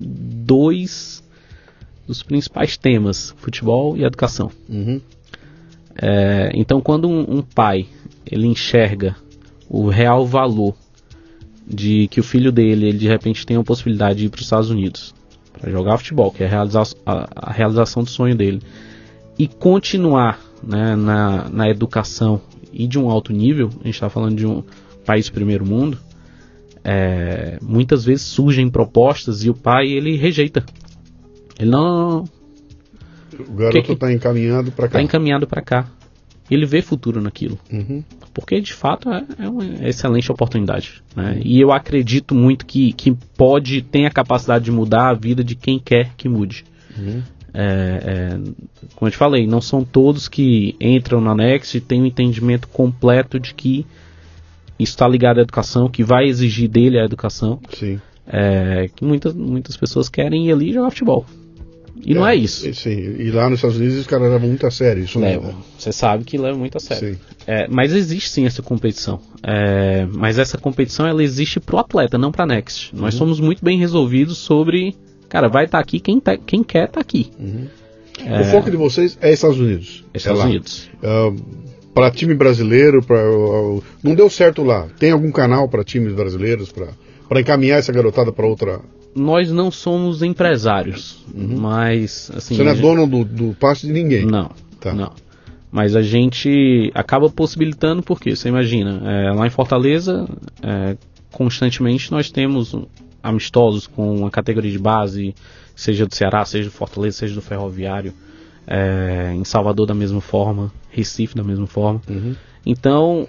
dois 0.00 1.22
dos 2.06 2.22
principais 2.22 2.76
temas, 2.76 3.34
futebol 3.38 3.96
e 3.96 4.04
educação. 4.04 4.50
Uhum. 4.68 5.00
É, 5.96 6.50
então, 6.54 6.80
quando 6.80 7.08
um, 7.08 7.38
um 7.38 7.42
pai 7.42 7.86
ele 8.30 8.46
enxerga 8.46 9.16
o 9.68 9.88
real 9.88 10.26
valor 10.26 10.74
de 11.66 12.08
que 12.08 12.20
o 12.20 12.22
filho 12.22 12.52
dele, 12.52 12.88
ele 12.88 12.98
de 12.98 13.08
repente 13.08 13.46
tem 13.46 13.56
a 13.56 13.62
possibilidade 13.64 14.18
de 14.20 14.26
ir 14.26 14.28
para 14.28 14.38
os 14.38 14.44
Estados 14.44 14.70
Unidos 14.70 15.14
para 15.58 15.70
jogar 15.70 15.96
futebol, 15.98 16.30
que 16.30 16.42
é 16.42 16.46
a, 16.46 16.50
realiza- 16.50 16.96
a- 17.06 17.28
a 17.36 17.52
realização 17.52 18.02
do 18.02 18.10
sonho 18.10 18.34
dele, 18.36 18.60
e 19.38 19.46
continuar 19.48 20.38
né, 20.62 20.94
na, 20.94 21.48
na 21.48 21.68
educação 21.70 22.40
e 22.72 22.86
de 22.86 22.98
um 22.98 23.08
alto 23.10 23.32
nível, 23.32 23.68
a 23.80 23.84
gente 23.84 23.94
está 23.94 24.10
falando 24.10 24.36
de 24.36 24.46
um 24.46 24.62
país 25.06 25.30
primeiro 25.30 25.64
mundo, 25.64 25.96
é, 26.82 27.58
muitas 27.62 28.04
vezes 28.04 28.22
surgem 28.26 28.68
propostas 28.68 29.44
e 29.44 29.50
o 29.50 29.54
pai 29.54 29.86
ele 29.88 30.16
rejeita. 30.16 30.64
Ele 31.58 31.70
não, 31.70 32.24
O 33.48 33.52
garoto 33.54 33.92
está 33.92 34.12
encaminhado 34.12 34.70
para 34.72 34.88
cá. 34.88 34.98
está 34.98 35.02
encaminhado 35.02 35.46
para 35.46 35.62
cá. 35.62 35.88
Ele 36.50 36.66
vê 36.66 36.82
futuro 36.82 37.20
naquilo. 37.20 37.58
Uhum. 37.72 38.02
Porque 38.32 38.60
de 38.60 38.74
fato 38.74 39.10
é, 39.10 39.24
é 39.38 39.48
uma 39.48 39.64
excelente 39.86 40.30
oportunidade. 40.30 41.02
Né? 41.16 41.40
E 41.42 41.60
eu 41.60 41.72
acredito 41.72 42.34
muito 42.34 42.66
que, 42.66 42.92
que 42.92 43.12
pode, 43.36 43.82
tem 43.82 44.06
a 44.06 44.10
capacidade 44.10 44.64
de 44.64 44.72
mudar 44.72 45.08
a 45.08 45.14
vida 45.14 45.42
de 45.42 45.54
quem 45.54 45.78
quer 45.78 46.10
que 46.16 46.28
mude. 46.28 46.64
Uhum. 46.96 47.22
É, 47.56 48.00
é, 48.04 48.28
como 48.96 49.06
eu 49.06 49.10
te 49.10 49.16
falei, 49.16 49.46
não 49.46 49.60
são 49.60 49.84
todos 49.84 50.26
que 50.28 50.74
entram 50.80 51.20
na 51.20 51.34
Next 51.34 51.76
e 51.76 51.80
têm 51.80 52.02
um 52.02 52.06
entendimento 52.06 52.66
completo 52.68 53.38
de 53.38 53.54
que 53.54 53.86
isso 54.78 54.92
está 54.92 55.06
ligado 55.06 55.38
à 55.38 55.42
educação, 55.42 55.88
que 55.88 56.02
vai 56.02 56.26
exigir 56.26 56.68
dele 56.68 56.98
a 56.98 57.04
educação. 57.04 57.60
Sim. 57.70 58.00
É, 58.26 58.88
que 58.94 59.04
muitas, 59.04 59.34
muitas 59.34 59.76
pessoas 59.76 60.08
querem 60.08 60.48
ir 60.48 60.52
ali 60.52 60.72
jogar 60.72 60.90
futebol. 60.90 61.24
E 62.02 62.12
não 62.14 62.26
é 62.26 62.34
isso. 62.34 62.72
Sim. 62.74 63.16
E 63.18 63.30
lá 63.30 63.48
nos 63.48 63.58
Estados 63.58 63.76
Unidos 63.76 63.98
os 63.98 64.06
caras 64.06 64.30
levam 64.30 64.48
muito 64.48 64.66
a 64.66 64.70
sério 64.70 65.04
isso. 65.04 65.18
né? 65.18 65.30
Levam. 65.30 65.54
Você 65.78 65.92
sabe 65.92 66.24
que 66.24 66.36
leva 66.36 66.56
muito 66.58 66.76
a 66.76 66.80
sério. 66.80 67.18
É, 67.46 67.68
mas 67.68 67.92
existe 67.92 68.28
sim 68.30 68.46
essa 68.46 68.62
competição. 68.62 69.20
É, 69.42 70.06
mas 70.12 70.38
essa 70.38 70.58
competição 70.58 71.06
ela 71.06 71.22
existe 71.22 71.60
pro 71.60 71.78
atleta, 71.78 72.18
não 72.18 72.32
pra 72.32 72.46
Next. 72.46 72.94
Uhum. 72.94 73.00
Nós 73.02 73.14
somos 73.14 73.38
muito 73.40 73.64
bem 73.64 73.78
resolvidos 73.78 74.38
sobre. 74.38 74.96
Cara, 75.28 75.48
vai 75.48 75.64
estar 75.66 75.78
aqui 75.78 76.00
quem, 76.00 76.18
tá- 76.20 76.36
quem 76.36 76.62
quer 76.62 76.86
estar 76.86 77.00
aqui. 77.00 77.30
O 78.40 78.44
foco 78.44 78.70
de 78.70 78.76
vocês 78.76 79.18
é 79.20 79.32
Estados 79.32 79.58
Unidos. 79.58 80.04
Estados 80.14 80.40
é 80.40 80.44
lá. 80.44 80.48
Unidos. 80.48 80.90
para 81.92 82.10
time 82.10 82.34
brasileiro, 82.34 83.02
pra, 83.02 83.20
não 84.02 84.14
deu 84.14 84.28
certo 84.28 84.62
lá. 84.64 84.88
Tem 84.98 85.10
algum 85.12 85.30
canal 85.30 85.68
para 85.68 85.84
times 85.84 86.12
brasileiros 86.12 86.72
para 86.72 87.40
encaminhar 87.40 87.78
essa 87.78 87.92
garotada 87.92 88.32
para 88.32 88.46
outra? 88.46 88.80
Nós 89.14 89.50
não 89.50 89.70
somos 89.70 90.22
empresários, 90.22 91.24
mas 91.34 92.30
assim. 92.34 92.54
Uhum. 92.54 92.58
Você 92.58 92.64
não 92.64 92.72
é 92.72 92.74
dono 92.74 93.06
do, 93.06 93.24
do 93.24 93.54
passe 93.54 93.86
de 93.86 93.92
ninguém. 93.92 94.26
Não, 94.26 94.50
Tá. 94.80 94.92
não. 94.92 95.12
Mas 95.70 95.96
a 95.96 96.02
gente 96.02 96.90
acaba 96.94 97.28
possibilitando 97.28 98.02
porque 98.02 98.34
você 98.36 98.48
imagina, 98.48 99.02
é, 99.04 99.32
lá 99.32 99.46
em 99.46 99.50
Fortaleza, 99.50 100.28
é, 100.62 100.96
constantemente 101.32 102.12
nós 102.12 102.30
temos 102.30 102.76
amistosos 103.22 103.86
com 103.86 104.24
a 104.24 104.30
categoria 104.30 104.70
de 104.70 104.78
base, 104.78 105.34
seja 105.74 106.06
do 106.06 106.14
Ceará, 106.14 106.44
seja 106.44 106.68
do 106.68 106.72
Fortaleza, 106.72 107.18
seja 107.18 107.34
do 107.34 107.42
Ferroviário, 107.42 108.12
é, 108.66 109.32
em 109.34 109.44
Salvador 109.44 109.86
da 109.86 109.94
mesma 109.94 110.20
forma, 110.20 110.72
Recife 110.90 111.34
da 111.34 111.42
mesma 111.42 111.66
forma. 111.66 112.00
Uhum. 112.08 112.34
Então 112.64 113.26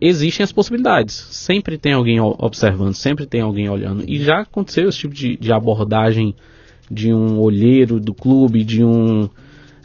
existem 0.00 0.44
as 0.44 0.52
possibilidades. 0.52 1.14
Sempre 1.30 1.76
tem 1.78 1.92
alguém 1.92 2.20
observando, 2.20 2.94
sempre 2.94 3.26
tem 3.26 3.40
alguém 3.40 3.68
olhando. 3.68 4.04
E 4.06 4.22
já 4.22 4.40
aconteceu 4.40 4.88
esse 4.88 4.98
tipo 4.98 5.14
de, 5.14 5.36
de 5.36 5.52
abordagem 5.52 6.34
de 6.90 7.12
um 7.12 7.38
olheiro 7.38 8.00
do 8.00 8.14
clube, 8.14 8.64
de 8.64 8.82
um 8.84 9.28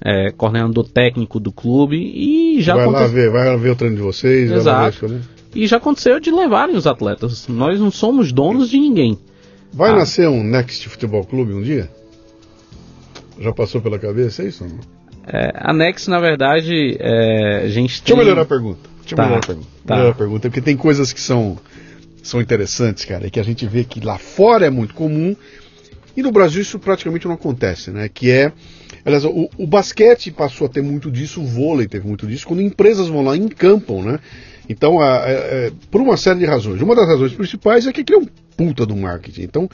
é, 0.03 0.31
coordenador 0.31 0.87
técnico 0.87 1.39
do 1.39 1.51
clube 1.51 1.97
e 1.97 2.61
já 2.61 2.75
vai 2.75 2.85
lá 2.85 2.91
aconteceu. 2.91 3.13
ver, 3.15 3.29
vai 3.31 3.49
lá 3.49 3.55
ver 3.57 3.69
o 3.71 3.75
treino 3.75 3.95
de 3.95 4.01
vocês. 4.01 4.49
lá 4.49 4.57
Exato. 4.57 5.07
ver 5.07 5.13
né? 5.15 5.21
E 5.55 5.67
já 5.67 5.77
aconteceu 5.77 6.19
de 6.19 6.31
levarem 6.31 6.75
os 6.75 6.87
atletas. 6.87 7.47
Nós 7.47 7.79
não 7.79 7.91
somos 7.91 8.31
donos 8.31 8.69
de 8.69 8.77
ninguém. 8.79 9.17
Vai 9.71 9.91
Ah. 9.91 9.95
nascer 9.97 10.27
um 10.27 10.43
Next 10.43 10.87
Futebol 10.89 11.23
Clube 11.25 11.53
um 11.53 11.61
dia? 11.61 11.89
Já 13.39 13.51
passou 13.51 13.81
pela 13.81 13.97
cabeça 13.99 14.43
é 14.43 14.47
isso? 14.47 14.63
não? 14.63 14.79
É, 15.25 15.51
a 15.55 15.73
Nex, 15.73 16.07
na 16.07 16.19
verdade, 16.19 16.97
é, 16.99 17.61
a 17.63 17.67
gente 17.69 17.99
Deixa 18.01 18.03
eu 18.11 18.15
tem... 18.15 18.17
melhorar 18.17 18.41
a 18.41 18.45
pergunta. 18.45 18.89
Deixa 19.05 19.13
eu 19.13 19.17
Tá, 19.17 19.27
pergunta. 19.39 19.57
tá. 19.85 20.09
A 20.09 20.13
pergunta, 20.13 20.49
porque 20.49 20.61
tem 20.61 20.75
coisas 20.77 21.11
que 21.13 21.19
são, 21.21 21.57
são 22.21 22.41
interessantes, 22.41 23.05
cara, 23.05 23.27
e 23.27 23.31
que 23.31 23.39
a 23.39 23.43
gente 23.43 23.65
vê 23.67 23.83
que 23.83 23.99
lá 23.99 24.17
fora 24.17 24.65
é 24.65 24.69
muito 24.69 24.93
comum 24.93 25.35
e 26.15 26.21
no 26.23 26.31
Brasil 26.31 26.61
isso 26.61 26.79
praticamente 26.79 27.25
não 27.27 27.33
acontece, 27.35 27.91
né? 27.91 28.09
Que 28.11 28.31
é. 28.31 28.51
Aliás, 29.05 29.25
o, 29.25 29.49
o 29.57 29.67
basquete 29.67 30.31
passou 30.31 30.65
a 30.65 30.69
ter 30.69 30.81
muito 30.81 31.11
disso, 31.11 31.41
o 31.41 31.45
vôlei 31.45 31.87
teve 31.87 32.07
muito 32.07 32.25
disso, 32.25 32.47
quando 32.47 32.61
empresas 32.61 33.07
vão 33.09 33.21
lá 33.23 33.35
e 33.35 33.39
encampam, 33.39 34.01
né? 34.01 34.19
Então, 34.69 35.01
a- 35.01 35.17
a- 35.17 35.29
a- 35.67 35.71
por 35.91 35.99
uma 35.99 36.15
série 36.15 36.39
de 36.39 36.45
razões. 36.45 36.81
Uma 36.81 36.95
das 36.95 37.05
razões 37.07 37.33
principais 37.33 37.85
é 37.85 37.91
que 37.91 37.99
aquilo 38.01 38.19
é 38.19 38.23
um 38.23 38.27
puta 38.55 38.85
do 38.85 38.95
marketing. 38.95 39.41
Então, 39.41 39.69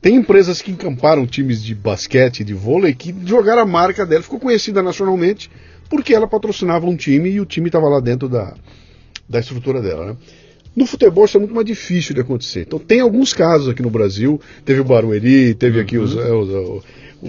tem 0.00 0.14
empresas 0.14 0.62
que 0.62 0.70
encamparam 0.70 1.26
times 1.26 1.62
de 1.62 1.74
basquete, 1.74 2.42
de 2.42 2.54
vôlei, 2.54 2.94
que 2.94 3.14
jogaram 3.26 3.60
a 3.60 3.66
marca 3.66 4.06
dela, 4.06 4.22
ficou 4.22 4.40
conhecida 4.40 4.82
nacionalmente, 4.82 5.50
porque 5.90 6.14
ela 6.14 6.26
patrocinava 6.26 6.86
um 6.86 6.96
time 6.96 7.28
e 7.30 7.40
o 7.40 7.44
time 7.44 7.66
estava 7.68 7.88
lá 7.88 8.00
dentro 8.00 8.28
da, 8.28 8.54
da 9.28 9.40
estrutura 9.40 9.82
dela, 9.82 10.06
né? 10.06 10.16
No 10.74 10.86
futebol 10.86 11.24
isso 11.24 11.36
é 11.36 11.40
muito 11.40 11.52
mais 11.54 11.66
difícil 11.66 12.14
de 12.14 12.20
acontecer. 12.20 12.60
Então 12.62 12.78
tem 12.78 13.00
alguns 13.00 13.34
casos 13.34 13.68
aqui 13.68 13.82
no 13.82 13.90
Brasil, 13.90 14.40
teve 14.64 14.80
o 14.80 14.84
Barueri, 14.84 15.52
teve 15.54 15.80
aqui 15.80 15.98
os, 15.98 16.16
é, 16.16 16.32
os, 16.32 16.48
os- 16.48 16.84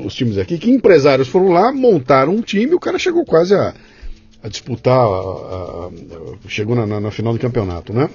os 0.06 0.14
times 0.16 0.38
aqui, 0.38 0.58
que 0.58 0.72
empresários 0.72 1.28
foram 1.28 1.50
lá, 1.50 1.74
montaram 1.74 2.34
um 2.36 2.42
time 2.42 2.72
e 2.72 2.76
o 2.76 2.80
cara 2.80 2.98
chegou 3.00 3.26
quase 3.26 3.54
a, 3.56 3.74
a 4.44 4.48
disputar, 4.48 4.96
a- 4.96 5.90
a- 5.90 5.90
chegou 6.48 6.76
na, 6.76 6.86
na- 6.86 7.00
na 7.02 7.12
final 7.12 7.34
do 7.34 7.40
campeonato, 7.40 7.92
né? 7.92 8.10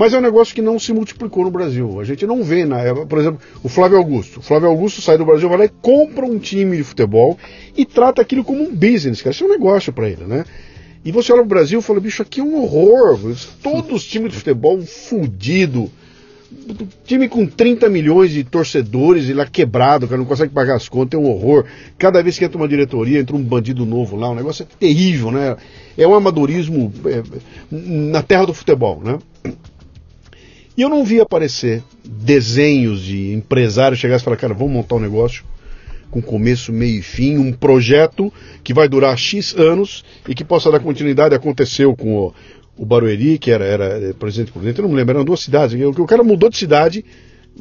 Mas 0.00 0.14
é 0.14 0.18
um 0.18 0.22
negócio 0.22 0.54
que 0.54 0.62
não 0.62 0.78
se 0.78 0.94
multiplicou 0.94 1.44
no 1.44 1.50
Brasil. 1.50 2.00
A 2.00 2.04
gente 2.04 2.26
não 2.26 2.42
vê, 2.42 2.64
na, 2.64 2.80
é, 2.80 3.04
por 3.04 3.18
exemplo, 3.18 3.38
o 3.62 3.68
Flávio 3.68 3.98
Augusto. 3.98 4.40
O 4.40 4.42
Flávio 4.42 4.66
Augusto 4.66 5.02
sai 5.02 5.18
do 5.18 5.26
Brasil, 5.26 5.46
vai 5.46 5.58
lá 5.58 5.64
e 5.66 5.68
compra 5.68 6.24
um 6.24 6.38
time 6.38 6.78
de 6.78 6.82
futebol 6.82 7.38
e 7.76 7.84
trata 7.84 8.22
aquilo 8.22 8.42
como 8.42 8.62
um 8.62 8.74
business, 8.74 9.20
cara. 9.20 9.34
Isso 9.34 9.44
é 9.44 9.46
um 9.46 9.50
negócio 9.50 9.92
para 9.92 10.08
ele, 10.08 10.24
né? 10.24 10.46
E 11.04 11.12
você 11.12 11.30
olha 11.34 11.42
pro 11.42 11.50
Brasil 11.50 11.80
e 11.80 11.82
fala, 11.82 12.00
bicho, 12.00 12.22
aqui 12.22 12.40
é 12.40 12.42
um 12.42 12.62
horror. 12.62 13.20
Todos 13.62 13.92
os 13.92 14.04
times 14.06 14.32
de 14.32 14.38
futebol 14.38 14.80
fudido. 14.80 15.92
Time 17.04 17.28
com 17.28 17.46
30 17.46 17.90
milhões 17.90 18.30
de 18.30 18.42
torcedores 18.42 19.28
e 19.28 19.34
lá 19.34 19.44
quebrado, 19.44 20.08
cara, 20.08 20.16
não 20.16 20.24
consegue 20.24 20.54
pagar 20.54 20.76
as 20.76 20.88
contas, 20.88 21.20
é 21.20 21.22
um 21.22 21.28
horror. 21.30 21.66
Cada 21.98 22.22
vez 22.22 22.38
que 22.38 22.44
entra 22.46 22.56
uma 22.56 22.66
diretoria, 22.66 23.20
entra 23.20 23.36
um 23.36 23.42
bandido 23.42 23.84
novo 23.84 24.16
lá, 24.16 24.30
o 24.30 24.34
negócio 24.34 24.62
é 24.62 24.66
terrível, 24.78 25.30
né? 25.30 25.58
É 25.98 26.08
um 26.08 26.14
amadorismo 26.14 26.90
é, 27.04 27.22
na 27.70 28.22
terra 28.22 28.46
do 28.46 28.54
futebol, 28.54 29.02
né? 29.04 29.18
E 30.80 30.82
eu 30.82 30.88
não 30.88 31.04
vi 31.04 31.20
aparecer 31.20 31.82
desenhos 32.02 33.02
de 33.02 33.34
empresários 33.34 34.00
chegarem 34.00 34.18
e 34.18 34.24
falar, 34.24 34.38
cara, 34.38 34.54
vamos 34.54 34.72
montar 34.72 34.94
um 34.94 34.98
negócio 35.00 35.44
com 36.10 36.22
começo, 36.22 36.72
meio 36.72 37.00
e 37.00 37.02
fim, 37.02 37.36
um 37.36 37.52
projeto 37.52 38.32
que 38.64 38.72
vai 38.72 38.88
durar 38.88 39.14
X 39.18 39.54
anos 39.58 40.02
e 40.26 40.34
que 40.34 40.42
possa 40.42 40.70
dar 40.70 40.80
continuidade. 40.80 41.34
Aconteceu 41.34 41.94
com 41.94 42.16
o, 42.16 42.34
o 42.78 42.86
Barueri, 42.86 43.36
que 43.38 43.50
era, 43.50 43.62
era 43.66 43.84
eh, 44.08 44.14
presidente 44.14 44.52
por 44.52 44.62
dentro, 44.62 44.80
eu 44.80 44.84
não 44.84 44.94
me 44.94 44.96
lembro, 44.96 45.16
eram 45.16 45.22
duas 45.26 45.40
cidades. 45.40 45.78
O, 45.78 45.90
o 46.02 46.06
cara 46.06 46.24
mudou 46.24 46.48
de 46.48 46.56
cidade, 46.56 47.04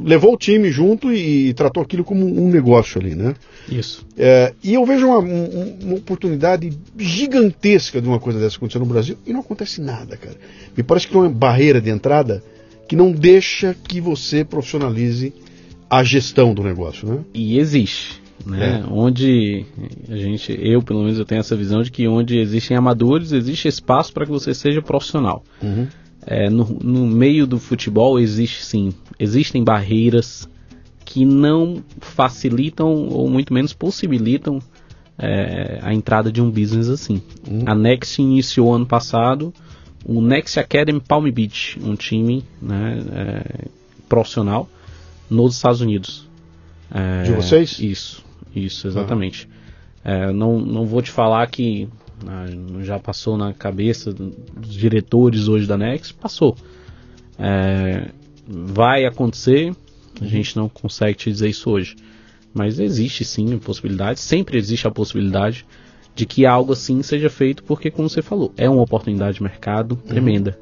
levou 0.02 0.34
o 0.36 0.38
time 0.38 0.72
junto 0.72 1.12
e, 1.12 1.54
tratou 1.56 1.84
aquilo 1.84 2.06
como 2.06 2.26
um 2.26 2.50
negócio 2.50 3.02
ali, 3.02 3.16
né? 3.16 3.36
Isso. 3.70 4.08
É, 4.18 4.54
e 4.64 4.76
eu 4.76 4.86
vejo 4.86 5.08
uma, 5.08 5.20
um- 5.20 5.78
uma 5.84 5.96
oportunidade 5.96 6.72
gigantesca 6.98 8.02
de 8.02 8.08
uma 8.08 8.18
coisa 8.22 8.40
dessa 8.40 8.56
acontecer 8.56 8.80
no 8.80 8.86
Brasil 8.86 9.18
e 9.28 9.34
não 9.34 9.42
acontece 9.42 9.82
nada, 9.82 10.16
cara. 10.16 10.38
Me 10.78 10.84
parece 10.84 11.06
que 11.06 11.12
tem 11.12 11.22
uma 11.22 11.30
barreira 11.30 11.82
de 11.82 11.90
entrada 11.90 12.42
que 12.90 12.96
não 12.96 13.12
deixa 13.12 13.76
que 13.88 14.02
você 14.02 14.44
profissionalize 14.44 15.32
a 15.88 16.04
gestão 16.04 16.56
do 16.56 16.64
negócio, 16.64 17.08
né? 17.08 17.20
E 17.36 17.60
existe. 17.60 18.20
Né? 18.44 18.84
É. 18.84 18.92
Onde 18.92 19.64
a 20.10 20.16
gente, 20.18 20.58
eu 20.60 20.82
pelo 20.82 21.04
menos 21.04 21.20
eu 21.20 21.26
tenho 21.26 21.40
essa 21.40 21.56
visão 21.56 21.84
de 21.84 21.92
que 21.92 22.08
onde 22.08 22.40
existem 22.40 22.76
amadores, 22.76 23.32
existe 23.32 23.68
espaço 23.68 24.12
para 24.12 24.26
que 24.26 24.32
você 24.32 24.56
seja 24.56 24.82
profissional. 24.82 25.44
É, 26.26 26.50
no, 26.50 26.66
no 26.82 27.06
meio 27.06 27.46
do 27.46 27.60
futebol 27.60 28.20
existe 28.20 28.66
sim, 28.66 28.92
existem 29.20 29.64
barreiras 29.64 30.50
que 31.06 31.26
não 31.26 31.84
facilitam 32.00 33.08
ou 33.08 33.30
muito 33.30 33.54
menos 33.54 33.72
possibilitam 33.72 34.60
é, 35.16 35.78
a 35.84 35.94
entrada 35.94 36.32
de 36.32 36.42
um 36.42 36.50
business 36.50 36.90
assim. 36.90 37.22
A 37.68 37.76
Next 37.76 38.20
iniciou 38.20 38.74
ano 38.74 38.88
passado 38.88 39.54
o 40.06 40.22
Next 40.22 40.60
Academy 40.60 41.00
Palm 41.00 41.30
Beach, 41.32 41.78
um 41.84 41.96
time 41.96 42.44
né, 42.62 43.04
é, 43.12 43.68
profissional 44.08 44.70
nos 45.30 45.56
Estados 45.56 45.82
Unidos. 45.82 46.28
É, 46.92 47.24
De 47.24 47.32
vocês? 47.34 47.80
Isso, 47.80 48.24
isso, 48.56 48.88
exatamente. 48.88 49.48
É, 50.04 50.32
não, 50.32 50.60
não 50.60 50.86
vou 50.86 51.02
te 51.02 51.12
falar 51.12 51.46
que 51.48 51.88
ah, 52.26 52.46
já 52.84 52.98
passou 53.00 53.38
na 53.38 53.54
cabeça 53.54 54.12
do- 54.14 54.32
dos 54.58 54.74
diretores 54.74 55.48
hoje 55.48 55.68
da 55.68 55.78
Next, 55.78 56.14
passou. 56.16 56.56
É, 57.38 58.10
vai 58.48 59.06
acontecer, 59.06 59.74
a 60.22 60.26
gente 60.26 60.56
não 60.58 60.68
consegue 60.68 61.18
te 61.18 61.32
dizer 61.32 61.50
isso 61.50 61.70
hoje. 61.70 61.96
Mas 62.54 62.80
existe 62.80 63.24
sim 63.24 63.54
a 63.54 63.58
possibilidade, 63.58 64.20
sempre 64.20 64.58
existe 64.58 64.88
a 64.88 64.92
possibilidade 64.92 65.66
de 66.16 66.26
que 66.26 66.46
algo 66.46 66.74
assim 66.74 67.02
seja 67.02 67.30
feito, 67.30 67.64
porque, 67.64 67.90
como 67.90 68.10
você 68.10 68.22
falou, 68.22 68.52
é 68.58 68.70
uma 68.70 68.82
oportunidade 68.82 69.38
de 69.38 69.44
mercado 69.44 69.96
tremenda. 69.96 70.60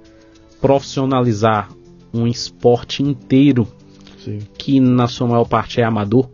Profissionalizar 0.62 1.70
um 2.14 2.28
esporte 2.28 3.02
inteiro 3.04 3.68
Sim, 4.24 4.40
que 4.58 4.80
na 4.80 5.08
sua 5.08 5.28
maior 5.28 5.46
parte 5.46 5.80
é 5.82 5.84
amador, 5.84 6.30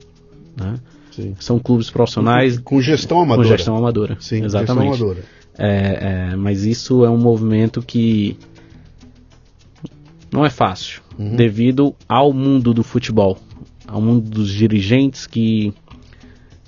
né? 0.57 0.75
são 1.39 1.59
clubes 1.59 1.89
profissionais 1.91 2.57
Com 2.57 2.81
gestão 2.81 3.21
amadora. 3.21 3.47
com 3.47 3.55
gestão 3.55 3.77
amadora. 3.77 4.17
Sim, 4.19 4.43
exatamente. 4.43 4.89
gestão 4.89 5.07
amadora. 5.09 5.25
É, 5.57 6.31
é, 6.31 6.35
mas 6.35 6.63
isso 6.65 7.05
é 7.05 7.09
um 7.09 7.17
movimento 7.19 7.81
que 7.83 8.35
não 10.31 10.43
é 10.45 10.49
fácil, 10.49 11.01
Uhum. 11.17 11.35
devido 11.35 11.93
ao 12.09 12.33
mundo 12.33 12.73
do 12.73 12.83
futebol, 12.83 13.37
ao 13.87 14.01
mundo 14.01 14.27
dos 14.31 14.49
dirigentes 14.51 15.27
que 15.27 15.71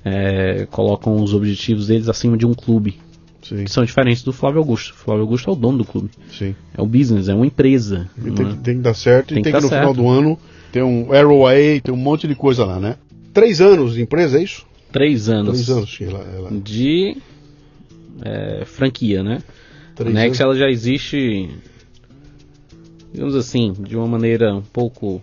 é, 0.06 0.68
colocam 0.70 1.16
os 1.22 1.34
objetivos 1.34 1.88
deles 1.88 2.08
acima 2.08 2.38
de 2.38 2.46
um 2.46 2.54
clube, 2.54 3.00
Sim, 3.42 3.64
que 3.64 3.72
são 3.72 3.84
diferentes 3.84 4.24
do 4.24 4.32
Flávio 4.32 4.60
Augusto. 4.60 4.92
O 4.92 4.96
Flávio 4.96 5.24
Augusto 5.24 5.50
é 5.50 5.54
o 5.54 5.56
dono 5.56 5.80
do 5.80 5.86
clube, 5.86 6.10
sim. 6.32 6.56
é 6.78 6.82
o 6.82 6.86
business, 6.86 7.28
é 7.28 7.34
uma 7.36 7.46
empresa. 7.46 8.10
Tem, 8.22 8.32
é? 8.32 8.36
que- 8.52 8.58
tem 8.60 8.76
que 8.78 8.82
dar 8.82 8.94
certo 8.94 9.30
Tem 9.30 9.40
e 9.40 9.42
que 9.42 9.44
tem 9.44 9.54
que, 9.54 9.58
dar 9.60 9.62
no 9.64 9.70
final 9.70 9.94
certo. 9.94 9.98
do 10.02 10.08
ano 10.10 10.40
ter 10.72 10.84
um 10.84 11.06
ROI, 11.10 11.82
tem 11.82 11.94
um 11.94 11.98
monte 11.98 12.28
de 12.28 12.36
coisa 12.36 12.64
lá, 12.66 12.80
né? 12.80 12.96
Três 13.34 13.60
anos 13.62 13.96
de 13.96 14.02
empresa, 14.02 14.40
é 14.40 14.44
isso? 14.44 14.66
Três 14.92 15.28
anos, 15.30 15.54
Três 15.54 15.70
anos 15.70 15.98
que 15.98 16.04
ela. 16.06 16.20
ela 16.36 16.52
de 16.52 17.18
é, 18.24 18.64
franquia, 18.66 19.22
né? 19.24 19.42
três 19.96 20.16
a 20.16 20.20
Next 20.20 20.42
anos. 20.44 20.58
ela 20.58 20.68
já 20.68 20.72
existe, 20.72 21.50
digamos 23.14 23.36
assim, 23.36 23.74
de 23.74 23.96
uma 23.96 24.08
maneira 24.08 24.56
um 24.56 24.62
pouco, 24.62 25.22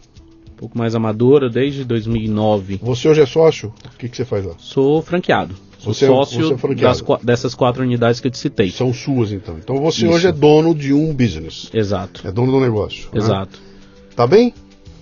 pouco 0.63 0.79
mais 0.79 0.95
amadora 0.95 1.51
desde 1.51 1.85
2009. 1.85 2.79
Você 2.83 3.09
hoje 3.09 3.21
é 3.21 3.27
sócio? 3.27 3.73
O 3.85 3.99
que, 3.99 4.09
que 4.09 4.17
você 4.17 4.25
faz 4.25 4.45
lá? 4.45 4.53
Sou 4.59 5.03
franqueado, 5.03 5.55
sou 5.81 5.93
Você 5.93 6.05
é- 6.05 6.09
sócio 6.09 6.53
é 6.55 6.57
franqueado. 6.57 7.05
das 7.05 7.21
dessas 7.23 7.53
quatro 7.55 7.83
unidades 7.83 8.21
que 8.21 8.29
eu 8.29 8.31
te 8.31 8.39
citei. 8.39 8.71
São 8.71 8.93
suas, 8.95 9.33
então. 9.33 9.57
Então 9.59 9.77
você 9.79 10.05
Isso. 10.07 10.15
hoje 10.15 10.29
é 10.29 10.33
dono 10.33 10.73
de 10.73 10.93
um 10.95 11.13
business. 11.13 11.69
Exato, 11.75 12.21
É 12.27 12.31
dono 12.31 12.53
do 12.53 12.61
negócio. 12.61 13.09
né? 13.13 13.19
exato. 13.19 13.59
Tá 14.15 14.25
bem? 14.25 14.55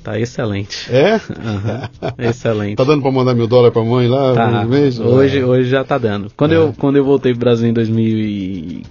Tá 0.02 0.18
excelente. 0.18 0.90
É? 0.90 1.16
Aham, 1.16 1.88
Excelente. 2.16 2.76
Tá 2.78 2.84
dando 2.84 3.02
pra 3.02 3.11
mandar 3.11 3.34
mil 3.34 3.46
dólares 3.46 3.74
pra 3.74 3.84
mãe 3.84 4.08
lá 4.08 4.32
Tá, 4.32 4.64
mês? 4.64 4.98
hoje, 4.98 5.40
Ah. 5.42 5.46
hoje 5.46 5.68
já 5.68 5.84
tá 5.84 5.98
dando. 5.98 6.32
Quando, 6.34 6.52
É. 6.52 6.56
eu, 6.56 6.72
quando 6.78 6.96
eu 6.96 7.04
voltei 7.04 7.32
pro 7.32 7.40
Brasil 7.40 7.68
em 7.68 7.72
2000 7.74 8.18
e- 8.18 8.82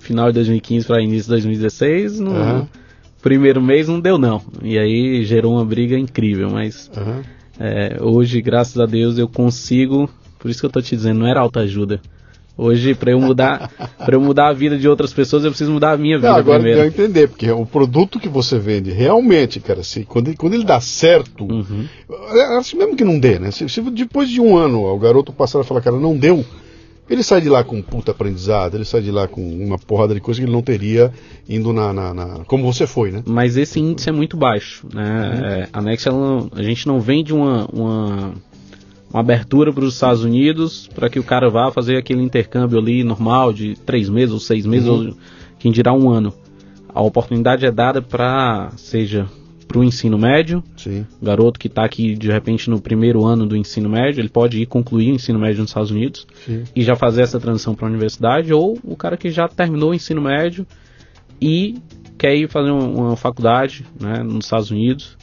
final 0.00 0.26
de 0.26 0.34
2015 0.34 0.86
para 0.86 1.00
início 1.00 1.22
de 1.22 1.28
2016, 1.30 2.20
no 2.20 2.32
Aham. 2.36 2.68
Primeiro 3.22 3.60
mês 3.60 3.88
não 3.88 4.00
deu 4.00 4.18
não. 4.18 4.42
E 4.62 4.78
aí 4.78 5.24
gerou 5.24 5.54
uma 5.54 5.64
briga 5.64 5.98
incrível, 5.98 6.50
mas 6.50 6.90
Aham. 6.96 7.22
é, 7.58 7.98
hoje, 8.00 8.40
graças 8.40 8.78
a 8.78 8.86
Deus, 8.86 9.18
eu 9.18 9.28
consigo, 9.28 10.08
por 10.38 10.50
isso 10.50 10.60
que 10.60 10.66
eu 10.66 10.70
tô 10.70 10.80
te 10.80 10.96
dizendo, 10.96 11.20
não 11.20 11.26
era 11.26 11.40
autoajuda. 11.40 12.00
Hoje, 12.56 12.94
para 12.94 13.12
eu 13.12 13.20
mudar, 13.20 13.70
para 13.96 14.14
eu 14.16 14.20
mudar 14.20 14.48
a 14.48 14.52
vida 14.52 14.76
de 14.76 14.86
outras 14.86 15.12
pessoas, 15.14 15.44
eu 15.44 15.50
preciso 15.50 15.72
mudar 15.72 15.92
a 15.92 15.96
minha 15.96 16.18
vida 16.18 16.28
Não, 16.30 16.36
agora 16.36 16.58
primeiro. 16.58 16.80
eu 16.82 16.86
entender, 16.86 17.28
porque 17.28 17.50
o 17.50 17.64
produto 17.64 18.18
que 18.20 18.28
você 18.28 18.58
vende, 18.58 18.90
realmente, 18.90 19.60
cara, 19.60 19.82
se, 19.82 20.04
quando, 20.04 20.28
ele- 20.28 20.36
quando 20.36 20.54
ele 20.54 20.64
dá 20.64 20.78
certo, 20.80 21.44
Uhum. 21.50 21.86
é 22.34 22.58
assim 22.58 22.76
mesmo 22.76 22.96
que 22.96 23.04
não 23.04 23.18
dê, 23.18 23.38
né? 23.38 23.50
Se, 23.50 23.66
se 23.68 23.80
depois 23.90 24.28
de 24.28 24.40
um 24.42 24.58
ano 24.58 24.84
o 24.84 24.98
garoto 24.98 25.32
passar 25.32 25.60
a 25.60 25.64
falar, 25.64 25.80
cara, 25.80 25.96
não 25.98 26.14
deu, 26.16 26.44
ele 27.10 27.22
sai 27.22 27.40
de 27.40 27.48
lá 27.48 27.62
com 27.64 27.76
um 27.76 27.82
puta 27.82 28.12
aprendizado, 28.12 28.76
ele 28.76 28.84
sai 28.84 29.02
de 29.02 29.10
lá 29.10 29.26
com 29.28 29.42
uma 29.42 29.76
porrada 29.78 30.14
de 30.14 30.20
coisa 30.20 30.40
que 30.40 30.46
ele 30.46 30.52
não 30.52 30.62
teria 30.62 31.12
indo 31.48 31.72
na. 31.72 31.92
na- 31.92 32.14
na- 32.14 32.44
como 32.46 32.64
você 32.72 32.86
foi, 32.86 33.10
né? 33.10 33.22
Mas 33.26 33.56
esse 33.56 33.80
índice 33.80 34.08
é 34.08 34.12
muito 34.12 34.36
baixo. 34.36 34.86
Uhum. 34.86 35.00
Né? 35.00 35.40
É, 35.42 35.68
a 35.72 35.82
Next, 35.82 36.08
ela 36.08 36.48
a 36.54 36.62
gente 36.62 36.86
não 36.86 37.00
vende 37.00 37.34
uma, 37.34 37.66
uma, 37.72 38.32
uma 39.12 39.20
abertura 39.20 39.72
para 39.72 39.84
os 39.84 39.94
Estados 39.94 40.22
Unidos 40.24 40.88
para 40.94 41.10
que 41.10 41.18
o 41.18 41.24
cara 41.24 41.50
vá 41.50 41.70
fazer 41.72 41.96
aquele 41.96 42.22
intercâmbio 42.22 42.78
ali 42.78 43.02
normal 43.04 43.52
de 43.52 43.74
três 43.84 44.08
meses 44.08 44.32
ou 44.32 44.40
seis 44.40 44.64
meses, 44.64 44.88
Uhum. 44.88 45.08
ou 45.08 45.14
quem 45.58 45.72
dirá 45.72 45.92
um 45.92 46.08
ano. 46.08 46.32
a 46.92 47.00
oportunidade 47.02 47.64
é 47.66 47.70
dada 47.70 48.00
para, 48.02 48.70
seja 48.76 49.28
para 49.70 49.78
o 49.78 49.84
ensino 49.84 50.18
médio, 50.18 50.64
Sim. 50.76 51.06
garoto 51.22 51.56
que 51.56 51.68
está 51.68 51.84
aqui 51.84 52.16
de 52.16 52.28
repente 52.28 52.68
no 52.68 52.80
primeiro 52.80 53.24
ano 53.24 53.46
do 53.46 53.56
ensino 53.56 53.88
médio, 53.88 54.20
ele 54.20 54.28
pode 54.28 54.60
ir 54.60 54.66
concluir 54.66 55.12
o 55.12 55.14
ensino 55.14 55.38
médio 55.38 55.60
nos 55.60 55.70
Estados 55.70 55.92
Unidos 55.92 56.26
Sim. 56.44 56.64
e 56.74 56.82
já 56.82 56.96
fazer 56.96 57.22
essa 57.22 57.38
transição 57.38 57.72
para 57.72 57.86
a 57.86 57.88
universidade, 57.88 58.52
ou 58.52 58.76
o 58.82 58.96
cara 58.96 59.16
que 59.16 59.30
já 59.30 59.46
terminou 59.46 59.90
o 59.90 59.94
ensino 59.94 60.20
médio 60.20 60.66
e 61.40 61.78
quer 62.18 62.34
ir 62.34 62.48
fazer 62.48 62.72
uma, 62.72 63.14
faculdade 63.14 63.86
né, 64.00 64.24
nos 64.24 64.46
Estados 64.46 64.72
Unidos, 64.72 65.16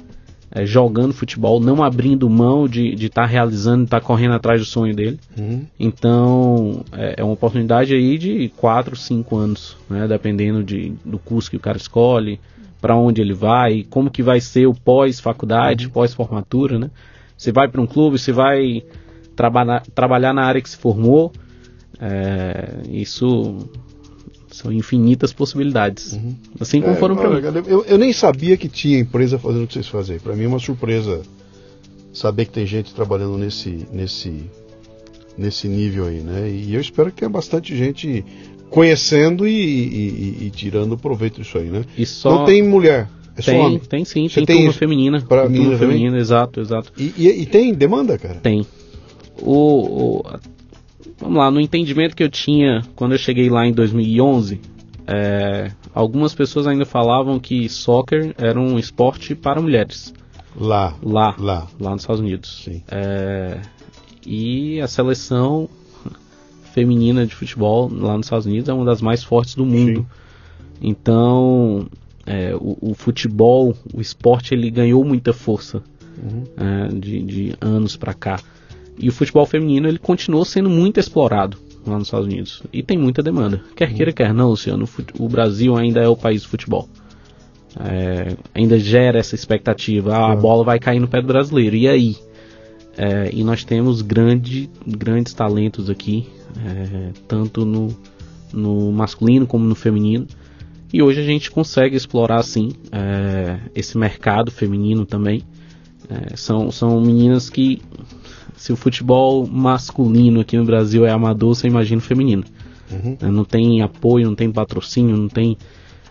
é, 0.50 0.66
jogando 0.66 1.14
futebol, 1.14 1.60
não 1.60 1.84
abrindo 1.84 2.30
mão 2.30 2.70
de 2.70 2.94
estar 2.94 3.24
tá 3.24 3.28
realizando, 3.28 3.84
estar 3.84 4.00
tá 4.00 4.06
correndo 4.06 4.34
atrás 4.34 4.62
do 4.62 4.66
sonho 4.66 4.96
dele. 4.96 5.20
Uhum. 5.38 5.66
Então 5.78 6.86
é, 6.94 7.16
é, 7.18 7.24
uma 7.24 7.34
oportunidade 7.34 7.94
aí 7.94 8.18
de 8.18 8.48
4, 8.56 8.96
5 8.96 9.36
anos, 9.36 9.76
né, 9.90 10.08
dependendo 10.08 10.64
de, 10.64 10.94
do 11.04 11.20
curso 11.20 11.50
que 11.50 11.58
o 11.58 11.60
cara 11.60 11.76
escolhe, 11.76 12.40
para 12.82 12.96
onde 12.96 13.22
ele 13.22 13.34
vai, 13.34 13.84
como 13.90 14.10
que 14.12 14.22
vai 14.24 14.40
ser 14.40 14.68
o 14.68 14.74
pós-faculdade, 14.74 15.86
Uhum. 15.86 15.92
pós-formatura, 15.92 16.78
né? 16.80 16.92
Você 17.38 17.52
vai 17.52 17.68
para 17.68 17.82
um 17.82 17.88
clube, 17.88 18.18
você 18.20 18.32
vai 18.32 18.84
trabalhar, 19.36 19.84
trabalhar 19.94 20.34
na 20.34 20.44
área 20.44 20.62
que 20.62 20.70
se 20.70 20.78
formou, 20.78 21.32
é, 22.00 22.82
isso 22.90 23.58
são 24.52 24.72
infinitas 24.72 25.32
possibilidades. 25.34 26.20
Assim 26.60 26.82
como 26.82 26.94
É, 26.94 26.98
foram 26.98 27.16
para 27.16 27.30
mim. 27.30 27.42
eu, 27.68 27.84
eu 27.86 27.98
nem 27.98 28.12
sabia 28.14 28.58
que 28.58 28.68
tinha 28.68 28.98
empresa 29.00 29.38
fazendo 29.38 29.64
o 29.64 29.68
que 29.68 29.74
vocês 29.74 29.88
fazem. 29.88 30.20
Para 30.20 30.36
mim 30.36 30.46
é 30.46 30.48
uma 30.48 30.60
surpresa 30.60 31.22
saber 32.14 32.46
que 32.46 32.52
tem 32.52 32.66
gente 32.66 32.94
trabalhando 32.96 33.38
nesse, 33.38 33.88
nesse, 33.92 34.50
nesse 35.38 35.68
nível 35.68 36.08
aí, 36.08 36.22
né? 36.22 36.50
E 36.50 36.74
eu 36.74 36.82
espero 36.82 37.12
que 37.12 37.18
tenha 37.18 37.30
bastante 37.30 37.76
gente 37.76 38.26
conhecendo 38.70 39.48
e, 39.48 39.52
e- 39.52 40.38
e- 40.46 40.50
tirando 40.52 40.98
proveito 40.98 41.42
disso 41.42 41.58
aí, 41.58 41.70
né? 41.70 41.84
Não 42.26 42.46
tem 42.46 42.62
mulher, 42.64 43.08
é 43.36 43.42
tem, 43.42 43.60
homem. 43.60 43.80
tem 43.80 44.06
sim, 44.06 44.28
Você 44.28 44.36
tem, 44.36 44.46
tem 44.46 44.56
turma 44.58 44.74
feminina. 44.74 45.22
tem 45.22 45.50
menina 45.50 45.64
turma 45.66 45.78
feminina, 45.78 46.18
exato, 46.18 46.60
exato. 46.60 46.92
E, 46.98 47.14
e- 47.18 47.42
e 47.42 47.46
tem 47.46 47.74
demanda, 47.74 48.18
cara? 48.18 48.36
Tem. 48.36 48.66
O, 49.42 50.20
o- 50.20 50.24
vamos 51.20 51.38
lá, 51.38 51.50
no 51.52 51.62
entendimento 51.62 52.16
que 52.16 52.24
eu 52.24 52.30
tinha 52.30 52.82
quando 52.96 53.14
eu 53.14 53.18
cheguei 53.18 53.50
lá 53.50 53.66
em 53.66 53.72
2011, 53.74 54.60
é, 55.08 55.72
algumas 55.94 56.34
pessoas 56.36 56.68
ainda 56.68 56.86
falavam 56.86 57.40
que 57.40 57.70
soccer 57.70 58.34
era 58.38 58.60
um 58.60 58.78
esporte 58.78 59.34
para 59.36 59.62
mulheres. 59.62 60.14
Lá, 60.60 60.96
Lá, 61.04 61.36
lá, 61.38 61.68
lá 61.80 61.92
nos 61.92 62.02
Estados 62.02 62.20
Unidos. 62.20 62.64
sim. 62.66 62.82
É, 62.90 63.60
e 64.26 64.82
a 64.82 64.88
seleção 64.88 65.70
feminina 66.82 67.26
de 67.26 67.34
futebol 67.34 67.90
lá 67.92 68.16
nos 68.16 68.28
Estados 68.28 68.46
Unidos 68.46 68.70
é 68.70 68.74
uma 68.74 68.86
das 68.86 69.02
mais 69.02 69.24
fortes 69.24 69.56
do 69.56 69.66
mundo. 69.66 70.02
Sim. 70.02 70.06
Então, 70.80 71.88
é, 72.24 72.56
o, 72.56 72.78
o 72.92 72.94
futebol, 72.94 73.76
o 73.92 74.00
esporte, 74.00 74.54
ele 74.54 74.70
ganhou 74.70 75.04
muita 75.04 75.34
força 75.34 75.82
Uhum. 76.20 76.44
é, 76.58 76.88
de, 76.96 77.22
de 77.22 77.54
anos 77.62 77.96
pra 77.96 78.12
cá. 78.14 78.40
E 78.98 79.08
o 79.08 79.12
futebol 79.12 79.46
feminino 79.46 79.88
ele 79.88 80.00
continuou 80.00 80.44
sendo 80.46 80.68
muito 80.70 81.00
explorado 81.00 81.58
lá 81.86 81.96
nos 81.98 82.08
Estados 82.08 82.26
Unidos. 82.28 82.64
E 82.74 82.82
tem 82.84 82.98
muita 82.98 83.22
demanda. 83.24 83.62
Quer 83.76 83.94
queira, 83.94 84.12
quer 84.12 84.34
não, 84.34 84.50
Luciano, 84.50 84.88
o 85.20 85.28
Brasil 85.30 85.76
ainda 85.78 86.00
é 86.02 86.08
o 86.08 86.16
país 86.16 86.42
do 86.44 86.48
futebol. 86.50 86.88
É, 87.80 88.36
ainda 88.56 88.80
gera 88.80 89.20
essa 89.20 89.36
expectativa. 89.36 90.16
Ah, 90.16 90.32
a 90.32 90.36
Uhum. 90.36 90.42
bola 90.42 90.64
vai 90.64 90.80
cair 90.80 91.00
no 91.00 91.08
pé 91.08 91.22
do 91.22 91.28
brasileiro. 91.28 91.76
E 91.76 91.88
aí? 91.88 92.16
É, 92.98 93.30
e 93.32 93.44
nós 93.44 93.64
temos 93.64 94.02
grande, 94.02 94.68
grandes 94.88 95.32
talentos 95.36 95.88
aqui, 95.88 96.26
é, 96.66 97.12
tanto 97.28 97.66
no, 97.66 97.96
no 98.54 98.92
masculino 98.92 99.46
como 99.46 99.66
no 99.66 99.76
feminino. 99.76 100.28
E 100.92 101.02
hoje 101.02 101.20
a 101.20 101.24
gente 101.24 101.52
consegue 101.52 101.96
explorar 101.96 102.42
sim 102.44 102.72
é, 102.92 103.60
esse 103.76 103.98
mercado 103.98 104.52
feminino 104.52 105.06
também. 105.06 105.44
É, 106.10 106.36
são, 106.38 106.72
são 106.72 107.02
meninas 107.02 107.50
que, 107.50 107.82
se 108.56 108.72
o 108.72 108.76
futebol 108.76 109.46
masculino 109.46 110.40
aqui 110.40 110.58
no 110.58 110.64
Brasil 110.64 111.06
é 111.06 111.12
amador, 111.12 111.56
você 111.56 111.68
imagina 111.68 112.00
o 112.00 112.04
feminino. 112.04 112.44
Uhum. 112.90 113.18
Né? 113.22 113.30
Não 113.30 113.44
tem 113.44 113.82
apoio, 113.82 114.28
não 114.28 114.36
tem 114.36 114.50
patrocínio, 114.50 115.18
não 115.18 115.28
tem 115.28 115.58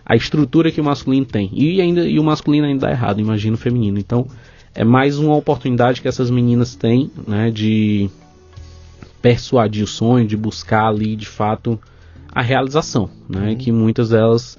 a 0.05 0.15
estrutura 0.15 0.71
que 0.71 0.79
o 0.79 0.83
masculino 0.83 1.25
tem. 1.25 1.49
E, 1.53 1.81
ainda, 1.81 2.07
e 2.07 2.19
o 2.19 2.23
masculino 2.23 2.67
ainda 2.67 2.85
dá 2.87 2.91
errado, 2.91 3.19
imagina 3.19 3.55
o 3.55 3.59
feminino. 3.59 3.97
Então, 3.97 4.27
é 4.75 4.83
mais 4.83 5.17
uma 5.17 5.35
oportunidade 5.35 6.01
que 6.01 6.07
essas 6.07 6.29
meninas 6.29 6.75
têm 6.75 7.09
né, 7.27 7.49
de 7.49 8.09
persuadir 9.27 9.83
o 9.83 9.87
sonho, 9.87 10.25
de 10.25 10.37
buscar 10.37 10.87
ali 10.87 11.13
de 11.13 11.27
fato 11.27 11.77
a 12.33 12.41
realização. 12.41 13.09
Né, 13.27 13.55
Que 13.55 13.73
muitas 13.73 14.11
delas, 14.11 14.57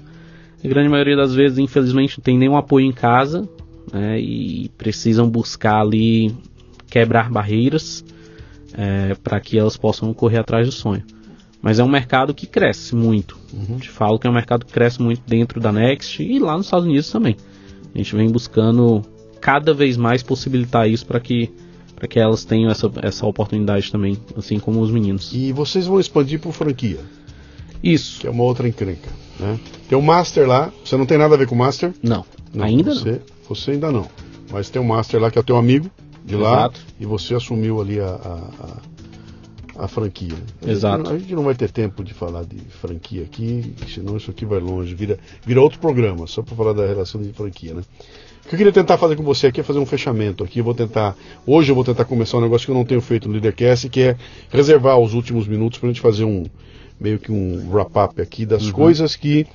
a 0.63 0.67
grande 0.67 0.89
maioria 0.89 1.15
das 1.15 1.33
vezes, 1.33 1.57
infelizmente, 1.57 2.19
não 2.19 2.23
tem 2.23 2.37
nenhum 2.37 2.55
apoio 2.55 2.85
em 2.85 2.91
casa 2.91 3.49
né, 3.91 4.19
e 4.21 4.69
precisam 4.77 5.27
buscar 5.27 5.81
ali 5.81 6.35
quebrar 6.87 7.31
barreiras 7.31 8.05
para 9.23 9.39
que 9.39 9.57
elas 9.57 9.75
possam 9.75 10.13
correr 10.13 10.37
atrás 10.37 10.67
do 10.67 10.71
sonho. 10.71 11.03
Mas 11.63 11.79
é 11.79 11.83
um 11.83 11.89
mercado 11.89 12.31
que 12.31 12.45
cresce 12.45 12.95
muito. 12.95 13.39
Te 13.79 13.89
falo 13.89 14.19
que 14.19 14.27
é 14.27 14.29
um 14.29 14.33
mercado 14.33 14.65
que 14.65 14.71
cresce 14.71 15.01
muito 15.01 15.23
dentro 15.27 15.59
da 15.59 15.71
Next 15.71 16.21
e 16.21 16.37
lá 16.37 16.55
nos 16.55 16.67
Estados 16.67 16.85
Unidos 16.85 17.11
também. 17.11 17.35
A 17.93 17.97
gente 17.97 18.15
vem 18.15 18.29
buscando 18.29 19.01
cada 19.41 19.73
vez 19.73 19.97
mais 19.97 20.21
possibilitar 20.21 20.87
isso 20.87 21.07
para 21.07 21.19
que 21.19 21.51
para 21.99 22.07
que 22.07 22.17
elas 22.19 22.43
tenham 22.45 22.71
essa, 22.71 22.89
essa 23.03 23.25
oportunidade 23.27 23.91
também, 23.91 24.17
assim 24.35 24.57
como 24.57 24.79
os 24.81 24.89
meninos. 24.89 25.31
E 25.33 25.51
vocês 25.51 25.85
vão 25.85 25.99
expandir 25.99 26.39
por 26.39 26.53
franquia, 26.53 26.99
Isso. 27.83 28.21
que 28.21 28.27
é 28.27 28.29
uma 28.29 28.43
outra 28.43 28.67
encrenca, 28.67 29.09
né? 29.39 29.59
Tem 29.87 29.97
o 29.97 30.01
Master 30.01 30.47
lá, 30.47 30.71
você 30.83 30.95
não 30.97 31.05
tem 31.05 31.17
nada 31.17 31.35
a 31.35 31.37
ver 31.37 31.45
com 31.47 31.55
o 31.55 31.57
Master? 31.57 31.93
Não. 32.01 32.25
Não, 32.53 32.65
Ainda 32.65 32.95
você, 32.95 33.11
não. 33.11 33.19
Você 33.49 33.71
ainda 33.71 33.91
não. 33.91 34.07
Mas 34.51 34.69
tem 34.69 34.81
o 34.81 34.85
Master 34.85 35.21
lá 35.21 35.29
que 35.29 35.37
é 35.37 35.41
o 35.41 35.43
teu 35.43 35.57
amigo 35.57 35.91
de 36.25 36.35
lá 36.35 36.53
Exato. 36.61 36.81
e 36.99 37.05
você 37.05 37.35
assumiu 37.35 37.79
ali 37.81 37.99
a, 37.99 38.05
a, 38.07 38.33
a- 38.65 39.83
a 39.83 39.87
franquia. 39.87 40.33
A 40.65 40.69
Exato. 40.69 41.09
A 41.09 41.17
gente 41.17 41.33
não 41.33 41.43
vai 41.43 41.55
ter 41.55 41.69
tempo 41.71 42.03
de 42.03 42.13
falar 42.13 42.43
de 42.43 42.57
franquia 42.81 43.23
aqui, 43.23 43.73
senão 43.87 44.17
isso 44.17 44.29
aqui 44.29 44.45
vai 44.45 44.59
longe, 44.59 44.93
vira, 44.93 45.17
vira 45.45 45.61
outro 45.61 45.79
programa, 45.79 46.27
só 46.27 46.41
para 46.41 46.53
falar 46.55 46.73
da 46.73 46.85
relação 46.85 47.21
de 47.21 47.31
franquia, 47.31 47.73
né? 47.73 47.81
O 48.45 48.49
que 48.49 48.55
eu 48.55 48.57
queria 48.57 48.73
tentar 48.73 48.97
fazer 48.97 49.15
com 49.15 49.23
você 49.23 49.47
aqui 49.47 49.59
é 49.61 49.63
fazer 49.63 49.79
um 49.79 49.85
fechamento 49.85 50.43
aqui. 50.43 50.59
Eu 50.59 50.63
vou 50.63 50.73
tentar. 50.73 51.15
Hoje 51.45 51.71
eu 51.71 51.75
vou 51.75 51.83
tentar 51.83 52.05
começar 52.05 52.37
um 52.37 52.41
negócio 52.41 52.65
que 52.65 52.71
eu 52.71 52.75
não 52.75 52.85
tenho 52.85 53.01
feito 53.01 53.27
no 53.27 53.33
Leadercast, 53.33 53.87
que 53.89 54.01
é 54.01 54.17
reservar 54.49 54.97
os 54.97 55.13
últimos 55.13 55.47
minutos 55.47 55.77
para 55.77 55.87
a 55.89 55.91
gente 55.93 56.01
fazer 56.01 56.23
um 56.23 56.45
meio 56.99 57.19
que 57.19 57.31
um 57.31 57.69
wrap-up 57.71 58.19
aqui 58.21 58.45
das 58.45 58.65
Uhum. 58.67 58.71
coisas 58.73 59.15
que 59.15 59.45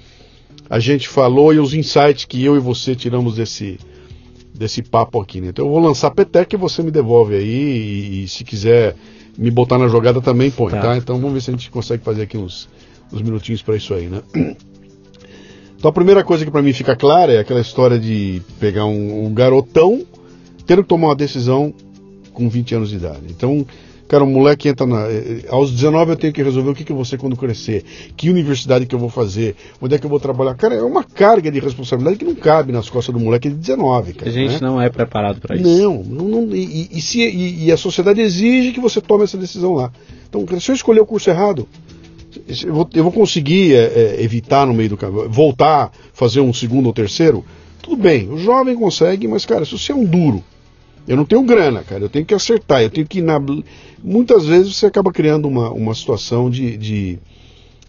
a 0.71 0.79
gente 0.79 1.09
falou 1.09 1.53
e 1.53 1.59
os 1.59 1.75
insights 1.75 2.25
que 2.25 2.43
eu 2.43 2.57
e 2.57 2.61
você 2.61 2.95
tiramos 2.95 3.35
desse, 3.37 3.79
desse 4.55 4.81
papo 4.83 5.21
aqui. 5.21 5.41
Né? 5.41 5.49
Então 5.49 5.67
eu 5.67 5.71
vou 5.73 5.81
lançar 5.81 6.11
peteca 6.13 6.55
e 6.55 6.59
você 6.59 6.83
me 6.83 6.91
devolve 6.91 7.35
aí. 7.35 7.45
E, 7.45 8.25
e 8.25 8.29
se 8.29 8.45
quiser 8.45 8.95
me 9.37 9.51
botar 9.51 9.77
na 9.79 9.89
jogada 9.89 10.21
também 10.21 10.51
põe, 10.51 10.71
tá? 10.73 10.81
Tá. 10.81 10.97
Então 10.97 11.17
vamos 11.17 11.35
ver 11.35 11.41
se 11.41 11.51
a 11.51 11.53
gente 11.53 11.69
consegue 11.71 12.03
fazer 12.05 12.23
aqui 12.23 12.39
uns, 12.39 12.69
uns 13.13 13.21
minutinhos 13.21 13.61
para 13.61 13.77
isso 13.77 13.93
aí, 13.93 14.07
né? 14.07 14.23
Então 15.85 15.91
a 15.91 15.93
primeira 15.93 16.25
coisa 16.25 16.47
que 16.47 16.51
para 16.51 16.63
mim 16.63 16.73
fica 16.73 16.97
clara 16.97 17.31
é 17.35 17.39
aquela 17.41 17.61
história 17.61 17.99
de 17.99 18.41
pegar 18.59 18.87
um, 18.87 19.27
um 19.27 19.35
garotão 19.35 20.03
tendo 20.67 20.83
que 20.83 20.89
tomar 20.89 21.09
uma 21.09 21.15
decisão 21.15 21.75
com 22.33 22.49
20 22.49 22.75
anos 22.77 22.89
de 22.89 22.97
idade. 22.97 23.21
Então, 23.29 23.67
cara, 24.09 24.25
o 24.25 24.27
moleque 24.27 24.67
entra 24.67 24.87
na. 24.87 25.03
eh, 25.11 25.43
eh, 25.45 25.49
Aos 25.51 25.71
19 25.71 26.13
eu 26.13 26.17
tenho 26.17 26.33
que 26.33 26.43
resolver 26.43 26.71
o 26.71 26.75
que, 26.75 26.85
que 26.85 26.91
eu 26.91 26.97
vou 26.97 27.05
ser 27.05 27.19
quando 27.19 27.37
crescer, 27.37 27.85
que 28.17 28.31
universidade 28.31 28.87
que 28.87 28.95
eu 28.95 28.99
vou 28.99 29.11
fazer, 29.11 29.57
onde 29.79 29.95
é 29.95 29.99
que 29.99 30.07
eu 30.07 30.09
vou 30.09 30.19
trabalhar. 30.19 30.55
Cara, 30.55 30.75
é 30.75 30.83
uma 30.83 31.05
carga 31.05 31.51
de 31.53 31.61
responsabilidade 31.61 32.17
que 32.17 32.25
não 32.25 32.35
cabe 32.35 32.73
nas 32.73 32.89
costas 32.89 33.13
do 33.15 33.21
moleque 33.21 33.51
de 33.51 33.55
19, 33.57 34.15
cara. 34.15 34.31
A 34.31 34.33
gente 34.33 34.53
né? 34.55 34.59
não 34.63 34.81
é 34.81 34.89
preparado 34.89 35.39
para 35.39 35.55
isso. 35.55 35.65
Não, 35.69 36.03
não, 36.03 36.25
não- 36.47 36.57
e, 36.57 36.89
e 36.93 37.01
se, 37.03 37.21
e, 37.21 37.67
e 37.67 37.71
a 37.71 37.77
sociedade 37.77 38.23
exige 38.23 38.73
que 38.73 38.81
você 38.81 39.03
tome 39.03 39.25
essa 39.25 39.37
decisão 39.37 39.75
lá. 39.75 39.93
Então, 40.31 40.47
se 40.59 40.71
eu 40.71 40.75
escolher 40.75 41.01
o 41.01 41.07
curso 41.07 41.29
errado, 41.29 41.69
eu 42.65 42.75
vou, 42.75 42.89
eu 42.95 43.03
vou 43.03 43.13
conseguir 43.13 43.75
é, 43.75 43.85
é, 43.85 44.23
evitar 44.23 44.67
no 44.67 44.75
meio 44.75 44.91
do 44.91 44.97
caminho, 44.97 45.29
voltar, 45.29 45.93
fazer 46.13 46.41
um 46.41 46.53
segundo 46.53 46.87
ou 46.87 46.93
terceiro, 46.93 47.45
tudo 47.83 47.97
bem, 47.97 48.29
o 48.31 48.39
jovem 48.39 48.75
consegue, 48.75 49.29
mas, 49.29 49.45
cara, 49.45 49.65
se 49.65 49.73
você 49.73 49.93
é 49.93 49.95
um 49.95 50.05
duro, 50.05 50.43
eu 51.07 51.17
não 51.17 51.25
tenho 51.25 51.43
grana, 51.43 51.83
cara, 51.83 52.05
eu 52.05 52.09
tenho 52.09 52.25
que 52.25 52.35
acertar, 52.35 52.83
eu 52.83 52.91
tenho 52.91 53.07
que 53.07 53.21
na. 53.21 53.39
Muitas 54.03 54.47
vezes 54.47 54.75
você 54.75 54.87
acaba 54.87 55.13
criando 55.13 55.47
uma, 55.47 55.71
uma 55.71 55.95
situação 55.95 56.49
de, 56.49 56.79
de, 56.79 57.19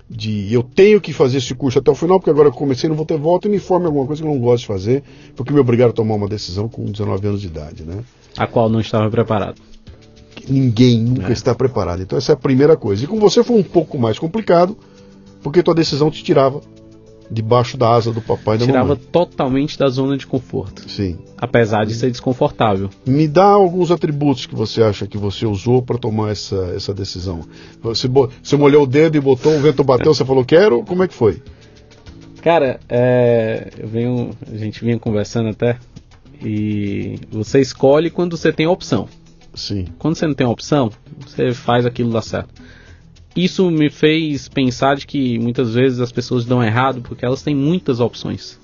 de 0.09 0.53
eu 0.53 0.61
tenho 0.61 0.99
que 0.99 1.13
fazer 1.13 1.37
esse 1.37 1.55
curso 1.55 1.79
até 1.79 1.89
o 1.89 1.95
final, 1.95 2.19
porque 2.19 2.29
agora 2.29 2.49
que 2.49 2.55
eu 2.55 2.59
comecei 2.59 2.89
não 2.89 2.95
vou 2.95 3.05
ter 3.05 3.17
volta 3.17 3.47
e 3.47 3.51
me 3.51 3.57
informe 3.57 3.85
em 3.85 3.87
alguma 3.87 4.05
coisa 4.05 4.21
que 4.21 4.27
eu 4.27 4.33
não 4.33 4.39
gosto 4.39 4.61
de 4.61 4.67
fazer, 4.67 5.03
porque 5.33 5.53
me 5.53 5.59
obrigaram 5.59 5.91
a 5.91 5.93
tomar 5.93 6.15
uma 6.15 6.27
decisão 6.27 6.67
com 6.67 6.83
19 6.83 7.27
anos 7.27 7.41
de 7.41 7.47
idade, 7.47 7.83
né? 7.83 8.03
A 8.37 8.47
qual 8.47 8.69
não 8.69 8.81
estava 8.81 9.09
preparado. 9.09 9.61
Ninguém 10.49 10.99
nunca 11.01 11.29
É. 11.29 11.33
está 11.33 11.53
preparado. 11.55 12.01
Então 12.01 12.17
essa 12.17 12.31
é 12.31 12.35
a 12.35 12.37
primeira 12.37 12.75
coisa. 12.77 13.03
E 13.03 13.07
com 13.07 13.19
você 13.19 13.43
foi 13.43 13.57
um 13.57 13.63
pouco 13.63 13.97
mais 13.97 14.17
complicado, 14.19 14.77
porque 15.41 15.61
tua 15.63 15.75
decisão 15.75 16.09
te 16.11 16.23
tirava 16.23 16.61
debaixo 17.29 17.75
da 17.75 17.89
asa 17.89 18.11
do 18.11 18.21
papai 18.21 18.55
e 18.55 18.59
da 18.59 18.65
Tirava 18.67 18.89
mamãe. 18.89 19.03
totalmente 19.11 19.79
da 19.79 19.87
zona 19.87 20.15
de 20.15 20.27
conforto. 20.27 20.87
Sim. 20.87 21.17
Apesar 21.37 21.83
de 21.83 21.95
ser 21.95 22.11
desconfortável. 22.11 22.87
Me 23.05 23.27
dá 23.27 23.45
alguns 23.45 23.89
atributos 23.89 24.45
que 24.45 24.53
você 24.53 24.83
acha 24.83 25.07
que 25.07 25.17
você 25.17 25.43
usou 25.47 25.81
para 25.81 25.97
tomar 25.97 26.31
essa, 26.31 26.71
essa 26.75 26.93
decisão. 26.93 27.39
Você, 27.81 28.07
você 28.07 28.55
molhou 28.55 28.83
o 28.83 28.87
dedo 28.87 29.17
e 29.17 29.19
botou, 29.19 29.55
o 29.55 29.59
vento 29.59 29.83
bateu, 29.83 30.13
você 30.13 30.23
falou 30.23 30.45
quero, 30.45 30.83
como 30.83 31.01
é 31.01 31.07
que 31.07 31.15
foi? 31.15 31.41
Cara, 32.43 32.79
é, 32.87 33.69
eu 33.79 33.87
venho, 33.87 34.29
a 34.53 34.55
gente 34.57 34.83
vinha 34.85 34.99
conversando 34.99 35.49
até 35.49 35.79
e 36.43 37.15
você 37.31 37.59
escolhe 37.59 38.11
quando 38.11 38.37
você 38.37 38.53
tem 38.53 38.67
a 38.67 38.71
opção. 38.71 39.07
Sim. 39.55 39.85
Quando 39.97 40.15
você 40.15 40.27
não 40.27 40.33
tem 40.33 40.45
opção, 40.45 40.91
você 41.25 41.53
faz 41.53 41.85
aquilo 41.85 42.11
dar 42.11 42.21
certo. 42.21 42.53
Isso 43.35 43.69
me 43.69 43.89
fez 43.89 44.47
pensar 44.47 44.95
de 44.95 45.05
que 45.05 45.37
muitas 45.39 45.73
vezes 45.73 45.99
as 45.99 46.11
pessoas 46.11 46.45
dão 46.45 46.63
errado 46.63 47.01
porque 47.01 47.25
elas 47.25 47.41
têm 47.41 47.55
muitas 47.55 47.99
opções. 47.99 48.59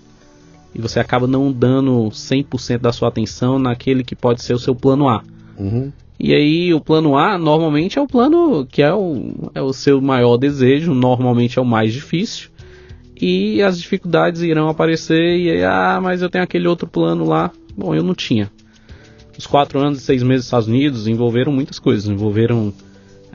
E 0.73 0.79
você 0.79 0.99
acaba 0.99 1.27
não 1.27 1.51
dando 1.51 2.09
100% 2.09 2.77
da 2.77 2.93
sua 2.93 3.09
atenção 3.09 3.59
naquele 3.59 4.03
que 4.03 4.15
pode 4.15 4.41
ser 4.41 4.53
o 4.53 4.59
seu 4.59 4.73
plano 4.73 5.09
A. 5.09 5.23
Uhum. 5.57 5.91
E 6.17 6.33
aí 6.33 6.73
o 6.73 6.79
plano 6.79 7.17
A 7.17 7.37
normalmente 7.37 7.99
é 7.99 8.01
o 8.01 8.07
plano 8.07 8.65
que 8.65 8.81
é 8.81 8.93
o, 8.93 9.51
é 9.53 9.61
o 9.61 9.73
seu 9.73 9.99
maior 9.99 10.37
desejo, 10.37 10.93
normalmente 10.93 11.59
é 11.59 11.61
o 11.61 11.65
mais 11.65 11.91
difícil. 11.91 12.49
E 13.19 13.61
as 13.61 13.77
dificuldades 13.79 14.41
irão 14.41 14.69
aparecer 14.69 15.37
e 15.37 15.51
aí, 15.51 15.63
ah, 15.63 15.99
mas 16.01 16.21
eu 16.21 16.29
tenho 16.29 16.43
aquele 16.43 16.67
outro 16.67 16.87
plano 16.87 17.25
lá. 17.25 17.51
Bom, 17.75 17.93
eu 17.93 18.03
não 18.03 18.15
tinha. 18.15 18.49
Os 19.41 19.47
quatro 19.47 19.79
anos 19.79 19.97
e 19.97 20.01
seis 20.01 20.21
meses 20.21 20.41
nos 20.41 20.45
Estados 20.45 20.67
Unidos 20.67 21.07
envolveram 21.07 21.51
muitas 21.51 21.79
coisas. 21.79 22.07
Envolveram 22.07 22.71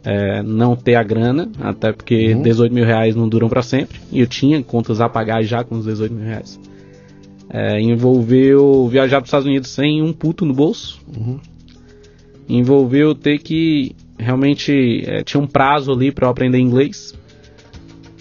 é, 0.04 0.40
não 0.40 0.76
ter 0.76 0.94
a 0.94 1.02
grana, 1.02 1.50
até 1.58 1.92
porque 1.92 2.32
Uhum. 2.32 2.42
18 2.42 2.72
mil 2.72 2.84
reais 2.84 3.16
não 3.16 3.28
duram 3.28 3.48
para 3.48 3.60
sempre. 3.60 3.98
E 4.12 4.20
eu 4.20 4.26
tinha 4.28 4.62
contas 4.62 5.00
a 5.00 5.08
pagar 5.08 5.42
já 5.42 5.64
com 5.64 5.74
os 5.74 5.84
18 5.84 6.14
mil 6.14 6.24
reais. 6.24 6.60
É, 7.50 7.80
envolveu 7.80 8.86
viajar 8.86 9.16
para 9.16 9.24
os 9.24 9.28
Estados 9.30 9.48
Unidos 9.48 9.68
sem 9.68 10.00
um 10.00 10.12
puto 10.12 10.44
no 10.46 10.54
bolso. 10.54 11.00
Uhum. 11.08 11.40
Envolveu 12.48 13.12
ter 13.12 13.40
que 13.40 13.96
realmente 14.16 15.02
é, 15.08 15.24
tinha 15.24 15.42
um 15.42 15.46
prazo 15.48 15.90
ali 15.90 16.12
para 16.12 16.26
eu 16.26 16.30
aprender 16.30 16.58
inglês. 16.60 17.18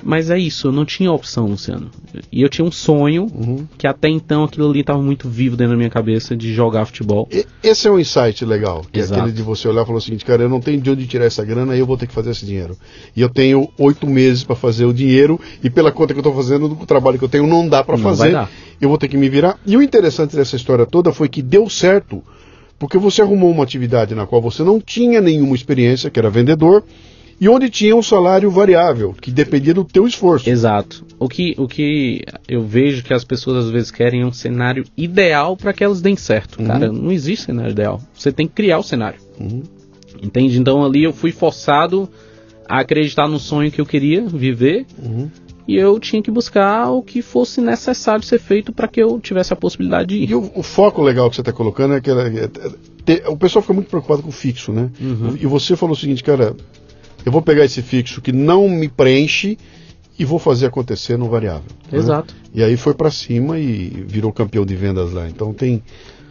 Mas 0.07 0.29
é 0.29 0.37
isso, 0.37 0.67
eu 0.67 0.71
não 0.71 0.85
tinha 0.85 1.11
opção, 1.11 1.47
Luciano. 1.47 1.89
E 2.31 2.43
eu 2.43 2.47
tinha 2.47 2.63
um 2.63 2.71
sonho 2.71 3.23
Uhum. 3.33 3.65
que 3.75 3.87
até 3.87 4.07
então 4.07 4.43
aquilo 4.43 4.69
ali 4.69 4.81
estava 4.81 5.01
muito 5.01 5.27
vivo 5.27 5.57
dentro 5.57 5.71
da 5.73 5.77
minha 5.77 5.89
cabeça 5.89 6.35
de 6.37 6.53
jogar 6.53 6.85
futebol. 6.85 7.27
E- 7.31 7.43
Esse 7.63 7.87
é 7.87 7.91
um 7.91 7.97
insight 7.99 8.45
legal, 8.45 8.85
que 8.91 8.99
Exato. 8.99 9.15
é 9.19 9.23
aquele 9.23 9.35
de 9.35 9.41
você 9.41 9.67
olhar 9.67 9.81
e 9.81 9.85
falar 9.87 9.97
o 9.97 10.01
seguinte, 10.01 10.23
cara, 10.23 10.43
eu 10.43 10.49
não 10.49 10.61
tenho 10.61 10.79
de 10.79 10.91
onde 10.91 11.07
tirar 11.07 11.25
essa 11.25 11.43
grana, 11.43 11.75
eu 11.75 11.87
vou 11.87 11.97
ter 11.97 12.05
que 12.05 12.13
fazer 12.13 12.29
esse 12.29 12.45
dinheiro. 12.45 12.77
E 13.15 13.21
eu 13.21 13.29
tenho 13.29 13.67
oito 13.79 14.05
meses 14.05 14.43
para 14.43 14.55
fazer 14.55 14.85
o 14.85 14.93
dinheiro, 14.93 15.41
e 15.63 15.71
pela 15.71 15.91
conta 15.91 16.13
que 16.13 16.19
eu 16.19 16.21
estou 16.21 16.35
fazendo, 16.35 16.69
do 16.69 16.85
trabalho 16.85 17.17
que 17.17 17.25
eu 17.25 17.29
tenho, 17.29 17.47
não 17.47 17.67
dá 17.67 17.83
para 17.83 17.97
fazer. 17.97 18.31
dar. 18.31 18.47
Eu 18.79 18.89
vou 18.89 18.99
ter 18.99 19.07
que 19.07 19.17
me 19.17 19.27
virar. 19.27 19.57
E 19.65 19.75
o 19.75 19.81
interessante 19.81 20.35
dessa 20.35 20.55
história 20.55 20.85
toda 20.85 21.11
foi 21.11 21.27
que 21.27 21.41
deu 21.41 21.67
certo, 21.67 22.21
porque 22.77 22.99
você 22.99 23.23
arrumou 23.23 23.49
uma 23.49 23.63
atividade 23.63 24.13
na 24.13 24.27
qual 24.27 24.39
você 24.39 24.61
não 24.61 24.79
tinha 24.79 25.19
nenhuma 25.19 25.55
experiência, 25.55 26.11
que 26.11 26.19
era 26.19 26.29
vendedor, 26.29 26.83
e 27.39 27.49
onde 27.49 27.69
tinha 27.69 27.95
um 27.95 28.01
salário 28.03 28.49
variável, 28.49 29.13
que 29.19 29.29
dependia 29.31 29.73
do 29.73 29.83
teu 29.83 30.07
esforço. 30.07 30.49
Exato. 30.49 31.05
O 31.19 31.27
que, 31.27 31.53
o 31.57 31.67
que 31.67 32.21
eu 32.47 32.63
vejo 32.63 33.03
que 33.03 33.13
as 33.13 33.23
pessoas 33.23 33.65
às 33.65 33.71
vezes 33.71 33.91
querem 33.91 34.21
é 34.21 34.25
um 34.25 34.31
cenário 34.31 34.85
ideal 34.97 35.55
para 35.57 35.73
que 35.73 35.83
elas 35.83 36.01
deem 36.01 36.15
certo. 36.15 36.59
Uhum. 36.61 36.67
Cara, 36.67 36.91
não 36.91 37.11
existe 37.11 37.45
cenário 37.45 37.71
ideal. 37.71 38.01
Você 38.13 38.31
tem 38.31 38.47
que 38.47 38.53
criar 38.53 38.79
o 38.79 38.83
cenário. 38.83 39.19
Uhum. 39.39 39.63
Entende? 40.21 40.57
Então 40.59 40.83
ali 40.83 41.03
eu 41.03 41.11
fui 41.13 41.31
forçado 41.31 42.09
a 42.67 42.79
acreditar 42.79 43.27
no 43.27 43.37
sonho 43.39 43.71
que 43.71 43.79
eu 43.81 43.85
queria 43.85 44.25
viver 44.25 44.85
Uhum. 45.03 45.29
e 45.67 45.75
eu 45.75 45.99
tinha 45.99 46.21
que 46.21 46.31
buscar 46.31 46.89
o 46.89 47.01
que 47.03 47.21
fosse 47.21 47.59
necessário 47.61 48.23
ser 48.23 48.39
feito 48.39 48.71
para 48.73 48.87
que 48.87 49.01
eu 49.01 49.19
tivesse 49.19 49.51
a 49.53 49.55
possibilidade 49.55 50.07
de 50.09 50.23
ir. 50.23 50.29
E 50.31 50.35
o, 50.35 50.51
o 50.55 50.63
foco 50.63 51.01
legal 51.01 51.29
que 51.29 51.35
você 51.35 51.41
está 51.41 51.51
colocando 51.51 51.93
é 51.95 52.01
que 52.01 52.09
ela- 52.09 52.27
é- 52.27 52.45
é- 52.45 52.49
te- 53.05 53.23
o 53.27 53.37
pessoal 53.37 53.61
fica 53.61 53.73
muito 53.73 53.89
preocupado 53.89 54.23
com 54.23 54.29
o 54.29 54.31
fixo, 54.31 54.71
né? 54.71 54.89
Uhum. 54.99 55.37
E 55.39 55.45
você 55.45 55.75
falou 55.75 55.93
o 55.95 55.99
seguinte, 55.99 56.23
cara, 56.23 56.55
eu 57.25 57.31
vou 57.31 57.41
pegar 57.41 57.65
esse 57.65 57.81
fixo 57.81 58.21
que 58.21 58.31
não 58.31 58.69
me 58.69 58.87
preenche 58.87 59.57
e 60.17 60.23
vou 60.23 60.39
fazer 60.39 60.67
acontecer 60.67 61.17
no 61.17 61.27
variável. 61.27 61.63
né? 61.91 61.97
Exato. 61.97 62.33
E 62.53 62.63
aí 62.63 62.77
foi 62.77 62.93
para 62.93 63.11
cima 63.11 63.59
e 63.59 64.05
virou 64.07 64.31
campeão 64.31 64.65
de 64.65 64.75
vendas 64.75 65.11
lá. 65.11 65.27
Então 65.27 65.53
tem, 65.53 65.83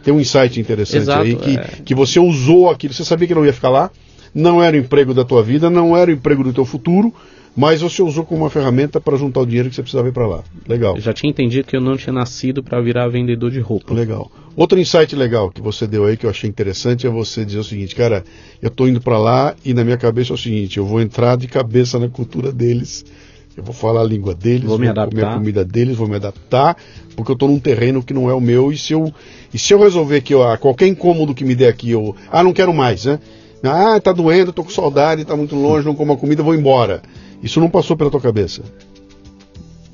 tem 0.03 0.13
um 0.13 0.19
insight 0.19 0.59
interessante 0.59 1.03
Exato, 1.03 1.21
aí 1.21 1.35
que, 1.35 1.57
é. 1.57 1.67
que 1.83 1.93
você 1.93 2.19
usou 2.19 2.69
aquilo, 2.69 2.93
você 2.93 3.03
sabia 3.03 3.27
que 3.27 3.35
não 3.35 3.45
ia 3.45 3.53
ficar 3.53 3.69
lá, 3.69 3.91
não 4.33 4.61
era 4.61 4.75
o 4.75 4.79
emprego 4.79 5.13
da 5.13 5.23
tua 5.23 5.43
vida, 5.43 5.69
não 5.69 5.95
era 5.95 6.09
o 6.09 6.13
emprego 6.13 6.43
do 6.43 6.53
teu 6.53 6.65
futuro, 6.65 7.13
mas 7.55 7.81
você 7.81 8.01
usou 8.03 8.25
como 8.25 8.41
uma 8.43 8.49
ferramenta 8.49 8.99
para 8.99 9.15
juntar 9.17 9.39
o 9.39 9.45
dinheiro 9.45 9.69
que 9.69 9.75
você 9.75 9.81
precisava 9.81 10.09
ir 10.09 10.11
para 10.11 10.27
lá. 10.27 10.43
Legal. 10.67 10.95
Eu 10.95 11.01
já 11.01 11.13
tinha 11.13 11.29
entendido 11.29 11.67
que 11.67 11.75
eu 11.75 11.81
não 11.81 11.95
tinha 11.95 12.11
nascido 12.11 12.61
para 12.61 12.81
virar 12.81 13.07
vendedor 13.07 13.49
de 13.49 13.59
roupa. 13.59 13.93
Legal. 13.93 14.29
Outro 14.55 14.79
insight 14.79 15.15
legal 15.15 15.49
que 15.49 15.61
você 15.61 15.85
deu 15.87 16.05
aí 16.05 16.17
que 16.17 16.25
eu 16.25 16.29
achei 16.29 16.49
interessante 16.49 17.07
é 17.07 17.09
você 17.09 17.45
dizer 17.45 17.59
o 17.59 17.63
seguinte, 17.63 17.95
cara, 17.95 18.23
eu 18.61 18.69
tô 18.69 18.87
indo 18.87 19.01
para 19.01 19.17
lá 19.17 19.55
e 19.63 19.73
na 19.73 19.83
minha 19.83 19.97
cabeça 19.97 20.33
é 20.33 20.35
o 20.35 20.37
seguinte, 20.37 20.77
eu 20.77 20.85
vou 20.85 21.01
entrar 21.01 21.37
de 21.37 21.47
cabeça 21.47 21.99
na 21.99 22.07
cultura 22.07 22.51
deles, 22.51 23.05
eu 23.57 23.63
vou 23.63 23.73
falar 23.73 24.01
a 24.01 24.05
língua 24.05 24.33
deles, 24.33 24.63
Vou 24.63 24.77
me 24.77 24.87
comer 24.87 24.99
adaptar. 25.01 25.31
a 25.31 25.37
comida 25.37 25.65
deles, 25.65 25.95
vou 25.95 26.07
me 26.07 26.15
adaptar, 26.15 26.75
porque 27.15 27.31
eu 27.31 27.35
tô 27.35 27.47
num 27.47 27.59
terreno 27.59 28.01
que 28.03 28.13
não 28.13 28.29
é 28.29 28.33
o 28.33 28.39
meu 28.41 28.71
e 28.71 28.77
se 28.77 28.93
eu 28.93 29.13
e 29.53 29.59
se 29.59 29.73
eu 29.73 29.79
resolver 29.79 30.21
que 30.21 30.33
ah, 30.33 30.57
qualquer 30.57 30.87
incômodo 30.87 31.33
que 31.33 31.45
me 31.45 31.55
der 31.55 31.69
aqui, 31.69 31.91
eu, 31.91 32.15
ah, 32.29 32.43
não 32.43 32.51
quero 32.53 32.73
mais, 32.73 33.05
né? 33.05 33.19
Ah, 33.63 33.99
tá 33.99 34.11
doendo, 34.11 34.53
tô 34.53 34.63
com 34.63 34.69
saudade, 34.69 35.25
tá 35.25 35.35
muito 35.35 35.55
longe, 35.55 35.85
não 35.85 35.95
como 35.95 36.13
a 36.13 36.17
comida, 36.17 36.43
vou 36.43 36.53
embora. 36.53 37.01
Isso 37.45 37.59
não 37.61 37.69
passou 37.69 37.95
pela 37.95 38.09
tua 38.11 38.19
cabeça. 38.19 38.63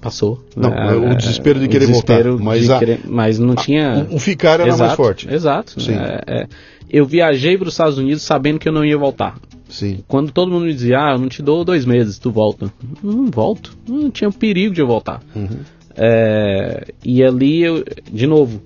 Passou. 0.01 0.43
Não, 0.55 0.73
É, 0.73 0.95
o 0.95 1.15
desespero 1.15 1.59
de 1.59 1.65
o 1.67 1.69
querer 1.69 1.85
desespero 1.85 2.29
voltar, 2.37 2.43
mas 2.43 2.63
de 2.63 2.73
a- 2.73 2.79
querer- 2.79 2.99
mas 3.05 3.37
não 3.37 3.53
tinha. 3.53 4.07
O, 4.09 4.15
o 4.15 4.19
ficar 4.19 4.59
era 4.59 4.75
mais 4.75 4.93
forte. 4.93 5.31
Exato. 5.31 5.79
Sim. 5.79 5.93
É, 5.93 6.21
é. 6.27 6.47
eu 6.89 7.05
viajei 7.05 7.55
para 7.57 7.67
os 7.67 7.73
Estados 7.75 7.99
Unidos 7.99 8.23
sabendo 8.23 8.57
que 8.57 8.67
eu 8.67 8.73
não 8.73 8.83
ia 8.83 8.97
voltar. 8.97 9.37
Sim. 9.69 9.99
Quando 10.07 10.31
todo 10.31 10.51
mundo 10.51 10.65
me 10.65 10.73
dizia, 10.73 10.97
ah, 10.99 11.11
eu 11.13 11.19
não 11.19 11.29
te 11.29 11.43
dou 11.43 11.63
dois 11.63 11.85
meses, 11.85 12.17
tu 12.17 12.31
volta. 12.31 12.73
Não 13.03 13.27
volto. 13.27 13.77
Não 13.87 14.09
tinha 14.09 14.31
perigo 14.31 14.73
de 14.73 14.81
eu 14.81 14.87
voltar. 14.87 15.21
Uhum. 15.35 15.59
É, 15.95 16.87
e 17.05 17.23
ali, 17.23 17.61
eu, 17.61 17.83
de 18.11 18.25
novo, 18.25 18.59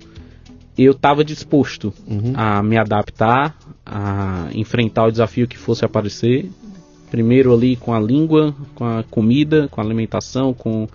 eu 0.78 0.92
estava 0.92 1.22
disposto 1.22 1.92
Uhum. 2.08 2.32
a 2.34 2.62
me 2.62 2.78
adaptar, 2.78 3.56
a 3.84 4.48
enfrentar 4.54 5.04
o 5.06 5.10
desafio 5.10 5.46
que 5.46 5.58
fosse 5.58 5.84
aparecer. 5.84 6.50
Primeiro 7.10 7.52
ali 7.54 7.76
com 7.76 7.92
a 7.94 8.00
língua, 8.00 8.54
com 8.74 8.84
a 8.84 9.02
comida, 9.04 9.68
com 9.70 9.80
a 9.80 9.84
alimentação, 9.84 10.52
com 10.52 10.88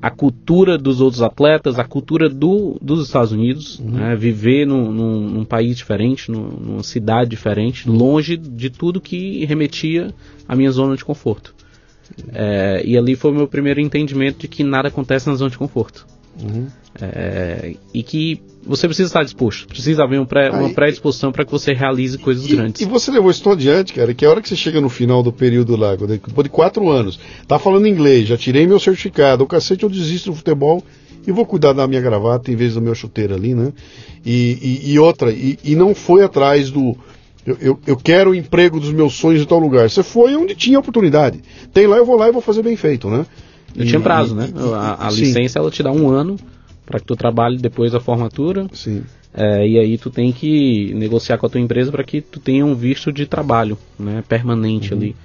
a 0.00 0.10
cultura 0.10 0.76
dos 0.76 1.00
outros 1.00 1.22
atletas, 1.22 1.78
a 1.78 1.84
cultura 1.84 2.28
do, 2.28 2.76
dos 2.82 3.06
Estados 3.06 3.30
Unidos, 3.32 3.78
né? 3.78 4.16
viver 4.16 4.66
num, 4.66 4.90
num- 4.90 5.30
num 5.30 5.44
país 5.44 5.76
diferente, 5.76 6.30
num- 6.30 6.48
numa 6.60 6.82
cidade 6.82 7.30
diferente, 7.30 7.88
longe 7.88 8.36
de 8.36 8.68
tudo 8.68 9.00
que 9.00 9.44
remetia 9.44 10.12
à 10.48 10.56
minha 10.56 10.70
zona 10.72 10.96
de 10.96 11.04
conforto. 11.04 11.54
É, 12.32 12.82
e 12.84 12.98
ali 12.98 13.14
foi 13.14 13.30
o 13.30 13.34
meu 13.34 13.46
primeiro 13.48 13.80
entendimento 13.80 14.38
de 14.40 14.48
que 14.48 14.62
nada 14.64 14.88
acontece 14.88 15.28
na 15.28 15.34
zona 15.36 15.50
de 15.50 15.56
conforto. 15.58 16.04
Uhum. 16.40 16.66
É, 17.00 17.74
e 17.92 18.02
que 18.02 18.40
você 18.64 18.86
precisa 18.86 19.08
estar 19.08 19.22
disposto, 19.22 19.66
precisa 19.66 20.04
haver 20.04 20.20
um 20.20 20.24
pré- 20.26 20.50
uma 20.50 20.68
Aí- 20.68 20.74
predisposição 20.74 21.32
para 21.32 21.44
que 21.44 21.50
você 21.50 21.72
realize 21.72 22.16
coisas 22.18 22.44
E, 22.46 22.54
grandes. 22.54 22.80
e 22.80 22.84
você 22.84 23.10
levou 23.10 23.30
isso 23.30 23.42
tão 23.42 23.52
adiante, 23.52 23.92
cara, 23.92 24.12
que 24.14 24.24
a 24.24 24.30
hora 24.30 24.40
que 24.42 24.48
você 24.48 24.56
chega 24.56 24.80
no 24.80 24.88
final 24.90 25.22
do 25.22 25.32
período 25.32 25.74
lá, 25.74 25.96
quando- 25.96 26.10
depois 26.10 26.44
de 26.44 26.50
quatro 26.50 26.88
anos, 26.90 27.18
tá 27.48 27.58
falando 27.58 27.86
inglês, 27.88 28.28
já 28.28 28.36
tirei 28.36 28.66
meu 28.66 28.78
certificado, 28.78 29.42
o 29.42 29.46
cacete 29.46 29.82
eu 29.84 29.88
desisto 29.90 30.30
do 30.30 30.36
futebol 30.36 30.82
e 31.26 31.32
vou 31.32 31.46
cuidar 31.46 31.72
da 31.72 31.86
minha 31.86 32.00
gravata 32.00 32.50
em 32.52 32.56
vez 32.56 32.74
do 32.74 32.80
meu 32.82 32.94
chuteiro 32.94 33.34
ali, 33.34 33.54
né? 33.54 33.72
E, 34.24 34.80
e- 34.86 34.92
e 34.92 34.98
outra, 34.98 35.32
e, 35.32 35.58
e 35.64 35.74
não 35.74 35.94
foi 35.94 36.22
atrás 36.22 36.70
do. 36.70 36.96
Eu, 37.44 37.56
eu, 37.60 37.80
eu 37.88 37.96
quero 37.96 38.30
o 38.30 38.34
emprego 38.34 38.78
dos 38.78 38.92
meus 38.92 39.14
sonhos 39.14 39.42
em 39.42 39.44
tal 39.46 39.58
lugar. 39.58 39.90
Você 39.90 40.02
foi 40.04 40.36
onde 40.36 40.54
tinha 40.54 40.78
oportunidade. 40.78 41.40
Tem 41.74 41.88
lá, 41.88 41.96
eu 41.96 42.06
vou 42.06 42.16
lá 42.16 42.28
e 42.28 42.32
vou 42.32 42.40
fazer 42.40 42.62
bem 42.62 42.76
feito, 42.76 43.08
né? 43.10 43.26
Eu 43.76 43.84
E- 43.84 43.88
tinha 43.88 44.00
prazo, 44.00 44.34
e- 44.34 44.38
né? 44.38 44.48
e- 44.54 44.74
A, 44.74 45.06
a 45.06 45.10
sim, 45.10 45.20
licença 45.20 45.58
ela 45.58 45.70
te 45.70 45.82
dá 45.82 45.90
um 45.92 46.08
ano 46.08 46.36
para 46.84 46.98
que 47.00 47.06
tu 47.06 47.16
trabalhe 47.16 47.58
depois 47.58 47.92
da 47.92 48.00
formatura. 48.00 48.66
Sim. 48.72 49.02
É, 49.34 49.66
e 49.66 49.78
aí 49.78 49.96
tu 49.96 50.10
tem 50.10 50.30
que 50.30 50.92
negociar 50.94 51.38
com 51.38 51.46
a 51.46 51.48
tua 51.48 51.60
empresa 51.60 51.90
para 51.90 52.04
que 52.04 52.20
tu 52.20 52.38
tenha 52.38 52.66
um 52.66 52.74
visto 52.74 53.10
de 53.10 53.24
trabalho, 53.24 53.78
né, 53.98 54.22
permanente 54.28 54.92
Uhum. 54.92 55.00
ali. 55.00 55.16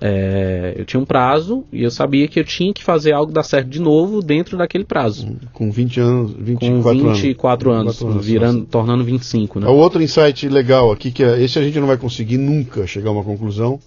É, 0.00 0.74
eu 0.76 0.84
tinha 0.84 1.00
um 1.00 1.04
prazo 1.04 1.64
e 1.72 1.82
eu 1.82 1.90
sabia 1.90 2.28
que 2.28 2.38
eu 2.38 2.44
tinha 2.44 2.72
que 2.72 2.84
fazer 2.84 3.10
algo 3.10 3.32
dar 3.32 3.42
certo 3.42 3.68
de 3.68 3.80
novo 3.80 4.22
dentro 4.22 4.56
daquele 4.56 4.84
prazo. 4.84 5.26
Com 5.52 5.72
20 5.72 5.98
anos, 5.98 6.32
24 6.38 6.68
Com 7.00 7.08
anos. 7.08 7.20
24 7.20 7.70
anos, 7.72 7.92
24 7.96 8.08
anos, 8.12 8.24
virando, 8.26 8.64
tornando 8.66 9.02
25, 9.02 9.58
né? 9.58 9.66
O 9.66 9.72
outro 9.74 10.00
insight 10.00 10.48
legal 10.48 10.92
aqui, 10.92 11.10
que 11.10 11.24
é, 11.24 11.42
esse 11.42 11.58
a 11.58 11.62
gente 11.62 11.80
não 11.80 11.88
vai 11.88 11.96
conseguir 11.96 12.38
nunca 12.38 12.86
chegar 12.86 13.08
a 13.10 13.12
uma 13.12 13.24
conclusão, 13.24 13.80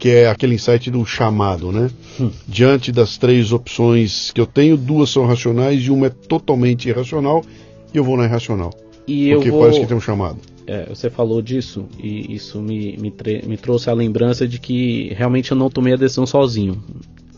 que 0.00 0.08
é 0.08 0.28
aquele 0.28 0.54
insight 0.54 0.90
do 0.90 1.04
chamado, 1.04 1.70
né? 1.70 1.90
Hum. 2.18 2.30
Diante 2.48 2.90
das 2.90 3.18
três 3.18 3.52
opções 3.52 4.32
que 4.32 4.40
eu 4.40 4.46
tenho, 4.46 4.76
duas 4.76 5.10
são 5.10 5.26
racionais 5.26 5.82
e 5.82 5.90
uma 5.90 6.06
é 6.06 6.10
totalmente 6.10 6.88
irracional, 6.88 7.44
e 7.92 7.98
eu 7.98 8.02
vou 8.02 8.16
na 8.16 8.24
irracional. 8.24 8.72
E 9.06 9.32
porque 9.34 9.50
vou, 9.50 9.60
parece 9.60 9.80
que 9.80 9.86
tem 9.86 9.96
um 9.96 10.00
chamado. 10.00 10.38
é, 10.66 10.86
você 10.88 11.10
falou 11.10 11.42
disso 11.42 11.84
e 12.02 12.34
isso 12.34 12.60
me, 12.60 12.96
me, 12.96 13.12
me 13.46 13.56
trouxe 13.58 13.90
a 13.90 13.92
lembrança 13.92 14.48
de 14.48 14.58
que 14.58 15.12
realmente 15.14 15.50
eu 15.50 15.56
não 15.56 15.68
tomei 15.68 15.92
a 15.92 15.96
decisão 15.96 16.26
sozinho. 16.26 16.82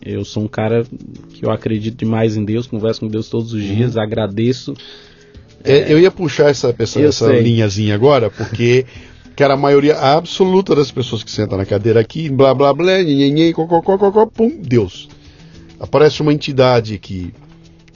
Eu 0.00 0.24
sou 0.24 0.44
um 0.44 0.48
cara 0.48 0.84
que 1.32 1.44
eu 1.44 1.50
acredito 1.50 1.96
demais 1.96 2.36
em 2.36 2.44
Deus, 2.44 2.66
converso 2.66 3.00
com 3.00 3.08
Deus 3.08 3.28
todos 3.28 3.52
os 3.52 3.62
dias, 3.62 3.96
agradeço. 3.96 4.74
É, 5.64 5.92
eu 5.92 5.98
ia 5.98 6.10
puxar 6.10 6.50
essa, 6.50 6.74
essa, 6.78 7.00
essa 7.00 7.32
linhazinha 7.32 7.94
agora, 7.94 8.28
porque 8.30 8.84
cara, 9.36 9.54
a 9.54 9.56
maioria 9.56 9.98
absoluta 9.98 10.74
das 10.74 10.90
pessoas 10.90 11.22
que 11.22 11.30
sentam 11.30 11.58
na 11.58 11.64
cadeira 11.66 12.00
aqui, 12.00 12.28
blá 12.28 12.54
blá 12.54 12.72
blá, 12.72 13.02
nhenhenhen, 13.02 13.52
cocó, 13.52 13.80
cocó, 13.80 13.98
cocó, 14.10 14.26
pum, 14.26 14.60
Deus. 14.60 15.08
Aparece 15.80 16.22
uma 16.22 16.32
entidade 16.32 16.98
que 16.98 17.32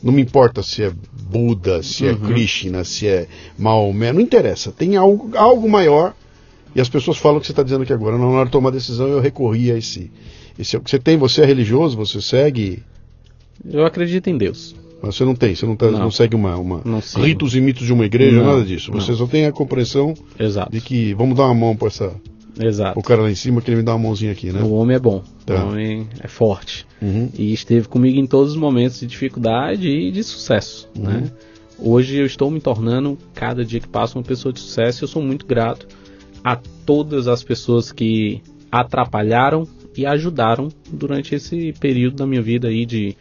Não 0.03 0.13
me 0.13 0.21
importa 0.23 0.63
se 0.63 0.83
é 0.85 0.93
Buda, 1.29 1.83
se 1.83 2.07
é 2.07 2.13
Uhum. 2.13 2.19
Krishna, 2.19 2.85
se 2.85 3.09
é 3.09 3.27
Maomé, 3.59 4.13
não 4.13 4.21
interessa. 4.21 4.71
Tem 4.71 4.95
algo, 4.97 5.37
algo 5.37 5.69
maior 5.69 6.15
e 6.75 6.81
as 6.81 6.89
pessoas 6.89 7.17
falam 7.17 7.39
o 7.39 7.41
que 7.41 7.47
você 7.47 7.53
está 7.53 7.63
dizendo 7.63 7.83
aqui 7.83 7.93
agora. 7.93 8.19
Na 8.19 8.27
hora 8.27 8.45
de 8.45 8.53
tomar 8.53 8.71
decisão, 8.71 9.09
eu 9.09 9.21
recorri 9.21 9.73
a 9.73 9.79
esse. 9.79 10.11
esse 10.59 10.77
você 10.77 10.99
tem, 10.99 11.17
você 11.17 11.43
é 11.43 11.47
religioso, 11.47 11.97
você 11.97 12.21
segue. 12.21 12.83
Eu 13.65 13.87
acredito 13.87 14.29
em 14.29 14.37
Deus. 14.37 14.77
Mas 15.03 15.15
você 15.15 15.25
não 15.25 15.35
tem, 15.35 15.55
você 15.55 15.67
não, 15.67 15.77
tá, 15.77 15.91
Não. 15.91 15.99
não 15.99 16.11
segue 16.11 16.35
uma, 16.35 16.57
uma 16.57 16.81
Não 16.85 17.01
ritos 17.23 17.55
e 17.55 17.61
mitos 17.61 17.87
de 17.87 17.93
uma 17.93 18.05
igreja, 18.05 18.43
nada 18.43 18.65
disso. 18.65 18.91
Você 18.93 19.15
só 19.15 19.27
tem 19.27 19.47
a 19.47 19.53
compreensão 19.53 20.15
Exato. 20.39 20.73
de 20.73 20.81
que 20.81 21.15
vamos 21.15 21.37
dar 21.37 21.45
uma 21.45 21.55
mão 21.55 21.77
para 21.77 21.89
essa 21.89 22.15
Exato. 22.59 22.99
o 22.99 23.03
cara 23.03 23.23
lá 23.23 23.31
em 23.31 23.35
cima 23.35 23.61
que 23.61 23.71
ele 23.71 23.79
me 23.79 23.83
dá 23.83 23.95
uma 23.95 24.05
mãozinha 24.05 24.33
aqui, 24.33 24.51
né? 24.51 24.63
O 24.63 24.73
homem 24.73 24.97
é 24.97 24.99
bom. 24.99 25.23
Tá. 25.45 25.65
O 25.65 25.69
homem 25.69 26.09
é 26.21 26.29
forte. 26.29 26.87
Uhum. 27.01 27.29
E 27.37 27.53
esteve 27.53 27.87
comigo 27.89 28.19
em 28.19 28.27
todos 28.27 28.53
os 28.53 28.57
momentos 28.57 28.99
de 29.01 29.07
dificuldade 29.07 29.89
e 29.89 30.11
de 30.11 30.25
sucesso. 30.25 30.89
Uhum. 30.97 31.05
Né? 31.05 31.33
Hoje 31.79 32.17
eu 32.17 32.25
estou 32.25 32.51
me 32.51 32.61
tornando, 32.61 33.19
cada 33.35 33.65
dia 33.65 33.81
que 33.81 33.89
passa, 33.89 34.19
uma 34.19 34.25
pessoa 34.25 34.53
de 34.53 34.61
sucesso 34.61 35.03
e 35.03 35.05
eu 35.05 35.09
sou 35.09 35.23
muito 35.23 35.47
grato 35.47 35.87
a 36.43 36.57
todas 36.57 37.29
as 37.29 37.43
pessoas 37.43 37.93
que 37.93 38.41
atrapalharam 38.73 39.69
e 39.97 40.07
ajudaram 40.07 40.69
durante 40.91 41.35
esse 41.35 41.75
período 41.79 42.17
da 42.17 42.27
minha 42.27 42.43
vida 42.43 42.69
aí 42.69 42.87
de 42.87 43.17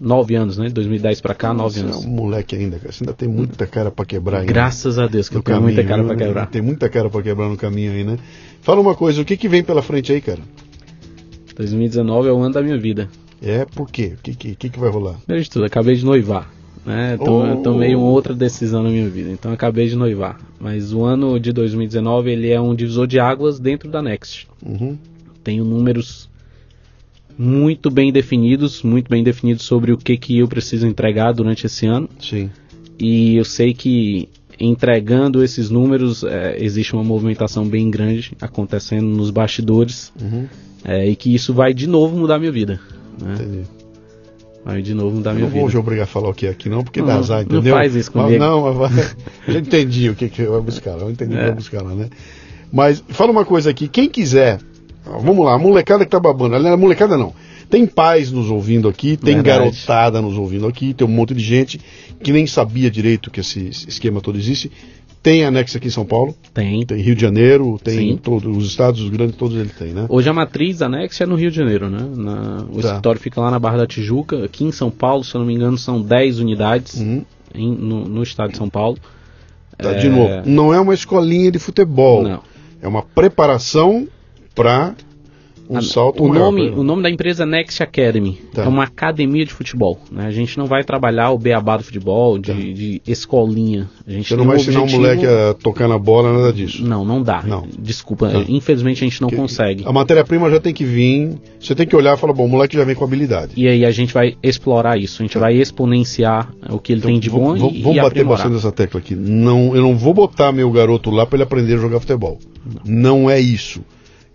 nove 0.00 0.34
anos, 0.34 0.58
né? 0.58 0.66
De 0.68 0.74
2010 0.74 1.20
pra 1.20 1.34
cá, 1.34 1.52
nove 1.54 1.74
Você 1.80 1.84
anos. 1.84 2.04
é 2.04 2.08
um 2.08 2.10
moleque 2.10 2.56
ainda, 2.56 2.78
cara. 2.78 2.92
Você 2.92 3.04
ainda 3.04 3.12
tem 3.12 3.28
muita 3.28 3.66
cara 3.66 3.90
para 3.90 4.04
quebrar 4.04 4.40
ainda. 4.40 4.52
Graças 4.52 4.98
a 4.98 5.06
Deus 5.06 5.28
que 5.28 5.36
eu 5.36 5.42
tenho 5.42 5.58
caminho, 5.58 5.74
muita 5.74 5.88
cara 5.88 6.02
viu? 6.02 6.08
pra 6.14 6.26
quebrar. 6.26 6.46
Tem 6.46 6.62
muita 6.62 6.88
cara 6.88 7.10
para 7.10 7.22
quebrar 7.22 7.48
no 7.48 7.56
caminho 7.56 7.92
aí, 7.92 8.04
né? 8.04 8.18
Fala 8.60 8.80
uma 8.80 8.94
coisa, 8.94 9.20
o 9.20 9.24
que 9.24 9.36
que 9.36 9.48
vem 9.48 9.62
pela 9.62 9.82
frente 9.82 10.12
aí, 10.12 10.20
cara? 10.20 10.40
2019 11.56 12.28
é 12.28 12.32
o 12.32 12.38
ano 12.40 12.54
da 12.54 12.62
minha 12.62 12.78
vida. 12.78 13.08
É, 13.42 13.64
por 13.64 13.90
quê? 13.90 14.14
O 14.18 14.22
que 14.22 14.34
que, 14.54 14.70
que 14.70 14.80
vai 14.80 14.90
rolar? 14.90 15.14
Primeiro 15.24 15.44
de 15.44 15.50
tudo, 15.50 15.64
acabei 15.64 15.94
de 15.96 16.04
noivar. 16.04 16.50
Né? 16.84 17.16
Então, 17.20 17.40
Oh. 17.40 17.46
Eu 17.46 17.56
tomei 17.62 17.94
uma 17.94 18.06
outra 18.06 18.34
decisão 18.34 18.82
na 18.82 18.90
minha 18.90 19.08
vida. 19.08 19.30
Então 19.30 19.52
acabei 19.52 19.88
de 19.88 19.96
noivar. 19.96 20.38
Mas 20.58 20.92
o 20.92 21.02
ano 21.04 21.38
de 21.38 21.52
2019 21.52 22.30
ele 22.30 22.50
é 22.50 22.60
um 22.60 22.74
divisor 22.74 23.06
de 23.06 23.18
águas 23.18 23.58
dentro 23.58 23.90
da 23.90 24.02
Next. 24.02 24.48
Uhum. 24.64 24.98
Tenho 25.42 25.64
números 25.64 26.28
muito 27.38 27.90
bem 27.90 28.12
definidos, 28.12 28.82
muito 28.82 29.08
bem 29.08 29.22
definidos 29.24 29.64
sobre 29.64 29.92
o 29.92 29.96
que, 29.98 30.16
que 30.16 30.38
eu 30.38 30.48
preciso 30.48 30.86
entregar 30.86 31.32
durante 31.32 31.66
esse 31.66 31.86
ano. 31.86 32.08
Sim. 32.20 32.50
E 32.98 33.36
eu 33.36 33.44
sei 33.44 33.74
que 33.74 34.28
entregando 34.60 35.42
esses 35.42 35.68
números 35.68 36.22
é, 36.22 36.56
existe 36.62 36.94
uma 36.94 37.02
movimentação 37.02 37.66
bem 37.66 37.90
grande 37.90 38.32
acontecendo 38.40 39.06
nos 39.08 39.30
bastidores 39.30 40.12
Uhum. 40.20 40.46
é, 40.84 41.08
e 41.08 41.16
que 41.16 41.34
isso 41.34 41.52
vai 41.52 41.74
de 41.74 41.88
novo 41.88 42.16
mudar 42.16 42.38
minha 42.38 42.52
vida. 42.52 42.80
né? 43.20 43.34
Entendi. 43.34 43.62
Vai 44.64 44.80
de 44.80 44.94
novo 44.94 45.16
mudar 45.16 45.30
Eu 45.30 45.34
minha 45.34 45.46
não 45.46 45.52
vou 45.52 45.62
vida. 45.62 45.72
te 45.72 45.76
obrigar 45.76 46.04
a 46.04 46.06
falar 46.06 46.28
o 46.30 46.34
que 46.34 46.46
é 46.46 46.50
aqui 46.50 46.68
não, 46.70 46.82
porque 46.84 47.00
Não, 47.00 47.06
dá 47.08 47.16
azar, 47.16 47.38
não 47.46 47.58
entendeu? 47.58 47.74
faz 47.74 47.94
isso 47.96 48.10
Mas 48.14 48.24
comigo. 48.26 48.42
Não, 48.44 48.74
mas. 48.74 49.16
Eu 49.46 49.58
entendi 49.58 50.08
o 50.08 50.14
que 50.14 50.28
que 50.30 50.42
vai 50.44 50.60
buscar 50.60 50.94
lá. 50.94 51.02
Eu 51.02 51.10
entendi 51.10 51.34
o 51.34 51.36
que 51.36 51.42
É. 51.42 51.46
vai 51.46 51.54
buscar 51.56 51.82
lá, 51.82 51.94
né? 51.94 52.08
Mas 52.72 53.04
fala 53.08 53.30
uma 53.30 53.44
coisa 53.44 53.68
aqui, 53.70 53.88
quem 53.88 54.08
quiser, 54.08 54.58
vamos 55.04 55.44
lá, 55.44 55.54
a 55.54 55.58
molecada 55.58 56.04
que 56.04 56.10
tá 56.10 56.20
babando, 56.20 56.54
a 56.56 56.76
molecada 56.76 57.16
não. 57.16 57.32
Tem 57.70 57.86
pais 57.86 58.30
nos 58.30 58.50
ouvindo 58.50 58.88
aqui, 58.88 59.16
tem 59.16 59.36
Verdade. 59.36 59.58
garotada 59.58 60.20
nos 60.20 60.36
ouvindo 60.36 60.66
aqui, 60.66 60.92
tem 60.94 61.06
um 61.06 61.10
monte 61.10 61.34
de 61.34 61.42
gente 61.42 61.80
que 62.22 62.30
nem 62.32 62.46
sabia 62.46 62.90
direito 62.90 63.30
que 63.30 63.40
esse 63.40 63.68
esquema 63.88 64.20
todo 64.20 64.38
existe. 64.38 64.70
Tem 65.22 65.42
anexo 65.42 65.78
aqui 65.78 65.86
em 65.86 65.90
São 65.90 66.04
Paulo, 66.04 66.36
Tem. 66.52 66.84
tem 66.84 67.00
Rio 67.00 67.14
de 67.14 67.22
Janeiro, 67.22 67.80
tem 67.82 68.14
todos 68.18 68.54
os 68.54 68.66
estados, 68.66 69.00
os 69.00 69.08
grandes, 69.08 69.34
todos 69.36 69.56
eles 69.56 69.72
têm, 69.72 69.88
né? 69.94 70.04
Hoje 70.10 70.28
a 70.28 70.34
matriz 70.34 70.82
anexa 70.82 71.24
é 71.24 71.26
no 71.26 71.34
Rio 71.34 71.50
de 71.50 71.56
Janeiro, 71.56 71.88
né? 71.88 72.06
Na- 72.14 72.66
o 72.70 72.80
Tá. 72.82 72.88
escritório 72.88 73.18
fica 73.20 73.40
lá 73.40 73.50
na 73.50 73.58
Barra 73.58 73.78
da 73.78 73.86
Tijuca. 73.86 74.44
Aqui 74.44 74.64
em 74.64 74.70
São 74.72 74.90
Paulo, 74.90 75.24
se 75.24 75.34
eu 75.34 75.38
não 75.38 75.46
me 75.46 75.54
engano, 75.54 75.78
são 75.78 76.02
10 76.02 76.38
unidades 76.40 77.00
Uhum. 77.00 77.24
em- 77.54 77.74
no, 77.74 78.04
no 78.06 78.22
estado 78.22 78.50
de 78.52 78.58
São 78.58 78.68
Paulo. 78.68 78.98
Tá, 79.78 79.92
É, 79.92 79.94
De 79.94 80.10
novo, 80.10 80.42
não 80.44 80.74
é 80.74 80.78
uma 80.78 80.92
escolinha 80.92 81.50
de 81.50 81.58
futebol, 81.58 82.22
Não. 82.22 82.40
é 82.82 82.86
uma 82.86 83.02
preparação 83.02 84.06
para 84.54 84.94
um 85.66 85.78
A- 85.78 85.82
salto 85.82 86.22
o, 86.22 86.28
maior, 86.28 86.44
nome, 86.52 86.68
né? 86.68 86.76
o 86.76 86.82
nome 86.82 87.02
da 87.02 87.08
empresa 87.08 87.44
é 87.44 87.46
Next 87.46 87.82
Academy. 87.82 88.38
Tá. 88.52 88.64
É 88.64 88.68
uma 88.68 88.84
academia 88.84 89.46
de 89.46 89.52
futebol. 89.54 89.98
né? 90.12 90.26
A 90.26 90.30
gente 90.30 90.58
não 90.58 90.66
vai 90.66 90.84
trabalhar 90.84 91.30
o 91.30 91.38
beabá 91.38 91.78
do 91.78 91.82
futebol, 91.82 92.38
de, 92.38 92.52
Tá. 92.52 92.58
de 92.58 93.02
escolinha. 93.06 93.88
A 94.06 94.10
gente 94.10 94.28
Você 94.28 94.36
não 94.36 94.44
vai 94.44 94.58
um 94.58 94.60
ensinar 94.60 94.80
um 94.80 94.82
objetivo- 94.82 95.02
moleque 95.02 95.26
a 95.26 95.54
tocar 95.54 95.88
na 95.88 95.98
bola, 95.98 96.34
nada 96.34 96.52
disso. 96.52 96.84
Não, 96.84 97.02
não 97.02 97.22
dá. 97.22 97.42
Não. 97.42 97.66
Desculpa. 97.78 98.28
Tá. 98.28 98.44
Infelizmente 98.46 99.02
a 99.02 99.08
gente 99.08 99.22
não 99.22 99.30
consegue. 99.30 99.84
A 99.86 99.92
matéria-prima 99.92 100.50
já 100.50 100.60
tem 100.60 100.74
que 100.74 100.84
vir, 100.84 101.30
você 101.58 101.74
tem 101.74 101.86
que 101.86 101.96
olhar 101.96 102.14
e 102.14 102.20
falar, 102.20 102.34
bom, 102.34 102.44
o 102.44 102.48
moleque 102.48 102.76
já 102.76 102.84
vem 102.84 102.94
com 102.94 103.04
habilidade. 103.04 103.52
E 103.56 103.66
aí 103.66 103.86
a 103.86 103.90
gente 103.90 104.12
vai 104.12 104.36
explorar 104.42 104.98
isso. 104.98 105.22
A 105.22 105.24
gente 105.26 105.38
vai 105.38 105.54
exponenciar 105.56 106.52
o 106.68 106.78
que 106.78 106.92
ele 106.92 107.00
tem 107.00 107.18
de 107.18 107.30
bom 107.30 107.56
Então, 107.56 107.68
vamos, 107.68 107.74
e, 107.74 107.80
vamos 107.82 107.96
bater 107.96 108.08
aprimorar. 108.08 108.36
bastante 108.36 108.52
nessa 108.54 108.70
tecla 108.70 109.00
aqui. 109.00 109.14
Não, 109.14 109.74
eu 109.74 109.80
não 109.80 109.96
vou 109.96 110.12
botar 110.12 110.52
meu 110.52 110.70
garoto 110.70 111.10
lá 111.10 111.24
para 111.24 111.36
ele 111.38 111.42
aprender 111.44 111.72
a 111.76 111.78
jogar 111.78 112.00
futebol. 112.00 112.38
Não. 112.84 113.30
é 113.30 113.40
isso. 113.40 113.80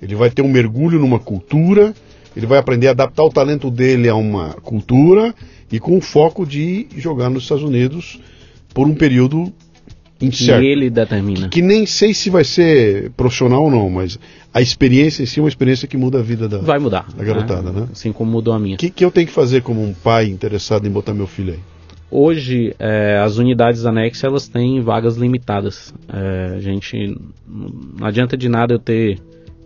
Ele 0.02 0.16
vai 0.16 0.30
ter 0.30 0.42
um 0.42 0.48
mergulho 0.48 1.00
numa 1.00 1.20
cultura, 1.20 1.94
ele 2.36 2.46
vai 2.46 2.58
aprender 2.58 2.88
a 2.88 2.92
adaptar 2.92 3.24
o 3.24 3.30
talento 3.30 3.70
dele 3.70 4.08
a 4.08 4.16
uma 4.16 4.54
cultura 4.54 5.34
e 5.72 5.80
com 5.80 5.98
o 5.98 6.02
foco 6.02 6.46
de 6.46 6.88
jogar 6.96 7.30
nos 7.30 7.44
Estados 7.44 7.64
Unidos 7.64 8.20
por 8.74 8.88
um 8.88 8.96
período 8.96 9.52
que 10.20 10.26
incerto. 10.26 10.64
ele 10.64 10.90
determina. 10.90 11.50
Que 11.50 11.62
nem 11.62 11.86
sei 11.86 12.14
se 12.14 12.30
vai 12.30 12.44
ser 12.44 13.12
profissional 13.12 13.64
ou 13.64 13.72
não, 13.72 13.90
mas 13.90 14.20
a 14.54 14.62
experiência 14.62 15.24
em 15.24 15.26
si 15.26 15.40
é 15.40 15.44
uma 15.44 15.50
experiência 15.50 15.88
que 15.88 15.96
muda 15.96 16.20
a 16.20 16.22
vida 16.22 16.48
da. 16.48 16.60
Vai 16.60 16.78
mudar. 16.78 17.08
Da 17.16 17.24
garotada, 17.24 17.72
né? 17.72 17.88
Assim 17.92 18.12
como 18.12 18.32
mudou 18.32 18.54
a 18.54 18.60
minha. 18.60 18.76
O 18.76 18.78
que, 18.78 18.90
que 18.90 19.04
eu 19.04 19.12
tenho 19.12 19.28
que 19.28 19.34
fazer 19.34 19.62
como 19.62 19.82
um 19.82 19.94
pai 19.94 20.26
interessado 20.26 20.86
em 20.86 20.92
botar 20.92 21.14
meu 21.14 21.28
filho 21.28 21.54
aí? 21.54 21.60
Hoje, 22.12 22.76
é, 22.80 23.22
as 23.24 23.38
unidades 23.38 23.86
anexas 23.86 24.24
elas 24.24 24.48
têm 24.48 24.82
vagas 24.82 25.16
limitadas. 25.16 25.94
É, 26.12 26.56
a 26.56 26.60
gente 26.60 27.16
não 27.48 28.06
adianta 28.06 28.36
de 28.36 28.50
nada 28.50 28.74
eu 28.74 28.80
ter 28.80 29.20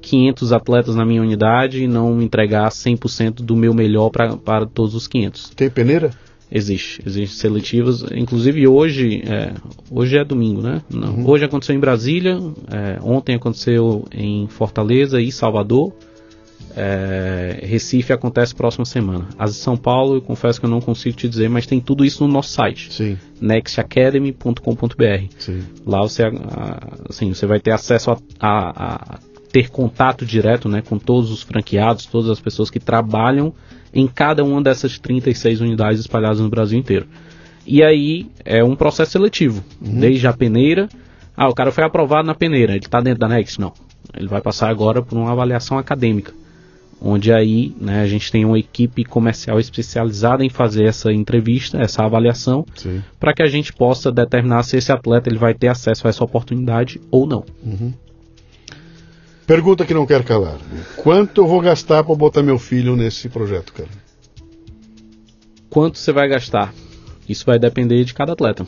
500 0.03 0.51
atletas 0.51 0.95
na 0.95 1.05
minha 1.05 1.21
unidade 1.21 1.81
e 1.83 1.87
não 1.87 2.21
entregar 2.21 2.69
100% 2.69 3.35
do 3.41 3.55
meu 3.55 3.73
melhor 3.73 4.09
pra, 4.09 4.35
para 4.37 4.65
todos 4.67 4.93
os 4.93 5.07
500. 5.07 5.49
Tem 5.55 5.69
peneira? 5.69 6.11
Existe, 6.51 7.01
existem 7.05 7.35
seletivas. 7.39 8.03
Inclusive 8.13 8.67
hoje, 8.67 9.23
é, 9.25 9.53
hoje 9.89 10.17
é 10.17 10.23
domingo, 10.23 10.61
né? 10.61 10.81
Não, 10.93 11.25
Hoje 11.25 11.43
aconteceu 11.45 11.75
em 11.75 11.79
Brasília, 11.79 12.37
é, 12.69 12.99
ontem 13.01 13.35
aconteceu 13.35 14.05
em 14.13 14.45
Fortaleza 14.47 15.19
e 15.19 15.31
Salvador. 15.31 15.91
É, 16.75 17.59
Recife 17.63 18.11
acontece 18.13 18.53
próxima 18.55 18.83
semana. 18.85 19.27
As 19.37 19.51
de 19.53 19.57
São 19.57 19.75
Paulo, 19.77 20.15
eu 20.15 20.21
confesso 20.21 20.59
que 20.59 20.65
eu 20.65 20.69
não 20.69 20.81
consigo 20.81 21.15
te 21.15 21.27
dizer, 21.29 21.49
mas 21.49 21.65
tem 21.67 21.79
tudo 21.79 22.03
isso 22.05 22.25
no 22.25 22.31
nosso 22.31 22.49
site, 22.49 22.91
Sim, 22.91 23.17
nextacademy.com.br. 23.39 25.27
Lá 25.85 26.01
você, 26.01 26.23
assim, 27.09 27.33
você 27.33 27.45
vai 27.45 27.59
ter 27.59 27.71
acesso 27.71 28.11
a, 28.11 28.17
a- 28.39 29.15
a 29.15 29.19
ter 29.53 29.69
contato 29.69 30.25
direto 30.25 30.67
né, 30.67 30.81
com 30.81 30.97
todos 30.97 31.29
os 31.29 31.43
franqueados, 31.43 32.07
todas 32.07 32.31
as 32.31 32.39
pessoas 32.39 32.71
que 32.71 32.79
trabalham 32.79 33.53
em 33.93 34.07
cada 34.07 34.43
uma 34.43 34.59
dessas 34.59 34.97
36 34.97 35.61
unidades 35.61 35.99
espalhadas 35.99 36.39
no 36.39 36.49
Brasil 36.49 36.77
inteiro. 36.79 37.05
E 37.65 37.83
aí 37.83 38.25
é 38.43 38.63
um 38.63 38.75
processo 38.75 39.11
seletivo, 39.11 39.63
desde 39.79 40.25
a 40.25 40.33
peneira. 40.33 40.89
Ah, 41.37 41.47
o 41.47 41.53
cara 41.53 41.71
foi 41.71 41.83
aprovado 41.83 42.25
na 42.25 42.33
peneira, 42.33 42.73
ele 42.73 42.83
está 42.83 42.99
dentro 42.99 43.19
da 43.19 43.27
Next? 43.29 43.61
Não. 43.61 43.71
Ele 44.17 44.27
vai 44.27 44.41
passar 44.41 44.69
agora 44.69 45.03
por 45.03 45.15
uma 45.15 45.31
avaliação 45.31 45.77
acadêmica, 45.77 46.33
onde 46.99 47.31
aí 47.31 47.75
né, 47.79 48.01
a 48.01 48.07
gente 48.07 48.31
tem 48.31 48.43
uma 48.45 48.57
equipe 48.57 49.05
comercial 49.05 49.59
especializada 49.59 50.43
em 50.43 50.49
fazer 50.49 50.85
essa 50.85 51.13
entrevista, 51.13 51.79
essa 51.79 52.03
avaliação, 52.03 52.65
para 53.19 53.33
que 53.33 53.43
a 53.43 53.47
gente 53.47 53.71
possa 53.71 54.11
determinar 54.11 54.63
se 54.63 54.77
esse 54.77 54.91
atleta 54.91 55.29
ele 55.29 55.37
vai 55.37 55.53
ter 55.53 55.67
acesso 55.67 56.07
a 56.07 56.09
essa 56.09 56.23
oportunidade 56.23 56.99
ou 57.11 57.27
não. 57.27 57.45
Pergunta 59.45 59.85
que 59.85 59.93
não 59.93 60.05
quero 60.05 60.23
calar. 60.23 60.57
Quanto 60.95 61.41
eu 61.41 61.47
vou 61.47 61.59
gastar 61.59 62.03
para 62.03 62.15
botar 62.15 62.41
meu 62.41 62.57
filho 62.57 62.95
nesse 62.95 63.27
projeto, 63.27 63.73
cara? 63.73 63.89
Quanto 65.69 65.97
você 65.97 66.11
vai 66.11 66.27
gastar? 66.27 66.73
Isso 67.27 67.45
vai 67.45 67.59
depender 67.59 68.03
de 68.03 68.13
cada 68.13 68.33
atleta. 68.33 68.65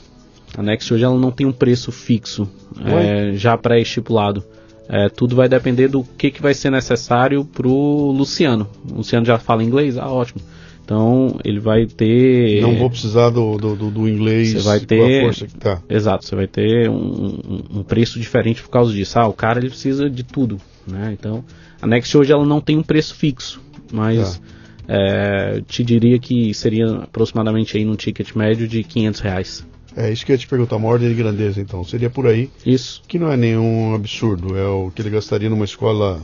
A 0.58 0.64
Next 0.64 0.94
hoje 0.94 1.04
ela 1.04 1.18
não 1.20 1.32
tem 1.32 1.46
um 1.46 1.52
preço 1.52 1.92
fixo, 1.92 2.50
é, 2.86 3.34
já 3.34 3.58
pré-estipulado. 3.58 4.44
É, 4.88 5.10
tudo 5.10 5.36
vai 5.36 5.50
depender 5.50 5.88
do 5.88 6.04
que, 6.04 6.30
que 6.30 6.42
vai 6.42 6.54
ser 6.54 6.70
necessário 6.70 7.44
pro 7.44 8.12
Luciano. 8.12 8.70
O 8.90 8.98
Luciano 8.98 9.26
já 9.26 9.38
fala 9.38 9.64
inglês? 9.64 9.98
Ah, 9.98 10.12
ótimo. 10.12 10.42
Então 10.86 11.40
ele 11.44 11.60
vai 11.60 11.88
ter. 11.88 12.62
Não 12.62 12.76
vou 12.76 12.92
precisar 12.92 13.32
do, 13.32 13.58
do, 13.58 13.76
do- 13.76 13.90
do 13.92 14.08
inglês 14.08 14.52
Você 14.54 14.60
vai 14.60 14.78
com 14.78 14.84
a 14.86 14.88
ter- 14.88 15.22
força 15.24 15.48
que 15.48 15.56
tá. 15.58 15.82
Exato, 15.90 16.24
você 16.24 16.36
vai 16.36 16.48
ter 16.48 16.88
um, 16.90 17.40
um- 17.80 17.84
preço 17.84 18.20
diferente 18.20 18.62
por 18.62 18.70
causa 18.70 18.94
disso. 18.94 19.18
Ah, 19.18 19.28
o 19.28 19.34
cara 19.34 19.60
ele 19.60 19.70
precisa 19.70 20.08
de 20.08 20.24
tudo, 20.24 20.62
né? 20.88 21.10
Então, 21.20 21.44
a 21.82 21.88
Next 21.88 22.16
hoje 22.16 22.32
ela 22.32 22.46
não 22.46 22.62
tem 22.62 22.78
um 22.78 22.84
preço 22.84 23.16
fixo, 23.16 23.60
mas 23.92 24.40
é, 24.88 25.62
te 25.68 25.84
diria 25.84 26.20
que 26.20 26.54
seria 26.54 26.86
aproximadamente 26.98 27.76
aí 27.76 27.84
num 27.84 27.96
ticket 27.96 28.36
médio 28.36 28.68
de 28.68 28.84
500 28.84 29.20
reais. 29.22 29.68
É 29.98 30.12
isso 30.12 30.24
que 30.26 30.32
eu 30.32 30.36
ia 30.36 30.38
te 30.40 30.48
perguntar, 30.48 30.76
uma 30.76 30.88
ordem 30.90 31.10
de 31.10 31.16
grandeza 31.16 31.60
então. 31.60 31.84
Seria 31.84 32.10
por 32.12 32.28
aí, 32.28 32.50
Isso, 32.66 33.02
que 33.08 33.18
não 33.18 33.32
é 33.32 33.38
nenhum 33.38 33.96
absurdo, 33.96 34.56
é 34.56 34.68
o 34.68 34.92
que 34.94 35.02
ele 35.02 35.10
gastaria 35.10 35.50
numa 35.50 35.66
escola 35.66 36.22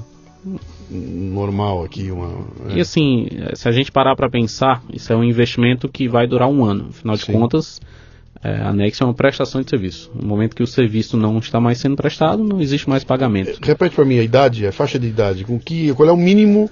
normal 0.92 1.84
aqui. 1.84 2.12
Uma, 2.12 2.46
é. 2.70 2.78
E 2.78 2.82
assim, 2.82 3.28
se 3.54 3.68
a 3.68 3.72
gente 3.72 3.92
parar 3.92 4.16
para 4.16 4.30
pensar, 4.30 4.84
isso 4.94 5.12
é 5.12 5.16
um 5.16 5.24
investimento 5.24 5.88
que 5.88 6.08
vai 6.08 6.28
durar 6.28 6.50
um 6.50 6.64
ano. 6.64 6.88
Afinal 6.90 7.16
de 7.16 7.24
Sim. 7.24 7.34
contas, 7.34 7.80
é, 8.44 8.56
anexo 8.62 9.04
é 9.04 9.06
uma 9.06 9.14
prestação 9.14 9.62
de 9.62 9.70
serviço. 9.70 10.12
No 10.14 10.28
momento 10.28 10.56
que 10.56 10.64
o 10.64 10.68
serviço 10.68 11.16
não 11.18 11.38
está 11.38 11.60
mais 11.60 11.78
sendo 11.78 11.96
prestado, 11.96 12.44
não 12.44 12.60
existe 12.60 12.90
mais 12.90 13.04
pagamento. 13.04 13.60
Repete 13.62 13.96
para 13.96 14.06
mim 14.06 14.20
a 14.20 14.24
idade, 14.24 14.68
a 14.68 14.72
faixa 14.72 15.00
de 15.00 15.08
idade. 15.08 15.46
Com 15.46 15.60
que, 15.60 15.94
qual 15.94 16.10
é 16.10 16.12
o 16.12 16.18
mínimo 16.18 16.70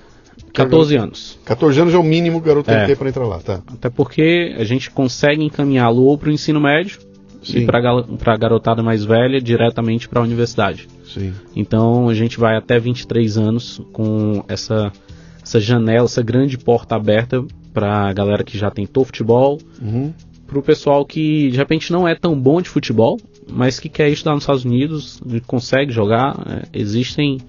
14 0.53 0.95
anos. 0.95 1.39
14 1.45 1.81
anos 1.81 1.93
é 1.93 1.97
o 1.97 2.03
mínimo 2.03 2.41
que 2.41 2.45
o 2.45 2.47
garoto 2.47 2.69
tem 2.69 2.79
que 2.79 2.87
ter 2.87 2.97
para 2.97 3.09
entrar 3.09 3.25
lá, 3.25 3.39
tá? 3.39 3.61
Até 3.67 3.89
porque 3.89 4.55
a 4.57 4.63
gente 4.63 4.89
consegue 4.89 5.43
encaminhá-lo 5.43 6.03
ou 6.03 6.17
para 6.17 6.29
o 6.29 6.31
ensino 6.31 6.59
médio 6.59 6.99
Sim. 7.41 7.59
e 7.59 7.65
para 7.65 8.33
a 8.33 8.37
garotada 8.37 8.83
mais 8.83 9.03
velha 9.05 9.39
diretamente 9.41 10.09
para 10.09 10.19
a 10.19 10.23
universidade. 10.23 10.87
Sim. 11.05 11.33
Então 11.55 12.09
a 12.09 12.13
gente 12.13 12.39
vai 12.39 12.55
até 12.55 12.79
23 12.79 13.37
anos 13.37 13.81
com 13.93 14.43
essa, 14.47 14.91
essa 15.41 15.59
janela, 15.59 16.05
essa 16.05 16.21
grande 16.21 16.57
porta 16.57 16.95
aberta 16.95 17.43
para 17.73 18.09
a 18.09 18.13
galera 18.13 18.43
que 18.43 18.57
já 18.57 18.69
tentou 18.69 19.05
futebol, 19.05 19.57
uhum. 19.81 20.13
para 20.45 20.59
o 20.59 20.61
pessoal 20.61 21.05
que 21.05 21.49
de 21.49 21.57
repente 21.57 21.91
não 21.91 22.07
é 22.07 22.15
tão 22.15 22.39
bom 22.39 22.61
de 22.61 22.69
futebol, 22.69 23.17
mas 23.49 23.79
que 23.79 23.89
quer 23.89 24.09
estudar 24.09 24.33
nos 24.33 24.43
Estados 24.43 24.65
Unidos, 24.65 25.21
consegue 25.47 25.91
jogar. 25.91 26.35
É, 26.47 26.79
existem 26.79 27.39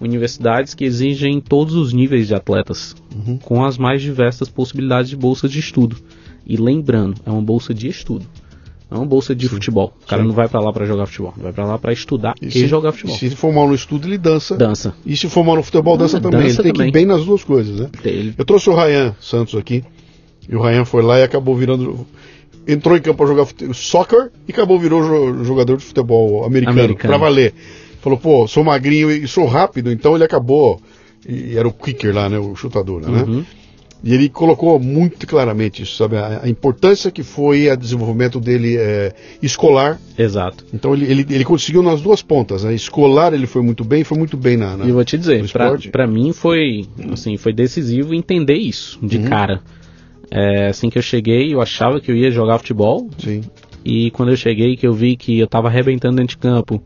universidades 0.00 0.74
que 0.74 0.84
exigem 0.84 1.40
todos 1.40 1.74
os 1.74 1.92
níveis 1.92 2.26
de 2.26 2.34
atletas, 2.34 2.94
uhum. 3.14 3.38
com 3.38 3.64
as 3.64 3.78
mais 3.78 4.02
diversas 4.02 4.48
possibilidades 4.48 5.10
de 5.10 5.16
bolsas 5.16 5.50
de 5.50 5.58
estudo. 5.58 5.96
E 6.46 6.56
lembrando, 6.56 7.20
é 7.24 7.30
uma 7.30 7.42
bolsa 7.42 7.74
de 7.74 7.88
estudo. 7.88 8.26
Não 8.90 8.98
é 8.98 9.00
uma 9.00 9.06
bolsa 9.06 9.34
de 9.34 9.48
sim, 9.48 9.54
futebol. 9.54 9.92
O 10.04 10.06
cara 10.06 10.22
sim. 10.22 10.28
não 10.28 10.34
vai 10.34 10.48
para 10.48 10.60
lá 10.60 10.72
para 10.72 10.86
jogar 10.86 11.06
futebol, 11.06 11.34
vai 11.36 11.52
para 11.52 11.66
lá 11.66 11.78
para 11.78 11.92
estudar 11.92 12.34
e, 12.40 12.46
e 12.46 12.50
se, 12.50 12.66
jogar 12.66 12.92
futebol. 12.92 13.16
se 13.16 13.30
for 13.30 13.52
mal 13.52 13.66
no 13.66 13.74
estudo, 13.74 14.06
ele 14.06 14.16
dança. 14.16 14.56
Dança. 14.56 14.94
E 15.04 15.16
se 15.16 15.28
for 15.28 15.44
mal 15.44 15.56
no 15.56 15.62
futebol, 15.62 15.96
dança 15.96 16.18
ah, 16.18 16.20
também. 16.20 16.42
Dança 16.42 16.60
ele 16.60 16.62
tem 16.62 16.72
também. 16.72 16.92
que 16.92 16.98
ir 16.98 17.00
bem 17.00 17.06
nas 17.06 17.24
duas 17.24 17.42
coisas, 17.42 17.80
né? 17.80 17.90
Ele... 18.04 18.34
Eu 18.38 18.44
trouxe 18.44 18.70
o 18.70 18.74
Ryan 18.74 19.14
Santos 19.20 19.54
aqui. 19.54 19.82
E 20.48 20.54
o 20.54 20.62
Ryan 20.62 20.84
foi 20.84 21.02
lá 21.02 21.18
e 21.18 21.24
acabou 21.24 21.56
virando 21.56 22.06
entrou 22.68 22.96
em 22.96 23.00
campo 23.00 23.18
para 23.18 23.26
jogar 23.26 23.46
soccer 23.74 24.30
e 24.46 24.52
acabou 24.52 24.78
virou 24.78 25.44
jogador 25.44 25.76
de 25.76 25.84
futebol 25.84 26.44
americano, 26.44 26.80
americano. 26.80 27.08
para 27.08 27.16
valer 27.16 27.54
falou, 28.06 28.18
pô, 28.20 28.46
sou 28.46 28.62
magrinho 28.62 29.10
e 29.10 29.26
sou 29.26 29.46
rápido, 29.46 29.90
então 29.90 30.14
ele 30.14 30.22
acabou. 30.22 30.80
E 31.28 31.56
era 31.58 31.66
o 31.66 31.72
kicker 31.72 32.14
lá, 32.14 32.28
né? 32.28 32.38
O 32.38 32.54
chutador, 32.54 33.02
né? 33.02 33.22
Uhum. 33.22 33.44
E 34.04 34.14
ele 34.14 34.28
colocou 34.28 34.78
muito 34.78 35.26
claramente 35.26 35.82
isso, 35.82 35.96
sabe? 35.96 36.16
A, 36.16 36.42
a 36.44 36.48
importância 36.48 37.10
que 37.10 37.22
foi 37.22 37.68
o 37.70 37.76
desenvolvimento 37.76 38.38
dele 38.38 38.76
é, 38.76 39.12
escolar. 39.42 39.98
Exato. 40.18 40.64
Então 40.72 40.94
ele, 40.94 41.10
ele, 41.10 41.26
ele, 41.28 41.44
conseguiu 41.44 41.82
nas 41.82 42.00
duas 42.00 42.22
pontas, 42.22 42.64
né? 42.64 42.74
Escolar 42.74 43.32
ele 43.32 43.46
foi 43.46 43.62
muito 43.62 43.84
bem, 43.84 44.04
foi 44.04 44.18
muito 44.18 44.36
bem 44.36 44.56
na. 44.56 44.76
na 44.76 44.86
e 44.86 44.92
vou 44.92 45.04
te 45.04 45.18
dizer, 45.18 45.44
para 45.90 46.06
mim 46.06 46.32
foi, 46.32 46.86
assim, 47.12 47.36
foi 47.36 47.52
decisivo 47.52 48.14
entender 48.14 48.56
isso 48.56 48.98
de 49.02 49.18
uhum. 49.18 49.24
cara. 49.24 49.60
É, 50.30 50.68
assim 50.68 50.90
que 50.90 50.98
eu 50.98 51.02
cheguei, 51.02 51.54
eu 51.54 51.60
achava 51.60 52.00
que 52.00 52.10
eu 52.10 52.16
ia 52.16 52.30
jogar 52.30 52.58
futebol. 52.58 53.08
Sim. 53.18 53.42
E 53.84 54.10
quando 54.10 54.30
eu 54.30 54.36
cheguei, 54.36 54.76
que 54.76 54.86
eu 54.86 54.92
vi 54.92 55.16
que 55.16 55.38
eu 55.38 55.46
tava 55.46 55.68
arrebentando 55.68 56.16
dentro 56.16 56.36
de 56.36 56.38
campo, 56.38 56.82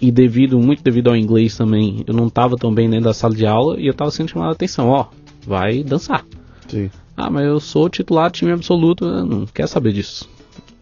e 0.00 0.10
devido 0.10 0.58
muito 0.58 0.82
devido 0.82 1.08
ao 1.08 1.16
inglês 1.16 1.56
também, 1.56 2.04
eu 2.06 2.12
não 2.12 2.26
estava 2.26 2.56
tão 2.56 2.72
bem 2.72 2.88
dentro 2.88 3.06
da 3.06 3.14
sala 3.14 3.34
de 3.34 3.46
aula 3.46 3.80
e 3.80 3.86
eu 3.86 3.92
estava 3.92 4.10
sendo 4.10 4.30
chamado 4.30 4.50
a 4.50 4.52
atenção, 4.52 4.88
ó, 4.88 5.06
vai 5.46 5.82
dançar. 5.82 6.24
Sim. 6.68 6.90
Ah, 7.16 7.30
mas 7.30 7.46
eu 7.46 7.60
sou 7.60 7.88
titular 7.88 8.30
do 8.30 8.34
time 8.34 8.52
absoluto, 8.52 9.06
não 9.24 9.46
quer 9.46 9.66
saber 9.66 9.92
disso. 9.92 10.28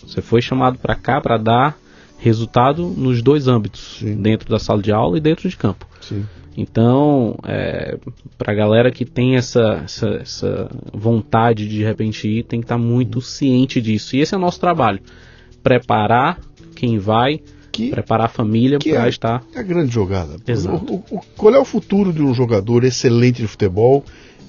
Você 0.05 0.21
foi 0.21 0.43
chamado 0.43 0.79
para 0.79 0.95
cá 0.95 1.21
para 1.21 1.37
dar 1.37 1.77
resultado 2.19 2.89
nos 2.89 3.23
dois 3.23 3.47
âmbitos, 3.47 3.99
Sim. 4.01 4.17
dentro 4.17 4.49
da 4.49 4.59
sala 4.59 4.83
de 4.83 4.91
aula 4.91 5.19
e 5.19 5.21
dentro 5.21 5.49
de 5.49 5.57
campo. 5.57 5.87
Sim. 6.01 6.25
Então, 6.57 7.37
é, 7.45 7.99
para 8.39 8.53
a 8.53 8.55
galera 8.55 8.91
que 8.91 9.05
tem 9.05 9.37
essa, 9.37 9.83
essa, 9.85 10.09
essa, 10.21 10.71
vontade 10.93 11.69
de, 11.69 11.77
de 11.77 11.85
repente 11.85 12.29
ir, 12.29 12.45
tem 12.45 12.61
que 12.61 12.65
estar 12.65 12.77
tá 12.77 12.81
muito 12.81 13.17
uhum. 13.17 13.21
ciente 13.21 13.81
disso. 13.81 14.15
E 14.15 14.21
esse 14.21 14.35
é 14.35 14.37
o 14.37 14.41
nosso 14.41 14.61
trabalho: 14.61 15.01
preparar 15.63 16.39
quem 16.77 16.99
vai 16.99 17.41
que, 17.73 17.91
preparar 17.91 18.27
a 18.27 18.29
família 18.29 18.79
para 18.79 19.07
é, 19.07 19.09
estar. 19.09 19.43
É 19.53 19.59
a 19.59 19.63
grande 19.63 19.93
jogada. 19.93 20.37
Exato. 20.47 20.95
O, 20.95 21.17
o, 21.17 21.21
qual 21.37 21.55
é 21.55 21.59
o 21.59 21.65
futuro 21.65 22.13
de 22.13 22.23
um 22.23 22.33
jogador 22.33 22.85
excelente 22.85 23.43
de 23.43 23.49
futebol 23.49 24.05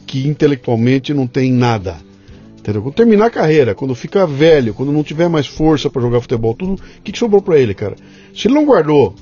que 0.05 0.27
intelectualmente 0.27 1.13
não 1.13 1.27
tem 1.27 1.51
nada? 1.51 1.97
Entendeu? 2.57 2.81
Quando 2.81 2.95
terminar 2.95 3.25
a 3.25 3.29
carreira, 3.29 3.75
quando 3.75 3.93
ficar 3.93 4.25
velho, 4.25 4.73
quando 4.73 4.91
não 4.91 5.03
tiver 5.03 5.29
mais 5.29 5.45
força 5.45 5.89
para 5.89 6.01
jogar 6.01 6.21
futebol, 6.21 6.55
tudo, 6.55 6.73
o 6.73 7.01
que, 7.03 7.11
que 7.11 7.19
sobrou 7.19 7.41
para 7.41 7.59
ele, 7.59 7.73
cara? 7.73 7.95
Se 8.33 8.47
ele 8.47 8.55
não 8.55 8.65
guardou 8.65 9.13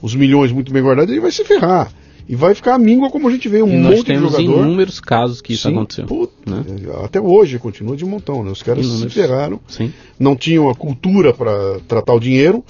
os 0.00 0.14
milhões 0.14 0.50
muito 0.50 0.72
bem 0.72 0.82
guardados, 0.82 1.10
ele 1.10 1.20
vai 1.20 1.30
se 1.30 1.44
ferrar. 1.44 1.92
E 2.28 2.34
vai 2.34 2.54
ficar 2.54 2.74
a 2.74 2.78
míngua 2.78 3.10
como 3.10 3.28
a 3.28 3.30
gente 3.30 3.48
vê 3.48 3.62
um 3.62 3.68
e 3.68 3.76
monte 3.76 4.04
de 4.04 4.14
jogador. 4.14 4.20
Nós 4.22 4.36
temos 4.36 4.58
inúmeros 4.58 4.98
casos 4.98 5.40
que 5.40 5.52
isso 5.52 5.68
Sim, 5.68 5.74
aconteceu. 5.74 6.06
Puta, 6.06 6.32
né? 6.44 6.64
Até 7.04 7.20
hoje 7.20 7.58
continua 7.58 7.96
de 7.96 8.04
montão, 8.04 8.42
né? 8.42 8.50
Os 8.50 8.62
caras 8.62 8.84
inúmeros. 8.84 9.12
se 9.12 9.20
ferraram, 9.20 9.60
Sim. 9.68 9.92
não 10.18 10.34
tinham 10.34 10.68
a 10.68 10.74
cultura 10.74 11.32
para 11.32 11.78
tratar 11.86 12.14
o 12.14 12.18
dinheiro, 12.18 12.64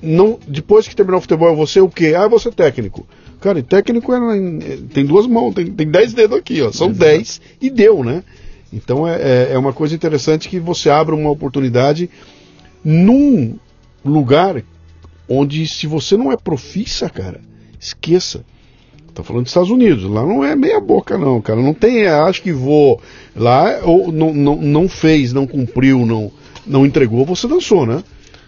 não, 0.00 0.38
depois 0.46 0.86
que 0.86 0.94
terminar 0.94 1.18
o 1.18 1.20
futebol, 1.20 1.56
você 1.56 1.80
o 1.80 1.88
quê? 1.88 2.14
Ah, 2.16 2.28
você 2.28 2.48
é 2.48 2.52
técnico. 2.52 3.06
Cara, 3.44 3.58
e 3.58 3.62
técnico 3.62 4.10
é, 4.14 4.18
tem 4.94 5.04
duas 5.04 5.26
mãos, 5.26 5.52
tem, 5.54 5.66
tem 5.66 5.86
dez 5.86 6.14
dedos 6.14 6.38
aqui, 6.38 6.62
ó. 6.62 6.72
São 6.72 6.86
Exato. 6.86 6.98
dez 6.98 7.42
e 7.60 7.68
deu, 7.68 8.02
né? 8.02 8.24
Então 8.72 9.06
é, 9.06 9.20
é, 9.20 9.48
é 9.52 9.58
uma 9.58 9.74
coisa 9.74 9.94
interessante 9.94 10.48
que 10.48 10.58
você 10.58 10.88
abre 10.88 11.14
uma 11.14 11.28
oportunidade 11.28 12.08
num 12.82 13.58
lugar 14.02 14.64
onde 15.28 15.68
se 15.68 15.86
você 15.86 16.16
não 16.16 16.32
é 16.32 16.38
profissa, 16.38 17.10
cara, 17.10 17.38
esqueça. 17.78 18.46
Tá 19.12 19.22
falando 19.22 19.42
dos 19.42 19.50
Estados 19.50 19.70
Unidos, 19.70 20.04
lá 20.04 20.24
não 20.24 20.42
é 20.42 20.56
meia 20.56 20.80
boca 20.80 21.18
não, 21.18 21.38
cara, 21.42 21.60
não 21.60 21.74
tem, 21.74 22.04
é, 22.04 22.08
acho 22.08 22.40
que 22.40 22.50
vou 22.50 22.98
lá 23.36 23.78
ou 23.82 24.10
não, 24.10 24.32
não, 24.32 24.56
não 24.56 24.88
fez, 24.88 25.34
não 25.34 25.46
cumpriu, 25.46 26.06
não, 26.06 26.32
não 26.66 26.86
entregou, 26.86 27.26
você 27.26 27.46
dançou, 27.46 27.84
né? 27.84 28.02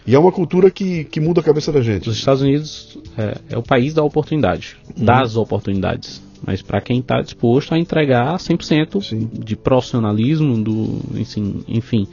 E 0.07 0.15
é 0.15 0.19
uma 0.19 0.31
cultura 0.31 0.71
que, 0.71 1.05
que 1.05 1.21
muda 1.21 1.41
a 1.41 1.45
cabeça 1.45 1.73
da 1.73 1.81
gente. 1.81 2.09
Os 2.09 2.17
Estados 2.17 2.43
Unidos 2.43 2.99
é, 3.19 3.39
é 3.51 3.59
o 3.59 3.63
país 3.63 3.93
da 3.93 4.05
oportunidade, 4.05 4.77
uhum. 4.97 5.05
das 5.05 5.37
oportunidades. 5.37 6.23
Mas 6.47 6.63
para 6.63 6.81
quem 6.81 7.01
está 7.01 7.21
disposto 7.21 7.75
a 7.75 7.79
entregar 7.79 8.37
100% 8.37 9.03
Sim. 9.03 9.29
de 9.33 9.57
profissionalismo, 9.57 10.63
do, 10.63 11.01
enfim, 11.15 11.65
enfim 11.67 12.07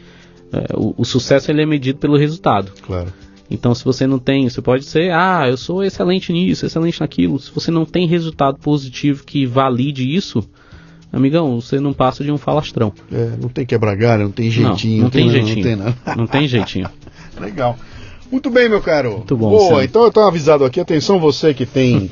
é, 0.52 0.76
o, 0.76 0.94
o, 0.98 1.06
sucesso 1.06 1.52
ele 1.52 1.62
é 1.62 1.66
medido 1.66 2.00
pelo 2.00 2.16
resultado. 2.18 2.72
Claro. 2.82 3.12
Então, 3.50 3.76
se 3.76 3.84
você 3.84 4.08
não 4.08 4.18
tem, 4.18 4.50
você 4.50 4.62
pode 4.62 4.86
ser, 4.86 5.12
ah, 5.12 5.48
eu 5.48 5.58
sou 5.58 5.84
excelente 5.84 6.32
nisso, 6.32 6.66
excelente 6.66 7.00
naquilo. 7.02 7.40
Se 7.40 7.52
você 7.52 7.70
não 7.70 7.86
tem 7.86 8.08
resultado 8.08 8.58
positivo 8.58 9.24
que 9.24 9.46
valide 9.46 10.16
isso, 10.16 10.48
amigão, 11.12 11.60
você 11.60 11.80
não 11.80 11.94
passa 11.94 12.24
de 12.24 12.32
um 12.32 12.38
falastrão. 12.38 12.94
É, 13.12 13.34
não 13.40 13.50
tem 13.50 13.66
quebra 13.66 13.94
galho, 13.96 14.24
não 14.24 14.32
tem 14.32 14.50
jeitinho. 14.50 14.98
Não, 14.98 15.04
não 15.04 15.10
tem, 15.10 15.30
tem 15.30 15.46
jeitinho. 15.46 15.78
Não 15.78 15.94
tem, 15.94 16.16
não 16.18 16.28
tem 16.28 16.48
jeitinho. 16.48 16.90
Legal. 17.40 17.78
Muito 18.32 18.50
bem, 18.50 18.68
meu 18.68 18.82
caro. 18.82 19.18
Muito 19.18 19.38
bom. 19.38 19.50
Boa, 19.50 19.84
então 19.84 20.02
eu 20.02 20.08
estou 20.08 20.24
avisado 20.24 20.66
aqui. 20.66 20.80
Atenção, 20.80 21.20
você 21.20 21.54
que 21.54 21.66
tem. 21.66 22.10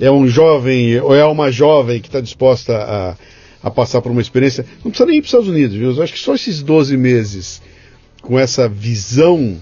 é 0.00 0.10
um 0.10 0.26
jovem 0.26 0.98
ou 1.00 1.14
é 1.14 1.24
uma 1.24 1.52
jovem 1.52 2.00
que 2.00 2.08
está 2.08 2.20
disposta 2.20 2.76
a, 2.76 3.16
a 3.62 3.70
passar 3.70 4.02
por 4.02 4.10
uma 4.10 4.20
experiência. 4.20 4.66
Não 4.84 4.90
precisa 4.90 5.06
nem 5.06 5.18
ir 5.18 5.20
para 5.20 5.26
os 5.26 5.28
Estados 5.28 5.48
Unidos, 5.48 5.76
viu? 5.76 5.92
Eu 5.92 6.02
acho 6.02 6.12
que 6.12 6.18
só 6.18 6.34
esses 6.34 6.62
12 6.62 6.96
meses 6.96 7.62
com 8.20 8.38
essa 8.38 8.68
visão 8.68 9.56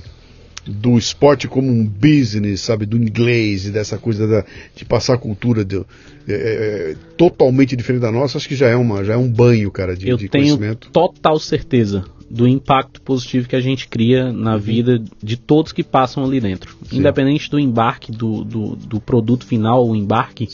do 0.66 0.96
esporte 0.96 1.48
como 1.48 1.70
um 1.70 1.84
business, 1.84 2.60
sabe, 2.60 2.86
do 2.86 2.96
inglês 2.96 3.66
e 3.66 3.70
dessa 3.70 3.98
coisa 3.98 4.26
da, 4.26 4.44
de 4.74 4.84
passar 4.84 5.14
a 5.14 5.18
cultura 5.18 5.64
de, 5.64 5.78
é, 5.78 5.82
é, 6.28 6.96
totalmente 7.16 7.74
diferente 7.74 8.02
da 8.02 8.12
nossa, 8.12 8.38
acho 8.38 8.48
que 8.48 8.54
já 8.54 8.68
é 8.68 8.76
uma 8.76 9.02
já 9.02 9.14
é 9.14 9.16
um 9.16 9.28
banho, 9.28 9.70
cara, 9.70 9.96
de, 9.96 10.08
Eu 10.08 10.16
de 10.16 10.28
tenho 10.28 10.44
conhecimento. 10.44 10.90
total 10.92 11.38
certeza 11.40 12.04
do 12.30 12.46
impacto 12.46 13.02
positivo 13.02 13.48
que 13.48 13.56
a 13.56 13.60
gente 13.60 13.88
cria 13.88 14.32
na 14.32 14.54
uhum. 14.54 14.60
vida 14.60 15.02
de 15.20 15.36
todos 15.36 15.72
que 15.72 15.82
passam 15.82 16.24
ali 16.24 16.40
dentro. 16.40 16.76
Sim. 16.84 16.98
Independente 16.98 17.50
do 17.50 17.58
embarque, 17.58 18.12
do, 18.12 18.44
do, 18.44 18.76
do, 18.76 19.00
produto 19.00 19.44
final, 19.44 19.86
o 19.86 19.96
embarque, 19.96 20.48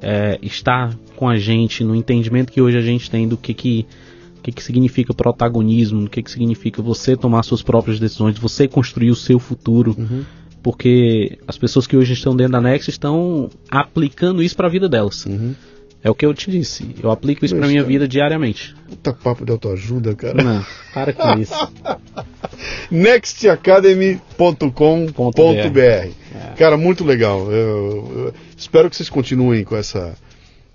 é, 0.00 0.38
estar 0.40 0.96
com 1.16 1.28
a 1.28 1.36
gente 1.36 1.82
no 1.82 1.96
entendimento 1.96 2.52
que 2.52 2.60
hoje 2.60 2.78
a 2.78 2.80
gente 2.82 3.10
tem 3.10 3.26
do 3.26 3.36
que, 3.36 3.52
que, 3.52 3.84
que, 4.40 4.52
que 4.52 4.62
significa 4.62 5.12
protagonismo, 5.12 6.04
do 6.04 6.10
que, 6.10 6.22
que 6.22 6.30
significa 6.30 6.80
você 6.80 7.16
tomar 7.16 7.42
suas 7.42 7.62
próprias 7.62 7.98
decisões, 7.98 8.38
você 8.38 8.68
construir 8.68 9.10
o 9.10 9.16
seu 9.16 9.40
futuro. 9.40 9.96
Uhum. 9.98 10.22
Porque 10.62 11.38
as 11.46 11.58
pessoas 11.58 11.86
que 11.86 11.96
hoje 11.96 12.12
estão 12.12 12.36
dentro 12.36 12.52
da 12.52 12.60
Next 12.60 12.90
estão 12.90 13.50
aplicando 13.70 14.42
isso 14.42 14.56
para 14.56 14.66
a 14.66 14.70
vida 14.70 14.88
delas. 14.88 15.24
Uhum. 15.26 15.54
É 16.06 16.10
o 16.10 16.14
que 16.14 16.24
eu 16.24 16.32
te 16.32 16.52
disse. 16.52 16.94
Eu 17.02 17.10
aplico 17.10 17.44
isso 17.44 17.56
para 17.56 17.66
minha 17.66 17.80
cara. 17.80 17.92
vida 17.92 18.06
diariamente. 18.06 18.76
Puta 18.88 19.12
papo 19.12 19.44
de 19.44 19.50
autoajuda, 19.50 20.14
cara. 20.14 20.40
Não, 20.40 20.64
para 20.94 21.12
com 21.12 21.34
isso. 21.36 21.72
nextacademy.com.br 22.92 25.80
é. 25.80 26.12
Cara, 26.56 26.76
muito 26.76 27.02
legal. 27.02 27.50
Eu, 27.50 28.12
eu, 28.14 28.32
espero 28.56 28.88
que 28.88 28.94
vocês 28.94 29.10
continuem 29.10 29.64
com 29.64 29.76
essa 29.76 30.14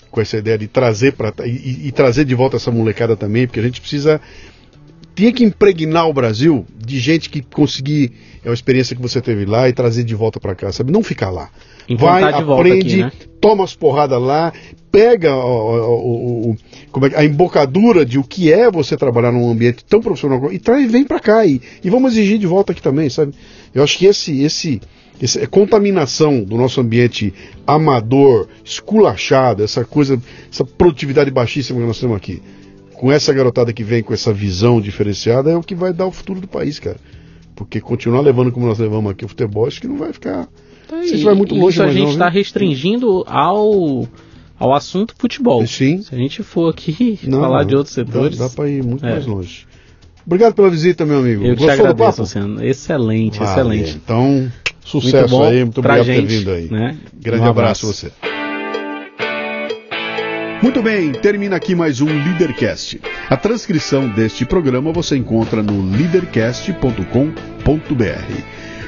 com 0.10 0.20
essa 0.20 0.36
ideia 0.36 0.58
de 0.58 0.68
trazer 0.68 1.14
para 1.14 1.34
e, 1.46 1.88
e 1.88 1.92
trazer 1.94 2.26
de 2.26 2.36
volta 2.36 2.58
essa 2.58 2.70
molecada 2.70 3.16
também, 3.16 3.48
porque 3.48 3.62
a 3.62 3.64
gente 3.64 3.80
precisa 3.80 4.20
tinha 5.16 5.32
que 5.32 5.46
impregnar 5.46 6.10
o 6.10 6.14
Brasil 6.14 6.66
de 6.76 7.00
gente 7.00 7.30
que 7.30 7.42
conseguir 7.42 8.12
é 8.44 8.50
uma 8.50 8.54
experiência 8.54 8.98
que 8.98 9.02
você 9.02 9.22
teve 9.22 9.46
lá 9.46 9.70
e 9.70 9.72
trazer 9.72 10.04
de 10.04 10.14
volta 10.14 10.42
para 10.42 10.54
cá, 10.56 10.74
sabe? 10.74 10.92
Não 10.92 11.02
ficar 11.02 11.30
lá. 11.30 11.50
Vai, 11.98 12.22
aprende, 12.22 13.02
aqui, 13.02 13.04
né? 13.04 13.12
Toma 13.42 13.64
as 13.64 13.76
porradas 13.76 14.22
lá, 14.22 14.54
pega 14.92 15.36
o, 15.36 16.52
o, 16.52 16.52
o, 16.52 17.06
é, 17.06 17.20
a 17.20 17.26
embocadura 17.26 18.06
de 18.06 18.20
o 18.20 18.24
que 18.24 18.54
é 18.54 18.70
você 18.70 18.96
trabalhar 18.96 19.32
num 19.32 19.50
ambiente 19.50 19.84
tão 19.84 20.00
profissional 20.00 20.54
e 20.54 20.60
traz, 20.60 20.90
vem 20.90 21.04
para 21.04 21.20
cá 21.20 21.46
e, 21.46 21.60
e 21.84 21.90
vamos 21.90 22.14
exigir 22.14 22.38
de 22.38 22.46
volta 22.46 22.72
aqui 22.72 22.82
também, 22.82 23.10
sabe? 23.10 23.34
Eu 23.74 23.84
acho 23.84 23.98
que 23.98 24.06
esse, 24.06 24.44
esse, 24.44 24.80
essa 25.20 25.46
contaminação 25.48 26.44
do 26.44 26.56
nosso 26.56 26.80
ambiente 26.80 27.34
amador, 27.66 28.48
esculachado, 28.64 29.64
essa 29.64 29.84
coisa, 29.84 30.22
essa 30.52 30.64
produtividade 30.64 31.32
baixíssima 31.32 31.80
que 31.80 31.88
nós 31.88 32.00
temos 32.00 32.16
aqui, 32.16 32.42
com 32.94 33.12
essa 33.12 33.34
garotada 33.34 33.74
que 33.74 33.84
vem 33.84 34.04
com 34.04 34.14
essa 34.14 34.32
visão 34.32 34.80
diferenciada, 34.80 35.50
é 35.50 35.58
o 35.58 35.64
que 35.64 35.74
vai 35.74 35.92
dar 35.92 36.06
o 36.06 36.12
futuro 36.12 36.40
do 36.40 36.48
país, 36.48 36.80
cara. 36.80 36.98
Porque 37.56 37.82
continuar 37.82 38.22
levando 38.22 38.52
como 38.52 38.68
nós 38.68 38.78
levamos 38.78 39.12
aqui 39.12 39.26
o 39.26 39.28
futebol, 39.28 39.66
acho 39.66 39.82
que 39.82 39.88
não 39.88 39.98
vai 39.98 40.14
ficar. 40.14 40.48
Isso 41.04 41.24
vai 41.24 41.34
muito 41.34 41.56
longe, 41.56 41.76
Isso 41.76 41.84
a 41.84 41.92
gente 41.92 42.12
está 42.12 42.30
restringindo 42.30 43.24
ao, 43.28 44.08
ao 44.60 44.74
assunto 44.74 45.14
futebol. 45.18 45.66
Sim. 45.66 46.02
Se 46.02 46.14
a 46.14 46.18
gente 46.18 46.44
for 46.44 46.70
aqui 46.70 47.20
não, 47.24 47.40
falar 47.40 47.64
de 47.64 47.76
outros 47.76 47.94
setores. 47.94 48.38
Dá, 48.38 48.48
dá 48.48 48.54
para 48.54 48.70
ir 48.70 48.84
muito 48.84 49.06
é. 49.06 49.12
mais 49.12 49.26
longe. 49.26 49.66
Obrigado 50.26 50.54
pela 50.54 50.70
visita, 50.70 51.06
meu 51.06 51.20
amigo. 51.20 51.44
Eu 51.44 51.56
que 51.56 51.64
te 51.64 51.70
agradeço, 51.70 52.22
Luciano. 52.22 52.64
Excelente, 52.64 53.40
vale. 53.40 53.52
excelente. 53.52 54.00
Então, 54.04 54.52
sucesso 54.84 55.36
muito 55.36 55.50
aí, 55.50 55.64
muito 55.64 55.80
obrigado 55.80 56.06
gente, 56.06 56.22
por 56.22 56.28
ter 56.28 56.38
vindo 56.38 56.52
aí. 56.52 56.70
Né? 56.70 56.98
Grande 57.14 57.44
um 57.44 57.48
abraço. 57.48 57.88
abraço 57.88 58.08
a 58.08 58.10
você. 58.10 58.32
Muito 60.62 60.84
bem, 60.84 61.12
termina 61.12 61.56
aqui 61.56 61.74
mais 61.74 62.02
um 62.02 62.06
Leadercast. 62.06 63.02
A 63.28 63.36
transcrição 63.36 64.08
deste 64.08 64.46
programa 64.46 64.92
você 64.92 65.18
encontra 65.18 65.64
no 65.64 65.82
leadercast.com.br. 65.98 68.61